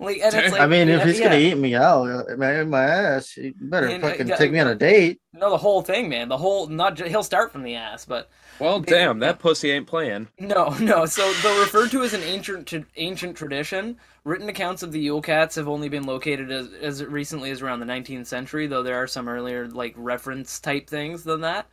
Like, 0.03 0.19
and 0.23 0.35
it's 0.35 0.53
like, 0.53 0.61
I 0.61 0.67
mean, 0.67 0.89
if 0.89 1.03
he's 1.05 1.19
yeah. 1.19 1.25
gonna 1.29 1.39
eat 1.39 1.57
me 1.57 1.75
out, 1.75 2.09
uh, 2.31 2.37
man, 2.37 2.71
my 2.71 2.83
ass, 2.85 3.37
you 3.37 3.55
better 3.61 3.87
And, 3.87 4.03
uh, 4.05 4.09
fucking 4.11 4.29
yeah, 4.29 4.37
take 4.37 4.53
me 4.53 4.59
on 4.61 4.69
a 4.69 4.75
date. 4.75 5.21
No, 5.33 5.51
the 5.51 5.57
whole 5.59 5.83
thing, 5.83 6.09
man. 6.09 6.29
The 6.29 6.37
whole 6.39 6.67
not 6.67 6.97
ju- 6.97 7.05
he'll 7.05 7.23
start 7.23 7.53
from 7.53 7.63
the 7.63 7.75
ass, 7.75 8.05
but 8.05 8.29
Well, 8.59 8.81
damn, 8.81 9.19
that 9.21 9.39
pussy 9.39 9.71
ain't 9.71 9.87
playing. 9.87 10.29
no, 10.39 10.69
no. 10.81 11.07
So 11.07 11.33
though 11.43 11.61
referred 11.61 11.91
to 11.93 12.03
as 12.03 12.13
an 12.15 12.23
ancient 12.23 12.67
to 12.69 12.85
ancient 12.97 13.37
tradition, 13.37 13.99
written 14.25 14.49
accounts 14.49 14.83
of 14.83 14.93
the 14.93 15.01
Yule 15.01 15.23
cats 15.23 15.55
have 15.57 15.69
only 15.69 15.89
been 15.89 16.05
located 16.05 16.51
as 16.51 16.73
as 16.75 17.05
recently 17.05 17.51
as 17.51 17.63
around 17.63 17.81
the 17.81 17.87
19th 17.87 18.27
century, 18.27 18.67
though 18.67 18.83
there 18.83 18.97
are 19.03 19.07
some 19.07 19.29
earlier 19.29 19.69
like 19.69 19.95
reference 19.97 20.61
type 20.61 20.89
things 20.89 21.25
than 21.25 21.41
that. 21.43 21.67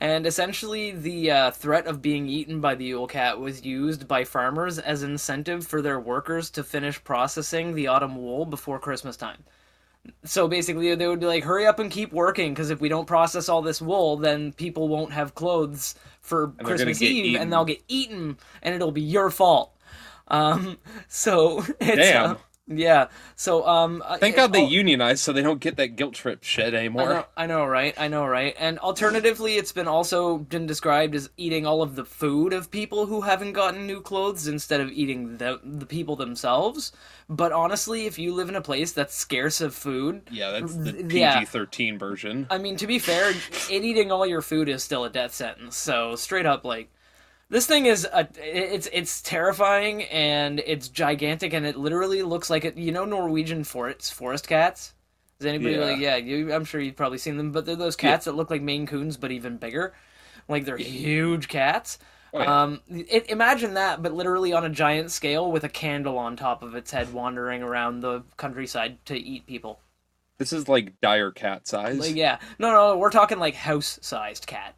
And 0.00 0.26
essentially, 0.26 0.92
the 0.92 1.30
uh, 1.30 1.50
threat 1.50 1.86
of 1.86 2.00
being 2.00 2.26
eaten 2.26 2.60
by 2.60 2.74
the 2.74 2.86
Yule 2.86 3.06
cat 3.06 3.38
was 3.38 3.66
used 3.66 4.08
by 4.08 4.24
farmers 4.24 4.78
as 4.78 5.02
incentive 5.02 5.66
for 5.66 5.82
their 5.82 6.00
workers 6.00 6.48
to 6.50 6.64
finish 6.64 7.02
processing 7.04 7.74
the 7.74 7.86
autumn 7.86 8.16
wool 8.16 8.46
before 8.46 8.78
Christmas 8.78 9.18
time. 9.18 9.44
So 10.24 10.48
basically, 10.48 10.94
they 10.94 11.06
would 11.06 11.20
be 11.20 11.26
like, 11.26 11.44
"Hurry 11.44 11.66
up 11.66 11.78
and 11.78 11.90
keep 11.90 12.14
working, 12.14 12.54
because 12.54 12.70
if 12.70 12.80
we 12.80 12.88
don't 12.88 13.06
process 13.06 13.50
all 13.50 13.60
this 13.60 13.82
wool, 13.82 14.16
then 14.16 14.52
people 14.52 14.88
won't 14.88 15.12
have 15.12 15.34
clothes 15.34 15.94
for 16.22 16.48
Christmas 16.62 17.02
Eve, 17.02 17.26
eaten." 17.26 17.42
and 17.42 17.52
they'll 17.52 17.66
get 17.66 17.82
eaten, 17.86 18.38
and 18.62 18.74
it'll 18.74 18.92
be 18.92 19.02
your 19.02 19.28
fault." 19.30 19.76
Um, 20.28 20.78
so 21.08 21.58
it's, 21.78 21.96
Damn. 21.96 22.30
uh, 22.30 22.34
yeah. 22.70 23.08
So 23.36 23.66
um, 23.66 24.02
uh, 24.06 24.16
Thank 24.18 24.36
God 24.36 24.52
they 24.52 24.64
unionized 24.64 25.20
so 25.20 25.32
they 25.32 25.42
don't 25.42 25.60
get 25.60 25.76
that 25.76 25.96
guilt 25.96 26.14
trip 26.14 26.44
shit 26.44 26.72
I 26.72 26.78
anymore. 26.78 27.08
know, 27.08 27.24
I 27.36 27.46
know, 27.46 27.64
right? 27.66 27.94
I 27.98 28.08
know, 28.08 28.24
right? 28.26 28.54
And 28.58 28.78
alternatively, 28.78 29.56
it's 29.56 29.72
been 29.72 29.88
also 29.88 30.38
been 30.38 30.66
described 30.66 31.14
as 31.14 31.28
eating 31.36 31.66
all 31.66 31.82
of 31.82 31.96
the 31.96 32.04
food 32.04 32.52
of 32.52 32.70
people 32.70 33.06
who 33.06 33.22
haven't 33.22 33.52
gotten 33.52 33.86
new 33.86 34.00
clothes 34.00 34.46
instead 34.46 34.80
of 34.80 34.90
eating 34.92 35.38
the 35.38 35.60
the 35.64 35.86
people 35.86 36.16
themselves. 36.16 36.92
But 37.28 37.52
honestly, 37.52 38.06
if 38.06 38.18
you 38.18 38.34
live 38.34 38.48
in 38.48 38.56
a 38.56 38.60
place 38.62 38.92
that's 38.92 39.14
scarce 39.14 39.60
of 39.60 39.74
food, 39.74 40.22
Yeah, 40.30 40.50
that's 40.52 40.74
the 40.74 41.04
Yeah. 41.16 41.38
PG 41.40 41.46
13 41.46 41.98
version. 41.98 42.46
I 42.50 42.58
mean, 42.58 42.76
to 42.76 42.86
be 42.86 42.98
fair, 42.98 43.32
eating 43.68 44.10
all 44.12 44.26
your 44.26 44.42
food 44.42 44.68
is 44.68 44.82
still 44.82 45.04
a 45.04 45.10
death 45.10 45.34
sentence. 45.34 45.76
So 45.76 46.16
straight 46.16 46.46
up, 46.46 46.64
like 46.64 46.90
this 47.50 47.66
thing 47.66 47.86
is 47.86 48.06
a, 48.12 48.28
it's 48.38 48.88
it's 48.92 49.20
terrifying 49.20 50.04
and 50.04 50.60
it's 50.64 50.88
gigantic 50.88 51.52
and 51.52 51.66
it 51.66 51.76
literally 51.76 52.22
looks 52.22 52.48
like 52.48 52.64
it. 52.64 52.76
You 52.76 52.92
know, 52.92 53.04
Norwegian 53.04 53.64
forest 53.64 54.14
forest 54.14 54.48
cats. 54.48 54.94
Is 55.40 55.46
anybody 55.46 55.74
Yeah. 55.74 55.84
like 55.84 55.98
yeah? 55.98 56.16
You, 56.16 56.52
I'm 56.52 56.64
sure 56.64 56.80
you've 56.80 56.96
probably 56.96 57.18
seen 57.18 57.36
them, 57.36 57.50
but 57.52 57.66
they're 57.66 57.76
those 57.76 57.96
cats 57.96 58.24
that 58.24 58.36
look 58.36 58.50
like 58.50 58.62
Maine 58.62 58.86
Coons 58.86 59.16
but 59.16 59.32
even 59.32 59.56
bigger. 59.56 59.92
Like 60.48 60.64
they're 60.64 60.76
huge 60.76 61.48
cats. 61.48 61.98
Oh. 62.32 62.40
Um, 62.40 62.80
it, 62.88 63.28
imagine 63.28 63.74
that, 63.74 64.02
but 64.02 64.12
literally 64.12 64.52
on 64.52 64.64
a 64.64 64.68
giant 64.70 65.10
scale 65.10 65.50
with 65.50 65.64
a 65.64 65.68
candle 65.68 66.16
on 66.16 66.36
top 66.36 66.62
of 66.62 66.76
its 66.76 66.92
head, 66.92 67.12
wandering 67.12 67.62
around 67.62 68.00
the 68.00 68.22
countryside 68.36 69.04
to 69.06 69.18
eat 69.18 69.46
people. 69.46 69.80
This 70.38 70.52
is 70.52 70.68
like 70.68 71.00
dire 71.00 71.32
cat 71.32 71.66
size. 71.66 71.98
Like 71.98 72.14
yeah, 72.14 72.38
no, 72.58 72.70
no, 72.70 72.96
we're 72.96 73.10
talking 73.10 73.38
like 73.38 73.54
house-sized 73.54 74.46
cat. 74.46 74.74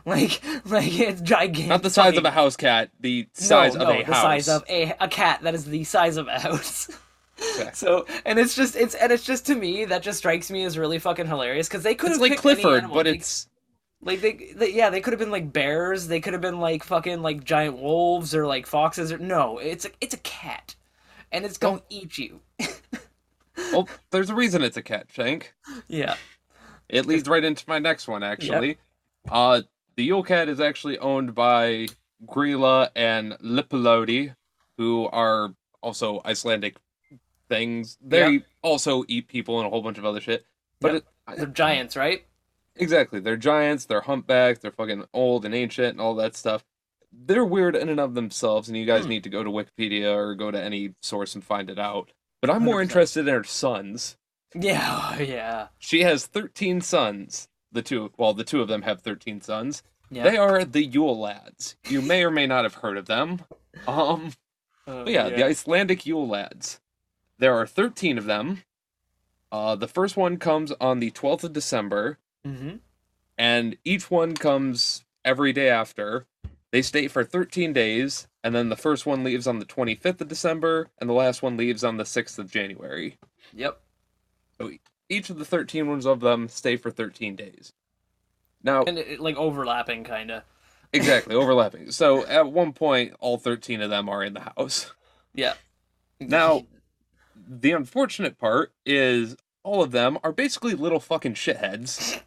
Like, 0.06 0.40
like 0.64 0.98
it's 0.98 1.20
gigantic. 1.20 1.68
Not 1.68 1.82
the 1.82 1.90
size 1.90 2.16
of 2.16 2.24
a 2.24 2.30
house 2.30 2.56
cat, 2.56 2.90
the 3.00 3.28
size 3.34 3.74
no, 3.74 3.82
of 3.82 3.88
no, 3.88 3.94
a 3.94 3.98
the 4.04 4.12
house. 4.14 4.22
size 4.22 4.48
of 4.48 4.64
a 4.68 4.94
a 5.00 5.08
cat 5.08 5.42
that 5.42 5.54
is 5.54 5.64
the 5.64 5.84
size 5.84 6.16
of 6.16 6.28
a 6.28 6.38
house. 6.38 6.90
So, 7.72 8.04
and 8.26 8.36
it's 8.36 8.56
just 8.56 8.74
it's 8.74 8.96
and 8.96 9.12
it's 9.12 9.22
just 9.22 9.46
to 9.46 9.54
me 9.54 9.84
that 9.84 10.02
just 10.02 10.18
strikes 10.18 10.50
me 10.50 10.64
as 10.64 10.76
really 10.76 10.98
fucking 10.98 11.28
hilarious 11.28 11.68
because 11.68 11.84
they 11.84 11.94
could 11.94 12.10
have 12.10 12.20
like 12.20 12.36
Clifford, 12.36 12.90
but 12.92 13.06
it's 13.06 13.46
like 14.02 14.20
they, 14.20 14.52
they 14.56 14.72
yeah 14.72 14.90
they 14.90 15.00
could 15.00 15.12
have 15.12 15.20
been 15.20 15.30
like 15.30 15.52
bears 15.52 16.08
they 16.08 16.20
could 16.20 16.32
have 16.32 16.42
been 16.42 16.58
like 16.58 16.82
fucking 16.82 17.22
like 17.22 17.44
giant 17.44 17.78
wolves 17.78 18.34
or 18.34 18.44
like 18.44 18.66
foxes 18.66 19.12
or 19.12 19.18
no 19.18 19.58
it's 19.58 19.84
a 19.84 19.90
it's 20.00 20.14
a 20.14 20.18
cat 20.18 20.74
and 21.30 21.44
it's 21.44 21.58
gonna 21.58 21.80
eat 21.90 22.18
you 22.18 22.40
well, 23.72 23.88
there's 24.10 24.30
a 24.30 24.34
reason 24.34 24.62
it's 24.64 24.76
a 24.76 24.82
cat, 24.82 25.06
Shank. 25.12 25.54
yeah 25.86 26.16
It 26.88 27.06
leads 27.06 27.28
right 27.28 27.44
into 27.44 27.64
my 27.68 27.78
next 27.78 28.08
one, 28.08 28.22
actually. 28.22 28.78
Uh, 29.30 29.62
the 29.98 30.04
Yule 30.04 30.22
Cat 30.22 30.48
is 30.48 30.60
actually 30.60 30.96
owned 31.00 31.34
by 31.34 31.88
Grilla 32.24 32.88
and 32.94 33.32
Lipolodi, 33.40 34.32
who 34.76 35.06
are 35.06 35.54
also 35.82 36.22
Icelandic 36.24 36.76
things. 37.48 37.98
They 38.00 38.42
also 38.62 39.04
eat 39.08 39.26
people 39.26 39.58
and 39.58 39.66
a 39.66 39.70
whole 39.70 39.82
bunch 39.82 39.98
of 39.98 40.04
other 40.04 40.20
shit. 40.20 40.44
But 40.80 40.92
Yep. 40.94 41.02
it, 41.30 41.36
they're 41.36 41.46
giants 41.46 41.96
right 41.96 42.24
Exactly. 42.76 43.18
They're 43.18 43.36
giants, 43.36 43.86
they're 43.86 44.02
humpbacks, 44.02 44.60
they're 44.60 44.70
fucking 44.70 45.06
old 45.12 45.44
and 45.44 45.52
ancient 45.52 45.88
and 45.88 46.00
all 46.00 46.14
that 46.14 46.36
stuff. 46.36 46.64
They're 47.12 47.44
weird 47.44 47.74
in 47.74 47.88
and 47.88 47.98
of 47.98 48.14
themselves, 48.14 48.68
and 48.68 48.76
you 48.78 48.86
guys 48.86 49.02
Hmm. 49.02 49.08
need 49.10 49.24
to 49.24 49.28
go 49.30 49.42
to 49.42 49.50
Wikipedia 49.50 50.14
or 50.14 50.36
go 50.36 50.52
to 50.52 50.62
any 50.62 50.94
source 51.02 51.34
and 51.34 51.42
find 51.42 51.70
it 51.70 51.78
out. 51.80 52.12
But 52.40 52.50
I'm 52.50 52.62
more 52.62 52.76
100%. 52.76 52.82
interested 52.82 53.26
in 53.26 53.34
her 53.34 53.42
sons. 53.42 54.16
Yeah, 54.54 55.18
yeah, 55.20 55.68
She 55.80 56.02
has 56.04 56.26
13 56.26 56.80
sons. 56.82 57.48
The 57.72 57.82
two, 57.82 58.12
well, 58.16 58.32
the 58.34 58.44
two 58.44 58.60
of 58.62 58.68
them 58.68 58.82
have 58.82 59.00
13 59.02 59.40
sons. 59.40 59.82
yeah. 60.10 60.22
They 60.24 60.36
are 60.36 60.64
the 60.64 60.84
Yule 60.84 61.18
lads. 61.18 61.76
You 61.88 62.00
may 62.02 62.24
or 62.24 62.30
may 62.30 62.46
not 62.46 62.64
have 62.64 62.74
heard 62.74 62.96
of 62.96 63.06
them. 63.06 63.42
Um, 63.86 64.32
Oh, 64.86 65.04
but 65.04 65.12
yeah, 65.12 65.28
the 65.28 65.44
Icelandic 65.44 66.06
Yule 66.06 66.26
lads. 66.26 66.80
There 67.38 67.54
are 67.54 67.66
13 67.66 68.16
of 68.16 68.24
them. 68.24 68.62
Uh, 69.52 69.76
the 69.76 69.86
first 69.86 70.16
one 70.16 70.38
comes 70.38 70.72
on 70.80 70.98
the 71.00 71.10
12th 71.10 71.44
of 71.44 71.52
December, 71.52 72.18
hmm 72.44 72.76
and 73.36 73.76
each 73.84 74.10
one 74.10 74.34
comes 74.34 75.04
every 75.24 75.52
day 75.52 75.68
after. 75.68 76.24
They 76.72 76.82
stay 76.82 77.06
for 77.06 77.22
13 77.22 77.72
days, 77.72 78.26
and 78.42 78.54
then 78.54 78.68
the 78.68 78.76
first 78.76 79.06
one 79.06 79.22
leaves 79.22 79.46
on 79.46 79.58
the 79.58 79.64
25th 79.64 80.20
of 80.22 80.28
December, 80.28 80.88
and 80.98 81.08
the 81.08 81.14
last 81.14 81.42
one 81.42 81.56
leaves 81.56 81.84
on 81.84 81.98
the 81.98 82.04
6th 82.04 82.38
of 82.38 82.50
January. 82.50 83.16
Yep. 83.54 83.80
Each 85.08 85.30
of 85.30 85.38
the 85.38 85.44
13 85.44 85.88
ones 85.88 86.06
of 86.06 86.20
them 86.20 86.48
stay 86.48 86.76
for 86.76 86.90
13 86.90 87.36
days. 87.36 87.72
Now, 88.62 88.82
And 88.84 88.98
it, 88.98 89.20
like 89.20 89.36
overlapping, 89.36 90.04
kind 90.04 90.30
of. 90.30 90.42
exactly, 90.92 91.34
overlapping. 91.36 91.90
So 91.92 92.26
at 92.26 92.50
one 92.52 92.72
point, 92.72 93.14
all 93.20 93.38
13 93.38 93.80
of 93.80 93.90
them 93.90 94.08
are 94.08 94.22
in 94.22 94.34
the 94.34 94.40
house. 94.56 94.92
Yeah. 95.34 95.54
Now, 96.20 96.66
the 97.48 97.72
unfortunate 97.72 98.38
part 98.38 98.72
is 98.84 99.36
all 99.62 99.82
of 99.82 99.92
them 99.92 100.18
are 100.24 100.32
basically 100.32 100.74
little 100.74 101.00
fucking 101.00 101.34
shitheads, 101.34 102.20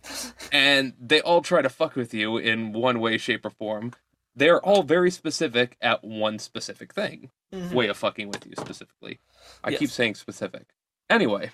and 0.51 0.93
they 0.99 1.21
all 1.21 1.41
try 1.41 1.61
to 1.61 1.69
fuck 1.69 1.95
with 1.95 2.13
you 2.13 2.37
in 2.37 2.71
one 2.71 2.99
way, 2.99 3.17
shape, 3.17 3.45
or 3.45 3.49
form. 3.49 3.93
They're 4.35 4.61
all 4.63 4.83
very 4.83 5.11
specific 5.11 5.75
at 5.81 6.03
one 6.03 6.39
specific 6.39 6.93
thing. 6.93 7.31
Mhm. 7.53 7.73
Way 7.73 7.87
of 7.89 7.97
fucking 7.97 8.29
with 8.29 8.45
you 8.45 8.53
specifically. 8.57 9.19
I 9.63 9.75
keep 9.75 9.89
saying 9.89 10.15
specific. 10.15 10.67
Anyway, 11.09 11.51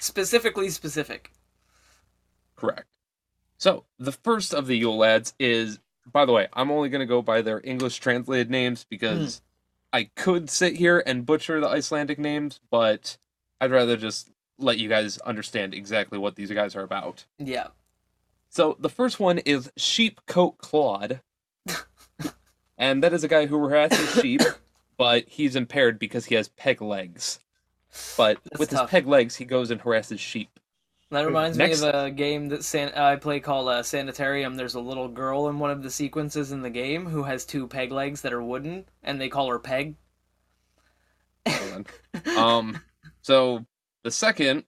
specifically 0.00 0.70
specific. 0.70 1.32
correct. 2.56 2.86
So, 3.58 3.84
the 3.98 4.12
first 4.12 4.54
of 4.54 4.66
the 4.66 4.76
Yule 4.76 4.96
lads 4.96 5.34
is, 5.38 5.80
by 6.10 6.24
the 6.24 6.32
way, 6.32 6.48
I'm 6.54 6.70
only 6.70 6.88
going 6.88 7.00
to 7.00 7.06
go 7.06 7.20
by 7.20 7.42
their 7.42 7.60
English 7.62 7.98
translated 7.98 8.50
names 8.50 8.86
because 8.88 9.38
hmm. 9.38 9.98
I 9.98 10.10
could 10.16 10.48
sit 10.48 10.76
here 10.76 11.02
and 11.04 11.26
butcher 11.26 11.60
the 11.60 11.68
Icelandic 11.68 12.18
names, 12.18 12.58
but 12.70 13.18
I'd 13.60 13.70
rather 13.70 13.96
just 13.96 14.30
let 14.58 14.78
you 14.78 14.88
guys 14.88 15.18
understand 15.18 15.74
exactly 15.74 16.18
what 16.18 16.36
these 16.36 16.50
guys 16.50 16.74
are 16.74 16.82
about. 16.82 17.26
Yeah. 17.38 17.68
So 18.48 18.76
the 18.80 18.88
first 18.88 19.20
one 19.20 19.38
is 19.38 19.70
Sheep-Cote 19.76 20.58
Clod. 20.58 21.20
and 22.78 23.02
that 23.02 23.12
is 23.12 23.24
a 23.24 23.28
guy 23.28 23.46
who 23.46 23.68
harasses 23.68 24.20
sheep, 24.20 24.40
but 24.96 25.28
he's 25.28 25.56
impaired 25.56 25.98
because 25.98 26.26
he 26.26 26.34
has 26.34 26.48
peg 26.48 26.80
legs. 26.80 27.40
But 28.16 28.38
That's 28.44 28.58
with 28.60 28.70
tough. 28.70 28.82
his 28.82 28.90
peg 28.90 29.06
legs, 29.06 29.36
he 29.36 29.44
goes 29.44 29.70
and 29.70 29.80
harasses 29.80 30.20
sheep. 30.20 30.48
That 31.10 31.26
reminds 31.26 31.58
Next- 31.58 31.82
me 31.82 31.88
of 31.88 31.94
a 32.06 32.10
game 32.10 32.48
that 32.50 32.62
San- 32.62 32.94
I 32.94 33.16
play 33.16 33.40
called 33.40 33.68
uh, 33.68 33.82
Sanitarium. 33.82 34.54
There's 34.54 34.74
a 34.76 34.80
little 34.80 35.08
girl 35.08 35.48
in 35.48 35.58
one 35.58 35.72
of 35.72 35.82
the 35.82 35.90
sequences 35.90 36.52
in 36.52 36.62
the 36.62 36.70
game 36.70 37.06
who 37.06 37.24
has 37.24 37.44
two 37.44 37.66
peg 37.66 37.90
legs 37.90 38.20
that 38.22 38.32
are 38.32 38.42
wooden, 38.42 38.84
and 39.02 39.20
they 39.20 39.28
call 39.28 39.48
her 39.50 39.58
Peg. 39.58 39.96
Um, 42.36 42.80
so 43.22 43.64
the 44.04 44.10
second 44.10 44.64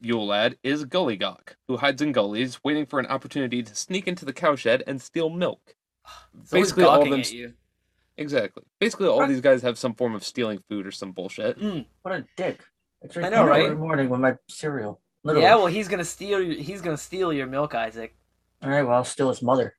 Yule 0.00 0.26
lad 0.26 0.56
is 0.62 0.84
Gullygawk, 0.84 1.54
who 1.68 1.76
hides 1.76 2.02
in 2.02 2.12
gullies, 2.12 2.62
waiting 2.64 2.86
for 2.86 2.98
an 3.00 3.06
opportunity 3.06 3.62
to 3.62 3.74
sneak 3.74 4.06
into 4.06 4.24
the 4.24 4.32
cowshed 4.32 4.82
and 4.86 5.00
steal 5.00 5.30
milk. 5.30 5.74
Basically, 6.50 6.84
all 6.84 7.02
of 7.02 7.10
them. 7.10 7.22
you. 7.26 7.54
Exactly. 8.22 8.62
Basically, 8.78 9.08
all 9.08 9.26
these 9.26 9.40
guys 9.40 9.62
have 9.62 9.76
some 9.76 9.94
form 9.94 10.14
of 10.14 10.24
stealing 10.24 10.62
food 10.68 10.86
or 10.86 10.92
some 10.92 11.12
bullshit. 11.12 11.58
Mm. 11.58 11.84
What 12.02 12.14
a 12.14 12.24
dick. 12.36 12.62
I, 13.02 13.08
drink 13.08 13.26
I 13.26 13.30
know, 13.30 13.44
milk 13.44 13.50
right? 13.50 13.64
Every 13.64 13.76
morning 13.76 14.08
with 14.08 14.20
my 14.20 14.36
cereal. 14.48 15.00
Literally. 15.24 15.44
Yeah, 15.44 15.56
well, 15.56 15.66
he's 15.66 15.88
gonna 15.88 16.04
steal. 16.04 16.40
Your, 16.40 16.54
he's 16.54 16.80
gonna 16.80 16.96
steal 16.96 17.32
your 17.32 17.46
milk, 17.46 17.74
Isaac. 17.74 18.14
All 18.62 18.70
right, 18.70 18.82
well, 18.82 18.96
I'll 18.96 19.04
steal 19.04 19.28
his 19.28 19.42
mother. 19.42 19.74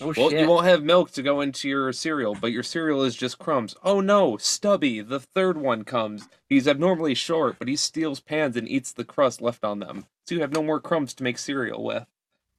Oh 0.00 0.14
Well, 0.16 0.30
shit! 0.30 0.40
you 0.40 0.48
won't 0.48 0.66
have 0.66 0.82
milk 0.82 1.10
to 1.12 1.22
go 1.22 1.42
into 1.42 1.68
your 1.68 1.92
cereal, 1.92 2.34
but 2.34 2.52
your 2.52 2.62
cereal 2.62 3.02
is 3.02 3.14
just 3.14 3.38
crumbs. 3.38 3.74
Oh 3.84 4.00
no, 4.00 4.38
Stubby, 4.38 5.02
the 5.02 5.20
third 5.20 5.58
one 5.58 5.84
comes. 5.84 6.26
He's 6.48 6.66
abnormally 6.66 7.14
short, 7.14 7.56
but 7.58 7.68
he 7.68 7.76
steals 7.76 8.20
pans 8.20 8.56
and 8.56 8.66
eats 8.66 8.92
the 8.92 9.04
crust 9.04 9.42
left 9.42 9.62
on 9.62 9.80
them. 9.80 10.06
So 10.26 10.34
you 10.34 10.40
have 10.40 10.54
no 10.54 10.62
more 10.62 10.80
crumbs 10.80 11.12
to 11.14 11.22
make 11.22 11.36
cereal 11.36 11.84
with. 11.84 12.06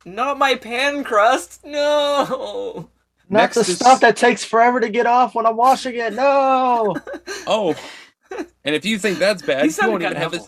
Not 0.06 0.38
my 0.38 0.54
pan 0.54 1.04
crust. 1.04 1.66
No. 1.66 2.90
Not 3.30 3.40
Next 3.42 3.56
the 3.56 3.62
is- 3.62 3.76
stuff 3.76 4.02
that 4.02 4.16
takes 4.18 4.44
forever 4.44 4.80
to 4.80 4.90
get 4.90 5.06
off 5.06 5.36
when 5.36 5.46
I'm 5.46 5.58
washing 5.58 5.96
it. 5.96 6.14
No. 6.14 6.96
Oh, 7.48 7.76
and 8.64 8.76
if 8.76 8.86
you 8.86 8.98
think 8.98 9.20
that's 9.20 9.44
bad, 9.44 9.66
you 9.66 9.88
won't 9.88 10.02
even 10.02 10.16
have 10.18 10.34
a. 10.34 10.40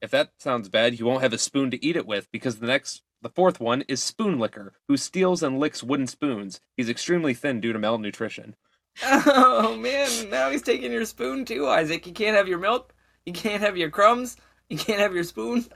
If 0.00 0.10
that 0.12 0.30
sounds 0.38 0.70
bad, 0.70 0.98
you 0.98 1.04
won't 1.04 1.20
have 1.22 1.34
a 1.34 1.38
spoon 1.38 1.70
to 1.72 1.84
eat 1.84 1.94
it 1.94 2.06
with 2.06 2.32
because 2.32 2.56
the 2.56 2.66
next, 2.66 3.02
the 3.20 3.28
fourth 3.28 3.60
one 3.60 3.82
is 3.86 4.02
Spoon 4.02 4.38
Licker, 4.38 4.72
who 4.88 4.96
steals 4.96 5.42
and 5.42 5.60
licks 5.60 5.82
wooden 5.82 6.06
spoons. 6.06 6.60
He's 6.74 6.88
extremely 6.88 7.34
thin 7.34 7.60
due 7.60 7.74
to 7.74 7.78
malnutrition. 7.78 8.56
Oh 9.02 9.76
man! 9.76 10.30
Now 10.30 10.50
he's 10.50 10.62
taking 10.62 10.90
your 10.90 11.04
spoon 11.04 11.44
too, 11.44 11.68
Isaac. 11.68 12.06
You 12.06 12.14
can't 12.14 12.36
have 12.36 12.48
your 12.48 12.58
milk. 12.58 12.94
You 13.26 13.34
can't 13.34 13.62
have 13.62 13.76
your 13.76 13.90
crumbs. 13.90 14.36
You 14.70 14.78
can't 14.78 15.00
have 15.00 15.14
your 15.14 15.24
spoon. 15.24 15.66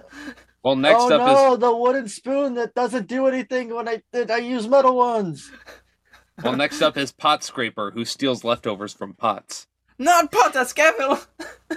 Well, 0.64 0.76
next 0.76 1.02
oh 1.02 1.14
up 1.14 1.20
is 1.30 1.36
no, 1.36 1.56
the 1.56 1.76
wooden 1.76 2.08
spoon 2.08 2.54
that 2.54 2.74
doesn't 2.74 3.08
do 3.08 3.26
anything 3.26 3.74
when 3.74 3.88
I 3.88 4.02
did. 4.12 4.30
I 4.30 4.38
use 4.38 4.66
metal 4.66 4.96
ones. 4.96 5.50
Well, 6.42 6.56
next 6.56 6.82
up 6.82 6.96
is 6.96 7.12
Pot 7.12 7.42
Scraper, 7.44 7.90
who 7.92 8.04
steals 8.04 8.44
leftovers 8.44 8.92
from 8.92 9.14
pots. 9.14 9.66
Not 9.98 10.30
pot 10.32 10.54
a 10.56 10.64
scaffold. 10.66 11.26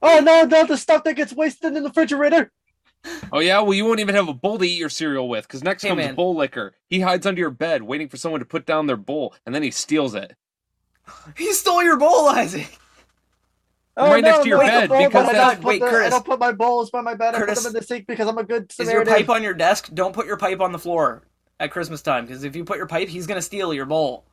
Oh 0.00 0.20
no, 0.20 0.44
no, 0.44 0.64
the 0.64 0.76
stuff 0.76 1.02
that 1.04 1.14
gets 1.14 1.32
wasted 1.32 1.74
in 1.76 1.82
the 1.82 1.88
refrigerator. 1.88 2.52
Oh 3.32 3.40
yeah, 3.40 3.60
well 3.62 3.74
you 3.74 3.84
won't 3.84 3.98
even 3.98 4.14
have 4.14 4.28
a 4.28 4.32
bowl 4.32 4.56
to 4.58 4.64
eat 4.64 4.78
your 4.78 4.88
cereal 4.88 5.28
with, 5.28 5.44
because 5.48 5.64
next 5.64 5.82
Hey, 5.82 5.88
comes 5.88 5.98
man. 5.98 6.14
Bowl 6.14 6.36
Licker. 6.36 6.74
He 6.88 7.00
hides 7.00 7.26
under 7.26 7.40
your 7.40 7.50
bed, 7.50 7.82
waiting 7.82 8.08
for 8.08 8.16
someone 8.16 8.38
to 8.38 8.46
put 8.46 8.64
down 8.64 8.86
their 8.86 8.96
bowl, 8.96 9.34
and 9.44 9.52
then 9.52 9.64
he 9.64 9.72
steals 9.72 10.14
it. 10.14 10.36
He 11.36 11.52
stole 11.52 11.82
your 11.82 11.96
bowl, 11.96 12.28
Isaac. 12.28 12.78
Oh, 13.96 14.08
Right 14.12 14.22
next 14.22 14.42
to 14.44 14.48
your 14.48 14.58
no, 14.62 14.66
bed, 14.68 14.88
bowl, 14.88 15.04
because 15.06 15.28
I 15.28 15.32
that's- 15.32 15.52
don't 15.54 15.62
put 15.62 15.68
Wait, 15.68 15.80
the- 15.80 15.86
I 15.86 15.90
Curtis. 15.90 16.10
don't 16.10 16.24
put 16.26 16.38
my 16.38 16.52
bowls 16.52 16.90
by 16.92 17.00
my 17.00 17.14
bed. 17.14 17.34
I 17.34 17.38
put 17.44 17.56
them 17.56 17.66
in 17.66 17.72
the 17.72 17.82
sink 17.82 18.06
because 18.06 18.28
I'm 18.28 18.38
a 18.38 18.44
good 18.44 18.70
Samaritan. 18.70 19.02
Is 19.02 19.08
your 19.08 19.18
pipe 19.26 19.28
on 19.34 19.42
your 19.42 19.54
desk? 19.54 19.90
Don't 19.92 20.12
put 20.14 20.26
your 20.26 20.36
pipe 20.36 20.60
on 20.60 20.70
the 20.70 20.78
floor 20.78 21.24
at 21.60 21.70
Christmas 21.70 22.02
time, 22.02 22.26
because 22.26 22.44
if 22.44 22.54
you 22.56 22.64
put 22.64 22.76
your 22.78 22.86
pipe, 22.86 23.08
he's 23.08 23.26
gonna 23.26 23.42
steal 23.42 23.72
your 23.74 23.86
bowl. 23.86 24.24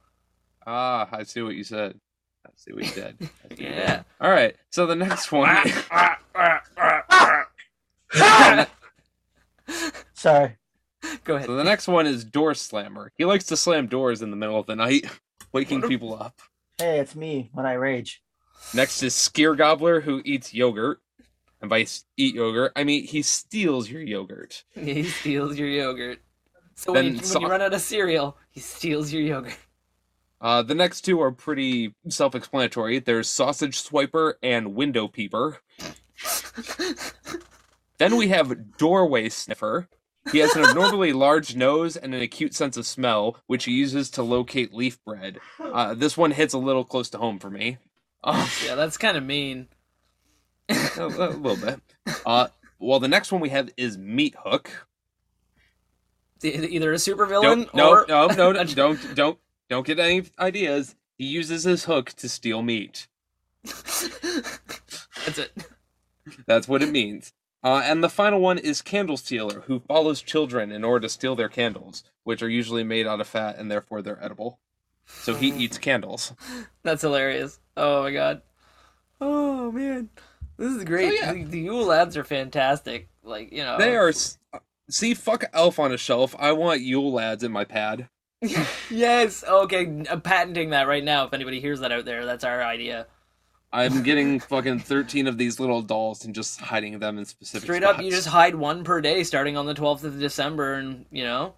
Ah, 0.65 1.07
I 1.11 1.23
see 1.23 1.41
what 1.41 1.55
you 1.55 1.63
said. 1.63 1.99
I 2.45 2.49
see 2.55 2.73
what 2.73 2.85
you 2.85 2.91
did. 2.93 3.17
I 3.21 3.53
you 3.55 3.67
Yeah. 3.67 3.95
did. 3.97 4.05
All 4.21 4.29
right. 4.31 4.55
So 4.69 4.85
the 4.85 4.95
next 4.95 5.31
one. 5.31 5.49
Ah, 5.91 6.17
ah, 6.35 6.61
ah, 6.77 8.67
Sorry. 10.13 10.57
Go 11.23 11.35
ahead. 11.35 11.47
so 11.47 11.55
the 11.55 11.63
next 11.63 11.87
one 11.87 12.07
is 12.07 12.23
Door 12.23 12.55
Slammer. 12.55 13.11
He 13.17 13.25
likes 13.25 13.45
to 13.45 13.57
slam 13.57 13.87
doors 13.87 14.21
in 14.21 14.31
the 14.31 14.35
middle 14.35 14.59
of 14.59 14.65
the 14.65 14.75
night, 14.75 15.05
waking 15.51 15.83
a- 15.83 15.87
people 15.87 16.19
up. 16.19 16.39
Hey, 16.77 16.99
it's 16.99 17.15
me 17.15 17.49
when 17.53 17.65
I 17.65 17.73
rage. 17.73 18.21
Next 18.73 19.01
is 19.03 19.13
Skyr 19.13 19.55
Gobbler, 19.57 20.01
who 20.01 20.21
eats 20.25 20.53
yogurt. 20.53 20.99
And 21.61 21.69
by 21.69 21.85
eat 22.17 22.35
yogurt, 22.35 22.71
I 22.75 22.83
mean 22.83 23.05
he 23.05 23.21
steals 23.21 23.89
your 23.89 24.01
yogurt. 24.01 24.63
he 24.73 25.03
steals 25.03 25.57
your 25.57 25.69
yogurt. 25.69 26.19
So 26.75 26.93
when, 26.93 27.15
you, 27.15 27.21
when 27.21 27.41
you 27.41 27.47
run 27.47 27.61
out 27.61 27.73
of 27.73 27.81
cereal, 27.81 28.37
he 28.51 28.59
steals 28.59 29.11
your 29.11 29.21
yogurt. 29.21 29.57
Uh, 30.41 30.61
the 30.61 30.75
next 30.75 31.01
two 31.01 31.21
are 31.21 31.31
pretty 31.31 31.95
self-explanatory. 32.09 32.99
There's 32.99 33.29
Sausage 33.29 33.81
Swiper 33.81 34.33
and 34.43 34.75
Window 34.75 35.07
Peeper. 35.07 35.59
Then 37.97 38.17
we 38.17 38.27
have 38.27 38.77
Doorway 38.77 39.29
Sniffer. 39.29 39.87
He 40.31 40.39
has 40.39 40.55
an 40.55 40.65
abnormally 40.65 41.13
large 41.13 41.55
nose 41.55 41.95
and 41.95 42.13
an 42.13 42.21
acute 42.21 42.53
sense 42.53 42.77
of 42.77 42.85
smell, 42.85 43.37
which 43.47 43.65
he 43.65 43.71
uses 43.71 44.09
to 44.11 44.23
locate 44.23 44.73
leaf 44.73 45.03
bread. 45.05 45.39
Uh, 45.59 45.93
this 45.93 46.17
one 46.17 46.31
hits 46.31 46.53
a 46.53 46.57
little 46.57 46.83
close 46.83 47.09
to 47.11 47.17
home 47.17 47.39
for 47.39 47.49
me. 47.49 47.77
Uh, 48.23 48.47
yeah, 48.65 48.75
that's 48.75 48.97
kind 48.97 49.17
of 49.17 49.23
mean. 49.23 49.67
a, 50.69 51.05
a 51.05 51.07
little 51.07 51.55
bit. 51.55 51.79
Uh, 52.25 52.47
well, 52.79 52.99
the 52.99 53.07
next 53.07 53.31
one 53.31 53.39
we 53.39 53.49
have 53.49 53.69
is 53.77 53.97
Meat 53.97 54.35
Hook. 54.43 54.87
Either 56.43 56.91
a 56.93 56.97
supervillain 56.97 57.73
no, 57.73 57.89
or 57.89 58.05
no, 58.07 58.27
no, 58.27 58.51
no, 58.51 58.63
don't, 58.65 59.15
don't, 59.15 59.39
don't 59.69 59.87
get 59.87 59.99
any 59.99 60.23
ideas. 60.37 60.95
He 61.17 61.25
uses 61.25 61.63
his 61.63 61.85
hook 61.85 62.11
to 62.13 62.27
steal 62.27 62.61
meat. 62.61 63.07
That's 63.63 65.37
it. 65.37 65.51
That's 66.45 66.67
what 66.67 66.81
it 66.81 66.91
means. 66.91 67.33
Uh, 67.63 67.81
and 67.83 68.03
the 68.03 68.09
final 68.09 68.39
one 68.39 68.59
is 68.59 68.81
Candle 68.81 69.17
Stealer, 69.17 69.61
who 69.61 69.79
follows 69.79 70.21
children 70.21 70.71
in 70.71 70.83
order 70.83 71.07
to 71.07 71.09
steal 71.09 71.35
their 71.35 71.49
candles, 71.49 72.03
which 72.23 72.43
are 72.43 72.49
usually 72.49 72.83
made 72.83 73.07
out 73.07 73.21
of 73.21 73.27
fat 73.27 73.57
and 73.57 73.71
therefore 73.71 74.01
they're 74.01 74.23
edible. 74.23 74.59
So 75.07 75.33
he 75.33 75.47
eats 75.49 75.77
candles. 75.77 76.33
That's 76.83 77.01
hilarious. 77.01 77.59
Oh 77.75 78.03
my 78.03 78.11
god. 78.11 78.41
Oh 79.21 79.71
man, 79.71 80.09
this 80.57 80.73
is 80.73 80.83
great. 80.83 81.19
So, 81.19 81.25
yeah. 81.25 81.33
The, 81.33 81.43
the 81.45 81.59
Yule 81.61 81.85
lads 81.85 82.17
are 82.17 82.23
fantastic. 82.23 83.09
Like 83.23 83.51
you 83.51 83.63
know, 83.63 83.77
They 83.77 83.95
are. 83.95 84.13
S- 84.89 84.95
See, 84.95 85.13
fuck 85.13 85.45
Elf 85.53 85.79
on 85.79 85.91
a 85.91 85.97
Shelf. 85.97 86.35
I 86.39 86.51
want 86.51 86.81
Yule 86.81 87.11
Lads 87.13 87.43
in 87.43 87.51
my 87.51 87.63
pad. 87.65 88.09
yes. 88.89 89.43
Okay, 89.43 90.03
I'm 90.09 90.21
patenting 90.21 90.69
that 90.71 90.87
right 90.87 91.03
now. 91.03 91.25
If 91.25 91.33
anybody 91.33 91.59
hears 91.59 91.79
that 91.79 91.91
out 91.91 92.05
there, 92.05 92.25
that's 92.25 92.43
our 92.43 92.61
idea. 92.63 93.07
I'm 93.73 94.03
getting 94.03 94.39
fucking 94.39 94.79
13 94.79 95.27
of 95.27 95.37
these 95.37 95.59
little 95.59 95.81
dolls 95.81 96.23
and 96.23 96.33
just 96.33 96.61
hiding 96.61 96.99
them 96.99 97.17
in 97.17 97.25
specific 97.25 97.65
Straight 97.65 97.83
up, 97.83 98.01
you 98.01 98.09
just 98.09 98.27
hide 98.27 98.55
one 98.55 98.83
per 98.85 99.01
day 99.01 99.23
starting 99.23 99.57
on 99.57 99.65
the 99.65 99.73
12th 99.73 100.03
of 100.05 100.17
December, 100.19 100.75
and 100.75 101.05
you 101.11 101.23
know. 101.23 101.55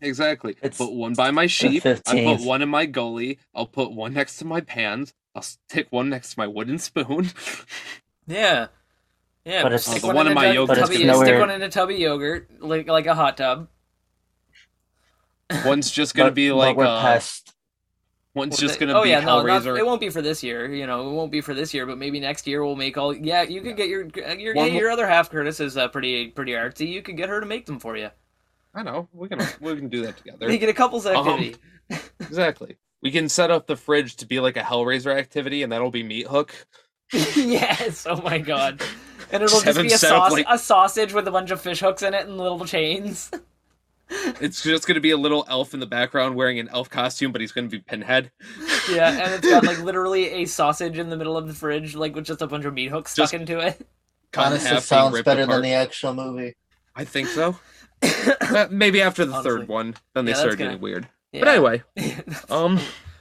Exactly. 0.00 0.56
It's 0.62 0.78
put 0.78 0.92
one 0.92 1.14
by 1.14 1.30
my 1.30 1.46
sheep. 1.46 1.86
I 1.86 1.94
put 2.00 2.40
one 2.40 2.60
in 2.62 2.68
my 2.68 2.86
gully. 2.86 3.38
I'll 3.54 3.66
put 3.66 3.92
one 3.92 4.14
next 4.14 4.38
to 4.38 4.44
my 4.44 4.60
pans. 4.62 5.14
I'll 5.34 5.42
stick 5.42 5.86
one 5.90 6.08
next 6.08 6.34
to 6.34 6.40
my 6.40 6.46
wooden 6.46 6.78
spoon. 6.78 7.30
Yeah. 8.26 8.68
Yeah, 9.44 9.62
But 9.62 9.72
it's- 9.72 9.86
stick 9.86 10.02
Oh, 10.04 10.08
the 10.08 10.14
one 10.14 10.26
in 10.26 10.32
a 10.32 10.34
my 10.34 10.54
tub- 10.54 10.68
tubby, 10.68 10.98
gonna 11.04 11.14
stick 11.16 11.26
weird. 11.26 11.40
one 11.40 11.50
in 11.50 11.62
a 11.62 11.68
tubby 11.68 11.96
yogurt, 11.96 12.48
like 12.60 12.88
like 12.88 13.06
a 13.06 13.14
hot 13.14 13.36
tub. 13.36 13.68
one's 15.64 15.90
just 15.90 16.14
gonna 16.14 16.30
But- 16.30 16.34
be 16.34 16.52
like 16.52 16.76
we're 16.76 16.86
uh, 16.86 17.00
past. 17.00 17.52
one's 18.34 18.56
just 18.58 18.80
gonna 18.80 18.94
oh 18.94 19.02
be 19.02 19.10
yeah, 19.10 19.20
no, 19.20 19.42
not, 19.42 19.62
Hellraiser. 19.62 19.78
it 19.78 19.84
won't 19.84 20.00
be 20.00 20.08
for 20.08 20.22
this 20.22 20.42
year. 20.42 20.72
You 20.72 20.86
know, 20.86 21.08
it 21.08 21.12
won't 21.12 21.30
be 21.30 21.40
for 21.42 21.52
this 21.54 21.74
year, 21.74 21.84
but 21.86 21.98
maybe 21.98 22.20
next 22.20 22.46
year 22.46 22.64
we'll 22.64 22.74
make 22.76 22.96
all. 22.96 23.14
Yeah, 23.14 23.42
you 23.42 23.60
could 23.60 23.76
get 23.76 23.88
your 23.88 24.08
your 24.38 24.54
One 24.54 24.72
your 24.72 24.90
other 24.90 25.06
half. 25.06 25.30
Curtis 25.30 25.60
is 25.60 25.76
uh, 25.76 25.88
pretty 25.88 26.28
pretty 26.28 26.52
artsy. 26.52 26.88
You 26.88 27.02
could 27.02 27.16
get 27.16 27.28
her 27.28 27.40
to 27.40 27.46
make 27.46 27.66
them 27.66 27.78
for 27.78 27.96
you. 27.96 28.08
I 28.74 28.82
know. 28.82 29.08
We 29.12 29.28
can 29.28 29.40
we 29.60 29.76
can 29.76 29.88
do 29.88 30.02
that 30.06 30.16
together. 30.16 30.48
Make 30.48 30.62
it 30.62 30.68
a 30.68 30.74
couples 30.74 31.06
Um, 31.06 31.16
activity. 31.16 31.56
Exactly. 32.20 32.78
We 33.02 33.10
can 33.10 33.28
set 33.28 33.50
up 33.50 33.66
the 33.66 33.76
fridge 33.76 34.16
to 34.16 34.26
be 34.26 34.40
like 34.40 34.56
a 34.56 34.62
Hellraiser 34.62 35.14
activity, 35.14 35.62
and 35.62 35.70
that'll 35.70 35.90
be 35.90 36.02
Meat 36.02 36.26
Hook. 36.26 36.54
yes. 37.12 38.06
Oh 38.08 38.22
my 38.22 38.38
god. 38.38 38.80
And 39.34 39.42
it'll 39.42 39.60
Just 39.60 39.64
just, 39.66 39.80
be 39.82 39.92
a, 39.92 39.98
set 39.98 40.16
like- 40.16 40.46
a 40.48 40.56
sausage 40.58 41.12
with 41.12 41.26
a 41.28 41.30
bunch 41.30 41.50
of 41.50 41.60
fish 41.60 41.80
hooks 41.80 42.02
in 42.02 42.14
it 42.14 42.26
and 42.26 42.38
little 42.38 42.64
chains. 42.64 43.30
It's 44.38 44.62
just 44.62 44.86
gonna 44.86 45.00
be 45.00 45.10
a 45.12 45.16
little 45.16 45.46
elf 45.48 45.72
in 45.72 45.80
the 45.80 45.86
background 45.86 46.36
wearing 46.36 46.58
an 46.58 46.68
elf 46.70 46.90
costume, 46.90 47.32
but 47.32 47.40
he's 47.40 47.52
gonna 47.52 47.68
be 47.68 47.78
Pinhead. 47.78 48.30
yeah, 48.90 49.10
and 49.10 49.32
it's 49.34 49.48
got 49.48 49.64
like 49.64 49.78
literally 49.82 50.28
a 50.28 50.44
sausage 50.44 50.98
in 50.98 51.08
the 51.08 51.16
middle 51.16 51.38
of 51.38 51.48
the 51.48 51.54
fridge, 51.54 51.94
like 51.96 52.14
with 52.14 52.26
just 52.26 52.42
a 52.42 52.46
bunch 52.46 52.66
of 52.66 52.74
meat 52.74 52.88
hooks 52.90 53.12
stuck 53.12 53.24
Just- 53.30 53.34
into 53.34 53.58
it. 53.60 53.86
cut 54.30 54.42
in 54.48 54.52
Honestly, 54.52 54.68
half, 54.70 54.82
sounds 54.84 55.22
better 55.22 55.42
apart. 55.44 55.56
than 55.56 55.62
the 55.62 55.72
actual 55.74 56.12
movie. 56.14 56.54
I 56.94 57.04
think 57.04 57.28
so. 57.28 57.56
Uh, 58.42 58.68
Maybe 58.70 59.00
after 59.00 59.24
the 59.24 59.32
Honestly. 59.32 59.50
third 59.50 59.68
one, 59.68 59.94
then 60.14 60.26
they 60.26 60.32
Yeah, 60.32 60.34
that's 60.34 60.40
started 60.40 60.58
gonna- 60.58 60.70
getting 60.72 60.82
weird. 60.82 61.08
Yeah. 61.32 61.40
But 61.40 61.48
anyway, 61.48 61.82
um, 62.50 62.78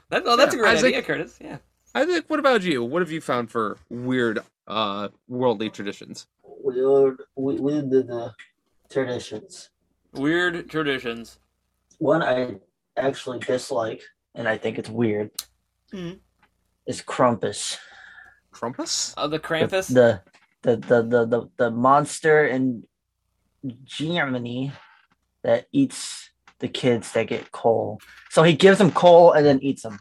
that, 0.10 0.24
oh, 0.26 0.36
that's 0.36 0.54
yeah, 0.54 0.60
a 0.60 0.64
great 0.64 0.74
Isaac- 0.76 0.88
idea, 0.90 1.02
Curtis. 1.02 1.38
Yeah. 1.42 1.58
I 1.96 2.06
think. 2.06 2.26
What 2.30 2.40
about 2.40 2.64
you? 2.64 2.84
What 2.84 3.02
have 3.02 3.10
you 3.10 3.22
found 3.22 3.50
for 3.50 3.78
weird, 3.90 4.40
uh, 4.68 5.10
worldly 5.28 5.70
traditions? 5.70 6.28
Weird, 6.44 7.22
would 7.36 7.60
we, 7.60 7.74
we 7.82 7.82
the 7.82 8.34
traditions. 8.90 9.70
Weird 10.14 10.70
traditions. 10.70 11.40
One 11.98 12.22
I 12.22 12.56
actually 12.98 13.40
dislike, 13.40 14.02
and 14.36 14.48
I 14.48 14.58
think 14.58 14.78
it's 14.78 14.90
weird, 14.90 15.32
Mhm. 15.94 16.20
is 16.86 17.02
Krampus. 17.02 17.78
Krampus? 18.54 19.14
Oh, 19.18 19.28
the 19.28 19.38
The, 19.38 19.40
Krampus. 19.40 19.88
the 19.94 20.22
the 20.62 20.78
the 20.78 21.02
the 21.04 21.26
the, 21.26 21.50
the 21.58 21.72
monster 21.72 22.46
in 22.46 22.84
Germany 23.84 24.72
that 25.44 25.68
eats 25.72 26.30
the 26.60 26.68
kids 26.68 27.12
that 27.14 27.28
get 27.28 27.52
coal. 27.52 28.00
So 28.30 28.44
he 28.44 28.54
gives 28.54 28.78
them 28.78 28.92
coal 28.92 29.32
and 29.34 29.46
then 29.46 29.60
eats 29.62 29.82
them. 29.84 30.00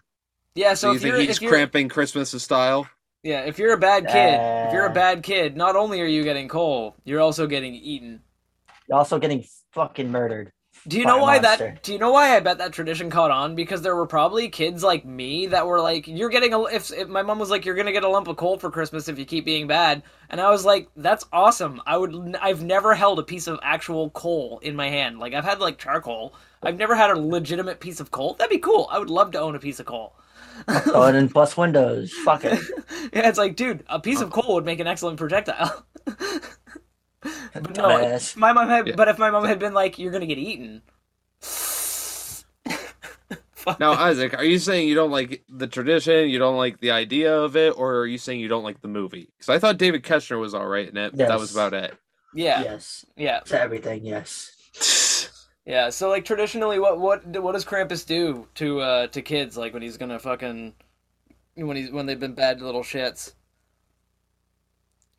yeah. 0.55 0.75
So, 0.75 0.89
So 0.89 0.91
you 0.91 0.97
if 0.97 1.03
think 1.03 1.13
you're, 1.13 1.21
he's 1.23 1.37
if 1.37 1.43
you're 1.43 1.51
cramping 1.51 1.89
Christmas 1.89 2.31
style? 2.43 2.89
Yeah, 3.23 3.41
if 3.41 3.59
you're 3.59 3.73
a 3.73 3.79
bad 3.79 4.09
kid, 4.09 4.43
if 4.63 4.73
you're 4.73 4.87
a 4.87 4.91
Uh. 4.91 4.93
bad 4.93 5.23
kid, 5.23 5.57
not 5.57 5.77
only 5.77 6.01
are 6.01 6.07
you 6.07 6.25
getting 6.25 6.49
coal, 6.49 6.97
you're 7.05 7.21
also 7.21 7.47
getting 7.47 7.75
eaten. 7.75 8.23
You're 8.89 8.99
also 8.99 9.19
getting 9.19 9.45
fucking 9.73 10.11
murdered. 10.11 10.53
Do 10.89 10.99
you 10.99 11.07
know 11.07 11.19
why 11.19 11.39
that? 11.39 11.83
Do 11.83 11.93
you 11.93 11.99
know 11.99 12.11
why 12.13 12.35
I 12.37 12.41
bet 12.41 12.59
that 12.59 12.73
tradition 12.73 13.09
caught 13.09 13.31
on? 13.31 13.55
Because 13.55 13.83
there 13.83 13.95
were 13.95 14.07
probably 14.07 14.49
kids 14.49 14.83
like 14.83 15.05
me 15.05 15.47
that 15.47 15.67
were 15.67 15.81
like, 15.81 16.09
"You're 16.09 16.29
getting 16.29 16.53
a." 16.55 16.63
If, 16.65 16.91
if 16.93 17.09
my 17.09 17.23
mom 17.23 17.39
was 17.39 17.51
like, 17.51 17.65
"You're 17.65 17.77
gonna 17.77 17.93
get 17.93 18.03
a 18.03 18.09
lump 18.09 18.27
of 18.27 18.37
coal 18.37 18.59
for 18.59 18.71
Christmas 18.71 19.07
if 19.09 19.17
you 19.19 19.25
keep 19.25 19.45
being 19.45 19.69
bad," 19.69 20.03
and 20.29 20.41
I 20.41 20.51
was 20.51 20.65
like, 20.65 20.89
"That's 20.97 21.25
awesome." 21.33 21.81
I 21.87 21.97
would. 21.97 22.37
I've 22.43 22.65
never 22.65 22.95
held 22.95 23.21
a 23.21 23.23
piece 23.23 23.47
of 23.47 23.61
actual 23.63 24.11
coal 24.11 24.59
in 24.63 24.75
my 24.75 24.89
hand. 24.89 25.21
Like 25.21 25.35
I've 25.35 25.45
had 25.45 25.61
like 25.61 25.79
charcoal. 25.79 26.35
I've 26.65 26.77
never 26.79 26.97
had 26.97 27.11
a 27.11 27.21
legitimate 27.21 27.79
piece 27.79 28.01
of 28.01 28.11
coal. 28.11 28.35
That'd 28.35 28.51
be 28.51 28.59
cool. 28.59 28.89
I 28.91 28.99
would 28.99 29.11
love 29.11 29.31
to 29.33 29.41
own 29.41 29.55
a 29.55 29.61
piece 29.61 29.79
of 29.79 29.87
coal. 29.87 30.17
Oh, 30.95 31.03
and 31.03 31.17
then 31.17 31.29
plus 31.29 31.57
windows. 31.57 32.13
Fuck 32.25 32.45
it. 32.45 32.59
yeah, 33.13 33.29
it's 33.29 33.39
like, 33.39 33.57
dude, 33.57 33.85
a 33.89 33.99
piece 34.01 34.21
of 34.21 34.31
coal 34.31 34.55
would 34.55 34.65
make 34.65 34.81
an 34.81 34.87
excellent 34.87 35.19
projectile. 35.19 35.85
but 36.05 36.25
no, 37.55 37.85
Dumbass. 37.85 38.37
my 38.37 38.53
mom 38.53 38.69
had. 38.69 38.89
Yeah. 38.89 38.95
But 38.97 39.09
if 39.09 39.19
my 39.19 39.31
mom 39.31 39.45
had 39.45 39.59
been 39.59 39.75
like, 39.75 39.99
"You're 39.99 40.13
gonna 40.13 40.27
get 40.27 40.39
eaten," 40.39 40.83
Now, 43.79 43.93
Isaac, 43.93 44.35
are 44.37 44.45
you 44.45 44.59
saying 44.59 44.89
you 44.89 44.97
don't 44.97 45.13
like 45.13 45.45
the 45.49 45.69
tradition, 45.69 46.29
you 46.29 46.39
don't 46.41 46.57
like 46.57 46.81
the 46.81 46.91
idea 46.91 47.33
of 47.39 47.57
it, 47.57 47.71
or 47.79 47.95
are 47.99 48.07
you 48.07 48.19
saying 48.19 48.41
you 48.41 48.49
don't 48.49 48.65
like 48.65 48.81
the 48.81 48.89
movie? 48.89 49.29
Because 49.39 49.49
I 49.49 49.59
thought 49.61 49.79
David 49.79 50.03
Koechner 50.03 50.39
was 50.41 50.53
all 50.53 50.67
right 50.67 50.89
in 50.89 50.97
it. 50.97 51.17
But 51.17 51.29
that 51.29 51.39
was 51.39 51.53
about 51.55 51.73
it. 51.73 51.95
yeah, 52.35 52.63
Yes. 52.63 53.05
yeah, 53.17 53.39
To 53.41 53.61
everything, 53.61 54.05
yes. 54.05 54.51
Yeah. 55.67 55.91
So 55.91 56.09
like 56.09 56.25
traditionally, 56.25 56.79
what 56.79 56.99
what 56.99 57.27
what 57.27 57.53
does 57.53 57.65
Krampus 57.65 58.07
do 58.07 58.47
to 58.57 58.81
uh 58.81 59.07
to 59.09 59.23
kids 59.23 59.57
like 59.57 59.73
when 59.73 59.83
he's 59.83 59.97
gonna 59.97 60.19
fucking 60.19 60.75
when 61.55 61.77
he's 61.77 61.91
when 61.91 62.07
they've 62.07 62.19
been 62.21 62.35
bad 62.35 62.61
little 62.61 62.83
shits? 62.83 63.35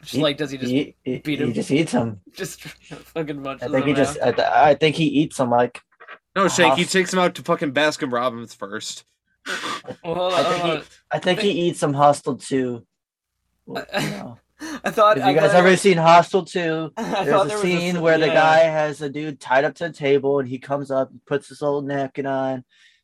Just 0.02 0.14
He- 0.16 0.22
like 0.22 0.38
does 0.38 0.52
he 0.52 0.58
just 0.58 0.72
he, 0.72 0.96
he, 1.04 1.20
beat 1.20 1.40
he 1.40 1.46
him? 1.46 1.54
just 1.54 1.72
eats 1.72 1.92
them. 1.94 2.20
just 2.34 2.62
fucking 2.62 3.42
munches 3.42 3.68
I 3.70 3.72
think 3.72 3.86
he 3.86 3.94
them 3.94 4.04
just. 4.06 4.20
I, 4.22 4.32
th- 4.32 4.48
I 4.48 4.76
think 4.76 4.96
he 4.96 5.06
eats 5.06 5.38
them 5.38 5.50
like. 5.50 5.82
No, 6.36 6.48
Shank, 6.48 6.76
he 6.80 6.86
takes 6.86 7.14
him 7.14 7.20
out 7.20 7.36
to 7.36 7.44
fucking 7.44 7.74
Baskin 7.74 8.12
Robbins 8.12 8.54
first. 8.56 9.06
Well, 10.04 10.34
I 10.34 10.44
think 10.44 10.62
hold 10.64 10.80
he. 10.80 10.86
I 11.12 11.20
think 11.20 11.40
he 11.40 11.50
eats 11.52 11.80
some 11.80 11.94
hostile 11.94 12.36
too. 12.38 12.86
Well, 13.66 13.86
you 13.94 14.10
know. 14.10 14.40
I 14.84 14.92
thought. 14.92 15.18
Have 15.18 15.28
I 15.28 15.32
you 15.32 15.36
guys 15.40 15.54
ever 15.54 15.76
seen 15.78 15.98
Hostel 15.98 16.46
2? 16.46 16.92
There's 16.98 17.30
thought 17.30 17.46
a 17.46 17.50
there 17.50 17.58
was 17.58 17.62
scene 17.62 17.96
s- 17.98 18.02
where 18.02 18.18
the 18.18 18.28
guy 18.28 18.60
has 18.60 19.02
a 19.02 19.10
dude 19.10 19.40
tied 19.40 19.64
up 19.66 19.76
to 19.76 19.86
a 19.86 19.92
table 19.92 20.40
and 20.40 20.48
he 20.48 20.60
comes 20.60 20.92
up, 20.92 21.10
he 21.12 21.20
puts 21.26 21.50
his 21.50 21.62
little 21.62 21.82
napkin 21.82 22.26
on, 22.26 22.64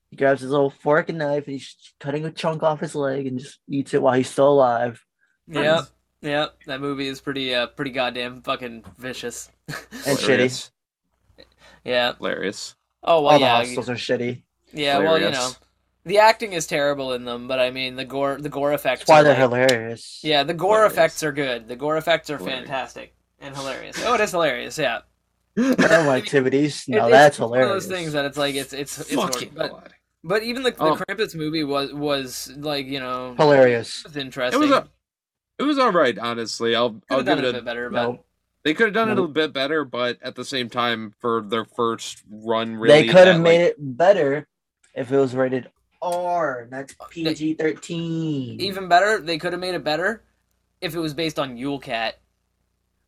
he 0.09 0.15
grabs 0.17 0.41
his 0.41 0.51
little 0.51 0.69
fork 0.69 1.09
and 1.09 1.17
knife 1.17 1.45
and 1.45 1.53
he's 1.53 1.75
cutting 1.99 2.25
a 2.25 2.31
chunk 2.31 2.63
off 2.63 2.79
his 2.79 2.95
leg 2.95 3.27
and 3.27 3.39
just 3.39 3.59
eats 3.69 3.93
it 3.93 4.01
while 4.01 4.13
he's 4.15 4.29
still 4.29 4.49
alive. 4.49 5.03
Yep, 5.47 5.85
yep. 6.21 6.55
That 6.67 6.81
movie 6.81 7.07
is 7.07 7.21
pretty, 7.21 7.53
uh, 7.55 7.67
pretty 7.67 7.91
goddamn 7.91 8.41
fucking 8.41 8.83
vicious. 8.97 9.49
And 9.67 10.17
shitty. 10.17 10.69
Yeah. 11.83 12.13
Hilarious. 12.17 12.75
Oh 13.03 13.21
well, 13.21 13.33
All 13.33 13.39
the 13.39 13.45
yeah. 13.45 13.57
hostels 13.57 13.89
are 13.89 13.95
shitty. 13.95 14.43
Yeah, 14.73 14.97
well, 14.99 15.17
you 15.17 15.25
know, 15.25 15.29
Hilarious. 15.31 15.59
The 16.05 16.17
acting 16.19 16.53
is 16.53 16.65
terrible 16.67 17.13
in 17.13 17.25
them, 17.25 17.47
but 17.47 17.59
I 17.59 17.71
mean, 17.71 17.95
the 17.95 18.05
gore, 18.05 18.37
the 18.39 18.49
gore 18.49 18.73
effects. 18.73 19.01
That's 19.01 19.09
why 19.09 19.19
are 19.21 19.23
they're 19.23 19.47
like- 19.47 19.69
hilarious. 19.69 20.19
Yeah, 20.23 20.43
the 20.43 20.53
gore 20.53 20.75
Hilarious. 20.75 20.93
effects 20.93 21.23
are 21.23 21.31
good. 21.31 21.67
The 21.67 21.75
gore 21.75 21.97
effects 21.97 22.29
are 22.29 22.37
Hilarious. 22.37 22.59
fantastic 22.67 23.13
and 23.39 23.55
hilarious. 23.55 24.01
Oh, 24.05 24.13
it 24.15 24.21
is 24.21 24.31
hilarious. 24.31 24.77
Yeah. 24.77 24.99
Paranormal 25.57 26.17
activities. 26.17 26.83
It- 26.87 26.91
No, 26.91 27.05
it's 27.07 27.11
that's 27.11 27.39
one 27.39 27.49
hilarious. 27.49 27.83
of 27.85 27.89
those 27.89 27.97
things 27.99 28.13
that 28.13 28.25
it's 28.25 28.37
like 28.37 28.55
it's 28.55 28.73
it's 28.73 28.97
it's 28.99 29.13
Fucking 29.13 29.51
horrible. 29.55 29.81
but 29.83 29.91
but 30.23 30.43
even 30.43 30.63
the, 30.63 30.71
the 30.71 30.77
Oh. 30.83 30.95
Krampus 30.95 31.35
movie 31.35 31.63
was 31.63 31.93
was 31.93 32.51
like 32.57 32.85
you 32.85 32.99
know 32.99 33.35
hilarious. 33.37 34.03
was 34.05 34.15
It 34.15 34.35
was 34.37 34.71
a, 34.71 34.87
it 35.57 35.63
was 35.63 35.77
all 35.77 35.91
right, 35.91 36.17
honestly. 36.17 36.75
I'll 36.75 36.91
Could 36.91 37.01
I'll 37.09 37.17
have 37.17 37.25
give 37.25 37.39
it 37.39 37.45
it 37.45 37.49
a 37.49 37.53
bit 37.53 37.61
a. 37.61 37.65
better, 37.65 37.89
but 37.89 38.01
No, 38.03 38.25
They 38.63 38.73
could 38.73 38.85
have 38.87 38.93
done 38.93 39.09
it 39.09 39.13
a 39.13 39.15
little 39.15 39.27
bit 39.27 39.51
better, 39.53 39.83
but 39.83 40.17
at 40.21 40.35
the 40.35 40.45
same 40.45 40.69
time, 40.69 41.13
for 41.19 41.41
their 41.41 41.65
first 41.65 42.23
run, 42.29 42.75
really, 42.77 43.01
they 43.07 43.07
could 43.13 43.27
have 43.27 43.41
made 43.41 43.61
like- 43.61 43.69
it 43.71 43.75
better 43.79 44.47
if 44.95 45.11
it 45.11 45.17
was 45.17 45.35
rated 45.35 45.69
R. 46.01 46.67
That's 46.69 46.95
uh, 46.99 47.05
PG 47.09 47.55
thirteen. 47.55 48.59
even 48.61 48.87
better, 48.87 49.19
they 49.19 49.37
could 49.37 49.53
have 49.53 49.59
made 49.59 49.75
it 49.75 49.83
better 49.83 50.23
if 50.81 50.95
it 50.95 50.99
was 50.99 51.13
based 51.13 51.39
on 51.39 51.57
Yule 51.57 51.79
Cat. 51.79 52.19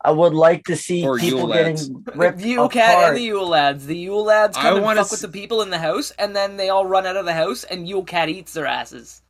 I 0.03 0.11
would 0.11 0.33
like 0.33 0.63
to 0.65 0.75
see 0.75 1.05
Or 1.05 1.17
people 1.17 1.39
Yule 1.41 1.47
Lads. 1.49 1.87
getting 1.89 2.03
ripped 2.15 2.37
the 2.39 2.49
Yule 2.49 2.65
apart. 2.65 2.73
Cat 2.73 3.07
and 3.09 3.17
the 3.17 3.21
Yule 3.21 3.47
Lads. 3.47 3.85
The 3.85 3.95
Yule 3.97 4.23
Lads 4.23 4.57
I 4.57 4.61
come 4.63 4.75
and 4.77 4.83
wanna 4.85 5.01
fuck 5.03 5.11
with 5.11 5.19
s- 5.19 5.21
the 5.21 5.27
people 5.29 5.61
in 5.61 5.69
the 5.69 5.77
house, 5.77 6.11
and 6.17 6.35
then 6.35 6.57
they 6.57 6.69
all 6.69 6.85
run 6.85 7.05
out 7.05 7.17
of 7.17 7.25
the 7.25 7.33
house, 7.33 7.63
and 7.63 7.87
Yule 7.87 8.03
Cat 8.03 8.27
eats 8.29 8.53
their 8.53 8.65
asses. 8.65 9.21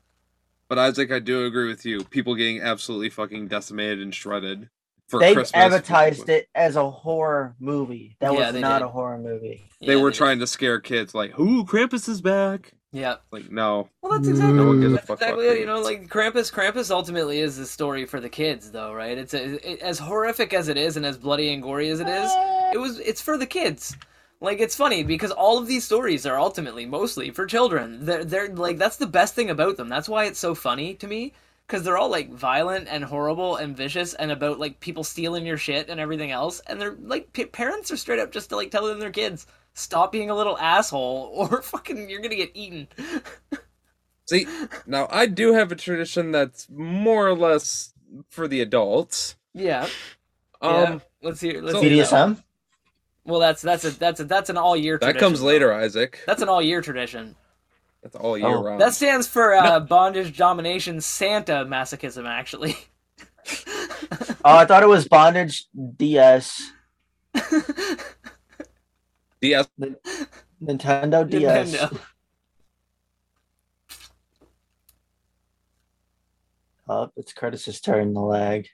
But 0.69 0.79
Isaac, 0.79 1.11
I 1.11 1.19
do 1.19 1.45
agree 1.45 1.67
with 1.67 1.85
you. 1.85 2.03
People 2.05 2.35
getting 2.35 2.61
absolutely 2.61 3.09
fucking 3.09 3.49
decimated 3.49 3.99
and 3.99 4.15
shredded 4.15 4.69
for 5.09 5.19
They 5.19 5.33
Christmas. 5.33 5.61
advertised 5.61 6.29
it 6.29 6.47
as 6.55 6.77
a 6.77 6.89
horror 6.89 7.53
movie. 7.59 8.15
That 8.21 8.31
Yeah, 8.31 8.39
was 8.45 8.53
they 8.53 8.61
not 8.61 8.79
did. 8.79 8.85
a 8.85 8.87
horror 8.87 9.17
movie. 9.17 9.69
They 9.81 9.95
Yeah, 9.97 10.01
were 10.01 10.11
did. 10.11 10.17
trying 10.17 10.39
to 10.39 10.47
scare 10.47 10.79
kids, 10.79 11.13
like, 11.13 11.37
"Ooh, 11.37 11.65
Krampus 11.65 12.07
is 12.07 12.21
back!" 12.21 12.71
Yeah. 12.93 13.15
Like, 13.31 13.49
no, 13.49 13.89
Well, 14.01 14.11
that's 14.11 14.27
exactly. 14.27 14.53
no 14.57 14.67
one 14.67 14.81
gives 14.81 14.93
a 14.95 14.97
fuck 14.97 15.21
exactly 15.21 15.47
about. 15.47 15.59
You 15.59 15.65
know, 15.65 15.79
like 15.81 16.09
Krampus. 16.09 16.51
Krampus 16.51 16.91
ultimately 16.91 17.39
is 17.39 17.55
the 17.57 17.65
story 17.65 18.05
for 18.05 18.19
the 18.19 18.29
kids, 18.29 18.71
though, 18.71 18.93
right? 18.93 19.17
It's 19.17 19.33
a, 19.33 19.71
it, 19.71 19.79
as 19.81 19.97
horrific 19.99 20.53
as 20.53 20.67
it 20.67 20.77
is, 20.77 20.97
and 20.97 21.05
as 21.05 21.17
bloody 21.17 21.53
and 21.53 21.63
gory 21.63 21.89
as 21.89 22.01
it 22.01 22.09
is. 22.09 22.29
It 22.73 22.77
was. 22.79 22.99
It's 22.99 23.21
for 23.21 23.37
the 23.37 23.45
kids. 23.45 23.95
Like 24.41 24.59
it's 24.59 24.75
funny 24.75 25.03
because 25.03 25.31
all 25.31 25.57
of 25.59 25.67
these 25.67 25.85
stories 25.85 26.25
are 26.25 26.39
ultimately 26.39 26.85
mostly 26.85 27.29
for 27.29 27.45
children. 27.45 28.05
They're 28.05 28.25
they're 28.25 28.49
like 28.49 28.77
that's 28.77 28.97
the 28.97 29.05
best 29.07 29.35
thing 29.35 29.51
about 29.51 29.77
them. 29.77 29.87
That's 29.87 30.09
why 30.09 30.25
it's 30.25 30.39
so 30.39 30.55
funny 30.55 30.95
to 30.95 31.07
me 31.07 31.33
because 31.67 31.83
they're 31.83 31.97
all 31.97 32.09
like 32.09 32.31
violent 32.33 32.87
and 32.89 33.03
horrible 33.05 33.55
and 33.57 33.77
vicious 33.77 34.15
and 34.15 34.31
about 34.31 34.59
like 34.59 34.79
people 34.79 35.03
stealing 35.03 35.45
your 35.45 35.57
shit 35.57 35.89
and 35.89 35.99
everything 35.99 36.31
else. 36.31 36.59
And 36.65 36.81
they're 36.81 36.97
like 37.03 37.31
p- 37.33 37.45
parents 37.45 37.91
are 37.91 37.97
straight 37.97 38.19
up 38.19 38.31
just 38.31 38.49
to 38.49 38.55
like 38.55 38.71
telling 38.71 38.97
their 38.99 39.11
kids 39.11 39.45
stop 39.73 40.11
being 40.11 40.29
a 40.29 40.35
little 40.35 40.57
asshole 40.57 41.31
or 41.33 41.61
fucking 41.61 42.09
you're 42.09 42.21
gonna 42.21 42.35
get 42.35 42.51
eaten. 42.53 42.87
See, 44.25 44.47
now 44.85 45.07
I 45.11 45.25
do 45.25 45.53
have 45.53 45.71
a 45.71 45.75
tradition 45.75 46.31
that's 46.31 46.67
more 46.69 47.27
or 47.27 47.35
less 47.35 47.93
for 48.29 48.47
the 48.47 48.61
adults. 48.61 49.35
Yeah. 49.53 49.87
Um, 50.61 50.73
yeah. 50.73 50.99
Let's 51.21 51.41
hear. 51.41 51.61
Let's 51.61 51.77
so- 51.77 51.81
hear. 51.81 52.03
BDSM. 52.03 52.43
Well, 53.25 53.39
that's 53.39 53.61
that's 53.61 53.83
a 53.83 53.91
that's 53.91 54.19
a 54.19 54.23
that's 54.23 54.49
an 54.49 54.57
all 54.57 54.75
year. 54.75 54.97
that 54.99 55.17
comes 55.17 55.41
later, 55.41 55.71
Isaac. 55.73 56.19
That's 56.25 56.41
an 56.41 56.49
all 56.49 56.61
year 56.61 56.81
tradition. 56.81 57.35
That's 58.01 58.15
all 58.15 58.35
year 58.37 58.47
Oh. 58.47 58.63
round. 58.63 58.81
That 58.81 58.93
stands 58.93 59.27
for 59.27 59.53
uh, 59.53 59.79
bondage, 59.79 60.35
domination, 60.35 61.01
Santa 61.01 61.65
masochism. 61.65 62.27
Actually. 62.27 62.75
Oh, 64.43 64.55
I 64.57 64.65
thought 64.65 64.81
it 64.83 64.87
was 64.89 65.07
bondage 65.07 65.65
DS, 65.97 66.71
DS. 69.41 69.67
Nintendo 70.63 71.27
DS. 71.29 71.75
Nintendo. 71.75 71.99
Oh, 76.87 77.11
it's 77.15 77.33
Curtis's 77.33 77.79
turn. 77.81 78.13
The 78.13 78.19
lag. 78.19 78.67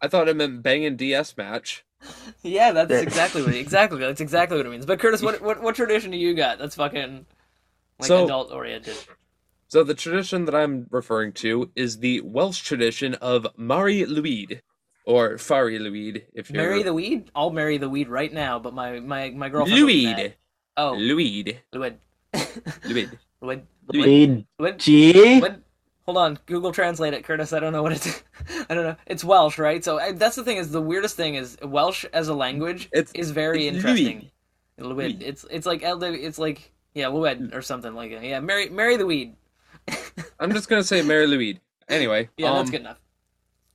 I 0.00 0.08
thought 0.08 0.28
it 0.28 0.36
meant 0.36 0.62
banging 0.62 0.96
DS 0.96 1.36
match. 1.36 1.84
Yeah, 2.42 2.72
that's 2.72 2.90
Yeah. 2.90 3.00
exactly 3.00 3.42
what 3.42 3.54
exactly 3.54 3.98
that's 3.98 4.20
exactly 4.22 4.56
what 4.56 4.64
it 4.66 4.70
means. 4.70 4.86
But 4.86 4.98
Curtis, 5.00 5.20
what 5.20 5.40
what, 5.42 5.62
what 5.62 5.74
tradition 5.74 6.10
do 6.10 6.16
you 6.16 6.34
got? 6.34 6.58
That's 6.58 6.74
fucking 6.74 7.26
like 7.98 8.08
So- 8.08 8.24
adult 8.24 8.50
oriented. 8.52 8.96
So 9.68 9.84
the 9.84 9.94
tradition 9.94 10.46
that 10.46 10.54
I'm 10.54 10.86
referring 10.90 11.32
to 11.34 11.70
is 11.76 11.98
the 11.98 12.22
Welsh 12.22 12.60
tradition 12.62 13.14
of 13.14 13.46
Mari 13.56 14.00
Lwyd, 14.00 14.62
or 15.04 15.34
Fari 15.34 15.78
Luid, 15.80 16.24
if 16.34 16.50
you're 16.50 16.62
Marry 16.62 16.82
the 16.82 16.94
weed? 16.94 17.30
I'll 17.34 17.50
marry 17.50 17.78
the 17.78 17.88
weed 17.88 18.08
right 18.08 18.32
now, 18.32 18.58
but 18.58 18.74
my 18.74 19.00
my 19.00 19.30
my 19.30 19.48
girlfriend. 19.48 19.84
would. 19.84 19.92
Luid, 19.92 20.34
Oh, 20.76 20.94
Luid, 20.96 21.58
Luid. 21.74 21.96
Luid. 22.34 22.78
Luid. 22.84 23.18
Luid. 23.42 23.62
Lead 23.92 24.46
Luid. 24.58 24.78
G. 24.78 25.40
Luid. 25.40 25.62
Hold 26.06 26.16
on, 26.18 26.38
Google 26.46 26.72
Translate 26.72 27.14
it, 27.14 27.24
Curtis. 27.24 27.52
I 27.52 27.60
don't 27.60 27.72
know 27.72 27.82
what 27.82 27.92
it's. 27.92 28.22
I 28.70 28.74
don't 28.74 28.84
know. 28.84 28.96
It's 29.06 29.22
Welsh, 29.22 29.58
right? 29.58 29.84
So 29.84 29.98
I, 29.98 30.12
that's 30.12 30.36
the 30.36 30.44
thing. 30.44 30.56
Is 30.56 30.70
the 30.72 30.80
weirdest 30.80 31.16
thing 31.16 31.34
is 31.34 31.56
Welsh 31.62 32.04
as 32.12 32.28
a 32.28 32.34
language 32.34 32.88
It's 32.92 33.12
is 33.12 33.30
very 33.30 33.66
it's 33.66 33.76
interesting. 33.76 34.30
Luid. 34.78 34.96
Luid. 34.96 34.96
Luid. 34.96 35.22
It's 35.22 35.44
it's 35.50 35.66
like 35.66 35.82
it's 35.84 36.38
like 36.38 36.72
yeah, 36.94 37.08
Luid 37.08 37.54
or 37.54 37.62
something 37.62 37.94
like 37.94 38.10
that. 38.12 38.22
Yeah, 38.24 38.40
marry 38.40 38.68
marry 38.68 38.96
the 38.96 39.06
weed. 39.06 39.36
I'm 40.40 40.52
just 40.52 40.68
gonna 40.68 40.84
say 40.84 41.02
Mary 41.02 41.26
Luid. 41.26 41.60
Anyway, 41.88 42.28
Yeah, 42.36 42.52
that's 42.54 42.68
um, 42.68 42.70
good 42.70 42.80
enough. 42.82 42.99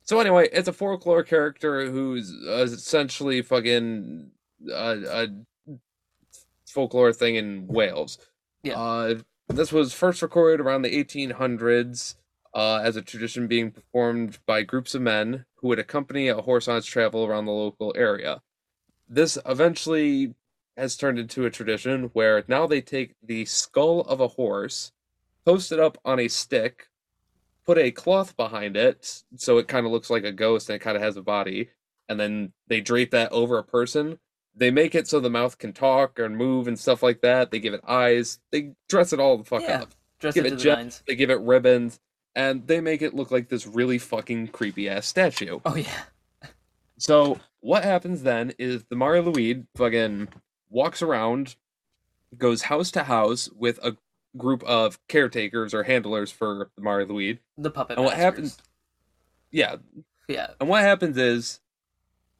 So 0.06 0.20
anyway, 0.20 0.48
it's 0.52 0.68
a 0.68 0.72
folklore 0.72 1.24
character 1.24 1.90
who's 1.90 2.30
essentially 2.30 3.42
fucking 3.42 4.30
uh, 4.72 4.96
a 5.04 5.28
folklore 6.68 7.12
thing 7.12 7.34
in 7.34 7.66
Wales. 7.66 8.18
Yeah. 8.62 8.78
Uh, 8.78 9.14
this 9.48 9.72
was 9.72 9.92
first 9.92 10.22
recorded 10.22 10.64
around 10.64 10.82
the 10.82 11.04
1800s 11.04 12.14
uh, 12.54 12.80
as 12.84 12.94
a 12.94 13.02
tradition 13.02 13.48
being 13.48 13.72
performed 13.72 14.38
by 14.46 14.62
groups 14.62 14.94
of 14.94 15.02
men 15.02 15.44
who 15.56 15.68
would 15.68 15.80
accompany 15.80 16.28
a 16.28 16.40
horse 16.40 16.68
on 16.68 16.76
its 16.76 16.86
travel 16.86 17.24
around 17.24 17.46
the 17.46 17.52
local 17.52 17.92
area. 17.96 18.42
This 19.08 19.36
eventually 19.44 20.34
has 20.76 20.96
turned 20.96 21.18
into 21.18 21.46
a 21.46 21.50
tradition 21.50 22.10
where 22.12 22.44
now 22.46 22.68
they 22.68 22.80
take 22.80 23.14
the 23.22 23.44
skull 23.44 24.02
of 24.02 24.20
a 24.20 24.28
horse, 24.28 24.92
post 25.44 25.72
it 25.72 25.80
up 25.80 25.98
on 26.04 26.20
a 26.20 26.28
stick, 26.28 26.88
put 27.66 27.78
a 27.78 27.90
cloth 27.90 28.36
behind 28.36 28.76
it 28.76 29.22
so 29.36 29.58
it 29.58 29.66
kind 29.68 29.84
of 29.86 29.92
looks 29.92 30.08
like 30.10 30.24
a 30.24 30.32
ghost 30.32 30.68
and 30.68 30.76
it 30.76 30.80
kind 30.80 30.96
of 30.96 31.02
has 31.02 31.16
a 31.16 31.22
body 31.22 31.68
and 32.08 32.18
then 32.20 32.52
they 32.68 32.80
drape 32.80 33.10
that 33.10 33.30
over 33.32 33.58
a 33.58 33.64
person 33.64 34.18
they 34.54 34.70
make 34.70 34.94
it 34.94 35.06
so 35.08 35.18
the 35.20 35.28
mouth 35.28 35.58
can 35.58 35.72
talk 35.72 36.18
and 36.18 36.36
move 36.36 36.68
and 36.68 36.78
stuff 36.78 37.02
like 37.02 37.20
that 37.20 37.50
they 37.50 37.58
give 37.58 37.74
it 37.74 37.80
eyes 37.86 38.38
they 38.52 38.72
dress 38.88 39.12
it 39.12 39.20
all 39.20 39.36
the 39.36 39.44
fuck 39.44 39.62
Yeah. 39.62 39.82
up 39.82 39.94
Dress 40.20 40.34
give 40.34 40.44
it 40.46 40.48
it 40.48 40.50
to 40.50 40.56
the 40.56 40.62
gem- 40.62 40.78
nines. 40.78 41.02
they 41.06 41.14
give 41.16 41.30
it 41.30 41.40
ribbons 41.40 41.98
and 42.34 42.66
they 42.66 42.80
make 42.80 43.02
it 43.02 43.14
look 43.14 43.30
like 43.30 43.48
this 43.48 43.66
really 43.66 43.98
fucking 43.98 44.48
creepy 44.48 44.88
ass 44.88 45.06
statue 45.06 45.58
Oh 45.64 45.74
yeah. 45.76 46.02
so 46.98 47.38
what 47.60 47.82
happens 47.84 48.22
then 48.22 48.52
is 48.58 48.84
the 48.84 48.96
Mario 48.96 49.22
Luigi 49.22 49.64
fucking 49.74 50.28
walks 50.70 51.02
around, 51.02 51.56
goes 52.38 52.62
house 52.62 52.90
to 52.92 53.02
house 53.04 53.48
with 53.56 53.78
a 53.82 53.96
group 54.36 54.62
of 54.64 54.98
caretakers 55.08 55.72
or 55.74 55.82
handlers 55.84 56.30
for 56.30 56.70
the 56.76 56.82
Mario 56.82 57.06
Luigi. 57.06 57.40
The 57.58 57.70
puppet. 57.70 57.96
And 57.98 58.04
what 58.04 58.12
masters. 58.18 58.24
happens? 58.24 58.58
Yeah, 59.50 59.76
Yeah. 60.28 60.50
and 60.60 60.68
what 60.68 60.82
happens 60.82 61.16
is 61.16 61.60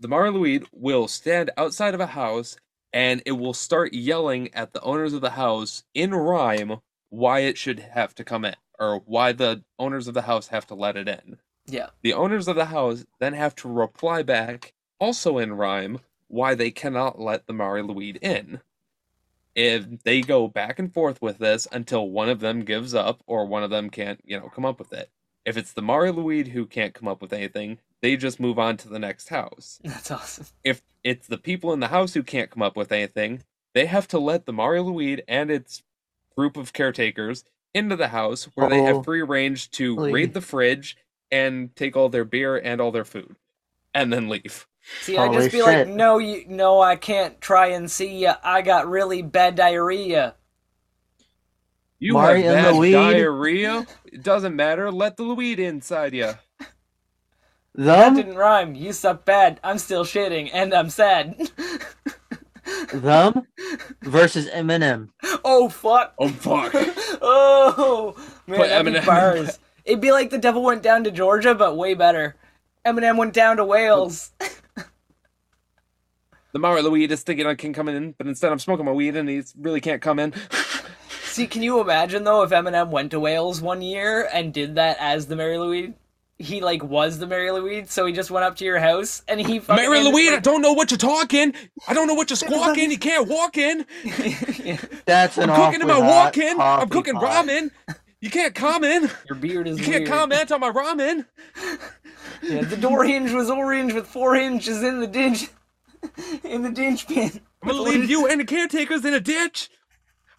the 0.01 0.09
Mario 0.09 0.33
Luigi 0.33 0.67
will 0.73 1.09
stand 1.09 1.51
outside 1.57 1.95
of 1.95 2.01
a 2.01 2.07
house 2.07 2.57
and 2.93 3.23
it 3.27 3.33
will 3.33 3.55
start 3.55 3.93
yelling 3.95 4.53
at 4.55 4.73
the 4.73 4.81
owners 4.83 5.13
of 5.13 5.21
the 5.21 5.31
house 5.31 5.85
in 5.95 6.15
rhyme 6.15 6.81
why 7.11 7.41
it 7.41 7.57
should 7.57 7.79
have 7.79 8.15
to 8.17 8.25
come 8.25 8.45
in 8.45 8.55
or 8.79 8.99
why 9.07 9.33
the 9.33 9.63
owners 9.79 10.09
of 10.09 10.15
the 10.15 10.23
house 10.23 10.49
have 10.49 10.67
to 10.67 10.75
let 10.75 10.97
it 10.97 11.09
in. 11.09 11.39
Yeah. 11.67 11.89
The 12.03 12.13
owners 12.13 12.49
of 12.49 12.57
the 12.57 12.67
house 12.67 13.05
then 13.19 13.33
have 13.33 13.55
to 13.57 13.69
reply 13.69 14.23
back, 14.23 14.73
also 14.99 15.39
in 15.39 15.55
rhyme, 15.55 16.01
why 16.29 16.55
they 16.55 16.71
cannot 16.71 17.21
let 17.21 17.47
the 17.47 17.53
Mari 17.53 17.83
Luigi 17.83 18.19
in. 18.21 18.61
If 19.57 20.03
they 20.05 20.21
go 20.21 20.47
back 20.49 20.79
and 20.79 20.93
forth 20.93 21.21
with 21.21 21.39
this 21.39 21.67
until 21.73 22.11
one 22.11 22.29
of 22.29 22.41
them 22.41 22.61
gives 22.61 22.95
up 22.95 23.23
or 23.27 23.47
one 23.47 23.65
of 23.65 23.71
them 23.71 23.91
can't, 23.91 24.21
you 24.25 24.39
know, 24.39 24.49
come 24.49 24.67
up 24.67 24.79
with 24.79 24.93
it. 24.93 25.11
If 25.47 25.57
it's 25.57 25.73
the 25.73 25.83
Mari 25.83 26.13
Luigi 26.13 26.51
who 26.51 26.67
can't 26.67 26.93
come 26.93 27.09
up 27.09 27.23
with 27.23 27.33
anything, 27.33 27.79
they 28.03 28.17
just 28.17 28.39
move 28.39 28.59
on 28.59 28.77
to 28.77 28.89
the 28.89 28.99
next 28.99 29.31
house. 29.31 29.81
That's 29.85 30.11
awesome. 30.11 30.47
If 30.63 30.83
it's 31.03 31.27
the 31.27 31.39
people 31.39 31.73
in 31.73 31.81
the 31.81 31.89
house 31.89 32.13
who 32.15 32.23
can't 32.23 32.51
come 32.51 32.63
up 32.63 32.77
with 32.77 32.93
anything, 32.93 33.43
they 33.75 33.87
have 33.87 34.07
to 34.09 34.19
let 34.19 34.45
the 34.45 34.53
Mario 34.53 34.83
Luigi 34.83 35.23
and 35.27 35.51
its 35.51 35.83
group 36.37 36.57
of 36.57 36.73
caretakers 36.73 37.45
into 37.73 37.97
the 37.97 38.09
house 38.09 38.45
where 38.55 38.69
they 38.69 38.81
Uh-oh. 38.81 38.87
have 38.87 38.97
oh. 38.97 39.03
free 39.03 39.23
range 39.23 39.71
to 39.73 39.99
Oy. 39.99 40.13
raid 40.13 40.35
the 40.35 40.41
fridge 40.41 40.97
and 41.31 41.75
take 41.77 41.97
all 41.97 42.09
their 42.09 42.25
beer 42.25 42.57
and 42.57 42.81
all 42.81 42.91
their 42.93 43.05
food 43.05 43.37
and 43.95 44.13
then 44.13 44.29
leave. 44.29 44.67
See, 45.03 45.17
I'd 45.17 45.33
just 45.33 45.53
be 45.53 45.63
like, 45.63 45.89
no, 45.89 46.19
you, 46.19 46.45
no, 46.49 46.81
I 46.81 46.97
can't 46.97 47.41
try 47.41 47.69
and 47.69 47.91
see 47.91 48.19
ya. 48.21 48.37
I 48.43 48.63
got 48.63 48.89
really 48.89 49.23
bad 49.23 49.55
diarrhea. 49.57 50.35
You 51.99 52.15
Mari 52.15 52.43
have 52.43 52.55
bad 52.55 52.75
Luigi? 52.77 52.93
diarrhea? 52.93 53.87
It 54.05 54.23
doesn't 54.23 54.55
matter. 54.55 54.91
Let 54.93 55.17
the 55.17 55.23
Luigi 55.25 55.65
inside 55.65 56.15
you. 56.15 56.35
That 57.75 58.05
Them, 58.05 58.15
didn't 58.17 58.37
rhyme. 58.37 58.75
You 58.75 58.93
suck 58.93 59.25
bad. 59.25 59.61
I'm 59.63 59.79
still 59.79 60.05
shitting, 60.05 60.51
and 60.53 60.73
I'm 60.73 60.89
sad. 60.89 61.37
them 62.93 63.47
versus 64.03 64.49
Eminem. 64.49 65.11
oh 65.45 65.69
fuck. 65.69 66.15
Oh 66.19 66.29
fuck. 66.29 66.73
oh 67.23 68.15
man, 68.47 68.59
Put 68.61 68.69
that'd 68.69 68.87
be 68.93 68.99
Eminem. 68.99 69.07
bars. 69.07 69.59
It'd 69.85 70.01
be 70.01 70.13
like 70.13 70.31
the 70.31 70.39
devil 70.39 70.63
went 70.63 70.83
down 70.83 71.05
to 71.05 71.11
Georgia, 71.11 71.55
but 71.55 71.77
way 71.77 71.95
better. 71.95 72.37
Eminem 72.87 73.17
went 73.17 73.35
down 73.35 73.57
to 73.59 73.65
Wales. 73.65 74.31
The 76.57 76.61
Mario 76.61 76.85
Luigi 76.85 77.13
is 77.13 77.23
thinking 77.23 77.47
I 77.47 77.55
can 77.55 77.75
come 77.75 77.87
in, 77.87 78.13
but 78.13 78.27
instead 78.27 78.51
I'm 78.51 78.59
smoking 78.59 78.87
my 78.87 78.93
weed 78.93 79.15
and 79.15 79.29
he 79.29 79.43
really 79.59 79.83
can't 79.83 80.01
come 80.01 80.19
in. 80.19 80.33
See, 81.25 81.47
can 81.47 81.61
you 81.61 81.83
imagine 81.83 82.25
though 82.25 82.45
if 82.45 82.51
Eminem 82.51 82.89
went 82.89 83.11
to 83.11 83.21
Wales 83.21 83.61
one 83.61 83.83
year 83.83 84.27
and 84.33 84.55
did 84.55 84.77
that 84.77 84.97
as 84.99 85.27
the 85.27 85.37
Mary 85.37 85.59
Louise? 85.59 85.93
He 86.39 86.63
like 86.63 86.83
was 86.83 87.19
the 87.19 87.27
Mary 87.27 87.51
Louise, 87.51 87.93
so 87.93 88.07
he 88.07 88.15
just 88.15 88.31
went 88.31 88.47
up 88.47 88.57
to 88.57 88.65
your 88.65 88.79
house 88.79 89.23
and 89.29 89.39
he 89.39 89.59
fucking 89.59 89.85
Mary 89.85 89.99
and, 89.99 90.09
Louise, 90.09 90.31
I 90.33 90.39
don't 90.39 90.63
know 90.63 90.73
what 90.73 90.91
you're 90.91 90.97
talking. 90.97 91.55
I 91.87 91.93
don't 91.93 92.07
know 92.07 92.15
what 92.15 92.31
you're 92.31 92.39
squawking. 92.39 92.91
You 92.91 92.97
can't 92.97 93.29
walk 93.29 93.59
in. 93.59 93.85
Yeah, 94.65 94.79
That's 95.05 95.37
an 95.37 95.51
I'm 95.51 95.57
cooking 95.57 95.83
in 95.83 95.89
my 95.89 95.99
walk 95.99 96.39
in. 96.39 96.59
I'm 96.59 96.89
cooking 96.89 97.17
pot. 97.17 97.45
ramen. 97.45 97.71
You 98.23 98.31
can't 98.31 98.55
comment. 98.55 99.15
Your 99.29 99.37
beard 99.37 99.69
is 99.69 99.79
You 99.79 99.85
can't 99.85 100.09
weird. 100.09 100.09
comment 100.09 100.51
on 100.51 100.61
my 100.61 100.71
ramen. 100.71 101.27
Yeah, 102.43 102.63
the 102.63 102.77
door 102.77 103.05
hinge 103.05 103.33
was 103.33 103.51
orange 103.51 103.95
with 103.95 104.07
four 104.07 104.35
hinges 104.35 104.83
in 104.83 105.01
the 105.01 105.07
ditch, 105.07 105.49
in 106.45 106.63
the 106.63 106.71
ditch 106.71 107.07
pin. 107.07 107.41
I'm 107.63 107.71
gonna 107.71 107.83
leave 107.83 108.09
you 108.09 108.27
and 108.27 108.41
the 108.41 108.45
caretakers 108.45 109.05
in 109.05 109.15
a 109.15 109.21
ditch. 109.21 109.71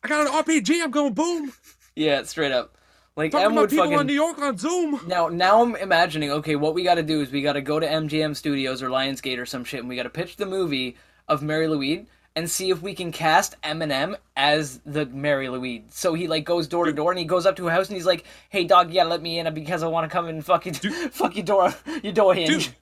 I 0.03 0.07
got 0.07 0.27
an 0.27 0.33
RPG. 0.33 0.81
I'm 0.81 0.91
going 0.91 1.13
boom. 1.13 1.53
Yeah, 1.95 2.23
straight 2.23 2.51
up. 2.51 2.77
Like 3.15 3.31
Talking 3.31 3.45
Em 3.47 3.51
about 3.53 3.61
would 3.61 3.69
people 3.71 3.85
fucking 3.85 3.97
on 3.97 4.05
New 4.05 4.13
York 4.13 4.37
on 4.37 4.57
Zoom. 4.57 5.01
Now, 5.07 5.27
now 5.27 5.63
I'm 5.63 5.75
imagining. 5.75 6.31
Okay, 6.31 6.55
what 6.55 6.75
we 6.75 6.83
got 6.83 6.95
to 6.95 7.03
do 7.03 7.21
is 7.21 7.31
we 7.31 7.41
got 7.41 7.53
to 7.53 7.61
go 7.61 7.79
to 7.79 7.87
MGM 7.87 8.35
Studios 8.35 8.83
or 8.83 8.89
Lionsgate 8.89 9.39
or 9.39 9.45
some 9.47 9.63
shit, 9.63 9.79
and 9.79 9.89
we 9.89 9.95
got 9.95 10.03
to 10.03 10.09
pitch 10.09 10.35
the 10.35 10.45
movie 10.45 10.95
of 11.27 11.41
Mary 11.41 11.67
Louise 11.67 12.05
and 12.35 12.47
see 12.47 12.69
if 12.69 12.83
we 12.83 12.93
can 12.93 13.11
cast 13.11 13.59
Eminem 13.63 14.15
as 14.35 14.79
the 14.85 15.07
Mary 15.07 15.49
Louise. 15.49 15.81
So 15.89 16.13
he 16.13 16.27
like 16.27 16.45
goes 16.45 16.67
door 16.67 16.85
to 16.85 16.93
door 16.93 17.11
and 17.11 17.17
he 17.17 17.25
goes 17.25 17.47
up 17.47 17.55
to 17.55 17.67
a 17.67 17.71
house 17.71 17.87
and 17.87 17.97
he's 17.97 18.05
like, 18.05 18.25
"Hey, 18.49 18.63
dog, 18.63 18.89
you 18.89 18.93
gotta 18.93 19.09
let 19.09 19.23
me 19.23 19.39
in 19.39 19.51
because 19.55 19.81
I 19.81 19.87
want 19.87 20.07
to 20.07 20.15
come 20.15 20.27
and 20.27 20.45
fuck 20.45 20.67
you, 20.67 20.73
fuck 21.09 21.35
your 21.35 21.45
door, 21.45 21.73
your 22.03 22.13
door 22.13 22.35
hinge." 22.35 22.67
Dude, 22.67 22.75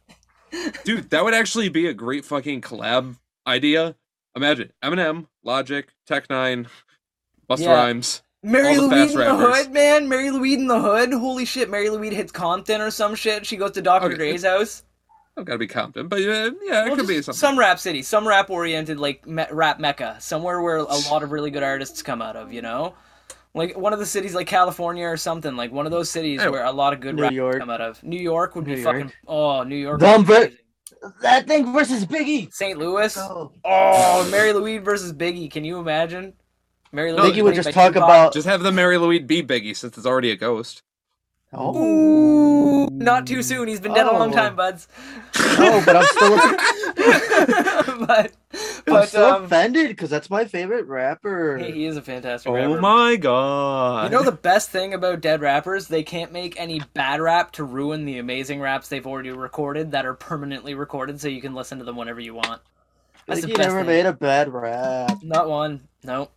dude, 0.83 1.09
that 1.09 1.23
would 1.23 1.33
actually 1.33 1.69
be 1.69 1.87
a 1.87 1.93
great 1.93 2.25
fucking 2.25 2.61
collab 2.61 3.17
idea. 3.47 3.95
Imagine 4.35 4.71
Eminem, 4.83 5.27
Logic, 5.43 5.87
Tech 6.05 6.27
N9ne, 6.27 6.67
Busta 7.49 7.59
Yeah. 7.63 7.73
Rhymes. 7.73 8.21
Mary 8.43 8.77
Louise 8.77 9.11
in 9.13 9.17
the 9.19 9.35
hood, 9.35 9.71
man. 9.71 10.07
Mary 10.07 10.29
Louise 10.29 10.57
in 10.59 10.67
the 10.67 10.79
hood. 10.79 11.11
Holy 11.13 11.45
shit, 11.45 11.69
Mary 11.69 11.89
Louise 11.89 12.13
hits 12.13 12.31
Compton 12.31 12.79
or 12.79 12.91
some 12.91 13.15
shit. 13.15 13.45
She 13.45 13.57
goes 13.57 13.71
to 13.71 13.81
Dr. 13.81 14.05
Okay. 14.07 14.15
Dre's 14.15 14.43
house. 14.45 14.83
I've 15.37 15.45
got 15.45 15.53
to 15.53 15.57
be 15.59 15.67
Compton, 15.67 16.07
but 16.07 16.21
yeah, 16.21 16.49
yeah, 16.63 16.83
it 16.83 16.87
Well, 16.87 16.95
could 16.95 17.07
be 17.07 17.15
something. 17.21 17.33
some 17.33 17.57
rap 17.59 17.79
city, 17.79 18.03
some 18.03 18.25
rap 18.27 18.49
oriented 18.49 18.99
like 18.99 19.25
me- 19.27 19.45
rap 19.51 19.79
mecca, 19.79 20.15
somewhere 20.19 20.61
where 20.61 20.77
a 20.77 20.83
lot 20.83 21.23
of 21.23 21.31
really 21.31 21.49
good 21.51 21.63
artists 21.63 22.01
come 22.03 22.21
out 22.21 22.35
of, 22.37 22.53
you 22.53 22.61
know. 22.61 22.93
Like 23.55 23.77
one 23.77 23.93
of 23.93 23.99
the 23.99 24.05
cities, 24.05 24.35
like 24.35 24.47
California 24.47 25.05
or 25.07 25.17
something, 25.17 25.55
like 25.55 25.71
one 25.71 25.85
of 25.85 25.91
those 25.91 26.09
cities 26.09 26.41
Hey, 26.41 26.49
where 26.49 26.65
a 26.65 26.71
lot 26.71 26.91
of 26.93 26.99
good 26.99 27.15
New 27.15 27.29
York. 27.29 27.59
come 27.59 27.69
out 27.69 27.79
of. 27.81 28.03
New 28.03 28.19
York 28.19 28.53
would 28.55 28.65
be 28.65 28.75
New 28.75 28.83
fucking. 28.83 29.11
Oh, 29.27 29.63
New 29.63 29.77
York. 29.77 29.99
Them 30.01 30.25
would 30.25 30.49
be. 30.51 30.57
That 31.21 31.47
thing 31.47 31.71
versus 31.71 32.05
Biggie. 32.05 32.51
St. 32.51 32.77
Louis. 32.77 33.15
Oh. 33.17 33.51
Oh, 33.63 34.27
Mary 34.29 34.51
Louise 34.53 34.81
versus 34.83 35.13
Biggie. 35.13 35.49
Can 35.49 35.63
you 35.63 35.79
imagine? 35.79 36.33
Mary 36.91 37.11
No, 37.13 37.23
Louise 37.23 37.33
Biggie 37.37 37.43
would 37.43 37.55
just 37.55 37.71
talk 37.71 37.93
Tupac. 37.93 38.03
about. 38.09 38.33
Just 38.33 38.47
have 38.47 38.61
the 38.61 38.71
Mary 38.71 38.97
Louise 38.97 39.23
be 39.25 39.41
Biggie 39.41 39.75
since 39.75 39.97
it's 39.97 40.05
already 40.05 40.31
a 40.31 40.35
ghost. 40.35 40.81
Oh. 41.53 41.77
Ooh, 41.77 42.89
not 42.91 43.25
too 43.27 43.41
soon. 43.41 43.67
He's 43.69 43.79
been 43.79 43.93
dead 43.93 44.07
a 44.07 44.11
long 44.11 44.31
Oh. 44.33 44.35
time, 44.35 44.55
buds. 44.55 44.87
Oh, 45.37 45.81
but 45.85 45.95
I'm 45.95 46.05
still, 46.05 46.37
but 48.07 48.31
I'm 48.87 49.07
so 49.07 49.35
um, 49.35 49.43
offended 49.45 49.89
because 49.89 50.09
that's 50.09 50.29
my 50.29 50.45
favorite 50.45 50.85
rapper. 50.87 51.57
he, 51.57 51.71
he 51.71 51.85
is 51.85 51.97
a 51.97 52.01
fantastic 52.01 52.49
Oh 52.49 52.55
rapper. 52.55 52.81
my 52.81 53.15
god. 53.15 54.05
You 54.05 54.17
know 54.17 54.23
the 54.23 54.31
best 54.31 54.69
thing 54.69 54.93
about 54.93 55.21
dead 55.21 55.41
rappers? 55.41 55.87
They 55.87 56.03
can't 56.03 56.31
make 56.31 56.59
any 56.59 56.81
bad 56.93 57.21
rap 57.21 57.51
to 57.53 57.63
ruin 57.63 58.05
the 58.05 58.17
amazing 58.19 58.59
raps 58.61 58.87
they've 58.87 59.05
already 59.05 59.31
recorded 59.31 59.91
that 59.91 60.05
are 60.05 60.13
permanently 60.13 60.73
recorded, 60.75 61.19
so 61.19 61.27
you 61.27 61.41
can 61.41 61.53
listen 61.53 61.79
to 61.79 61.83
them 61.85 61.95
whenever 61.95 62.19
you 62.19 62.33
want. 62.33 62.61
That's 63.27 63.41
the 63.41 63.47
Biggie 63.47 63.57
best 63.57 63.69
never 63.69 63.79
thing. 63.79 63.87
made 63.87 64.05
a 64.05 64.13
bad 64.13 64.53
rap. 64.53 65.17
Not 65.23 65.49
one. 65.49 65.87
No. 66.03 66.29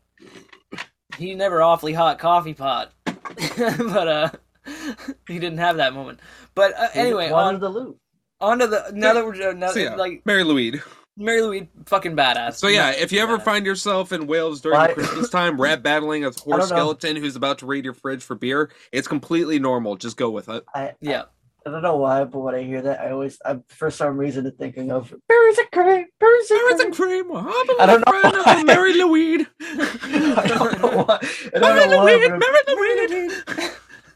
He 1.16 1.35
never 1.35 1.62
awfully 1.62 1.93
hot 1.93 2.19
coffee 2.19 2.55
pot, 2.55 2.93
but 3.05 4.09
uh, 4.09 4.31
he 5.28 5.39
didn't 5.39 5.59
have 5.59 5.77
that 5.78 5.93
moment. 5.95 6.20
But 6.55 6.74
uh, 6.78 6.89
anyway, 6.95 7.31
wanted 7.31 7.57
on 7.57 7.61
the 7.61 7.69
loot. 7.69 7.99
On 8.40 8.59
to 8.60 8.66
the 8.66 8.90
now 8.94 9.12
that 9.15 9.24
we're 9.24 9.51
uh, 9.51 9.52
now, 9.52 9.70
So 9.70 9.81
yeah, 9.81 9.94
like 9.94 10.23
Mary 10.24 10.44
Louise. 10.44 10.81
Mary 11.20 11.43
Louise, 11.43 11.66
fucking 11.86 12.15
badass. 12.15 12.55
So 12.55 12.69
yeah, 12.69 12.90
if 12.90 13.10
you 13.10 13.20
ever 13.20 13.39
badass. 13.39 13.44
find 13.44 13.66
yourself 13.66 14.12
in 14.12 14.28
Wales 14.28 14.60
during 14.60 14.78
Why- 14.78 14.86
the 14.89 14.94
Christmas 14.94 15.28
time, 15.31 15.60
rap 15.60 15.82
battling 15.82 16.24
a 16.24 16.31
horse 16.31 16.69
skeleton 16.69 17.16
who's 17.16 17.35
about 17.35 17.59
to 17.59 17.66
raid 17.66 17.85
your 17.85 17.94
fridge 17.94 18.23
for 18.23 18.36
beer, 18.36 18.70
it's 18.93 19.09
completely 19.09 19.59
normal. 19.59 19.97
Just 19.97 20.16
go 20.16 20.31
with 20.31 20.48
it. 20.48 20.65
I, 20.77 20.93
yeah, 21.01 21.24
I 21.66 21.70
don't 21.70 21.82
know 21.82 21.97
why, 21.97 22.23
but 22.23 22.39
when 22.39 22.55
I 22.55 22.62
hear 22.62 22.81
that, 22.82 23.01
I 23.01 23.10
always, 23.10 23.36
I'm 23.44 23.65
for 23.66 23.90
some 23.90 24.16
reason 24.16 24.48
thinking 24.56 24.93
of 24.93 25.12
berries 25.28 25.59
and 25.59 25.70
cream, 25.73 26.06
berries 26.20 26.51
and 26.52 26.60
Berries 26.60 26.77
cream. 26.77 26.81
and 26.86 26.94
cream. 26.94 27.36
I'm 27.36 27.47
I 27.81 27.86
don't 27.86 28.06
know 28.06 28.20
friend 28.20 28.60
of. 28.60 28.66
Mary 28.66 28.94
Louise. 28.94 29.47
I 29.60 30.44
don't 30.47 30.81
know 30.81 31.02
why. 31.02 31.19
I 31.20 31.59
Mary 31.59 31.81
don't 31.81 31.90
know. 31.90 32.05
Louise. 32.05 32.28
Mary 32.31 33.28
Louise. 33.59 33.70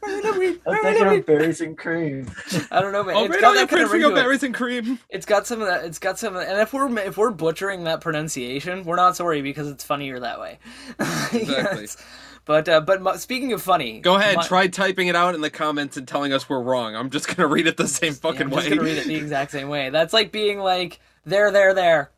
I'm 0.05 0.81
thinking 0.81 1.07
of 1.19 1.25
berries 1.25 1.61
and 1.61 1.77
cream. 1.77 2.29
I 2.71 2.81
don't 2.81 2.91
know, 2.91 3.03
man. 3.03 3.15
I'll 3.15 3.25
it's 3.25 3.35
raid 3.35 3.41
got 3.41 3.53
that 3.55 3.69
kind 3.69 3.83
of 3.83 3.91
ring 3.91 4.01
to 4.01 4.11
it. 4.11 4.15
berries 4.15 4.43
and 4.43 4.53
cream. 4.53 4.99
It's 5.09 5.25
got 5.25 5.47
some 5.47 5.61
of 5.61 5.67
that. 5.67 5.85
It's 5.85 5.99
got 5.99 6.19
some 6.19 6.35
of 6.35 6.41
that. 6.41 6.49
And 6.51 6.59
if 6.61 6.73
we're 6.73 6.95
if 6.99 7.17
we're 7.17 7.31
butchering 7.31 7.83
that 7.85 8.01
pronunciation, 8.01 8.83
we're 8.83 8.95
not 8.95 9.15
sorry 9.15 9.41
because 9.41 9.67
it's 9.69 9.83
funnier 9.83 10.19
that 10.19 10.39
way. 10.39 10.59
Exactly. 11.33 11.81
Yes. 11.81 11.97
But 12.45 12.67
uh, 12.67 12.81
but 12.81 13.01
my, 13.01 13.15
speaking 13.15 13.53
of 13.53 13.61
funny, 13.61 14.01
Go 14.01 14.15
ahead, 14.15 14.35
my- 14.35 14.43
try 14.45 14.67
typing 14.67 15.07
it 15.07 15.15
out 15.15 15.33
in 15.33 15.39
the 15.41 15.49
comments 15.49 15.95
and 15.95 16.05
telling 16.07 16.33
us 16.33 16.49
we're 16.49 16.61
wrong. 16.61 16.93
I'm 16.95 17.09
just 17.09 17.27
gonna 17.33 17.47
read 17.47 17.67
it 17.67 17.77
the 17.77 17.87
same 17.87 18.11
Yeah, 18.13 18.19
fucking 18.19 18.41
I'm 18.41 18.49
way. 18.49 18.55
just 18.57 18.69
gonna 18.69 18.81
read 18.83 18.97
it 18.97 19.07
the 19.07 19.15
exact 19.15 19.51
same 19.51 19.69
way. 19.69 19.89
That's 19.89 20.11
like 20.13 20.31
being 20.33 20.59
like 20.59 20.99
there, 21.25 21.51
there, 21.51 21.73
there. 21.73 22.11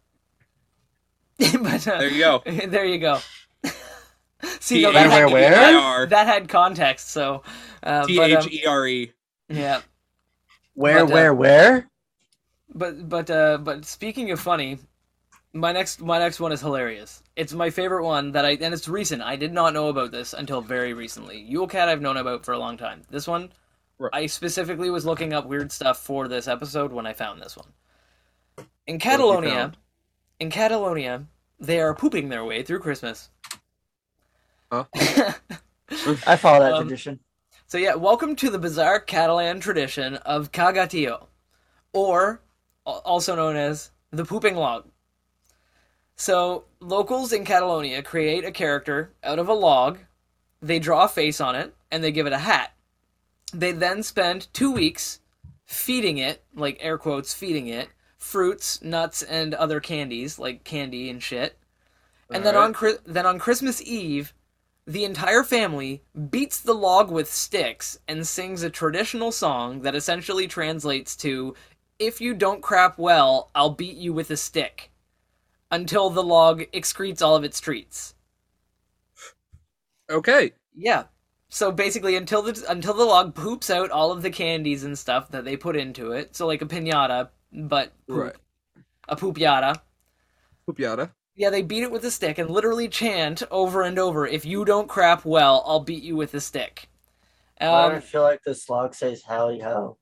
but 1.62 1.88
uh, 1.88 2.00
There 2.00 2.10
you 2.10 2.20
go. 2.20 2.42
there 2.46 2.86
you 2.86 2.98
go. 2.98 3.20
See, 4.60 4.82
no, 4.82 4.92
that, 4.92 5.10
Where, 5.10 5.24
had, 5.26 5.34
where? 5.34 5.50
that, 5.52 5.74
R. 5.76 6.06
that 6.08 6.28
had 6.28 6.50
context. 6.50 7.10
So, 7.10 7.44
uh, 7.84 8.06
T 8.06 8.18
but 8.18 8.32
H 8.32 8.38
um, 8.38 8.50
E 8.52 8.66
R 8.66 8.88
E. 8.88 9.12
yeah, 9.50 9.82
Where, 10.74 11.06
But, 11.06 11.12
uh, 11.12 11.14
where, 11.14 11.34
where? 11.34 11.90
but 12.74 13.08
but 13.10 13.30
uh, 13.30 13.58
but 13.58 13.86
speaking 13.86 14.32
of 14.32 14.40
funny, 14.40 14.80
my 15.54 15.72
next 15.72 16.02
my 16.02 16.20
next 16.20 16.40
one 16.40 16.52
is 16.52 16.62
hilarious. 16.62 17.24
It's 17.36 17.54
my 17.54 17.70
favorite 17.70 18.04
one 18.04 18.32
that 18.34 18.46
I 18.46 18.52
and 18.52 18.74
it's 18.74 18.88
recent. 18.88 19.22
I 19.22 19.36
did 19.36 19.54
not 19.54 19.74
know 19.74 19.88
about 19.90 20.12
this 20.12 20.34
until 20.34 20.62
very 20.62 20.94
recently. 20.94 21.40
Yule 21.40 21.68
Cat 21.68 21.88
I've 21.90 22.02
known 22.02 22.18
about 22.18 22.44
for 22.46 22.54
a 22.54 22.60
long 22.60 22.78
time. 22.78 23.04
This 23.10 23.28
one, 23.28 23.52
Right. 23.98 24.10
I 24.14 24.26
specifically 24.26 24.90
was 24.90 25.06
looking 25.06 25.32
up 25.32 25.46
weird 25.46 25.72
stuff 25.72 26.00
for 26.00 26.28
this 26.28 26.48
episode 26.50 26.92
when 26.92 27.06
I 27.06 27.14
found 27.14 27.42
this 27.42 27.56
one. 27.56 27.70
In 28.88 29.00
Catalonia, 29.00 29.72
in 30.40 30.52
Catalonia, 30.52 31.26
they 31.60 31.80
are 31.80 31.96
pooping 31.96 32.28
their 32.30 32.44
way 32.44 32.62
through 32.62 32.80
Christmas. 32.80 33.30
Huh? 34.72 34.86
I 36.28 36.36
follow 36.36 36.60
that 36.60 36.74
um, 36.74 36.88
tradition. 36.88 37.20
So 37.68 37.78
yeah, 37.78 37.96
welcome 37.96 38.36
to 38.38 38.50
the 38.50 38.60
bizarre 38.60 39.00
Catalan 39.00 39.60
tradition 39.60 40.16
of 40.18 40.52
caga 40.52 40.88
tió, 40.88 41.28
or 41.94 42.42
also 42.86 43.36
known 43.36 43.56
as 43.56 43.92
the 44.12 44.26
pooping 44.26 44.56
log. 44.56 44.88
So 46.16 46.66
locals 46.80 47.34
in 47.34 47.46
Catalonia 47.46 48.02
create 48.02 48.46
a 48.46 48.52
character 48.52 49.14
out 49.24 49.40
of 49.40 49.50
a 49.50 49.54
log, 49.54 50.00
they 50.62 50.80
draw 50.80 51.06
a 51.06 51.10
face 51.10 51.42
on 51.42 51.56
it, 51.56 51.76
and 51.92 52.04
they 52.04 52.12
give 52.12 52.28
it 52.28 52.34
a 52.34 52.40
hat. 52.40 52.74
They 53.54 53.72
then 53.72 54.04
spend 54.04 54.48
two 54.54 54.72
weeks 54.72 55.20
feeding 55.66 56.18
it, 56.18 56.44
like 56.54 56.78
air 56.80 56.98
quotes, 56.98 57.34
feeding 57.34 57.68
it 57.68 57.90
fruits, 58.26 58.82
nuts, 58.82 59.22
and 59.22 59.54
other 59.54 59.80
candies, 59.80 60.40
like 60.40 60.64
candy 60.64 61.12
and 61.12 61.22
shit. 61.22 61.60
And 62.32 62.44
then 62.44 62.56
Alright. 62.56 62.84
on 62.84 62.98
then 63.06 63.26
on 63.28 63.38
Christmas 63.38 63.80
Eve, 63.84 64.34
the 64.88 65.04
entire 65.04 65.44
family 65.44 66.04
beats 66.30 66.60
the 66.60 66.74
log 66.74 67.12
with 67.12 67.32
sticks 67.32 67.98
and 68.08 68.28
sings 68.28 68.62
a 68.62 68.70
traditional 68.70 69.32
song 69.32 69.82
that 69.82 69.96
essentially 69.96 70.48
translates 70.48 71.16
to 71.18 71.56
if 71.98 72.22
you 72.22 72.34
don't 72.34 72.62
crap 72.62 72.98
well, 72.98 73.50
I'll 73.56 73.70
beat 73.72 73.98
you 73.98 74.14
with 74.14 74.30
a 74.30 74.38
stick 74.38 74.92
until 75.72 76.10
the 76.10 76.24
log 76.24 76.64
excretes 76.72 77.22
all 77.22 77.36
of 77.36 77.44
its 77.44 77.60
treats. 77.60 78.14
Okay. 80.10 80.52
Yeah. 80.76 81.06
So 81.50 81.72
basically 81.72 82.16
until 82.16 82.42
the 82.42 82.64
until 82.70 82.94
the 82.94 83.06
log 83.06 83.34
poops 83.34 83.70
out 83.70 83.90
all 83.90 84.12
of 84.12 84.22
the 84.22 84.30
candies 84.30 84.84
and 84.84 84.98
stuff 84.98 85.32
that 85.32 85.46
they 85.46 85.58
put 85.58 85.76
into 85.76 86.12
it. 86.12 86.36
So 86.36 86.46
like 86.46 86.62
a 86.62 86.66
piñata, 86.66 87.30
but 87.52 87.94
poop. 88.08 88.18
Right. 88.18 88.36
A 89.08 89.16
poop 89.16 89.38
yada. 89.40 89.82
Yeah, 91.36 91.50
they 91.50 91.62
beat 91.62 91.84
it 91.84 91.92
with 91.92 92.04
a 92.06 92.12
stick 92.12 92.38
and 92.38 92.50
literally 92.50 92.88
chant 92.90 93.44
over 93.52 93.82
and 93.84 94.00
over, 94.00 94.26
"If 94.26 94.46
you 94.46 94.66
don't 94.66 94.88
crap 94.90 95.24
well, 95.26 95.64
I'll 95.68 95.80
beat 95.82 96.04
you 96.04 96.16
with 96.16 96.34
a 96.34 96.42
stick." 96.42 96.88
Do 97.70 97.76
I 97.76 98.00
Um, 98.00 98.00
feel 98.00 98.24
like 98.24 98.42
the 98.44 98.56
slog 98.56 98.96
says 98.96 99.22
howdy 99.28 99.60
ho? 99.60 99.98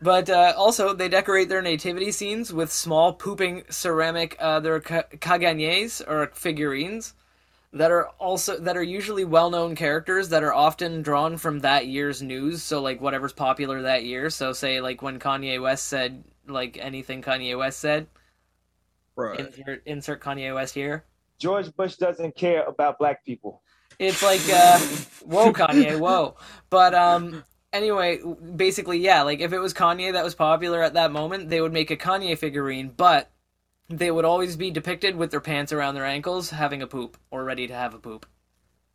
but 0.00 0.28
uh, 0.28 0.52
also, 0.56 0.94
they 0.94 1.08
decorate 1.08 1.48
their 1.48 1.62
nativity 1.62 2.10
scenes 2.10 2.52
with 2.52 2.72
small 2.72 3.12
pooping 3.12 3.62
ceramic, 3.70 4.36
uh, 4.40 4.58
their 4.58 4.80
ca- 4.80 5.04
caganers 5.18 6.02
or 6.08 6.26
figurines 6.34 7.14
that 7.72 7.90
are 7.92 8.08
also 8.20 8.58
that 8.60 8.76
are 8.76 8.82
usually 8.82 9.24
well-known 9.24 9.76
characters 9.76 10.30
that 10.30 10.42
are 10.44 10.54
often 10.54 11.02
drawn 11.02 11.36
from 11.38 11.60
that 11.60 11.86
year's 11.88 12.22
news. 12.22 12.62
So, 12.62 12.80
like 12.82 13.00
whatever's 13.00 13.32
popular 13.34 13.82
that 13.82 14.04
year. 14.04 14.30
So, 14.30 14.52
say 14.52 14.80
like 14.80 15.02
when 15.02 15.18
Kanye 15.20 15.62
West 15.62 15.88
said 15.88 16.24
like 16.46 16.78
anything 16.80 17.22
Kanye 17.22 17.56
West 17.56 17.80
said. 17.80 18.06
Right. 19.16 19.40
Insert, 19.40 19.82
insert 19.86 20.20
Kanye 20.22 20.54
West 20.54 20.74
here. 20.74 21.04
George 21.38 21.74
Bush 21.74 21.96
doesn't 21.96 22.36
care 22.36 22.64
about 22.64 22.98
black 22.98 23.24
people. 23.24 23.62
It's 23.98 24.22
like, 24.22 24.40
uh, 24.52 24.78
whoa, 25.24 25.52
Kanye, 25.52 25.98
whoa. 25.98 26.36
But 26.70 26.94
um, 26.94 27.44
anyway, 27.72 28.20
basically, 28.56 28.98
yeah. 28.98 29.22
Like 29.22 29.40
if 29.40 29.52
it 29.52 29.58
was 29.58 29.74
Kanye 29.74 30.12
that 30.12 30.24
was 30.24 30.34
popular 30.34 30.82
at 30.82 30.94
that 30.94 31.12
moment, 31.12 31.48
they 31.50 31.60
would 31.60 31.72
make 31.72 31.90
a 31.90 31.96
Kanye 31.96 32.38
figurine, 32.38 32.92
but 32.96 33.30
they 33.88 34.10
would 34.10 34.24
always 34.24 34.56
be 34.56 34.70
depicted 34.70 35.16
with 35.16 35.30
their 35.30 35.40
pants 35.40 35.72
around 35.72 35.94
their 35.94 36.06
ankles, 36.06 36.50
having 36.50 36.82
a 36.82 36.86
poop 36.86 37.16
or 37.30 37.44
ready 37.44 37.66
to 37.66 37.74
have 37.74 37.94
a 37.94 37.98
poop. 37.98 38.26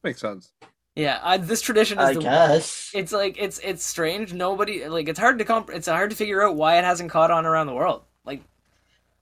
Makes 0.04 0.22
sense. 0.22 0.52
Yeah, 0.98 1.20
I, 1.22 1.38
this 1.38 1.62
tradition 1.62 2.00
is 2.00 2.06
I 2.06 2.14
the. 2.16 2.22
guess. 2.22 2.92
It's 2.96 3.12
like 3.12 3.36
it's 3.38 3.60
it's 3.60 3.86
strange. 3.86 4.34
Nobody 4.34 4.88
like 4.88 5.08
it's 5.08 5.20
hard 5.20 5.38
to 5.38 5.46
comp. 5.46 5.70
It's 5.70 5.88
hard 5.88 6.10
to 6.10 6.16
figure 6.16 6.42
out 6.42 6.56
why 6.56 6.80
it 6.80 6.84
hasn't 6.84 7.12
caught 7.12 7.30
on 7.30 7.46
around 7.46 7.68
the 7.68 7.76
world. 7.76 8.02
Like, 8.26 8.42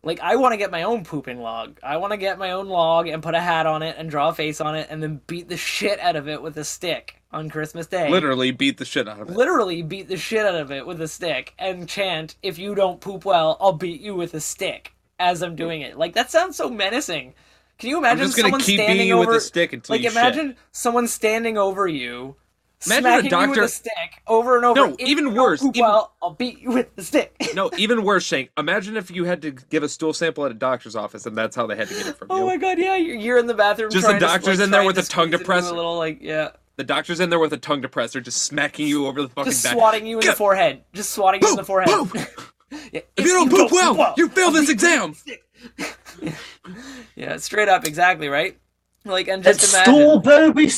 like 0.02 0.22
I 0.22 0.38
want 0.38 0.54
to 0.54 0.58
get 0.58 0.72
my 0.72 0.84
own 0.84 1.04
pooping 1.04 1.42
log. 1.42 1.78
I 1.84 1.98
want 1.98 2.12
to 2.12 2.18
get 2.18 2.40
my 2.40 2.52
own 2.52 2.70
log 2.70 3.10
and 3.10 3.22
put 3.22 3.36
a 3.36 3.42
hat 3.42 3.66
on 3.66 3.84
it 3.84 3.98
and 4.00 4.10
draw 4.10 4.30
a 4.30 4.34
face 4.34 4.62
on 4.62 4.76
it 4.76 4.88
and 4.90 5.04
then 5.04 5.20
beat 5.28 5.50
the 5.50 5.58
shit 5.58 6.00
out 6.00 6.16
of 6.16 6.30
it 6.30 6.42
with 6.42 6.56
a 6.56 6.64
stick 6.64 7.22
on 7.34 7.50
Christmas 7.50 7.88
Day. 7.88 8.10
Literally 8.10 8.52
beat 8.52 8.78
the 8.78 8.86
shit 8.86 9.10
out 9.10 9.20
of 9.20 9.30
it. 9.30 9.36
Literally 9.36 9.82
beat 9.82 10.08
the 10.08 10.16
shit 10.16 10.46
out 10.46 10.56
of 10.56 10.72
it 10.72 10.88
with 10.88 11.02
a 11.02 11.10
stick 11.10 11.54
and 11.60 11.90
chant, 11.90 12.36
"If 12.42 12.58
you 12.58 12.74
don't 12.74 13.02
poop 13.02 13.26
well, 13.26 13.58
I'll 13.60 13.74
beat 13.74 14.00
you 14.00 14.16
with 14.16 14.34
a 14.34 14.40
stick." 14.40 14.94
As 15.20 15.42
I'm 15.44 15.58
doing 15.58 15.82
it, 15.82 15.98
like 15.98 16.14
that 16.14 16.32
sounds 16.32 16.56
so 16.56 16.70
menacing. 16.70 17.34
Can 17.78 17.90
you 17.90 17.98
I'm 17.98 18.04
imagine 18.04 18.26
just 18.28 18.38
someone 18.40 18.62
keep 18.62 18.80
standing 18.80 19.12
over? 19.12 19.28
with 19.32 19.38
a 19.38 19.42
stick 19.42 19.74
until 19.74 19.96
like 19.96 20.04
you 20.04 20.10
imagine 20.10 20.50
shit. 20.50 20.58
someone 20.72 21.08
standing 21.08 21.58
over 21.58 21.88
you, 21.88 22.36
Imagine 22.86 23.06
a 23.06 23.10
smacking 23.30 23.40
you 23.42 23.50
with 23.50 23.60
a 23.60 23.68
stick 23.68 24.22
over 24.28 24.56
and 24.58 24.66
over. 24.66 24.76
No, 24.90 24.96
even 25.00 25.34
worse, 25.34 25.62
Poop 25.62 25.76
even- 25.76 25.88
well, 25.90 26.14
I'll 26.22 26.34
beat 26.34 26.60
you 26.60 26.72
with 26.72 26.96
the 26.96 27.04
stick. 27.04 27.36
No, 27.56 27.70
even 27.78 28.04
worse, 28.04 28.24
Shank. 28.24 28.52
Imagine 28.58 28.96
if 28.98 29.10
you 29.12 29.26
had 29.26 29.42
to 29.42 29.52
give 29.52 29.84
a 29.84 29.90
stool 29.90 30.14
sample 30.14 30.46
at 30.46 30.52
a 30.52 30.56
doctor's 30.56 30.96
office, 30.96 31.26
and 31.26 31.38
that's 31.38 31.56
how 31.56 31.68
they 31.68 31.76
had 31.76 31.88
to 31.88 31.94
get 31.96 32.08
it 32.08 32.18
from 32.18 32.28
oh 32.30 32.38
you. 32.38 32.44
oh 32.44 32.46
my 32.48 32.58
god, 32.58 32.78
yeah, 32.78 32.96
you're, 32.96 33.16
you're 33.16 33.38
in 33.38 33.48
the 33.48 33.54
bathroom. 33.54 33.90
Just 33.92 34.04
the 34.04 34.10
trying 34.12 34.22
to, 34.22 34.26
doctor's 34.28 34.60
like, 34.60 34.66
in 34.66 34.72
there 34.72 34.86
with 34.86 34.98
a 34.98 35.04
tongue 35.04 35.32
depressor. 35.32 35.72
A 35.72 35.76
little 35.76 35.98
like 35.98 36.20
yeah, 36.22 36.50
The 36.76 36.84
doctor's 36.84 37.20
in 37.20 37.30
there 37.30 37.40
with 37.40 37.54
a 37.54 37.58
tongue 37.58 37.82
depressor, 37.82 38.22
just 38.22 38.44
smacking 38.44 38.88
you 38.88 39.08
over 39.08 39.22
the 39.22 39.30
fucking 39.30 39.52
just 39.52 39.64
back. 39.64 39.74
swatting 39.74 40.06
you 40.06 40.20
in 40.20 40.26
the 40.26 40.34
forehead. 40.34 40.84
Just 40.94 41.12
swatting 41.12 41.42
you 41.42 41.50
in 41.50 41.56
the 41.56 41.64
forehead. 41.64 41.90
Yeah, 42.92 43.02
If 43.16 43.26
you 43.26 43.32
don't 43.32 43.50
poop 43.50 43.72
well, 43.72 44.16
you 44.18 44.28
fail 44.28 44.52
this 44.52 44.70
exam. 44.70 45.16
Yeah, 47.16 47.38
straight 47.38 47.70
up, 47.70 47.86
exactly 47.86 48.28
right. 48.28 48.58
Like, 49.06 49.28
and 49.28 49.44
That 49.44 49.58
just 49.60 49.74
imagine. 49.74 49.94
stool 49.94 50.20
better 50.20 50.52
be 50.54 50.70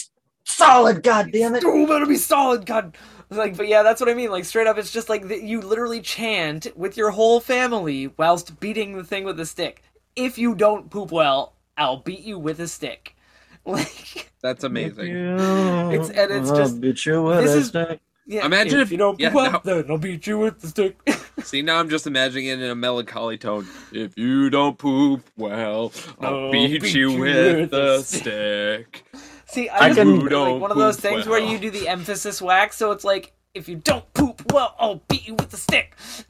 solid. 0.43 1.01
God 1.01 1.31
damn 1.31 1.55
it! 1.55 1.61
Stool 1.61 1.87
better 1.87 2.05
be 2.05 2.17
solid, 2.17 2.65
God. 2.65 2.95
Like, 3.29 3.57
but 3.57 3.67
yeah, 3.67 3.83
that's 3.83 3.99
what 4.01 4.09
I 4.09 4.13
mean. 4.13 4.29
Like, 4.31 4.45
straight 4.45 4.67
up, 4.67 4.77
it's 4.77 4.91
just 4.91 5.09
like 5.09 5.27
that 5.29 5.43
you 5.43 5.61
literally 5.61 6.01
chant 6.01 6.67
with 6.77 6.97
your 6.97 7.11
whole 7.11 7.39
family 7.39 8.07
whilst 8.17 8.59
beating 8.59 8.97
the 8.97 9.03
thing 9.03 9.23
with 9.23 9.39
a 9.39 9.45
stick. 9.45 9.81
If 10.15 10.37
you 10.37 10.55
don't 10.55 10.89
poop 10.89 11.11
well, 11.11 11.53
I'll 11.77 11.97
beat 11.97 12.21
you 12.21 12.37
with 12.39 12.59
a 12.59 12.67
stick. 12.67 13.15
Like, 13.67 14.31
That's 14.41 14.63
amazing. 14.63 15.13
It's- 15.13 16.09
and 16.09 16.31
it's 16.31 16.49
just- 16.51 16.79
beat 16.79 17.05
you 17.05 17.21
with 17.23 17.43
this 17.43 17.53
is- 17.55 17.67
stick. 17.67 17.99
Yeah, 18.27 18.45
Imagine 18.45 18.79
if- 18.81 18.91
you 18.91 18.97
don't 18.97 19.19
yeah, 19.19 19.29
poop 19.29 19.35
well, 19.35 19.51
now- 19.53 19.61
then 19.63 19.85
I'll 19.89 19.97
beat 19.97 20.27
you 20.27 20.37
with 20.37 20.59
the 20.59 20.67
stick. 20.67 20.97
See, 21.43 21.61
now 21.61 21.79
I'm 21.79 21.89
just 21.89 22.05
imagining 22.07 22.47
it 22.47 22.59
in 22.61 22.69
a 22.69 22.75
melancholy 22.75 23.37
tone. 23.37 23.65
If 23.91 24.17
you 24.17 24.49
don't 24.49 24.77
poop 24.77 25.23
well, 25.37 25.91
I'll 26.19 26.27
I'll 26.27 26.51
beat, 26.51 26.81
beat 26.81 26.93
you 26.93 27.11
you 27.11 27.19
with 27.19 27.55
with 27.59 27.71
the 27.71 27.95
a 27.95 28.03
stick. 28.03 29.05
See, 29.45 29.69
I 29.69 29.77
I, 29.77 29.87
just 29.89 29.99
can- 29.99 30.19
picture, 30.21 30.37
like 30.37 30.61
one 30.61 30.71
of 30.71 30.77
those 30.77 30.95
poop 30.97 31.03
things 31.03 31.27
where 31.27 31.39
you 31.39 31.57
do 31.57 31.71
the 31.71 31.87
emphasis 31.87 32.41
wax, 32.41 32.75
so 32.77 32.91
it's 32.91 33.03
like 33.05 33.33
if 33.53 33.69
you 33.69 33.75
don't 33.77 34.11
poop 34.13 34.51
well, 34.51 34.75
I'll 34.79 35.01
beat 35.07 35.27
you 35.27 35.35
with 35.35 35.49
the 35.49 35.57
stick. 35.57 35.95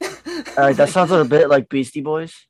All 0.56 0.64
right, 0.64 0.76
that 0.76 0.88
sounds 0.90 1.10
a 1.10 1.24
bit 1.24 1.48
like 1.48 1.68
Beastie 1.68 2.00
Boys. 2.00 2.46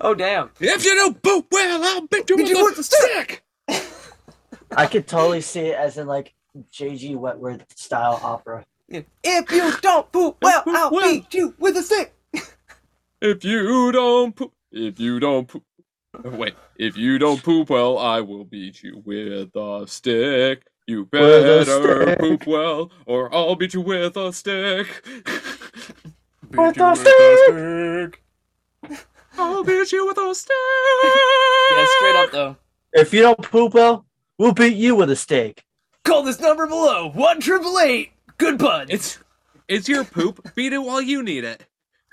oh 0.00 0.14
damn! 0.14 0.50
If 0.60 0.84
you 0.84 0.94
don't 0.94 1.20
poop 1.22 1.46
well, 1.50 1.82
I'll 1.82 2.06
beat 2.06 2.30
you, 2.30 2.36
Beat 2.36 2.42
with, 2.44 2.48
you 2.50 2.58
the 2.58 2.64
with 2.64 2.76
the 2.76 2.84
stick. 2.84 3.42
I 4.76 4.86
could 4.86 5.06
totally 5.06 5.40
see 5.40 5.60
it 5.60 5.76
as 5.76 5.98
in 5.98 6.06
like 6.06 6.33
JG 6.72 7.16
Wentworth 7.16 7.64
style 7.76 8.20
opera. 8.22 8.64
If 8.88 9.50
you 9.50 9.72
don't 9.80 10.10
poop 10.12 10.36
well, 10.42 10.62
poop 10.62 10.74
I'll 10.76 10.90
well. 10.90 11.12
beat 11.12 11.32
you 11.34 11.54
with 11.58 11.76
a 11.76 11.82
stick. 11.82 12.14
If 13.20 13.44
you 13.44 13.90
don't 13.90 14.36
poop, 14.36 14.52
if 14.70 15.00
you 15.00 15.18
don't 15.18 15.48
poop, 15.48 15.64
wait, 16.24 16.54
if 16.76 16.96
you 16.96 17.18
don't 17.18 17.42
poop 17.42 17.70
well, 17.70 17.98
I 17.98 18.20
will 18.20 18.44
beat 18.44 18.82
you 18.82 19.02
with 19.04 19.56
a 19.56 19.84
stick. 19.88 20.66
You 20.86 21.06
better 21.06 21.64
stick. 21.64 22.18
poop 22.18 22.46
well, 22.46 22.90
or 23.06 23.34
I'll 23.34 23.56
beat 23.56 23.72
you 23.72 23.80
with 23.80 24.16
a 24.16 24.32
stick. 24.32 25.06
With 26.50 26.74
Beat 26.74 26.80
you 26.80 26.86
a 26.86 26.96
stick. 26.96 28.22
I'll 29.36 29.64
beat 29.64 29.90
you 29.90 30.06
with 30.06 30.18
a 30.18 30.34
stick. 30.34 30.54
Yeah, 31.72 31.86
straight 31.98 32.16
up 32.16 32.30
though. 32.30 32.56
If 32.92 33.12
you 33.12 33.22
don't 33.22 33.42
poop 33.42 33.74
well, 33.74 34.06
we'll 34.38 34.52
beat 34.52 34.76
you 34.76 34.94
with 34.94 35.10
a 35.10 35.16
stick. 35.16 35.64
Call 36.04 36.22
this 36.22 36.38
number 36.40 36.66
below. 36.66 37.10
One 37.10 37.40
triple 37.40 37.78
eight. 37.80 38.12
Good 38.38 38.58
buds. 38.58 38.90
It's 38.90 39.18
it's 39.68 39.88
your 39.88 40.04
poop. 40.04 40.54
Beat 40.54 40.72
it 40.72 40.78
while 40.82 41.00
you 41.00 41.22
need 41.22 41.44
it. 41.44 41.64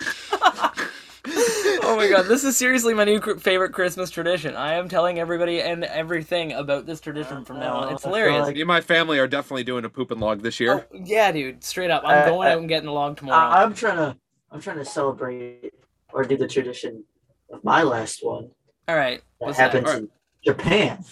oh 1.84 1.94
my 1.96 2.08
god, 2.08 2.22
this 2.26 2.42
is 2.44 2.56
seriously 2.56 2.94
my 2.94 3.04
new 3.04 3.20
cr- 3.20 3.34
favorite 3.34 3.72
Christmas 3.72 4.10
tradition. 4.10 4.56
I 4.56 4.74
am 4.74 4.88
telling 4.88 5.18
everybody 5.18 5.60
and 5.60 5.84
everything 5.84 6.52
about 6.52 6.86
this 6.86 7.00
tradition 7.00 7.44
from 7.44 7.60
now 7.60 7.74
on. 7.76 7.92
It's 7.92 8.02
hilarious. 8.02 8.46
like- 8.46 8.54
Me 8.54 8.62
and 8.62 8.68
my 8.68 8.80
family 8.80 9.18
are 9.18 9.28
definitely 9.28 9.64
doing 9.64 9.84
a 9.84 9.88
poop 9.88 10.10
and 10.10 10.20
log 10.20 10.40
this 10.42 10.58
year. 10.58 10.86
Oh, 10.92 10.96
yeah, 11.04 11.30
dude, 11.30 11.62
straight 11.62 11.90
up. 11.90 12.02
I'm 12.04 12.22
Uh, 12.24 12.26
going 12.30 12.48
uh, 12.48 12.52
out 12.52 12.58
and 12.58 12.68
getting 12.68 12.88
a 12.88 12.92
log 12.92 13.18
tomorrow. 13.18 13.38
I- 13.50 13.62
I'm 13.62 13.74
trying 13.74 13.96
to, 13.98 14.16
I'm 14.50 14.60
trying 14.60 14.78
to 14.78 14.84
celebrate 14.84 15.72
or 16.12 16.24
do 16.24 16.36
the 16.36 16.48
tradition 16.48 17.04
of 17.52 17.62
my 17.62 17.82
last 17.82 18.24
one 18.24 18.50
All 18.88 18.96
right, 18.96 19.18
that 19.40 19.46
what's 19.46 19.58
that? 19.58 19.72
happens 19.72 19.88
Alright. 19.88 20.08
Japan 20.44 21.04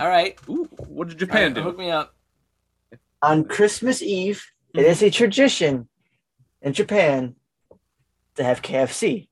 All 0.00 0.08
right, 0.08 0.38
Ooh, 0.48 0.68
what 0.88 1.08
did 1.08 1.18
Japan 1.18 1.54
right, 1.54 1.62
hook 1.62 1.78
me 1.78 1.90
up. 1.90 2.14
On 3.22 3.44
Christmas 3.44 4.02
Eve. 4.02 4.44
It 4.74 4.84
is 4.84 5.02
a 5.02 5.10
tradition 5.10 5.88
in 6.60 6.72
Japan 6.72 7.36
to 8.36 8.44
have 8.44 8.62
KFC. 8.62 9.28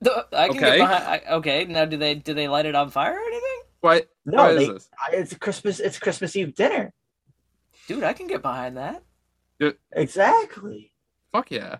The- 0.00 0.26
I 0.32 0.48
can 0.48 0.56
Okay. 0.58 0.76
get 0.76 0.78
behind. 0.78 1.04
I, 1.04 1.22
okay, 1.36 1.64
now 1.64 1.84
do 1.84 1.96
they 1.96 2.14
do 2.14 2.34
they 2.34 2.48
light 2.48 2.66
it 2.66 2.74
on 2.74 2.90
fire 2.90 3.14
or 3.14 3.20
anything? 3.20 3.62
What? 3.80 4.08
No, 4.24 4.36
Why 4.38 4.50
is 4.50 4.58
they, 4.66 4.72
this? 4.72 4.90
I- 4.98 5.14
it's 5.16 5.34
Christmas. 5.34 5.80
It's 5.80 5.98
Christmas 5.98 6.36
Eve 6.36 6.54
dinner. 6.54 6.92
Dude, 7.88 8.04
I 8.04 8.12
can 8.12 8.26
get 8.26 8.42
behind 8.42 8.76
that. 8.76 9.02
Exactly. 9.92 10.92
Fuck 11.32 11.50
yeah. 11.50 11.78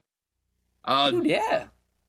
Uh, 0.85 1.11
Dude, 1.11 1.27
yeah. 1.27 1.65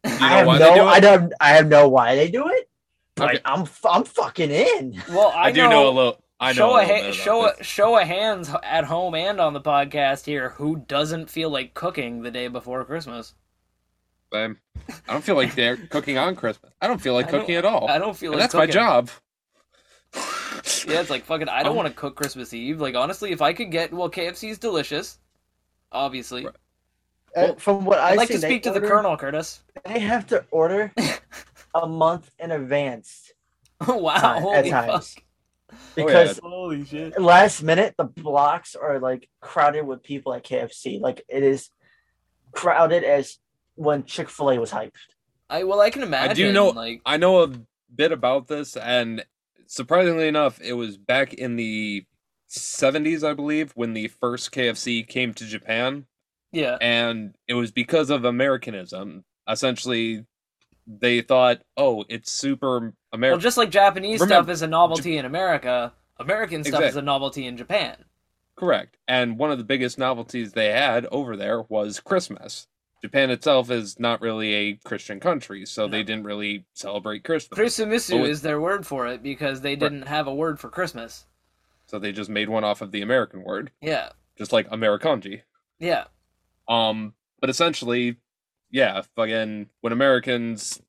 you 0.06 0.12
I 0.12 0.20
know 0.20 0.28
have 0.28 0.48
why 0.48 0.58
no. 0.58 0.70
they 0.70 0.76
do 0.76 0.82
it? 0.82 0.86
I 0.88 1.00
don't. 1.00 1.34
I 1.40 1.50
have 1.50 1.68
no 1.68 1.88
why 1.90 2.16
they 2.16 2.30
do 2.32 2.48
it. 2.50 2.70
But 3.16 3.30
Okay. 3.36 3.40
I'm. 3.46 3.62
f- 3.62 3.86
I'm 3.90 4.04
fucking 4.04 4.52
in. 4.52 5.02
Well, 5.10 5.30
I, 5.30 5.46
I, 5.48 5.52
do 5.52 5.70
know, 5.70 5.90
a 5.90 5.92
little. 5.92 6.24
I 6.46 6.50
know 6.50 6.54
show 6.54 6.76
a 6.78 6.82
a, 6.82 6.86
ha- 7.06 7.12
show 7.12 7.46
a, 7.48 7.64
show 7.64 7.98
a 7.98 8.06
hands 8.06 8.50
at 8.64 8.86
home 8.86 9.16
and 9.16 9.40
on 9.40 9.54
the 9.54 9.62
podcast 9.62 10.26
here 10.26 10.50
who 10.52 10.78
doesn't 10.78 11.30
feel 11.30 11.50
like 11.50 11.74
cooking 11.74 12.22
the 12.22 12.32
day 12.32 12.48
before 12.48 12.84
Christmas. 12.86 13.34
Same. 14.34 14.58
I 15.08 15.14
don't 15.14 15.24
feel 15.24 15.36
like 15.36 15.56
they're 15.56 15.78
cooking 15.90 16.18
on 16.18 16.36
Christmas. 16.36 16.72
I 16.82 16.88
don't 16.88 17.00
feel 17.02 17.14
like 17.14 17.28
I 17.28 17.32
cooking 17.32 17.56
at 17.56 17.66
all. 17.66 17.88
I 17.90 17.98
don't 17.98 18.16
feel 18.18 18.32
And 18.32 18.40
like 18.40 18.52
that's 18.52 18.56
my 18.56 18.66
job. 18.66 19.10
Yeah, 20.88 21.02
it's 21.02 21.10
like 21.10 21.24
fucking. 21.26 21.50
I 21.50 21.62
don't 21.64 21.72
Um, 21.72 21.76
want 21.78 21.88
to 21.90 21.94
cook 21.94 22.16
Christmas 22.16 22.54
Eve. 22.54 22.80
Like 22.80 22.96
honestly, 22.96 23.32
if 23.32 23.42
I 23.42 23.54
could 23.54 23.72
get 23.72 23.92
well, 23.94 24.10
KFC 24.10 24.50
is 24.50 24.58
delicious. 24.58 25.20
Obviously, 25.92 26.46
Right. 26.46 26.56
Uh, 27.36 27.54
from 27.56 27.84
what 27.86 28.00
I 28.00 28.12
I'd 28.12 28.18
like 28.18 28.30
to 28.30 28.36
see, 28.36 28.40
they 28.40 28.48
speak 28.48 28.64
to 28.64 28.72
the 28.72 28.80
Colonel, 28.80 29.18
Curtis. 29.18 29.62
They 29.86 30.00
have 30.00 30.26
to 30.28 30.46
order 30.52 30.94
a 31.76 31.86
month 31.86 32.32
in 32.40 32.52
advance 32.52 33.34
wow! 33.88 34.16
time- 34.16 34.42
Holy 34.42 34.72
at 34.72 34.88
fuck! 34.88 35.04
Oh, 35.98 36.02
times 36.02 36.06
because 36.06 36.40
Holy 36.40 36.86
shit! 36.86 37.20
last 37.22 37.64
minute 37.64 37.96
the 37.98 38.04
blocks 38.06 38.76
are 38.76 39.00
like 39.00 39.30
crowded 39.42 39.84
with 39.86 40.04
people 40.04 40.34
at 40.34 40.44
KFC. 40.44 41.00
Like 41.00 41.24
it 41.28 41.44
is 41.44 41.70
crowded 42.52 43.04
as 43.04 43.38
when 43.76 44.04
Chick 44.06 44.30
Fil 44.30 44.52
A 44.52 44.60
was 44.60 44.72
hyped. 44.72 44.92
I 45.50 45.64
well, 45.64 45.82
I 45.82 45.90
can 45.90 46.04
imagine. 46.04 46.32
I 46.32 46.34
do 46.34 46.52
know- 46.52 46.70
Like, 46.70 47.02
I 47.06 47.18
know 47.18 47.44
a 47.44 47.52
bit 47.94 48.12
about 48.12 48.48
this, 48.48 48.76
and 48.76 49.24
surprisingly 49.68 50.28
enough, 50.28 50.60
it 50.62 50.74
was 50.74 50.98
back 50.98 51.34
in 51.34 51.56
the 51.56 52.06
70s, 52.50 53.24
I 53.24 53.34
believe, 53.34 53.72
when 53.76 53.94
the 53.94 54.08
first 54.08 54.52
KFC 54.52 55.08
came 55.08 55.34
to 55.36 55.46
Japan, 55.46 56.06
yeah, 56.52 56.78
and 56.82 57.36
it 57.48 57.54
was 57.54 57.72
because 57.72 58.10
of 58.10 58.26
Americanism. 58.26 59.24
Essentially, 59.48 60.26
they 60.88 61.22
thought, 61.22 61.62
"Oh, 61.78 62.06
it's 62.10 62.32
super 62.32 62.78
American. 62.78 62.96
well, 63.12 63.18
American." 63.20 63.42
just 63.42 63.58
like 63.58 63.70
Japanese 63.72 64.24
stuff 64.24 64.50
is 64.50 64.62
a 64.62 64.68
novelty 64.68 65.18
in 65.18 65.26
America, 65.26 65.94
American 66.18 66.64
stuff 66.64 66.84
is 66.84 66.96
a 66.96 67.02
novelty 67.02 67.46
in 67.48 67.58
Japan. 67.58 68.06
Correct. 68.56 68.98
And 69.08 69.38
one 69.38 69.52
of 69.52 69.58
the 69.58 69.64
biggest 69.66 69.98
novelties 69.98 70.54
they 70.54 70.72
had 70.72 71.06
over 71.08 71.36
there 71.36 71.64
was 71.64 72.00
Christmas. 72.00 72.68
Japan 73.02 73.30
itself 73.30 73.70
is 73.70 74.00
not 74.00 74.22
really 74.22 74.54
a 74.54 74.74
Christian 74.84 75.20
country, 75.20 75.66
so 75.66 75.88
they 75.88 76.02
didn't 76.02 76.24
really 76.24 76.66
celebrate 76.74 77.24
Christmas. 77.24 77.56
Christmasu 77.58 78.24
is 78.24 78.42
their 78.42 78.60
word 78.60 78.88
for 78.88 79.08
it 79.08 79.22
because 79.22 79.62
they 79.62 79.76
didn't 79.76 80.08
have 80.08 80.26
a 80.26 80.34
word 80.34 80.60
for 80.60 80.70
Christmas. 80.70 81.26
So 81.86 82.00
they 82.00 82.12
just 82.12 82.30
made 82.32 82.50
one 82.50 82.64
off 82.64 82.82
of 82.82 82.92
the 82.92 83.02
American 83.02 83.44
word, 83.44 83.72
Yeah, 83.82 84.10
just 84.38 84.52
like 84.54 84.68
Amerikanji. 84.70 85.42
yeah. 85.78 86.06
Um, 86.68 87.14
but 87.42 87.50
essentially, 87.52 88.16
yeah, 88.76 89.02
fucking 89.16 89.70
when 89.80 89.94
Americans 89.94 90.82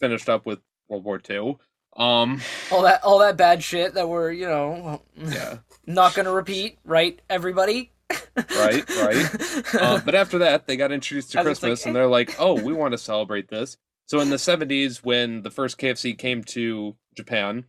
finished 0.00 0.28
up 0.28 0.44
with 0.44 0.58
World 0.88 1.04
War 1.04 1.20
II, 1.30 1.58
um, 1.96 2.40
All 2.72 2.82
that, 2.82 3.04
all 3.04 3.20
that 3.20 3.36
bad 3.36 3.62
shit 3.62 3.94
that 3.94 4.08
we're, 4.08 4.32
you 4.32 4.46
know, 4.46 5.00
yeah, 5.16 5.58
not 5.86 6.14
gonna 6.14 6.32
repeat, 6.32 6.76
right? 6.84 7.20
Everybody. 7.30 7.92
right, 8.36 8.88
right. 8.96 9.74
Uh, 9.80 10.00
but 10.04 10.16
after 10.16 10.38
that, 10.38 10.66
they 10.66 10.76
got 10.76 10.90
introduced 10.90 11.30
to 11.32 11.38
I 11.38 11.44
Christmas, 11.44 11.82
like, 11.82 11.86
and 11.86 11.94
they're 11.94 12.08
like, 12.08 12.34
"Oh, 12.40 12.60
we 12.60 12.72
want 12.72 12.90
to 12.92 12.98
celebrate 12.98 13.48
this." 13.48 13.76
So 14.06 14.18
in 14.18 14.30
the 14.30 14.36
'70s, 14.36 15.04
when 15.04 15.42
the 15.42 15.52
first 15.52 15.78
KFC 15.78 16.18
came 16.18 16.42
to 16.44 16.96
Japan, 17.14 17.66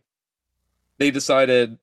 they 0.98 1.12
decided 1.12 1.78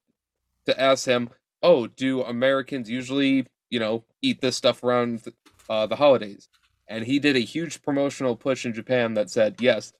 to 0.65 0.77
ask 0.77 1.06
him, 1.06 1.30
"Oh, 1.61 1.88
do 1.88 2.23
Americans 2.23 2.90
usually, 2.90 3.48
you 3.69 3.80
know, 3.80 4.03
eat 4.22 4.41
this 4.41 4.57
stuff 4.57 4.84
around 4.84 5.23
uh, 5.69 5.88
the 5.88 5.95
holidays?" 5.95 6.49
And 6.88 7.05
he 7.05 7.19
did 7.19 7.35
a 7.35 7.39
huge 7.39 7.81
promotional 7.81 8.35
push 8.35 8.65
in 8.65 8.73
Japan 8.73 9.14
that 9.14 9.30
said, 9.30 9.55
"Yes, 9.60 9.93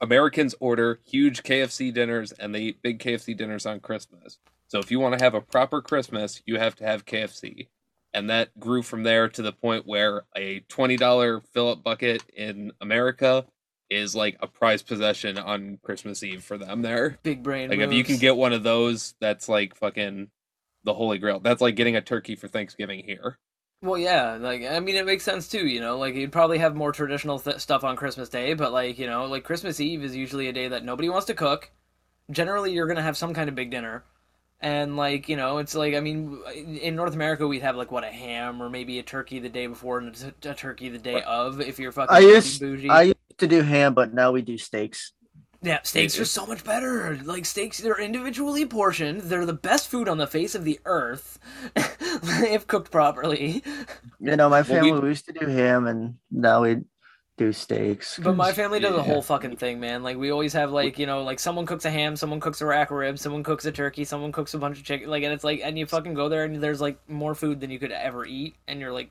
Americans 0.00 0.54
order 0.60 1.00
huge 1.04 1.42
KFC 1.42 1.92
dinners, 1.92 2.32
and 2.32 2.54
they 2.54 2.62
eat 2.62 2.82
big 2.82 2.98
KFC 2.98 3.34
dinners 3.34 3.66
on 3.66 3.80
Christmas. 3.80 4.38
So 4.68 4.78
if 4.78 4.90
you 4.90 4.98
want 4.98 5.16
to 5.16 5.24
have 5.24 5.34
a 5.34 5.40
proper 5.40 5.80
Christmas, 5.80 6.42
you 6.44 6.58
have 6.58 6.76
to 6.76 6.84
have 6.84 7.06
KFC." 7.06 7.68
and 8.16 8.30
that 8.30 8.58
grew 8.58 8.82
from 8.82 9.02
there 9.02 9.28
to 9.28 9.42
the 9.42 9.52
point 9.52 9.86
where 9.86 10.22
a 10.34 10.60
$20 10.70 11.42
fill-up 11.52 11.84
bucket 11.84 12.22
in 12.34 12.72
America 12.80 13.44
is 13.90 14.14
like 14.14 14.38
a 14.40 14.46
prized 14.46 14.86
possession 14.86 15.36
on 15.36 15.78
Christmas 15.82 16.22
Eve 16.22 16.42
for 16.42 16.56
them 16.56 16.80
there. 16.80 17.18
Big 17.22 17.42
brain. 17.42 17.68
Like 17.68 17.80
if 17.80 17.92
you 17.92 18.02
can 18.02 18.16
get 18.16 18.34
one 18.34 18.54
of 18.54 18.62
those, 18.62 19.14
that's 19.20 19.50
like 19.50 19.76
fucking 19.76 20.30
the 20.84 20.94
holy 20.94 21.18
grail. 21.18 21.40
That's 21.40 21.60
like 21.60 21.76
getting 21.76 21.94
a 21.94 22.00
turkey 22.00 22.36
for 22.36 22.48
Thanksgiving 22.48 23.04
here. 23.04 23.38
Well, 23.86 23.98
yeah, 23.98 24.36
like 24.40 24.62
I 24.64 24.80
mean, 24.80 24.96
it 24.96 25.06
makes 25.06 25.24
sense 25.24 25.48
too. 25.48 25.66
You 25.66 25.80
know, 25.80 25.96
like 25.98 26.14
you'd 26.14 26.32
probably 26.32 26.58
have 26.58 26.74
more 26.74 26.92
traditional 26.92 27.38
th- 27.38 27.58
stuff 27.60 27.84
on 27.84 27.96
Christmas 27.96 28.28
Day, 28.28 28.54
but 28.54 28.72
like 28.72 28.98
you 28.98 29.06
know, 29.06 29.26
like 29.26 29.44
Christmas 29.44 29.80
Eve 29.80 30.04
is 30.04 30.16
usually 30.16 30.48
a 30.48 30.52
day 30.52 30.68
that 30.68 30.84
nobody 30.84 31.08
wants 31.08 31.26
to 31.26 31.34
cook. 31.34 31.70
Generally, 32.30 32.72
you're 32.72 32.88
gonna 32.88 33.02
have 33.02 33.16
some 33.16 33.32
kind 33.32 33.48
of 33.48 33.54
big 33.54 33.70
dinner, 33.70 34.04
and 34.60 34.96
like 34.96 35.28
you 35.28 35.36
know, 35.36 35.58
it's 35.58 35.74
like 35.74 35.94
I 35.94 36.00
mean, 36.00 36.38
in 36.82 36.96
North 36.96 37.14
America, 37.14 37.46
we'd 37.46 37.62
have 37.62 37.76
like 37.76 37.92
what 37.92 38.04
a 38.04 38.08
ham 38.08 38.60
or 38.60 38.68
maybe 38.68 38.98
a 38.98 39.02
turkey 39.04 39.38
the 39.38 39.48
day 39.48 39.68
before 39.68 39.98
and 39.98 40.08
a, 40.08 40.32
t- 40.32 40.48
a 40.48 40.54
turkey 40.54 40.88
the 40.88 40.98
day 40.98 41.22
of. 41.22 41.60
If 41.60 41.78
you're 41.78 41.92
fucking 41.92 42.14
I 42.14 42.20
used 42.20 42.60
bougie. 42.60 42.90
I 42.90 43.02
used 43.02 43.38
to 43.38 43.46
do 43.46 43.62
ham, 43.62 43.94
but 43.94 44.12
now 44.12 44.32
we 44.32 44.42
do 44.42 44.58
steaks. 44.58 45.12
Yeah, 45.66 45.80
steaks 45.82 46.14
It- 46.14 46.20
are 46.20 46.24
so 46.24 46.46
much 46.46 46.62
better. 46.62 47.18
Like 47.24 47.44
steaks, 47.44 47.78
they're 47.78 47.98
individually 48.00 48.64
portioned. 48.66 49.22
They're 49.22 49.44
the 49.44 49.52
best 49.52 49.88
food 49.88 50.08
on 50.08 50.16
the 50.16 50.28
face 50.28 50.54
of 50.54 50.62
the 50.64 50.78
earth, 50.84 51.40
if 51.76 52.68
cooked 52.68 52.92
properly. 52.92 53.64
You 54.20 54.36
know, 54.36 54.48
my 54.48 54.58
Well, 54.62 54.64
family 54.64 54.92
we- 54.92 55.00
we 55.00 55.08
used 55.08 55.26
to 55.26 55.32
do 55.32 55.46
ham, 55.46 55.88
and 55.88 56.14
now 56.30 56.62
we 56.62 56.82
do 57.36 57.52
steaks. 57.52 58.18
But 58.22 58.36
my 58.36 58.52
family 58.52 58.78
does 58.80 58.94
the 58.94 59.02
whole 59.02 59.22
fucking 59.22 59.56
thing, 59.56 59.80
man. 59.80 60.02
Like 60.04 60.16
we 60.16 60.30
always 60.30 60.52
have 60.52 60.70
like 60.70 60.98
you 61.00 61.06
know 61.06 61.22
like 61.24 61.40
someone 61.40 61.66
cooks 61.66 61.84
a 61.84 61.90
ham, 61.90 62.14
someone 62.14 62.38
cooks 62.38 62.60
a 62.60 62.66
rack 62.66 62.90
of 62.92 62.96
ribs, 62.96 63.20
someone 63.20 63.42
cooks 63.42 63.64
a 63.66 63.72
turkey, 63.72 64.04
someone 64.04 64.30
cooks 64.32 64.54
a 64.54 64.58
bunch 64.58 64.78
of 64.78 64.84
chicken. 64.84 65.10
Like 65.10 65.24
and 65.24 65.32
it's 65.34 65.44
like 65.44 65.60
and 65.64 65.76
you 65.76 65.84
fucking 65.84 66.14
go 66.14 66.28
there 66.28 66.44
and 66.44 66.62
there's 66.62 66.80
like 66.80 66.96
more 67.10 67.34
food 67.34 67.60
than 67.60 67.70
you 67.70 67.78
could 67.80 67.92
ever 67.92 68.24
eat, 68.24 68.54
and 68.68 68.78
you're 68.80 68.92
like. 68.92 69.10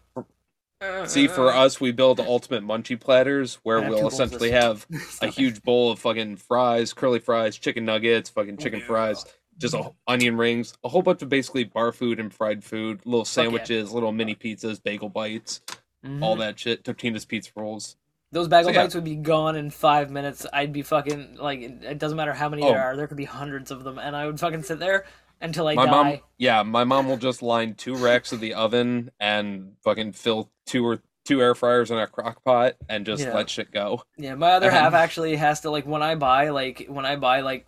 Uh, 0.82 1.06
See, 1.06 1.28
for 1.28 1.52
uh, 1.54 1.66
us, 1.66 1.80
we 1.80 1.92
build 1.92 2.20
ultimate 2.20 2.64
munchie 2.64 3.00
platters 3.00 3.60
where 3.64 3.82
we'll 3.82 4.08
essentially 4.08 4.52
have 4.52 4.86
a 5.22 5.28
huge 5.28 5.62
bowl 5.64 5.92
of 5.92 6.00
fucking 6.00 6.36
fries, 6.36 6.94
curly 6.94 7.20
fries, 7.20 7.58
chicken 7.58 7.86
nuggets, 7.86 8.30
fucking 8.30 8.58
chicken 8.58 8.80
Yeah. 8.80 8.86
fries, 8.86 9.26
just 9.58 9.74
a, 9.74 9.92
onion 10.06 10.36
rings, 10.36 10.74
a 10.84 10.90
whole 10.90 11.02
bunch 11.02 11.22
of 11.22 11.30
basically 11.30 11.64
bar 11.64 11.94
food 11.94 12.20
and 12.20 12.34
fried 12.34 12.62
food, 12.64 13.00
little 13.06 13.22
yeah. 13.22 13.24
sandwiches, 13.24 13.94
little 13.94 14.12
mini 14.12 14.36
pizzas, 14.36 14.84
bagel 14.84 15.08
bites, 15.10 15.62
Mhm. 16.06 16.22
all 16.22 16.36
that 16.36 16.60
shit. 16.60 16.84
Totino's 16.84 17.24
pizza 17.26 17.52
rolls. 17.56 17.96
Those 18.34 18.50
bagel 18.50 18.66
So, 18.66 18.72
yeah. 18.72 18.84
bites 18.84 18.96
would 18.96 19.06
be 19.06 19.16
gone 19.16 19.56
in 19.56 19.70
five 19.70 20.12
minutes. 20.12 20.46
I'd 20.52 20.74
be 20.74 20.82
fucking 20.82 21.38
like 21.40 21.62
it 21.62 21.84
it 21.84 22.00
doesn't 22.00 22.18
matter 22.18 22.34
how 22.34 22.50
many 22.50 22.64
Oh. 22.64 22.68
there 22.68 22.82
are. 22.84 22.98
There 22.98 23.08
could 23.08 23.16
be 23.18 23.24
hundreds 23.26 23.72
of 23.72 23.86
them, 23.86 23.98
and 23.98 24.14
I 24.14 24.26
would 24.26 24.40
fucking 24.42 24.64
sit 24.64 24.80
there 24.80 25.06
until 25.41 25.68
I 25.68 25.76
my 25.76 25.86
die. 25.86 25.91
mom, 25.91 26.20
yeah, 26.38 26.64
my 26.64 26.84
mom 26.84 27.07
will 27.07 27.18
just 27.18 27.41
line 27.41 27.76
two 27.76 27.95
racks 27.95 28.32
of 28.32 28.40
the 28.40 28.53
oven 28.53 29.12
and 29.20 29.74
fucking 29.84 30.14
fill 30.14 30.49
two 30.66 30.86
or 30.86 31.02
two 31.26 31.41
air 31.41 31.56
fryers 31.56 31.90
in 31.91 31.98
a 31.98 32.06
crock 32.07 32.44
pot 32.44 32.76
and 32.88 33.06
just 33.06 33.24
Yeah. 33.24 33.34
let 33.34 33.49
shit 33.49 33.72
go. 33.72 34.03
Yeah, 34.18 34.36
my 34.36 34.52
other 34.52 34.68
Um, 34.68 34.74
half 34.74 34.94
actually 34.94 35.36
has 35.38 35.62
to 35.62 35.70
like 35.72 35.86
when 35.86 36.03
I 36.03 36.16
buy 36.16 36.49
like 36.49 36.86
when 36.88 37.06
I 37.06 37.16
buy 37.16 37.41
like 37.41 37.66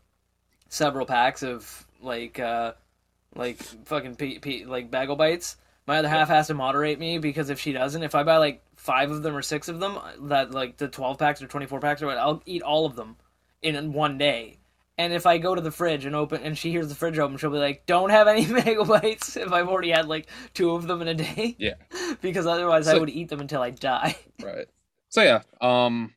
several 0.69 1.05
packs 1.05 1.43
of 1.43 1.85
like 2.01 2.39
uh 2.39 2.73
like 3.35 3.57
fucking 3.85 4.15
pe- 4.15 4.39
pe- 4.39 4.65
like 4.65 4.91
bagel 4.91 5.15
bites. 5.15 5.57
My 5.85 5.99
other 5.99 6.09
half 6.09 6.27
has 6.27 6.47
to 6.47 6.53
moderate 6.53 6.99
me 6.99 7.17
because 7.17 7.49
if 7.49 7.59
she 7.61 7.71
doesn't, 7.71 8.03
if 8.03 8.13
I 8.13 8.23
buy 8.23 8.37
like 8.37 8.61
five 8.75 9.09
of 9.09 9.23
them 9.23 9.35
or 9.35 9.41
six 9.41 9.69
of 9.69 9.79
them, 9.79 9.97
that 10.23 10.51
like 10.51 10.77
the 10.77 10.87
twelve 10.89 11.17
packs 11.17 11.41
or 11.41 11.47
twenty 11.47 11.65
four 11.65 11.79
packs 11.79 12.01
or 12.01 12.07
what, 12.07 12.17
I'll 12.17 12.41
eat 12.45 12.61
all 12.61 12.85
of 12.85 12.95
them 12.95 13.15
in 13.61 13.93
one 13.93 14.17
day. 14.17 14.57
And 14.99 15.13
if 15.13 15.27
I 15.27 15.37
go 15.37 15.53
to 15.53 15.61
the 15.61 15.69
fridge 15.71 16.05
and 16.05 16.15
open 16.15 16.41
and 16.41 16.57
she 16.57 16.71
hears 16.71 16.89
the 16.89 16.95
fridge 16.95 17.19
open, 17.19 17.37
she'll 17.37 17.51
be 17.51 17.57
like, 17.59 17.85
"Don't 17.85 18.09
have 18.09 18.27
any 18.27 18.45
bagel 18.63 18.85
bites." 18.85 19.37
If 19.37 19.51
I've 19.51 19.67
already 19.67 19.91
had 19.91 20.07
like 20.07 20.27
two 20.55 20.71
of 20.71 20.87
them 20.87 21.01
in 21.03 21.07
a 21.07 21.13
day, 21.13 21.55
Yeah. 21.59 21.75
because 22.21 22.47
otherwise 22.47 22.87
I 22.87 22.97
would 22.97 23.09
eat 23.09 23.29
them 23.29 23.39
until 23.39 23.61
I 23.61 23.69
die. 23.71 24.17
Right. 24.43 24.67
So 25.09 25.21
yeah, 25.23 25.41
um, 25.61 26.13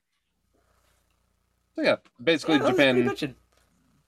so 1.76 1.82
yeah, 1.82 1.96
basically 2.22 2.54
Yeah, 2.56 2.58
that 2.60 2.64
was 2.68 2.74
pretty 2.76 3.02
Japan, 3.02 3.36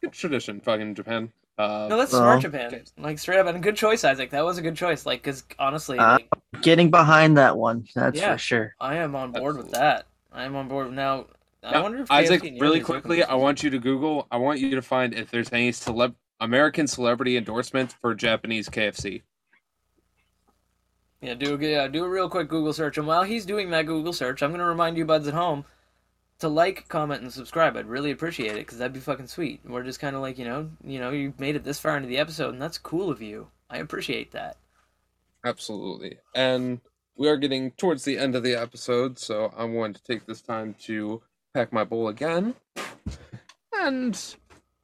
good 0.02 0.12
tradition, 0.12 0.60
fucking 0.60 0.94
Japan. 0.94 1.32
Uh, 1.58 1.86
No, 1.88 1.96
that's 1.98 2.12
Well- 2.12 2.22
smart, 2.22 2.40
Japan. 2.42 2.82
Like 2.98 3.18
straight 3.18 3.38
up, 3.38 3.46
and 3.46 3.62
good 3.62 3.76
choice, 3.76 4.04
Isaac. 4.04 4.30
That 4.30 4.44
was 4.44 4.58
a 4.58 4.62
good 4.62 4.74
choice. 4.76 5.06
Like, 5.06 5.22
because 5.22 5.44
honestly, 5.58 5.98
Uh, 5.98 6.12
like, 6.14 6.28
Getting 6.62 6.90
behind 6.90 7.36
that 7.38 7.56
one, 7.56 7.86
that's 7.94 8.18
Yeah. 8.18 8.32
for 8.32 8.38
sure. 8.38 8.74
I 8.80 8.96
am 8.96 9.14
on 9.14 9.32
board 9.32 9.56
with 9.56 9.70
that. 9.72 10.06
I 10.32 10.44
am 10.44 10.56
on 10.56 10.66
board 10.68 10.92
now. 10.92 11.26
I 11.62 11.72
Now, 11.72 11.82
wonder 11.82 11.98
if 11.98 12.10
Isaac, 12.10 12.42
really 12.60 12.80
quickly, 12.80 13.22
I 13.22 13.34
want 13.34 13.62
you 13.62 13.70
to 13.70 13.78
Google. 13.78 14.26
I 14.30 14.36
want 14.36 14.58
you 14.58 14.70
to 14.70 14.82
find 14.82 15.14
if 15.14 15.30
there's 15.30 15.52
any 15.52 15.70
celeb 15.70 16.14
American 16.40 16.88
celebrity 16.88 17.36
endorsement 17.36 17.94
for 18.00 18.14
Japanese 18.14 18.68
KFC. 18.68 19.22
Yeah, 21.20 21.34
do 21.34 21.54
a 21.54 21.58
yeah, 21.58 21.86
do 21.86 22.04
a 22.04 22.08
real 22.08 22.28
quick 22.28 22.48
Google 22.48 22.72
search. 22.72 22.98
And 22.98 23.06
while 23.06 23.22
he's 23.22 23.46
doing 23.46 23.70
that 23.70 23.86
Google 23.86 24.12
search, 24.12 24.42
I'm 24.42 24.50
gonna 24.50 24.66
remind 24.66 24.96
you 24.96 25.04
buds 25.04 25.28
at 25.28 25.34
home 25.34 25.64
to 26.40 26.48
like, 26.48 26.88
comment, 26.88 27.22
and 27.22 27.32
subscribe. 27.32 27.76
I'd 27.76 27.86
really 27.86 28.10
appreciate 28.10 28.56
it 28.56 28.66
because 28.66 28.78
that'd 28.78 28.92
be 28.92 28.98
fucking 28.98 29.28
sweet. 29.28 29.60
We're 29.64 29.84
just 29.84 30.00
kind 30.00 30.16
of 30.16 30.22
like 30.22 30.36
you 30.38 30.44
know, 30.44 30.68
you 30.84 30.98
know, 30.98 31.10
you've 31.10 31.38
made 31.38 31.54
it 31.54 31.62
this 31.62 31.78
far 31.78 31.96
into 31.96 32.08
the 32.08 32.18
episode, 32.18 32.54
and 32.54 32.60
that's 32.60 32.78
cool 32.78 33.08
of 33.08 33.22
you. 33.22 33.46
I 33.70 33.78
appreciate 33.78 34.32
that. 34.32 34.56
Absolutely. 35.44 36.18
And 36.34 36.80
we 37.16 37.28
are 37.28 37.36
getting 37.36 37.70
towards 37.72 38.04
the 38.04 38.18
end 38.18 38.34
of 38.34 38.42
the 38.42 38.54
episode, 38.54 39.16
so 39.18 39.52
I'm 39.56 39.74
going 39.74 39.94
to 39.94 40.02
take 40.02 40.26
this 40.26 40.40
time 40.40 40.74
to 40.86 41.22
pack 41.54 41.72
my 41.72 41.84
bowl 41.84 42.08
again. 42.08 42.54
And 43.80 44.16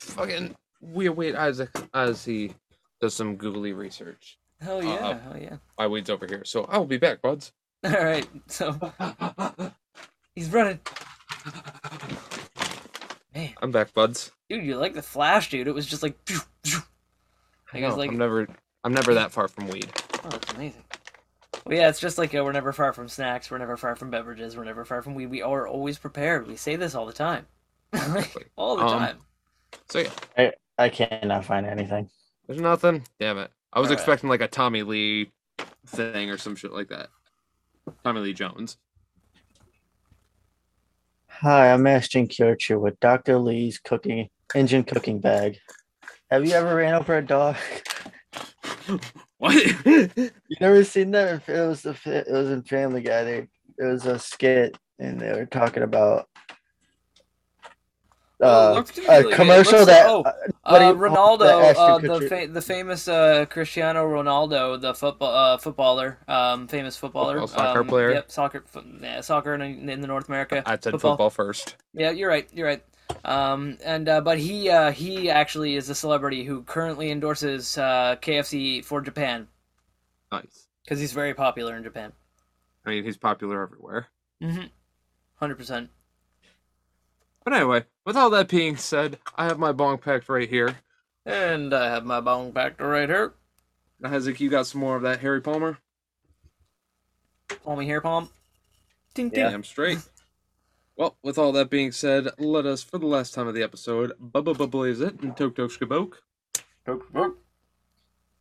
fucking 0.00 0.54
we 0.80 1.06
await 1.06 1.34
Isaac 1.36 1.70
as 1.94 2.24
he 2.24 2.54
does 3.00 3.14
some 3.14 3.36
googly 3.36 3.72
research. 3.72 4.38
Hell 4.60 4.82
yeah, 4.82 4.90
Uh, 4.94 5.18
hell 5.18 5.36
yeah. 5.40 5.56
My 5.78 5.86
weed's 5.86 6.10
over 6.10 6.26
here, 6.26 6.44
so 6.44 6.64
I'll 6.64 6.84
be 6.86 6.96
back, 6.98 7.22
buds. 7.22 7.52
All 7.84 7.92
right, 7.92 8.28
so 8.48 8.76
he's 10.34 10.50
running. 10.50 10.80
Man, 13.34 13.54
I'm 13.62 13.70
back, 13.70 13.94
buds. 13.94 14.32
dude, 14.48 14.64
you 14.64 14.76
like 14.76 14.94
the 14.94 15.02
flash, 15.02 15.50
dude? 15.50 15.68
It 15.68 15.74
was 15.74 15.86
just 15.86 16.02
like. 16.02 16.16
I 17.72 17.76
I 17.76 17.80
guess 17.80 17.90
know, 17.92 17.96
like 17.98 18.10
I'm 18.10 18.16
never 18.16 18.48
I'm 18.82 18.92
never 18.94 19.14
that 19.14 19.30
far 19.30 19.46
from 19.46 19.68
weed. 19.68 19.90
Oh, 20.24 20.28
that's 20.30 20.52
amazing. 20.54 20.82
Well, 21.68 21.76
yeah, 21.76 21.90
it's 21.90 22.00
just 22.00 22.16
like 22.16 22.34
uh, 22.34 22.42
we're 22.42 22.52
never 22.52 22.72
far 22.72 22.94
from 22.94 23.08
snacks. 23.10 23.50
We're 23.50 23.58
never 23.58 23.76
far 23.76 23.94
from 23.94 24.08
beverages. 24.08 24.56
We're 24.56 24.64
never 24.64 24.86
far 24.86 25.02
from 25.02 25.14
weed. 25.14 25.26
We 25.26 25.42
are 25.42 25.68
always 25.68 25.98
prepared. 25.98 26.46
We 26.46 26.56
say 26.56 26.76
this 26.76 26.94
all 26.94 27.04
the 27.04 27.12
time, 27.12 27.44
all 28.56 28.76
the 28.78 28.84
Um, 28.86 28.98
time. 28.98 29.18
So 29.90 29.98
yeah, 29.98 30.10
I 30.38 30.52
I 30.78 30.88
cannot 30.88 31.44
find 31.44 31.66
anything. 31.66 32.08
there's 32.46 32.58
nothing. 32.62 33.04
Damn 33.20 33.36
it. 33.36 33.50
I 33.70 33.80
was 33.80 33.88
Alright. 33.88 33.98
expecting 34.00 34.30
like 34.30 34.40
a 34.40 34.48
Tommy 34.48 34.82
Lee 34.82 35.30
thing 35.86 36.30
or 36.30 36.38
some 36.38 36.56
shit 36.56 36.72
like 36.72 36.88
that. 36.88 37.10
Tommy 38.02 38.20
Lee 38.22 38.32
Jones. 38.32 38.78
Hi, 41.28 41.70
I'm 41.70 41.86
Ashton 41.86 42.28
Kutcher 42.28 42.80
with 42.80 42.98
Dr. 42.98 43.36
Lee's 43.38 43.78
cooking 43.78 44.30
engine 44.54 44.84
cooking 44.84 45.20
bag. 45.20 45.58
Have 46.30 46.46
you 46.46 46.52
ever 46.52 46.76
ran 46.76 46.94
over 46.94 47.18
a 47.18 47.22
dog? 47.22 47.56
What? 49.38 49.54
You 50.50 50.56
never 50.60 50.82
seen 50.84 51.10
that? 51.12 51.42
It 51.48 51.60
was 51.68 51.82
the 51.82 51.96
it 52.04 52.30
was 52.30 52.50
in 52.50 52.62
Family 52.62 53.02
Guy. 53.02 53.22
They, 53.24 53.48
it 53.78 53.84
was 53.84 54.06
a 54.06 54.18
skit, 54.18 54.76
and 54.98 55.20
they 55.20 55.30
were 55.32 55.46
talking 55.46 55.82
about 55.82 56.26
Oh, 58.40 58.70
uh, 58.70 58.74
looks 58.74 58.92
to 58.92 59.00
me 59.00 59.06
a 59.08 59.24
commercial 59.34 59.72
Looks- 59.80 59.86
that 59.86 60.06
oh, 60.08 60.22
uh, 60.22 60.32
what 60.62 60.78
do 60.78 60.84
Uh, 60.84 60.92
you 60.92 60.94
call 61.08 61.38
Ronaldo, 61.38 61.38
that, 61.40 61.76
uh, 61.76 61.98
the 61.98 62.28
fa- 62.28 62.46
the 62.52 62.62
famous 62.62 63.08
uh, 63.08 63.46
Cristiano 63.50 64.06
Ronaldo, 64.08 64.80
the 64.80 64.94
football 64.94 65.34
uh, 65.34 65.58
footballer, 65.58 66.18
um, 66.28 66.68
famous 66.68 66.96
footballer, 66.96 67.40
Football, 67.40 67.64
soccer 67.64 67.80
um, 67.80 67.86
player? 67.88 68.12
Yep, 68.12 68.30
soccer, 68.30 68.62
fo- 68.64 68.84
yeah, 69.02 69.20
soccer 69.22 69.54
in, 69.54 69.88
in 69.90 70.00
the 70.00 70.06
North 70.06 70.28
America. 70.28 70.62
I 70.66 70.78
said 70.80 70.92
football. 71.00 71.30
first. 71.30 71.74
Yeah, 71.94 72.10
you're 72.12 72.28
right. 72.28 72.48
You're 72.54 72.66
right. 72.68 72.84
Um, 73.24 73.78
and 73.84 74.08
uh, 74.08 74.20
but 74.20 74.38
he 74.38 74.70
uh, 74.70 74.90
he 74.90 75.30
actually 75.30 75.76
is 75.76 75.88
a 75.90 75.94
celebrity 75.94 76.44
who 76.44 76.62
currently 76.62 77.10
endorses 77.10 77.76
uh, 77.78 78.16
KFC 78.20 78.84
for 78.84 79.00
Japan 79.00 79.48
Nice. 80.30 80.68
because 80.84 80.98
he's 81.00 81.12
very 81.12 81.34
popular 81.34 81.76
in 81.76 81.82
Japan. 81.82 82.12
I 82.86 82.90
mean, 82.90 83.04
he's 83.04 83.16
popular 83.16 83.62
everywhere. 83.62 84.06
Mm-hmm. 84.42 84.66
Hundred 85.36 85.56
percent. 85.56 85.90
But 87.44 87.54
anyway, 87.54 87.84
with 88.04 88.16
all 88.16 88.30
that 88.30 88.48
being 88.48 88.76
said, 88.76 89.18
I 89.36 89.46
have 89.46 89.58
my 89.58 89.72
bong 89.72 89.98
packed 89.98 90.28
right 90.28 90.48
here. 90.48 90.76
And 91.24 91.74
I 91.74 91.88
have 91.90 92.04
my 92.04 92.20
bong 92.20 92.52
packed 92.52 92.80
right 92.80 93.08
here. 93.08 93.34
Now, 94.00 94.10
Hezek, 94.10 94.38
you 94.40 94.48
got 94.48 94.66
some 94.66 94.80
more 94.80 94.96
of 94.96 95.02
that 95.02 95.20
Harry 95.20 95.40
Palmer? 95.40 95.78
Palmy 97.64 97.86
hair 97.86 98.00
palm. 98.00 98.28
Ding 99.14 99.30
ding. 99.30 99.50
Damn 99.50 99.64
straight. 99.64 99.98
Well, 100.98 101.16
with 101.22 101.38
all 101.38 101.52
that 101.52 101.70
being 101.70 101.92
said, 101.92 102.28
let 102.38 102.66
us, 102.66 102.82
for 102.82 102.98
the 102.98 103.06
last 103.06 103.32
time 103.32 103.46
of 103.46 103.54
the 103.54 103.62
episode, 103.62 104.12
bubba 104.20 104.52
bubblies 104.52 105.00
it 105.00 105.20
and 105.20 105.36
tok 105.36 105.54
tok 105.54 105.70
shkaboke. 105.70 106.14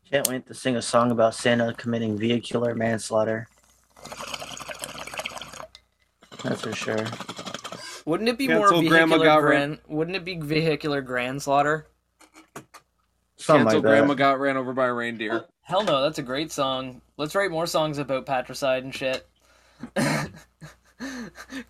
Can't 0.10 0.28
wait 0.28 0.48
to 0.48 0.56
sing 0.56 0.76
a 0.76 0.82
song 0.82 1.12
about 1.12 1.36
Santa 1.36 1.76
committing 1.76 2.18
vehicular 2.18 2.74
manslaughter. 2.74 3.48
That's 6.44 6.62
for 6.62 6.74
sure. 6.74 7.06
Wouldn't 8.06 8.28
it 8.28 8.40
be 8.40 8.48
Cancel 8.48 8.82
more 8.82 8.90
Grandma 8.90 9.18
vehicular 9.18 9.26
got 9.26 9.42
grand? 9.42 9.80
Wouldn't 9.88 10.18
it 10.18 10.26
be 10.26 10.40
vehicular 10.40 11.02
grand 11.02 11.44
slaughter? 11.44 11.86
Something 13.36 13.66
Cancel 13.66 13.66
like 13.66 13.74
that. 13.74 13.82
Grandma 13.82 14.14
got 14.16 14.40
ran 14.40 14.58
over 14.58 14.74
by 14.74 14.88
a 14.88 14.94
reindeer. 14.94 15.34
Oh, 15.34 15.46
hell 15.62 15.84
no, 15.84 16.02
that's 16.02 16.18
a 16.18 16.24
great 16.24 16.52
song. 16.52 17.02
Let's 17.18 17.36
write 17.36 17.52
more 17.52 17.68
songs 17.68 18.00
about 18.00 18.26
patricide 18.26 18.84
and 18.84 18.96
shit. 18.96 19.28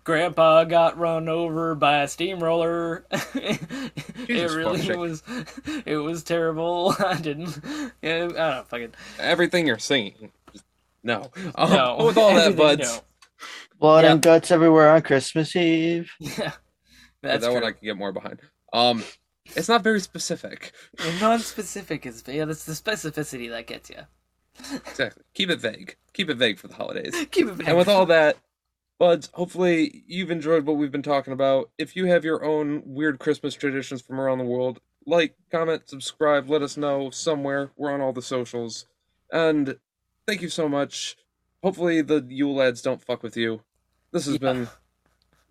Grandpa 0.04 0.64
got 0.64 0.98
run 0.98 1.28
over 1.28 1.74
by 1.74 1.98
a 2.02 2.08
steamroller. 2.08 3.04
it 3.10 4.28
really 4.28 4.82
fuck, 4.82 4.96
was. 4.96 5.22
It 5.86 5.96
was 5.96 6.22
terrible. 6.22 6.94
I 7.04 7.16
didn't. 7.20 7.58
Yeah, 8.02 8.14
I 8.14 8.18
don't 8.18 8.34
know. 8.34 8.64
Fucking 8.68 8.94
Everything 9.18 9.66
you're 9.66 9.78
singing. 9.78 10.32
No. 11.02 11.30
Um, 11.54 11.70
no. 11.70 12.04
With 12.06 12.18
all 12.18 12.34
that, 12.34 12.46
Everything, 12.52 12.56
buds. 12.56 13.02
Blood 13.78 14.04
Yeah. 14.04 14.12
and 14.12 14.22
guts 14.22 14.50
everywhere 14.50 14.90
on 14.90 15.02
Christmas 15.02 15.54
Eve. 15.54 16.10
no. 16.20 16.28
Yeah, 16.28 16.34
Yeah, 16.38 16.52
that's 17.22 17.40
that 17.44 17.46
true. 17.50 17.54
one 17.54 17.64
I 17.64 17.72
can 17.72 17.84
get 17.84 17.96
more 17.96 18.12
behind. 18.12 18.40
Um, 18.72 19.04
it's 19.56 19.68
not 19.68 19.82
very 19.82 20.00
specific. 20.00 20.72
And 20.98 21.20
Non-specific 21.20 22.04
is 22.06 22.22
yeah. 22.26 22.44
That's 22.44 22.64
the 22.64 22.72
specificity 22.72 23.48
that 23.50 23.66
gets 23.66 23.88
you. 23.90 24.00
Exactly. 24.86 25.22
Keep 25.34 25.50
it 25.50 25.60
vague. 25.60 25.96
Keep 26.12 26.30
it 26.30 26.36
vague 26.36 26.58
for 26.58 26.66
the 26.66 26.74
holidays. 26.74 27.14
Keep 27.30 27.46
it. 27.46 27.52
Vague. 27.54 27.68
And 27.68 27.78
with 27.78 27.86
all 27.88 28.06
that, 28.06 28.36
Buds, 28.98 29.30
hopefully 29.34 30.02
you've 30.06 30.30
enjoyed 30.30 30.66
what 30.66 30.76
we've 30.76 30.90
been 30.90 31.02
talking 31.02 31.32
about. 31.32 31.70
If 31.78 31.94
you 31.94 32.06
have 32.06 32.24
your 32.24 32.44
own 32.44 32.82
weird 32.84 33.18
Christmas 33.18 33.54
traditions 33.54 34.02
from 34.02 34.20
around 34.20 34.38
the 34.38 34.44
world, 34.44 34.80
like, 35.06 35.36
comment, 35.50 35.88
subscribe, 35.88 36.50
let 36.50 36.62
us 36.62 36.76
know 36.76 37.10
somewhere. 37.10 37.70
We're 37.76 37.92
on 37.92 38.00
all 38.00 38.12
the 38.12 38.22
socials. 38.22 38.86
And 39.32 39.78
thank 40.26 40.42
you 40.42 40.48
so 40.48 40.68
much. 40.68 41.16
Hopefully 41.62 42.02
the 42.02 42.24
Yule 42.28 42.54
lads 42.56 42.82
don't 42.82 43.02
fuck 43.02 43.22
with 43.22 43.36
you. 43.36 43.62
This 44.12 44.26
has 44.26 44.34
Yeah. 44.34 44.38
been 44.52 44.68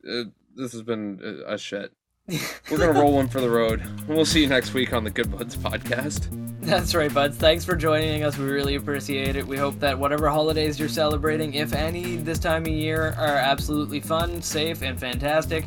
uh, 0.07 0.23
this 0.55 0.71
has 0.73 0.81
been 0.83 1.19
uh, 1.23 1.53
a 1.53 1.57
shit. 1.57 1.91
We're 2.69 2.77
gonna 2.77 2.99
roll 2.99 3.13
one 3.13 3.27
for 3.29 3.41
the 3.41 3.49
road. 3.49 3.81
We'll 4.07 4.25
see 4.25 4.41
you 4.41 4.47
next 4.47 4.73
week 4.73 4.93
on 4.93 5.03
the 5.03 5.11
Good 5.11 5.31
Buds 5.31 5.55
podcast. 5.55 6.27
That's 6.67 6.93
right, 6.93 7.13
buds. 7.13 7.37
Thanks 7.37 7.63
for 7.63 7.77
joining 7.77 8.23
us. 8.25 8.37
We 8.37 8.45
really 8.45 8.75
appreciate 8.75 9.37
it. 9.37 9.47
We 9.47 9.55
hope 9.55 9.79
that 9.79 9.97
whatever 9.97 10.27
holidays 10.29 10.77
you're 10.77 10.89
celebrating, 10.89 11.53
if 11.53 11.71
any, 11.73 12.17
this 12.17 12.39
time 12.39 12.63
of 12.63 12.67
year, 12.67 13.15
are 13.17 13.35
absolutely 13.37 14.01
fun, 14.01 14.41
safe, 14.41 14.81
and 14.81 14.99
fantastic. 14.99 15.65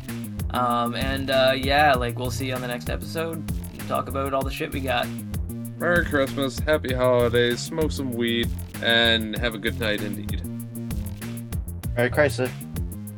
Um, 0.51 0.93
and 0.95 1.31
uh, 1.31 1.53
yeah, 1.57 1.93
like 1.95 2.19
we'll 2.19 2.29
see 2.29 2.47
you 2.49 2.53
on 2.53 2.61
the 2.61 2.67
next 2.67 2.89
episode. 2.91 3.43
Talk 3.87 4.09
about 4.09 4.33
all 4.35 4.43
the 4.43 4.51
shit 4.51 4.71
we 4.73 4.79
got. 4.79 5.07
Merry 5.79 6.05
Christmas, 6.05 6.59
Happy 6.59 6.93
Holidays, 6.93 7.59
smoke 7.59 7.91
some 7.91 8.11
weed, 8.13 8.47
and 8.83 9.35
have 9.39 9.55
a 9.55 9.57
good 9.57 9.79
night 9.79 10.01
indeed. 10.03 10.43
Merry 11.97 12.11
Chrysler. 12.11 12.51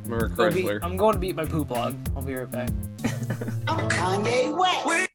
Merry 0.07 0.29
Go 0.29 0.49
beat- 0.49 0.65
Chrysler. 0.67 0.79
I'm 0.83 0.95
going 0.95 1.13
to 1.15 1.19
beat 1.19 1.35
my 1.35 1.45
poop 1.45 1.69
log. 1.69 1.97
I'll 2.15 2.21
be 2.21 2.33
right 2.33 2.49
back. 2.49 2.69
I'm 3.67 3.89
Kanye 3.89 4.57
West. 4.57 5.09